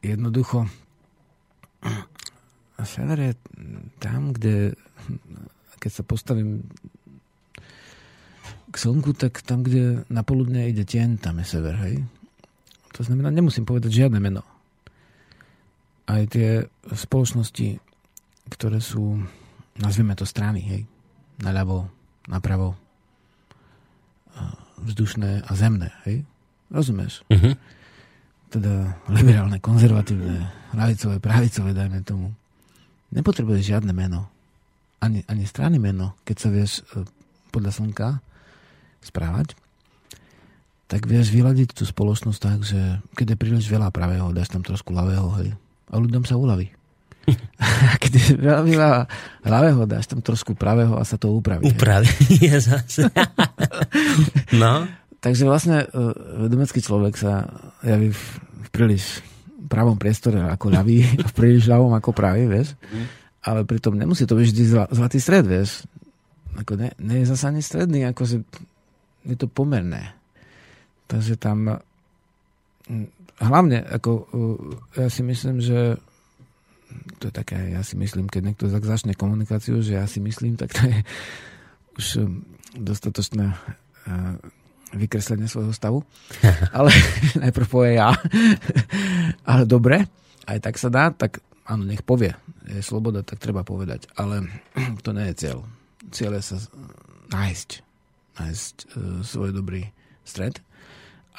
jednoducho 0.02 0.70
sever 2.82 3.18
je 3.18 3.32
tam, 4.02 4.34
kde 4.34 4.74
keď 5.78 5.90
sa 5.90 6.02
postavím 6.06 6.62
k 8.70 8.76
slnku, 8.78 9.12
tak 9.18 9.42
tam, 9.42 9.66
kde 9.66 10.06
na 10.08 10.22
poludne 10.22 10.70
ide 10.70 10.86
tieň, 10.86 11.18
tam 11.18 11.42
je 11.42 11.46
sever, 11.46 11.74
hej? 11.82 12.06
To 12.94 13.02
znamená, 13.02 13.34
nemusím 13.34 13.66
povedať 13.66 14.06
žiadne 14.06 14.22
meno. 14.22 14.46
Aj 16.06 16.22
tie 16.30 16.66
spoločnosti, 16.86 17.82
ktoré 18.48 18.78
sú, 18.78 19.20
nazvime 19.76 20.14
to 20.14 20.24
strany, 20.24 20.60
hej? 20.62 20.82
Naľavo, 21.42 21.90
napravo, 22.26 22.78
vzdušné 24.82 25.46
a 25.46 25.52
zemné, 25.54 25.94
hej? 26.04 26.26
Rozumieš? 26.72 27.22
Mhm. 27.30 27.54
Teda 28.52 29.00
liberálne, 29.08 29.56
konzervatívne, 29.62 30.44
lavicové, 30.76 31.16
pravicové, 31.22 31.72
dajme 31.72 32.04
tomu. 32.04 32.36
Nepotrebuješ 33.12 33.76
žiadne 33.76 33.92
meno. 33.96 34.28
Ani, 35.00 35.24
ani 35.26 35.48
strany 35.48 35.80
meno, 35.80 36.14
keď 36.22 36.36
sa 36.36 36.48
vieš 36.52 36.84
e, 36.92 37.02
podľa 37.50 37.72
slnka 37.74 38.08
správať, 39.02 39.56
tak 40.86 41.08
vieš 41.08 41.32
vyladiť 41.32 41.74
tú 41.74 41.88
spoločnosť 41.88 42.38
tak, 42.38 42.58
že 42.62 43.00
keď 43.16 43.34
je 43.34 43.40
príliš 43.40 43.66
veľa 43.72 43.88
pravého, 43.88 44.30
dáš 44.36 44.52
tam 44.52 44.60
trošku 44.60 44.92
ľavého, 44.92 45.26
hej. 45.40 45.56
A 45.88 45.96
ľuďom 45.96 46.28
sa 46.28 46.36
uľaví. 46.36 46.68
Keď 48.02 48.12
je 48.12 48.24
veľa, 48.38 48.62
veľa 48.66 48.92
ľavého, 49.46 49.82
dáš 49.86 50.10
tam 50.10 50.20
trošku 50.22 50.58
pravého 50.58 50.98
a 50.98 51.04
sa 51.06 51.16
to 51.16 51.30
upraví. 51.32 51.70
Upraví. 51.70 52.10
Ja 52.42 52.58
zase. 52.58 53.06
no. 54.62 54.86
Takže 55.22 55.46
vlastne 55.46 55.86
uh, 55.86 56.10
vedomecký 56.46 56.82
človek 56.82 57.14
sa 57.14 57.46
javí 57.86 58.10
v, 58.10 58.22
v 58.66 58.68
príliš 58.74 59.22
pravom 59.70 59.94
priestore 59.94 60.42
ako 60.42 60.74
ľavý 60.74 61.06
a 61.22 61.26
v 61.30 61.34
príliš 61.34 61.70
ľavom 61.70 61.94
ako 61.94 62.10
pravý, 62.10 62.50
vieš. 62.50 62.74
Ale 63.42 63.62
pritom 63.62 63.94
nemusí 63.94 64.26
to 64.26 64.34
byť 64.34 64.46
vždy 64.50 64.64
zla, 64.66 64.84
zlatý 64.90 65.22
stred, 65.22 65.46
vieš. 65.46 65.86
Ako 66.58 66.74
ne, 66.74 66.90
nie 66.98 67.22
je 67.22 67.30
zase 67.30 67.48
ani 67.48 67.62
stredný, 67.62 68.04
akože 68.10 68.42
je 69.22 69.36
to 69.38 69.46
pomerné. 69.46 70.12
Takže 71.06 71.38
tam 71.38 71.78
hlavne, 73.38 73.78
ako 73.86 74.10
uh, 74.10 74.26
ja 74.98 75.06
si 75.06 75.22
myslím, 75.22 75.62
že 75.62 76.02
to 77.18 77.30
je 77.30 77.34
také, 77.34 77.58
ja 77.72 77.82
si 77.86 77.94
myslím, 77.94 78.26
keď 78.26 78.42
niekto 78.52 78.66
tak 78.66 78.82
začne 78.82 79.14
komunikáciu, 79.14 79.78
že 79.82 79.98
ja 79.98 80.06
si 80.06 80.18
myslím, 80.18 80.58
tak 80.58 80.74
to 80.74 80.82
je 80.86 80.98
už 81.98 82.06
um, 82.24 82.42
dostatočné 82.76 83.52
uh, 83.52 84.34
vykreslenie 84.92 85.48
svojho 85.48 85.72
stavu. 85.72 86.04
Ale 86.76 86.90
najprv 87.42 87.66
povie 87.68 88.00
ja. 88.00 88.12
Ale 89.50 89.62
dobre, 89.68 90.08
aj 90.48 90.58
tak 90.60 90.76
sa 90.76 90.88
dá, 90.88 91.12
tak 91.12 91.40
áno, 91.68 91.84
nech 91.84 92.04
povie. 92.04 92.32
Je 92.68 92.80
sloboda, 92.80 93.24
tak 93.26 93.42
treba 93.42 93.66
povedať. 93.66 94.08
Ale 94.16 94.48
to 95.04 95.10
nie 95.12 95.30
je 95.32 95.38
cieľ. 95.38 95.58
Cieľ 96.12 96.38
je 96.40 96.42
sa 96.44 96.56
nájsť. 97.32 97.70
Nájsť 98.40 98.74
uh, 98.96 99.20
svoj 99.24 99.50
dobrý 99.52 99.88
stred. 100.24 100.60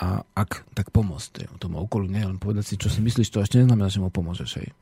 A 0.02 0.26
ak, 0.34 0.66
tak 0.74 0.90
pomôcť 0.90 1.62
tomu 1.62 1.78
okolu, 1.78 2.10
nie 2.10 2.26
len 2.26 2.42
povedať 2.42 2.66
si, 2.66 2.76
čo 2.82 2.90
si 2.90 2.98
myslíš, 3.06 3.30
to 3.30 3.46
ešte 3.46 3.62
neznamená, 3.62 3.94
že 3.94 4.02
mu 4.02 4.10
pomôžeš. 4.10 4.58
Hej. 4.58 4.74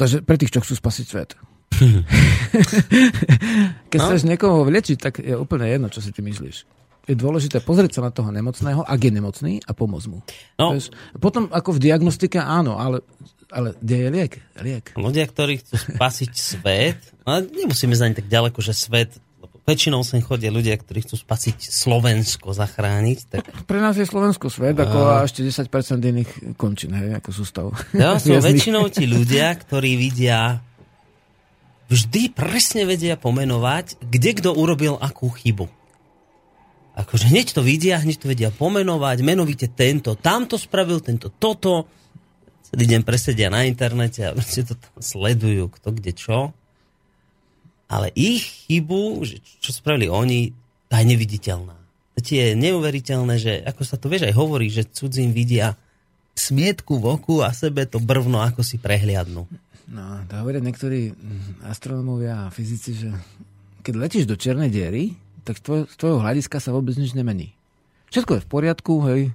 Takže 0.00 0.24
pre 0.24 0.40
tých, 0.40 0.48
čo 0.56 0.64
chcú 0.64 0.74
spasiť 0.80 1.04
svet. 1.04 1.30
Keď 3.92 3.98
No. 4.00 4.06
chceš 4.08 4.22
niekoho 4.24 4.64
vlečiť, 4.64 4.96
tak 4.96 5.20
je 5.20 5.36
úplne 5.36 5.68
jedno, 5.68 5.92
čo 5.92 6.00
si 6.00 6.08
ty 6.08 6.24
myslíš. 6.24 6.56
Je 7.08 7.16
dôležité 7.16 7.60
pozrieť 7.60 7.98
sa 7.98 8.06
na 8.06 8.12
toho 8.14 8.30
nemocného, 8.32 8.80
ak 8.86 9.00
je 9.00 9.12
nemocný, 9.12 9.52
a 9.66 9.70
pomôcť 9.76 10.06
mu. 10.08 10.24
No. 10.56 10.72
Vieš, 10.76 10.92
potom 11.18 11.48
ako 11.50 11.76
v 11.76 11.82
diagnostike 11.82 12.38
áno, 12.38 12.76
ale, 12.78 13.02
ale 13.50 13.74
kde 13.82 13.96
je 13.96 14.08
liek? 14.08 14.32
Liek. 14.62 14.86
Ľudia, 14.94 15.24
ktorí 15.26 15.58
chcú 15.64 15.74
spasiť 15.96 16.30
svet, 16.32 17.00
ale 17.26 17.48
nemusíme 17.50 17.96
za 17.96 18.06
tak 18.12 18.24
ďaleko, 18.30 18.62
že 18.62 18.72
svet, 18.76 19.16
väčšinou 19.70 20.02
sem 20.02 20.18
chodia 20.18 20.50
ľudia, 20.50 20.74
ktorí 20.74 21.06
chcú 21.06 21.14
spasiť 21.14 21.62
Slovensko, 21.62 22.50
zachrániť, 22.50 23.18
tak 23.30 23.42
Pre 23.70 23.78
nás 23.78 23.94
je 23.94 24.02
Slovensko 24.02 24.50
svet, 24.50 24.74
ako 24.74 24.98
a 25.06 25.22
ešte 25.22 25.46
10% 25.46 25.70
iných 26.02 26.58
končín, 26.58 26.90
hej, 26.98 27.14
ako 27.22 27.30
sústav. 27.30 27.70
to 27.94 28.18
sú 28.26 28.34
väčšinou 28.42 28.90
tí 28.94 29.06
ľudia, 29.06 29.54
ktorí 29.54 29.94
vidia, 29.94 30.58
vždy 31.86 32.34
presne 32.34 32.82
vedia 32.86 33.14
pomenovať, 33.14 34.02
kde 34.02 34.30
kto 34.42 34.50
urobil 34.58 34.98
akú 34.98 35.30
chybu. 35.30 35.70
Akože 36.98 37.30
hneď 37.30 37.54
to 37.54 37.62
vidia, 37.62 38.02
hneď 38.02 38.16
to 38.18 38.26
vedia 38.28 38.50
pomenovať, 38.50 39.22
menovite 39.22 39.70
tento, 39.70 40.18
tamto 40.18 40.58
spravil, 40.58 40.98
tento, 41.00 41.30
toto. 41.30 41.86
Celý 42.66 42.84
deň 42.86 43.00
presedia 43.02 43.48
na 43.48 43.64
internete 43.66 44.26
a 44.26 44.34
proste 44.34 44.62
to 44.66 44.74
tam 44.74 44.94
sledujú, 44.98 45.70
kto 45.70 45.88
kde 45.94 46.12
čo. 46.12 46.38
Ale 47.90 48.14
ich 48.14 48.70
chybu, 48.70 49.26
čo 49.58 49.70
spravili 49.74 50.06
oni, 50.06 50.54
tá 50.86 51.02
je 51.02 51.10
neviditeľná. 51.10 51.74
To 52.14 52.20
je 52.22 52.54
neuveriteľné, 52.54 53.34
že 53.40 53.52
ako 53.66 53.82
sa 53.82 53.98
to 53.98 54.06
vieš 54.06 54.30
aj 54.30 54.34
hovorí, 54.38 54.70
že 54.70 54.86
cudzím 54.86 55.34
vidia 55.34 55.74
smietku 56.38 57.02
v 57.02 57.18
oku 57.18 57.42
a 57.42 57.50
sebe 57.50 57.84
to 57.90 57.98
brvno 57.98 58.38
ako 58.40 58.62
si 58.62 58.78
prehliadnú. 58.78 59.44
No, 59.90 60.04
to 60.30 60.38
hovoria 60.38 60.62
niektorí 60.62 61.10
mm, 61.10 61.66
astronómovia 61.66 62.46
a 62.46 62.52
fyzici, 62.54 62.94
že 62.94 63.10
keď 63.82 63.94
letíš 63.98 64.24
do 64.30 64.38
černej 64.38 64.70
diery, 64.70 65.18
tak 65.42 65.58
z 65.58 65.96
tvojho 65.98 66.22
hľadiska 66.22 66.62
sa 66.62 66.70
vôbec 66.70 66.94
nič 66.94 67.16
nemení. 67.16 67.50
Všetko 68.14 68.38
je 68.38 68.44
v 68.44 68.50
poriadku, 68.50 68.92
hej, 69.10 69.34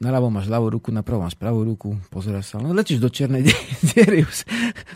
naľavo 0.00 0.32
máš 0.32 0.48
ľavú 0.48 0.72
ruku, 0.72 0.88
napravo 0.88 1.28
máš 1.28 1.36
pravú 1.36 1.60
ruku, 1.60 1.92
pozeráš 2.08 2.48
sa, 2.48 2.54
ale 2.56 2.72
letíš 2.72 3.04
do 3.04 3.12
černej 3.12 3.44
die- 3.44 3.64
diery, 3.92 4.24
už 4.24 4.48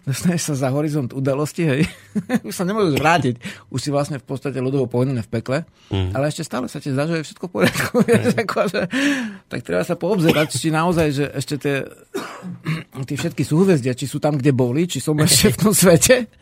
dostaneš 0.08 0.48
sa 0.48 0.54
za 0.56 0.68
horizont 0.72 1.12
udalosti, 1.12 1.62
hej, 1.68 1.82
už 2.48 2.54
sa 2.56 2.64
nemôžeš 2.64 2.96
vrátiť, 2.96 3.34
už 3.68 3.80
si 3.84 3.92
vlastne 3.92 4.16
v 4.16 4.24
podstate 4.24 4.64
ľudovo 4.64 4.88
pohodlné 4.88 5.20
v 5.20 5.30
pekle, 5.30 5.58
mm. 5.92 6.16
ale 6.16 6.32
ešte 6.32 6.48
stále 6.48 6.72
sa 6.72 6.80
ti 6.80 6.88
zdá, 6.88 7.04
že 7.04 7.20
je 7.20 7.26
všetko 7.28 7.44
v 7.44 7.52
poriadku, 7.52 7.92
vieš, 8.08 8.32
akože, 8.32 8.80
tak 9.52 9.60
treba 9.60 9.84
sa 9.84 9.92
poobzerať, 9.92 10.56
či 10.56 10.72
naozaj, 10.72 11.06
že 11.12 11.24
ešte 11.36 11.54
tie 11.60 11.76
tie 13.08 13.16
všetky 13.20 13.44
súhvezdia, 13.44 13.92
či 13.92 14.08
sú 14.08 14.16
tam, 14.16 14.40
kde 14.40 14.56
boli, 14.56 14.88
či 14.88 15.04
som 15.04 15.20
ešte 15.20 15.52
v 15.52 15.60
tom 15.60 15.72
svete, 15.76 16.32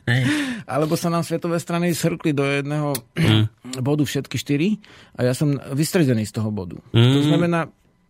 alebo 0.71 0.95
sa 0.95 1.11
nám 1.11 1.27
svetové 1.27 1.59
strany 1.59 1.91
srkli 1.91 2.31
do 2.31 2.47
jedného 2.47 2.95
bodu 3.91 4.07
všetky 4.07 4.39
štyri 4.39 4.79
a 5.19 5.27
ja 5.27 5.35
som 5.35 5.59
vystredený 5.75 6.31
z 6.31 6.39
toho 6.39 6.55
bodu. 6.55 6.79
To 6.95 7.21
znamená, 7.27 7.67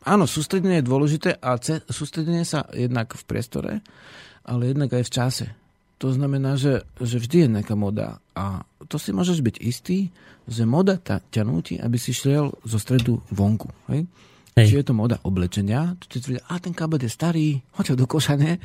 áno, 0.06 0.24
sústredenie 0.26 0.80
je 0.80 0.88
dôležité 0.88 1.30
a 1.38 1.58
ce- 1.58 1.82
sústredenie 1.86 2.46
sa 2.46 2.66
jednak 2.74 3.14
v 3.14 3.22
priestore, 3.26 3.72
ale 4.46 4.74
jednak 4.74 4.92
aj 4.92 5.04
v 5.06 5.14
čase. 5.14 5.46
To 6.02 6.10
znamená, 6.10 6.58
že, 6.58 6.82
že 6.98 7.22
vždy 7.22 7.36
je 7.46 7.48
nejaká 7.58 7.78
moda 7.78 8.18
a 8.34 8.66
to 8.90 8.98
si 8.98 9.14
môžeš 9.14 9.38
byť 9.38 9.56
istý, 9.62 10.10
že 10.50 10.66
moda 10.66 10.98
ta, 10.98 11.22
ťa 11.22 11.42
núti, 11.46 11.74
aby 11.78 11.94
si 11.94 12.10
šiel 12.10 12.50
zo 12.66 12.78
stredu 12.82 13.22
vonku. 13.30 13.70
Hej? 13.86 14.10
Hej. 14.58 14.66
Či 14.68 14.74
je 14.82 14.86
to 14.90 14.94
moda 14.98 15.16
oblečenia, 15.22 15.94
to 16.02 16.10
ti 16.10 16.18
tvrdia, 16.18 16.42
a 16.50 16.58
ten 16.58 16.74
kabel 16.74 17.00
je 17.00 17.08
starý, 17.08 17.62
hoď 17.78 17.94
ho 17.94 17.96
do 18.02 18.06
koša, 18.10 18.34
ne? 18.36 18.58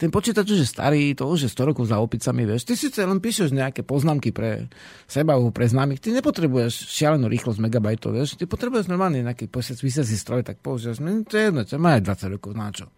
Ten 0.00 0.08
počítač 0.08 0.48
už 0.48 0.64
je 0.64 0.68
starý, 0.68 1.12
to 1.12 1.28
už 1.28 1.44
je 1.44 1.50
100 1.52 1.68
rokov 1.68 1.92
za 1.92 2.00
opicami, 2.00 2.48
vieš. 2.48 2.64
Ty 2.64 2.72
síce 2.72 3.04
len 3.04 3.20
píšeš 3.20 3.52
nejaké 3.52 3.84
poznámky 3.84 4.32
pre 4.32 4.72
seba, 5.04 5.36
pre 5.52 5.68
známych, 5.68 6.00
ty 6.00 6.16
nepotrebuješ 6.16 6.88
šialenú 6.88 7.28
rýchlosť 7.28 7.60
megabajtov, 7.60 8.16
vieš. 8.16 8.40
Ty 8.40 8.48
potrebuješ 8.48 8.88
normálne 8.88 9.20
nejaký 9.20 9.52
vysiací 9.52 10.16
stroj, 10.16 10.40
tak 10.40 10.64
používaš, 10.64 11.04
no, 11.04 11.20
to 11.28 11.36
je 11.36 11.52
jedno, 11.52 11.68
čo 11.68 11.76
má 11.76 12.00
aj 12.00 12.08
20 12.16 12.32
rokov, 12.40 12.56
na 12.56 12.72
čo. 12.72 12.88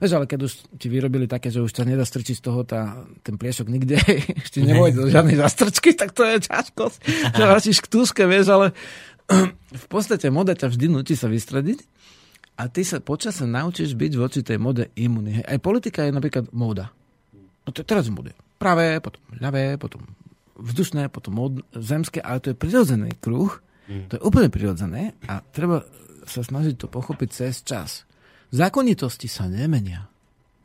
Vieš, 0.00 0.12
ale 0.16 0.24
keď 0.24 0.40
už 0.48 0.52
ti 0.80 0.86
vyrobili 0.88 1.28
také, 1.28 1.52
že 1.52 1.60
už 1.60 1.72
ťa 1.72 1.88
nedá 1.88 2.04
strčiť 2.08 2.40
z 2.40 2.44
toho 2.44 2.64
tá, 2.64 3.04
ten 3.20 3.36
pliešok 3.36 3.68
nikde, 3.68 4.00
ešte 4.44 4.64
nevojde 4.64 4.96
do 4.96 5.12
žiadnej 5.12 5.36
zastrčky, 5.36 5.92
tak 5.92 6.16
to 6.16 6.24
je 6.24 6.40
ťažkosť. 6.40 6.98
Že 7.36 7.84
k 7.84 7.88
túske, 7.88 8.22
vieš, 8.24 8.48
ale 8.48 8.66
v 9.84 9.86
podstate 9.92 10.32
moda 10.32 10.56
ťa 10.56 10.72
vždy 10.72 10.86
nutí 10.88 11.12
sa 11.16 11.28
vystrediť 11.28 11.95
a 12.56 12.62
ty 12.72 12.82
sa 12.82 13.04
počas 13.04 13.44
naučíš 13.44 13.92
byť 13.92 14.12
voči 14.16 14.40
tej 14.40 14.56
mode 14.56 14.88
imunný. 14.96 15.44
Aj 15.44 15.60
politika 15.60 16.08
je 16.08 16.16
napríklad 16.16 16.48
móda. 16.56 16.88
No 17.64 17.70
to 17.70 17.84
je 17.84 17.86
teraz 17.86 18.08
mode. 18.08 18.32
Pravé, 18.56 18.98
potom 19.04 19.20
ľavé, 19.36 19.76
potom 19.76 20.00
vzdušné, 20.56 21.12
potom 21.12 21.36
mód, 21.36 21.52
zemské, 21.76 22.24
ale 22.24 22.40
to 22.40 22.52
je 22.52 22.56
prirodzený 22.56 23.12
kruh. 23.20 23.52
To 23.86 24.18
je 24.18 24.22
úplne 24.24 24.50
prirodzené 24.50 25.14
a 25.30 25.38
treba 25.54 25.86
sa 26.26 26.42
snažiť 26.42 26.74
to 26.74 26.90
pochopiť 26.90 27.28
cez 27.30 27.62
čas. 27.62 28.02
Zákonitosti 28.50 29.30
sa 29.30 29.46
nemenia. 29.46 30.10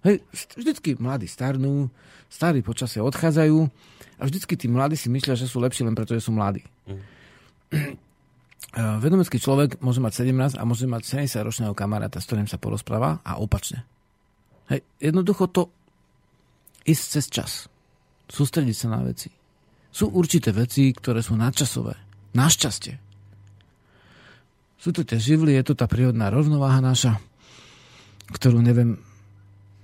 Hej, 0.01 0.25
vždycky 0.57 0.97
mladí 0.97 1.29
starnú, 1.29 1.93
starí 2.25 2.65
počasie 2.65 2.97
odchádzajú 3.05 3.57
a 4.17 4.23
vždycky 4.25 4.57
tí 4.57 4.65
mladí 4.65 4.97
si 4.97 5.13
myslia, 5.13 5.37
že 5.37 5.45
sú 5.45 5.61
lepší 5.61 5.85
len 5.85 5.93
preto, 5.93 6.17
že 6.17 6.25
sú 6.25 6.33
mladí. 6.33 6.65
Eh, 6.89 7.93
vedomecký 8.75 9.41
človek 9.41 9.83
môže 9.83 9.99
mať 9.99 10.23
17 10.23 10.55
a 10.55 10.63
môže 10.63 10.87
mať 10.87 11.27
70 11.27 11.47
ročného 11.47 11.73
kamaráta, 11.75 12.23
s 12.23 12.27
ktorým 12.29 12.47
sa 12.47 12.61
porozpráva 12.61 13.19
a 13.25 13.41
opačne. 13.41 13.83
Hej, 14.71 14.85
jednoducho 15.03 15.51
to 15.51 15.67
ísť 16.87 17.03
cez 17.03 17.25
čas. 17.27 17.51
Sústrediť 18.31 18.75
sa 18.75 18.87
na 18.95 19.03
veci. 19.03 19.27
Sú 19.91 20.07
určité 20.15 20.55
veci, 20.55 20.95
ktoré 20.95 21.19
sú 21.19 21.35
nadčasové. 21.35 21.99
Našťastie. 22.31 22.95
Sú 24.79 24.95
to 24.95 25.03
tie 25.03 25.19
živly, 25.19 25.59
je 25.59 25.67
to 25.67 25.75
tá 25.75 25.85
prírodná 25.85 26.31
rovnováha 26.31 26.79
naša, 26.79 27.19
ktorú 28.31 28.63
neviem, 28.63 28.97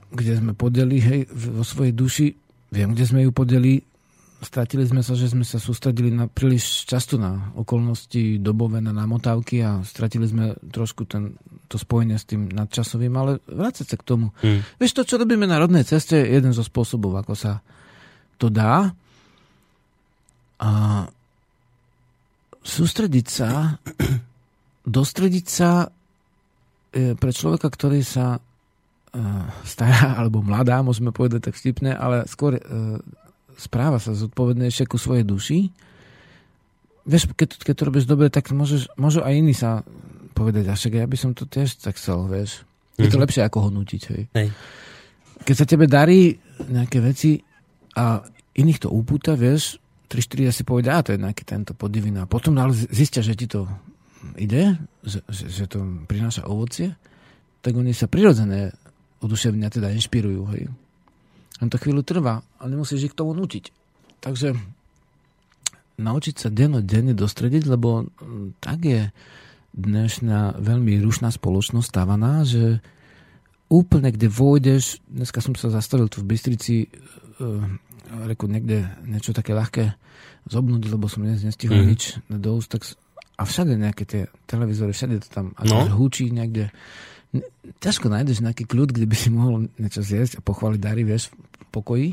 kde 0.10 0.40
sme 0.40 0.56
podeli, 0.56 0.98
hej, 1.04 1.20
vo 1.30 1.62
svojej 1.68 1.92
duši. 1.92 2.28
Viem, 2.72 2.96
kde 2.96 3.06
sme 3.06 3.28
ju 3.28 3.32
podeli. 3.36 3.84
Stratili 4.38 4.86
sme 4.86 5.02
sa, 5.02 5.18
že 5.18 5.34
sme 5.34 5.42
sa 5.42 5.58
sústredili 5.58 6.14
na, 6.14 6.30
príliš 6.30 6.86
často 6.86 7.18
na 7.18 7.50
okolnosti 7.58 8.38
dobové, 8.38 8.78
na 8.78 8.94
namotávky 8.94 9.66
a 9.66 9.82
stratili 9.82 10.30
sme 10.30 10.54
trošku 10.70 11.10
ten, 11.10 11.34
to 11.66 11.82
spojenie 11.82 12.22
s 12.22 12.30
tým 12.30 12.46
nadčasovým, 12.54 13.14
ale 13.18 13.42
vrácať 13.50 13.86
sa 13.90 13.98
k 13.98 14.06
tomu. 14.06 14.30
Hmm. 14.46 14.62
Vieš, 14.78 14.94
to, 14.94 15.04
čo 15.10 15.18
robíme 15.18 15.50
na 15.50 15.58
rodnej 15.58 15.82
ceste, 15.82 16.22
je 16.22 16.38
jeden 16.38 16.54
zo 16.54 16.62
spôsobov, 16.62 17.18
ako 17.18 17.34
sa 17.34 17.66
to 18.38 18.54
dá. 18.54 18.94
A 20.62 20.72
sústrediť 22.62 23.28
sa, 23.30 23.82
dostrediť 24.86 25.46
sa 25.50 25.90
e, 26.94 27.18
pre 27.18 27.32
človeka, 27.34 27.74
ktorý 27.74 28.06
sa 28.06 28.38
E, 29.08 29.22
stará 29.64 30.20
alebo 30.20 30.44
mladá, 30.44 30.84
môžeme 30.86 31.16
povedať 31.16 31.50
tak 31.50 31.56
vtipne, 31.56 31.96
ale 31.96 32.28
skôr 32.30 32.60
e, 32.60 32.62
správa 33.58 33.98
sa 33.98 34.14
zodpovednejšie 34.14 34.86
ku 34.86 35.02
svojej 35.02 35.26
duši. 35.26 35.74
Vieš, 37.10 37.34
keď, 37.34 37.50
keď 37.66 37.74
to 37.74 37.88
robíš 37.90 38.06
dobre, 38.06 38.30
tak 38.30 38.54
môžeš, 38.54 38.94
môžu 38.96 39.26
aj 39.26 39.34
iní 39.34 39.58
sa 39.58 39.82
povedať, 40.38 40.70
a 40.70 40.78
však 40.78 40.94
ja 41.02 41.06
by 41.10 41.18
som 41.18 41.34
to 41.34 41.50
tiež 41.50 41.82
tak 41.82 41.98
chcel, 41.98 42.30
vieš. 42.30 42.62
Je 42.96 43.10
to 43.10 43.18
mm-hmm. 43.18 43.24
lepšie 43.26 43.42
ako 43.42 43.58
ho 43.68 43.70
nutiť, 43.74 44.02
hej. 44.14 44.24
hej. 44.38 44.50
Keď 45.42 45.56
sa 45.58 45.66
tebe 45.66 45.90
darí 45.90 46.38
nejaké 46.70 47.02
veci 47.02 47.42
a 47.98 48.22
iných 48.58 48.86
to 48.86 48.90
upúta, 48.94 49.34
vieš, 49.34 49.82
3-4 50.08 50.54
si 50.54 50.64
povedia, 50.64 50.98
a 50.98 51.04
to 51.04 51.14
je 51.14 51.20
nejaký 51.20 51.44
tento 51.44 51.74
podivina. 51.74 52.30
Potom 52.30 52.56
ale 52.62 52.74
zistia, 52.74 53.26
že 53.26 53.36
ti 53.36 53.50
to 53.50 53.68
ide, 54.40 54.78
že, 55.04 55.20
že, 55.28 55.46
že 55.50 55.64
to 55.68 55.84
prináša 56.06 56.46
ovocie, 56.48 56.96
tak 57.62 57.74
oni 57.76 57.92
sa 57.92 58.08
prirodzene 58.08 58.72
oduševňa 59.20 59.68
teda 59.68 59.92
inšpirujú. 59.98 60.42
Hej. 60.54 60.64
Len 61.58 61.68
to 61.74 61.82
chvíľu 61.82 62.06
trvá 62.06 62.46
a 62.60 62.64
nemusíš 62.70 63.10
ich 63.10 63.14
k 63.14 63.20
tomu 63.20 63.34
nutiť. 63.34 63.74
Takže 64.22 64.54
naučiť 65.98 66.36
sa 66.38 66.50
denne 66.54 67.14
dostrediť, 67.18 67.64
lebo 67.66 68.06
mm, 68.06 68.62
tak 68.62 68.86
je 68.86 69.02
dnešná 69.78 70.58
veľmi 70.58 70.98
rušná 71.02 71.30
spoločnosť 71.34 71.88
stávaná, 71.90 72.46
že 72.46 72.82
úplne 73.70 74.10
kde 74.14 74.30
vôjdeš, 74.30 75.02
dneska 75.10 75.42
som 75.42 75.54
sa 75.54 75.70
zastavil 75.70 76.10
tu 76.10 76.24
v 76.24 76.30
Bystrici, 76.34 76.76
uh, 76.88 77.62
reku 78.26 78.48
niekde 78.48 78.90
niečo 79.06 79.36
také 79.36 79.54
ľahké 79.54 79.94
zobnúť, 80.48 80.88
lebo 80.88 81.12
som 81.12 81.26
dnes 81.26 81.44
nestihol 81.44 81.84
mm. 81.84 81.88
nič 81.90 82.02
do 82.32 82.58
úst, 82.58 82.72
tak 82.72 82.88
a 83.38 83.44
všade 83.46 83.78
nejaké 83.78 84.04
tie 84.10 84.22
televízory, 84.50 84.98
všade 84.98 85.22
to 85.22 85.30
tam 85.30 85.46
no. 85.62 85.86
húči 85.94 86.34
niekde 86.34 86.74
ťažko 87.84 88.08
nájdeš 88.08 88.44
nejaký 88.44 88.64
kľud, 88.66 88.94
kde 88.94 89.08
by 89.08 89.16
si 89.18 89.30
mohol 89.30 89.68
niečo 89.78 90.02
zjesť 90.02 90.40
a 90.40 90.46
pochváliť 90.46 90.80
dary, 90.82 91.04
vieš, 91.04 91.34
v 91.34 91.68
pokoji. 91.74 92.10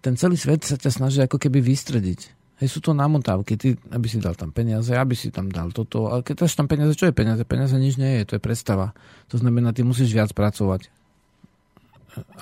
Ten 0.00 0.16
celý 0.16 0.40
svet 0.40 0.64
sa 0.64 0.80
ťa 0.80 0.90
snaží 0.90 1.18
ako 1.20 1.36
keby 1.36 1.60
vystrediť. 1.60 2.20
Hej, 2.60 2.76
sú 2.76 2.80
to 2.84 2.92
namontávky, 2.92 3.56
ty, 3.56 3.72
aby 3.88 4.04
si 4.04 4.20
dal 4.20 4.36
tam 4.36 4.52
peniaze, 4.52 4.92
aby 4.92 5.16
si 5.16 5.32
tam 5.32 5.48
dal 5.48 5.72
toto, 5.72 6.12
ale 6.12 6.20
keď 6.20 6.44
dáš 6.44 6.60
tam 6.60 6.68
peniaze, 6.68 6.92
čo 6.92 7.08
je 7.08 7.16
peniaze? 7.16 7.40
Peniaze 7.48 7.72
nič 7.80 7.96
nie 7.96 8.20
je, 8.20 8.22
to 8.28 8.32
je 8.36 8.42
predstava. 8.44 8.92
To 9.32 9.40
znamená, 9.40 9.72
ty 9.72 9.80
musíš 9.80 10.12
viac 10.12 10.28
pracovať. 10.36 10.92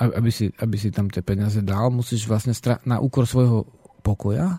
Aby 0.01 0.35
si, 0.35 0.51
aby 0.59 0.75
si 0.75 0.91
tam 0.91 1.07
tie 1.07 1.23
peniaze 1.23 1.63
dal, 1.63 1.95
musíš 1.95 2.27
vlastne 2.27 2.51
stra- 2.51 2.83
na 2.83 2.99
úkor 2.99 3.31
svojho 3.31 3.63
pokoja, 4.03 4.59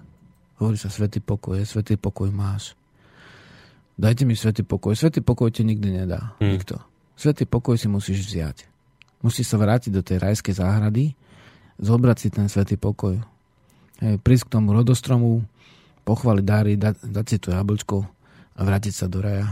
hovorí 0.63 0.79
sa 0.79 0.87
svetý 0.87 1.19
pokoj, 1.19 1.59
svetý 1.67 1.99
pokoj 1.99 2.31
máš. 2.31 2.79
Dajte 3.99 4.23
mi 4.23 4.31
svetý 4.31 4.63
pokoj. 4.63 4.95
Svetý 4.95 5.19
pokoj 5.19 5.51
ti 5.51 5.67
nikdy 5.67 5.91
nedá. 5.91 6.39
Hmm. 6.39 6.55
Nikto. 6.55 6.79
Svetý 7.19 7.43
pokoj 7.43 7.75
si 7.75 7.91
musíš 7.91 8.23
vziať. 8.31 8.63
Musíš 9.19 9.51
sa 9.51 9.59
vrátiť 9.59 9.91
do 9.91 9.99
tej 9.99 10.23
rajskej 10.23 10.55
záhrady, 10.55 11.19
zobrať 11.75 12.17
si 12.23 12.27
ten 12.31 12.47
svetý 12.47 12.79
pokoj. 12.79 13.19
Hej, 13.99 14.23
prísť 14.23 14.47
k 14.47 14.53
tomu 14.55 14.71
rodostromu, 14.71 15.43
pochváliť 16.07 16.45
dáry, 16.47 16.79
dať, 16.79 17.03
dať 17.03 17.25
si 17.27 17.37
to 17.43 17.51
jablčko 17.51 18.07
a 18.55 18.61
vrátiť 18.63 18.93
sa 18.95 19.11
do 19.11 19.19
raja. 19.19 19.51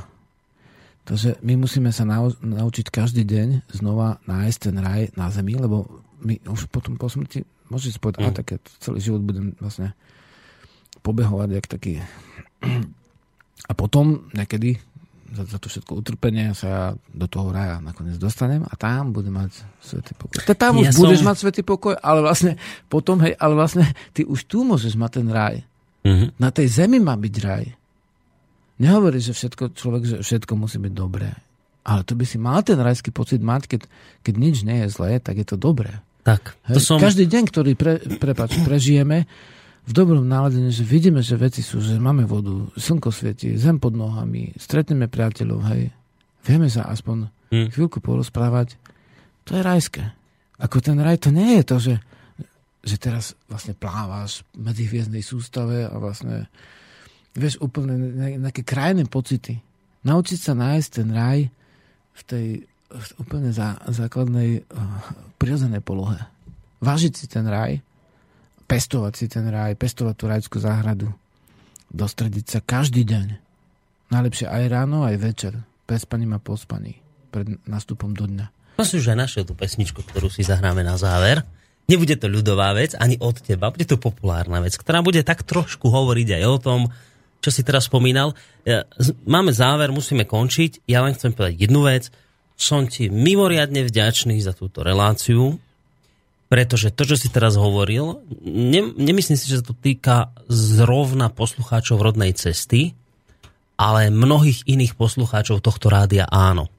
Takže 1.04 1.44
my 1.44 1.60
musíme 1.60 1.92
sa 1.92 2.08
nau, 2.08 2.32
naučiť 2.40 2.88
každý 2.88 3.28
deň 3.28 3.68
znova 3.76 4.24
nájsť 4.24 4.60
ten 4.64 4.76
raj 4.80 5.12
na 5.20 5.28
zemi, 5.28 5.60
lebo 5.60 5.92
my 6.24 6.40
už 6.48 6.72
potom 6.72 6.96
po 6.96 7.12
smrti 7.12 7.44
môžete 7.68 7.96
si 7.96 8.00
povedať, 8.00 8.32
mm. 8.32 8.38
tak 8.40 8.48
ja 8.56 8.58
celý 8.80 9.00
život 9.04 9.28
budem 9.28 9.60
vlastne 9.60 9.92
pobehovať 11.04 11.50
jak 11.52 11.68
taký... 11.68 11.94
A 13.68 13.76
potom 13.76 14.32
niekedy 14.32 14.80
za, 15.38 15.44
za 15.46 15.58
to 15.62 15.70
všetko 15.70 16.02
utrpenie 16.02 16.58
sa 16.58 16.68
ja 16.68 16.84
do 17.14 17.30
toho 17.30 17.54
raja 17.54 17.78
nakoniec 17.78 18.18
dostanem 18.18 18.66
a 18.66 18.74
tam 18.74 19.14
budem 19.14 19.38
mať 19.38 19.62
svetý 19.78 20.18
pokoj. 20.18 20.42
To 20.42 20.56
tam 20.58 20.82
ja 20.82 20.90
už 20.90 20.98
som... 20.98 21.02
budeš 21.06 21.22
mať 21.22 21.38
svetý 21.38 21.62
pokoj, 21.62 21.94
ale 22.02 22.26
vlastne 22.26 22.58
potom, 22.90 23.22
hej, 23.22 23.38
ale 23.38 23.54
vlastne 23.54 23.86
ty 24.18 24.26
už 24.26 24.50
tu 24.50 24.66
môžeš 24.66 24.98
mať 24.98 25.22
ten 25.22 25.28
raj. 25.30 25.56
Mm-hmm. 26.02 26.30
Na 26.42 26.50
tej 26.50 26.68
zemi 26.74 26.98
má 26.98 27.14
byť 27.14 27.36
raj. 27.46 27.66
Nehovorí, 28.82 29.22
že 29.22 29.38
všetko, 29.38 29.78
človek, 29.78 30.04
že 30.06 30.18
všetko 30.26 30.54
musí 30.58 30.82
byť 30.82 30.94
dobré. 30.94 31.30
Ale 31.88 32.04
to 32.04 32.18
by 32.18 32.26
si 32.28 32.38
mal 32.42 32.62
ten 32.66 32.78
rajský 32.78 33.14
pocit 33.14 33.40
mať, 33.40 33.70
keď, 33.70 33.82
keď 34.26 34.34
nič 34.36 34.56
nie 34.66 34.86
je 34.86 34.92
zlé, 34.92 35.22
tak 35.22 35.40
je 35.40 35.48
to 35.48 35.56
dobré. 35.56 36.02
Tak, 36.28 36.60
to 36.68 36.84
som... 36.84 37.00
Každý 37.00 37.24
deň, 37.24 37.44
ktorý 37.48 37.72
pre, 37.80 38.04
prepač, 38.20 38.60
prežijeme, 38.68 39.24
v 39.88 39.92
dobrom 39.96 40.28
náladení, 40.28 40.68
že 40.76 40.84
vidíme, 40.84 41.24
že 41.24 41.40
veci 41.40 41.64
sú, 41.64 41.80
že 41.80 41.96
máme 41.96 42.28
vodu, 42.28 42.68
slnko 42.76 43.08
svieti, 43.08 43.56
zem 43.56 43.80
pod 43.80 43.96
nohami, 43.96 44.52
stretneme 44.60 45.08
priateľov, 45.08 45.60
hej. 45.72 45.96
Vieme 46.44 46.68
sa 46.68 46.92
aspoň 46.92 47.32
hmm. 47.56 47.72
chvíľku 47.72 48.04
porozprávať. 48.04 48.76
To 49.48 49.56
je 49.56 49.62
rajské. 49.64 50.04
Ako 50.60 50.84
ten 50.84 51.00
raj, 51.00 51.24
to 51.24 51.32
nie 51.32 51.60
je 51.60 51.64
to, 51.64 51.76
že, 51.80 51.96
že 52.84 52.96
teraz 53.00 53.32
vlastne 53.48 53.80
plávaš 53.80 54.44
v 54.52 54.68
medzihviezdnej 54.68 55.24
sústave 55.24 55.88
a 55.88 55.96
vlastne 55.96 56.52
vieš 57.32 57.64
úplne 57.64 57.96
nejaké 58.44 58.68
krajné 58.68 59.08
pocity. 59.08 59.64
Naučiť 60.04 60.40
sa 60.40 60.54
nájsť 60.58 60.90
ten 60.92 61.10
raj 61.16 61.40
v 62.18 62.22
tej 62.28 62.48
v 62.88 63.10
úplne 63.20 63.52
zá, 63.52 63.76
základnej 63.84 64.64
uh, 64.64 64.80
prirodzenej 65.36 65.84
polohe. 65.84 66.24
Vážiť 66.80 67.14
si 67.20 67.26
ten 67.28 67.44
raj 67.44 67.84
pestovať 68.68 69.14
si 69.16 69.26
ten 69.32 69.48
raj, 69.48 69.80
pestovať 69.80 70.16
tú 70.20 70.26
rajskú 70.28 70.58
záhradu. 70.60 71.10
Dostrediť 71.88 72.46
sa 72.46 72.60
každý 72.60 73.08
deň. 73.08 73.28
Najlepšie 74.12 74.48
aj 74.48 74.64
ráno, 74.68 75.08
aj 75.08 75.16
večer. 75.20 75.54
Prespaním 75.88 76.36
a 76.36 76.40
pospaní. 76.44 77.00
Pred 77.32 77.64
nastupom 77.64 78.12
do 78.12 78.28
dňa. 78.28 78.78
No 78.78 78.84
si 78.84 79.00
už 79.00 79.16
našiel 79.16 79.48
tú 79.48 79.56
pesničku, 79.56 80.04
ktorú 80.04 80.28
si 80.28 80.44
zahráme 80.44 80.84
na 80.84 81.00
záver. 81.00 81.42
Nebude 81.88 82.20
to 82.20 82.28
ľudová 82.28 82.76
vec, 82.76 83.00
ani 83.00 83.16
od 83.24 83.40
teba, 83.40 83.72
bude 83.72 83.88
to 83.88 83.96
populárna 83.96 84.60
vec, 84.60 84.76
ktorá 84.76 85.00
bude 85.00 85.24
tak 85.24 85.48
trošku 85.48 85.88
hovoriť 85.88 86.36
aj 86.36 86.44
o 86.44 86.58
tom, 86.60 86.80
čo 87.40 87.48
si 87.48 87.64
teraz 87.64 87.88
spomínal. 87.88 88.36
Máme 89.24 89.56
záver, 89.56 89.96
musíme 89.96 90.28
končiť. 90.28 90.84
Ja 90.84 91.08
len 91.08 91.16
chcem 91.16 91.32
povedať 91.32 91.56
jednu 91.64 91.88
vec. 91.88 92.12
Som 92.60 92.92
ti 92.92 93.08
mimoriadne 93.08 93.88
vďačný 93.88 94.36
za 94.44 94.52
túto 94.52 94.84
reláciu 94.84 95.56
pretože 96.48 96.96
to, 96.96 97.04
čo 97.04 97.20
si 97.20 97.28
teraz 97.28 97.60
hovoril, 97.60 98.24
ne, 98.44 98.96
nemyslím 98.96 99.36
si, 99.36 99.52
že 99.52 99.60
sa 99.60 99.66
to 99.68 99.76
týka 99.76 100.32
zrovna 100.48 101.28
poslucháčov 101.28 102.00
rodnej 102.00 102.32
cesty, 102.32 102.96
ale 103.76 104.10
mnohých 104.10 104.66
iných 104.66 104.96
poslucháčov 104.96 105.60
tohto 105.60 105.92
rádia 105.92 106.26
áno. 106.26 106.72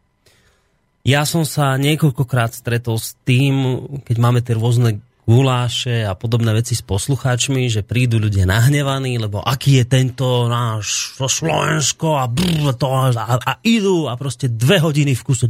Ja 1.07 1.25
som 1.25 1.47
sa 1.47 1.79
niekoľkokrát 1.79 2.53
stretol 2.53 2.99
s 2.99 3.15
tým, 3.23 3.87
keď 4.03 4.17
máme 4.19 4.41
tie 4.45 4.57
rôzne 4.57 5.01
guláše 5.29 6.09
a 6.09 6.17
podobné 6.17 6.57
veci 6.57 6.73
s 6.73 6.81
poslucháčmi, 6.81 7.69
že 7.69 7.85
prídu 7.85 8.17
ľudia 8.17 8.49
nahnevaní, 8.49 9.21
lebo 9.21 9.45
aký 9.45 9.85
je 9.85 9.85
tento 9.85 10.49
náš 10.49 11.13
Slovensko 11.21 12.17
a, 12.17 12.25
brr, 12.25 12.73
to, 12.73 12.89
a, 12.89 13.37
a 13.37 13.53
idú 13.61 14.09
a 14.09 14.17
proste 14.17 14.49
dve 14.49 14.81
hodiny 14.81 15.13
v 15.13 15.23
kuse 15.29 15.45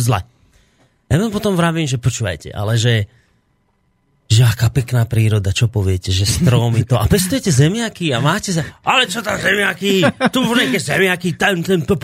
zle. 0.00 0.20
Ja 1.12 1.16
potom 1.28 1.52
vravím, 1.52 1.84
že 1.84 2.00
počúvajte, 2.00 2.48
ale 2.56 2.80
že 2.80 3.12
že 4.30 4.46
aká 4.46 4.70
pekná 4.70 5.02
príroda, 5.10 5.50
čo 5.50 5.66
poviete, 5.66 6.14
že 6.14 6.22
stromy 6.22 6.86
to. 6.86 6.94
A 6.94 7.10
pestujete 7.10 7.50
zemiaky 7.50 8.14
a 8.14 8.22
máte 8.22 8.54
sa, 8.54 8.62
ale 8.86 9.10
čo 9.10 9.26
tam 9.26 9.34
zemiaky, 9.34 10.06
tu 10.30 10.46
nejaké 10.46 10.78
zemiaky, 10.78 11.34
ten, 11.34 11.66
ten, 11.66 11.82
to, 11.82 11.98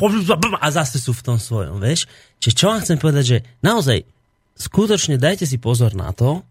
a 0.59 0.67
zase 0.75 0.99
sú 0.99 1.15
v 1.15 1.23
tom 1.23 1.39
svojom, 1.39 1.79
vieš. 1.79 2.11
Čiže 2.43 2.55
čo 2.59 2.67
vám 2.75 2.83
chcem 2.83 2.99
povedať, 2.99 3.25
že 3.25 3.39
naozaj, 3.63 4.03
skutočne 4.59 5.23
dajte 5.23 5.47
si 5.47 5.63
pozor 5.63 5.95
na 5.95 6.11
to, 6.11 6.43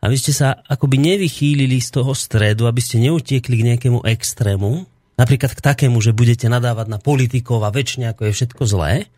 aby 0.00 0.16
ste 0.16 0.32
sa 0.32 0.56
akoby 0.64 0.96
nevychýlili 0.96 1.76
z 1.76 2.00
toho 2.00 2.16
stredu, 2.16 2.64
aby 2.64 2.80
ste 2.80 3.04
neutiekli 3.04 3.60
k 3.60 3.66
nejakému 3.76 4.00
extrému, 4.00 4.88
napríklad 5.20 5.52
k 5.52 5.60
takému, 5.60 6.00
že 6.00 6.16
budete 6.16 6.48
nadávať 6.48 6.88
na 6.88 6.96
politikov 6.96 7.60
a 7.68 7.74
väčšine 7.74 8.16
ako 8.16 8.32
je 8.32 8.32
všetko 8.32 8.62
zlé, 8.64 9.12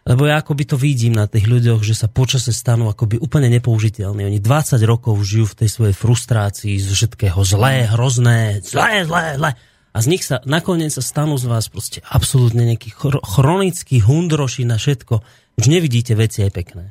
Lebo 0.00 0.24
ja 0.24 0.40
akoby 0.40 0.64
to 0.64 0.80
vidím 0.80 1.12
na 1.12 1.28
tých 1.28 1.44
ľuďoch, 1.44 1.84
že 1.84 1.92
sa 1.92 2.08
počase 2.08 2.56
stanú 2.56 2.88
akoby 2.88 3.20
úplne 3.20 3.52
nepoužiteľní. 3.52 4.24
Oni 4.24 4.40
20 4.40 4.80
rokov 4.88 5.20
žijú 5.20 5.52
v 5.52 5.58
tej 5.64 5.68
svojej 5.68 5.94
frustrácii 5.96 6.74
z 6.80 6.88
všetkého 6.88 7.40
zlé, 7.44 7.84
hrozné, 7.84 8.64
zlé, 8.64 9.04
zlé, 9.04 9.36
zlé. 9.36 9.50
A 9.90 9.98
z 10.00 10.06
nich 10.06 10.22
sa 10.24 10.40
nakoniec 10.48 10.94
sa 10.94 11.04
stanú 11.04 11.36
z 11.36 11.50
vás 11.50 11.68
proste 11.68 12.00
absolútne 12.08 12.64
nejaký 12.64 12.94
chr- 12.94 13.20
chronický 13.20 14.00
hundroši 14.00 14.64
na 14.64 14.80
všetko. 14.80 15.20
Už 15.60 15.66
nevidíte 15.68 16.16
veci 16.16 16.46
aj 16.46 16.52
pekné. 16.54 16.84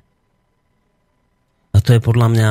A 1.74 1.82
to 1.82 1.96
je 1.98 2.02
podľa 2.04 2.28
mňa 2.30 2.50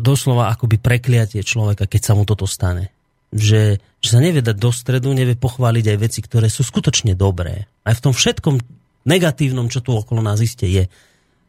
doslova 0.00 0.50
akoby 0.50 0.80
prekliatie 0.80 1.44
človeka, 1.44 1.86
keď 1.86 2.00
sa 2.00 2.12
mu 2.16 2.24
toto 2.26 2.48
stane. 2.48 2.90
Že, 3.34 3.82
že 3.98 4.08
sa 4.08 4.22
nevie 4.22 4.40
dať 4.40 4.56
do 4.56 4.70
stredu, 4.70 5.10
nevie 5.10 5.34
pochváliť 5.34 5.84
aj 5.90 5.98
veci, 5.98 6.20
ktoré 6.22 6.46
sú 6.46 6.62
skutočne 6.62 7.18
dobré. 7.18 7.66
Aj 7.82 7.94
v 7.94 8.02
tom 8.02 8.14
všetkom 8.14 8.83
negatívnom, 9.04 9.68
čo 9.72 9.80
tu 9.80 9.96
okolo 9.96 10.20
nás 10.20 10.40
iste 10.40 10.68
je. 10.68 10.84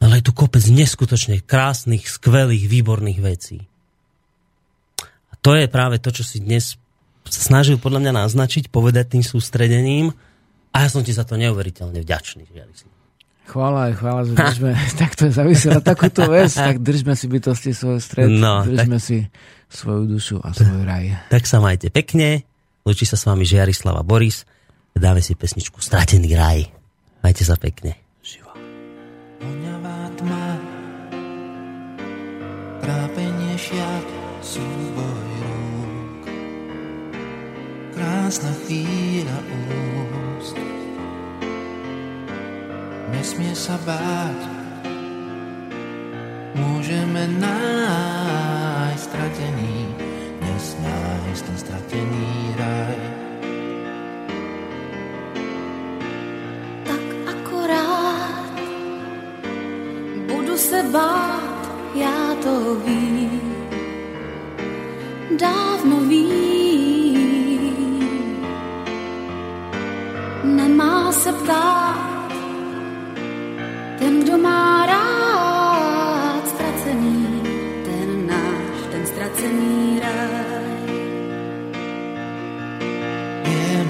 Ale 0.04 0.20
je 0.20 0.28
tu 0.28 0.32
kopec 0.36 0.62
neskutočne 0.68 1.42
krásnych, 1.42 2.06
skvelých, 2.06 2.68
výborných 2.68 3.20
vecí. 3.24 3.58
A 5.32 5.34
to 5.40 5.56
je 5.56 5.72
práve 5.72 5.98
to, 6.00 6.12
čo 6.12 6.24
si 6.24 6.44
dnes 6.44 6.76
sa 7.26 7.42
snažil 7.42 7.82
podľa 7.82 8.06
mňa 8.06 8.14
naznačiť, 8.28 8.70
povedať 8.70 9.18
tým 9.18 9.24
sústredením 9.26 10.14
a 10.76 10.86
ja 10.86 10.88
som 10.92 11.02
ti 11.02 11.16
za 11.16 11.26
to 11.26 11.40
neuveriteľne 11.40 11.98
vďačný. 12.04 12.46
Chvála 13.46 13.94
chvála, 13.94 14.26
že 14.26 14.34
držme 14.34 14.72
takto 15.02 15.30
závisí 15.30 15.70
na 15.70 15.82
takúto 15.82 16.26
vec, 16.30 16.54
tak 16.70 16.82
držme 16.82 17.14
si 17.18 17.26
bytosti 17.30 17.72
svoj 17.74 17.98
stred, 18.02 18.30
No, 18.30 18.66
držme 18.66 18.98
si 19.02 19.26
svoju 19.70 20.06
dušu 20.06 20.38
a 20.42 20.54
svoj 20.54 20.86
raj. 20.86 21.30
Tak 21.34 21.50
sa 21.50 21.62
majte 21.62 21.90
pekne, 21.90 22.46
Lučí 22.86 23.10
sa 23.10 23.18
s 23.18 23.26
vami 23.26 23.46
Žiarislava 23.50 24.06
Boris, 24.06 24.46
dáme 24.94 25.18
si 25.22 25.34
pesničku 25.34 25.82
Stratený 25.82 26.38
raj. 26.38 26.70
Majte 27.26 27.42
sa 27.42 27.58
pekne. 27.58 27.98
Živo. 28.22 28.54
Voňavá 29.42 30.14
tma, 30.14 30.62
trápenie 32.86 33.58
šiat, 33.58 34.06
súboj 34.46 35.26
rúk. 35.42 36.24
Krásna 37.98 38.54
chvíľa 38.62 39.42
úst, 39.42 40.54
nesmie 43.10 43.58
sa 43.58 43.74
báť, 43.90 44.42
môžeme 46.54 47.26
nájsť 47.42 49.02
stratený, 49.02 49.90
dnes 50.46 50.66
nájsť 50.78 51.42
ten 51.42 51.58
stratený 51.58 52.30
raj. 52.62 53.15
Vím, 62.86 63.42
dávno 65.40 66.00
vím. 66.10 67.26
Nemá 70.44 71.12
se 71.12 71.34
ptát, 71.34 72.32
ten, 74.00 74.24
kdo 74.24 74.38
má 74.38 74.86
rád 74.86 76.48
ztracený, 76.48 77.42
ten 77.86 78.28
náš, 78.28 78.78
ten 78.92 79.04
ztracený 79.06 80.00
ráj. 80.00 80.66
Viem, 83.44 83.88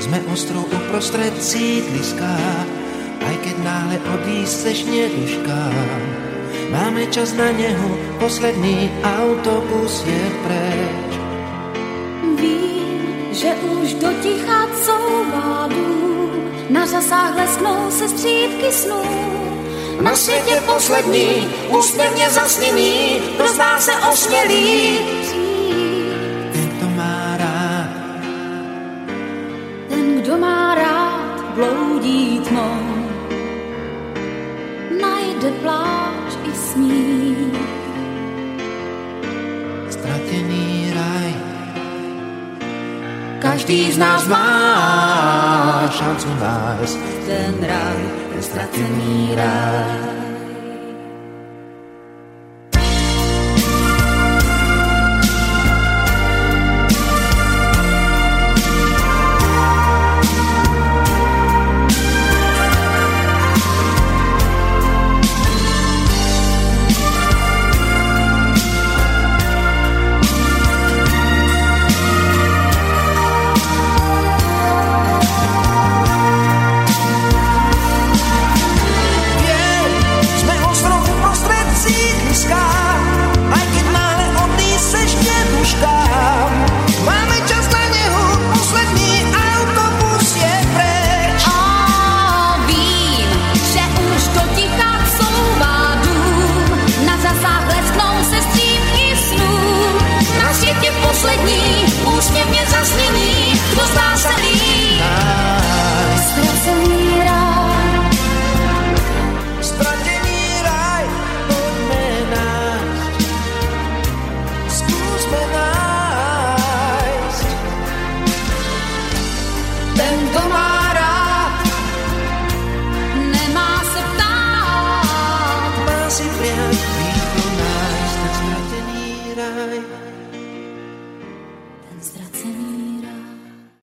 sme 0.00 0.18
ostrov 0.32 0.64
uprostred 0.70 1.34
sídliska, 1.42 2.36
aj 3.24 3.36
keď 3.42 3.56
náhle 3.64 3.96
odísť 4.14 4.54
seš 4.54 4.78
neduškám. 4.86 6.13
Máme 6.74 7.06
čas 7.06 7.30
na 7.38 7.54
neho, 7.54 8.18
posledný 8.18 8.90
autobus 8.98 10.02
je 10.02 10.24
preč. 10.42 11.12
Vím, 12.34 13.30
že 13.30 13.54
už 13.62 13.94
do 14.02 14.10
ticha 14.18 14.66
couvá 14.82 15.70
dům, 15.70 16.30
na 16.70 16.86
řasách 16.86 17.36
lesknou 17.36 17.90
se 17.90 18.08
střípky 18.08 18.72
snů. 18.72 19.06
Na 20.02 20.16
světě 20.16 20.62
poslední, 20.66 21.46
úsměvně 21.78 22.30
zasněný, 22.30 23.22
kdo 23.36 23.48
z 23.48 23.58
nás 23.58 23.84
se 23.84 23.92
osmělí. 24.10 24.98
Smích. 36.54 37.54
stratený 39.90 40.92
raj. 40.94 41.32
Každý 43.40 43.92
z 43.92 43.98
nás 43.98 44.26
má 44.28 44.48
šancu 45.92 46.28
nájsť 46.40 46.98
ten 47.28 47.54
ráj, 47.60 48.00
ten 48.32 48.42
ztracený 48.42 49.36
ráj. 49.36 50.13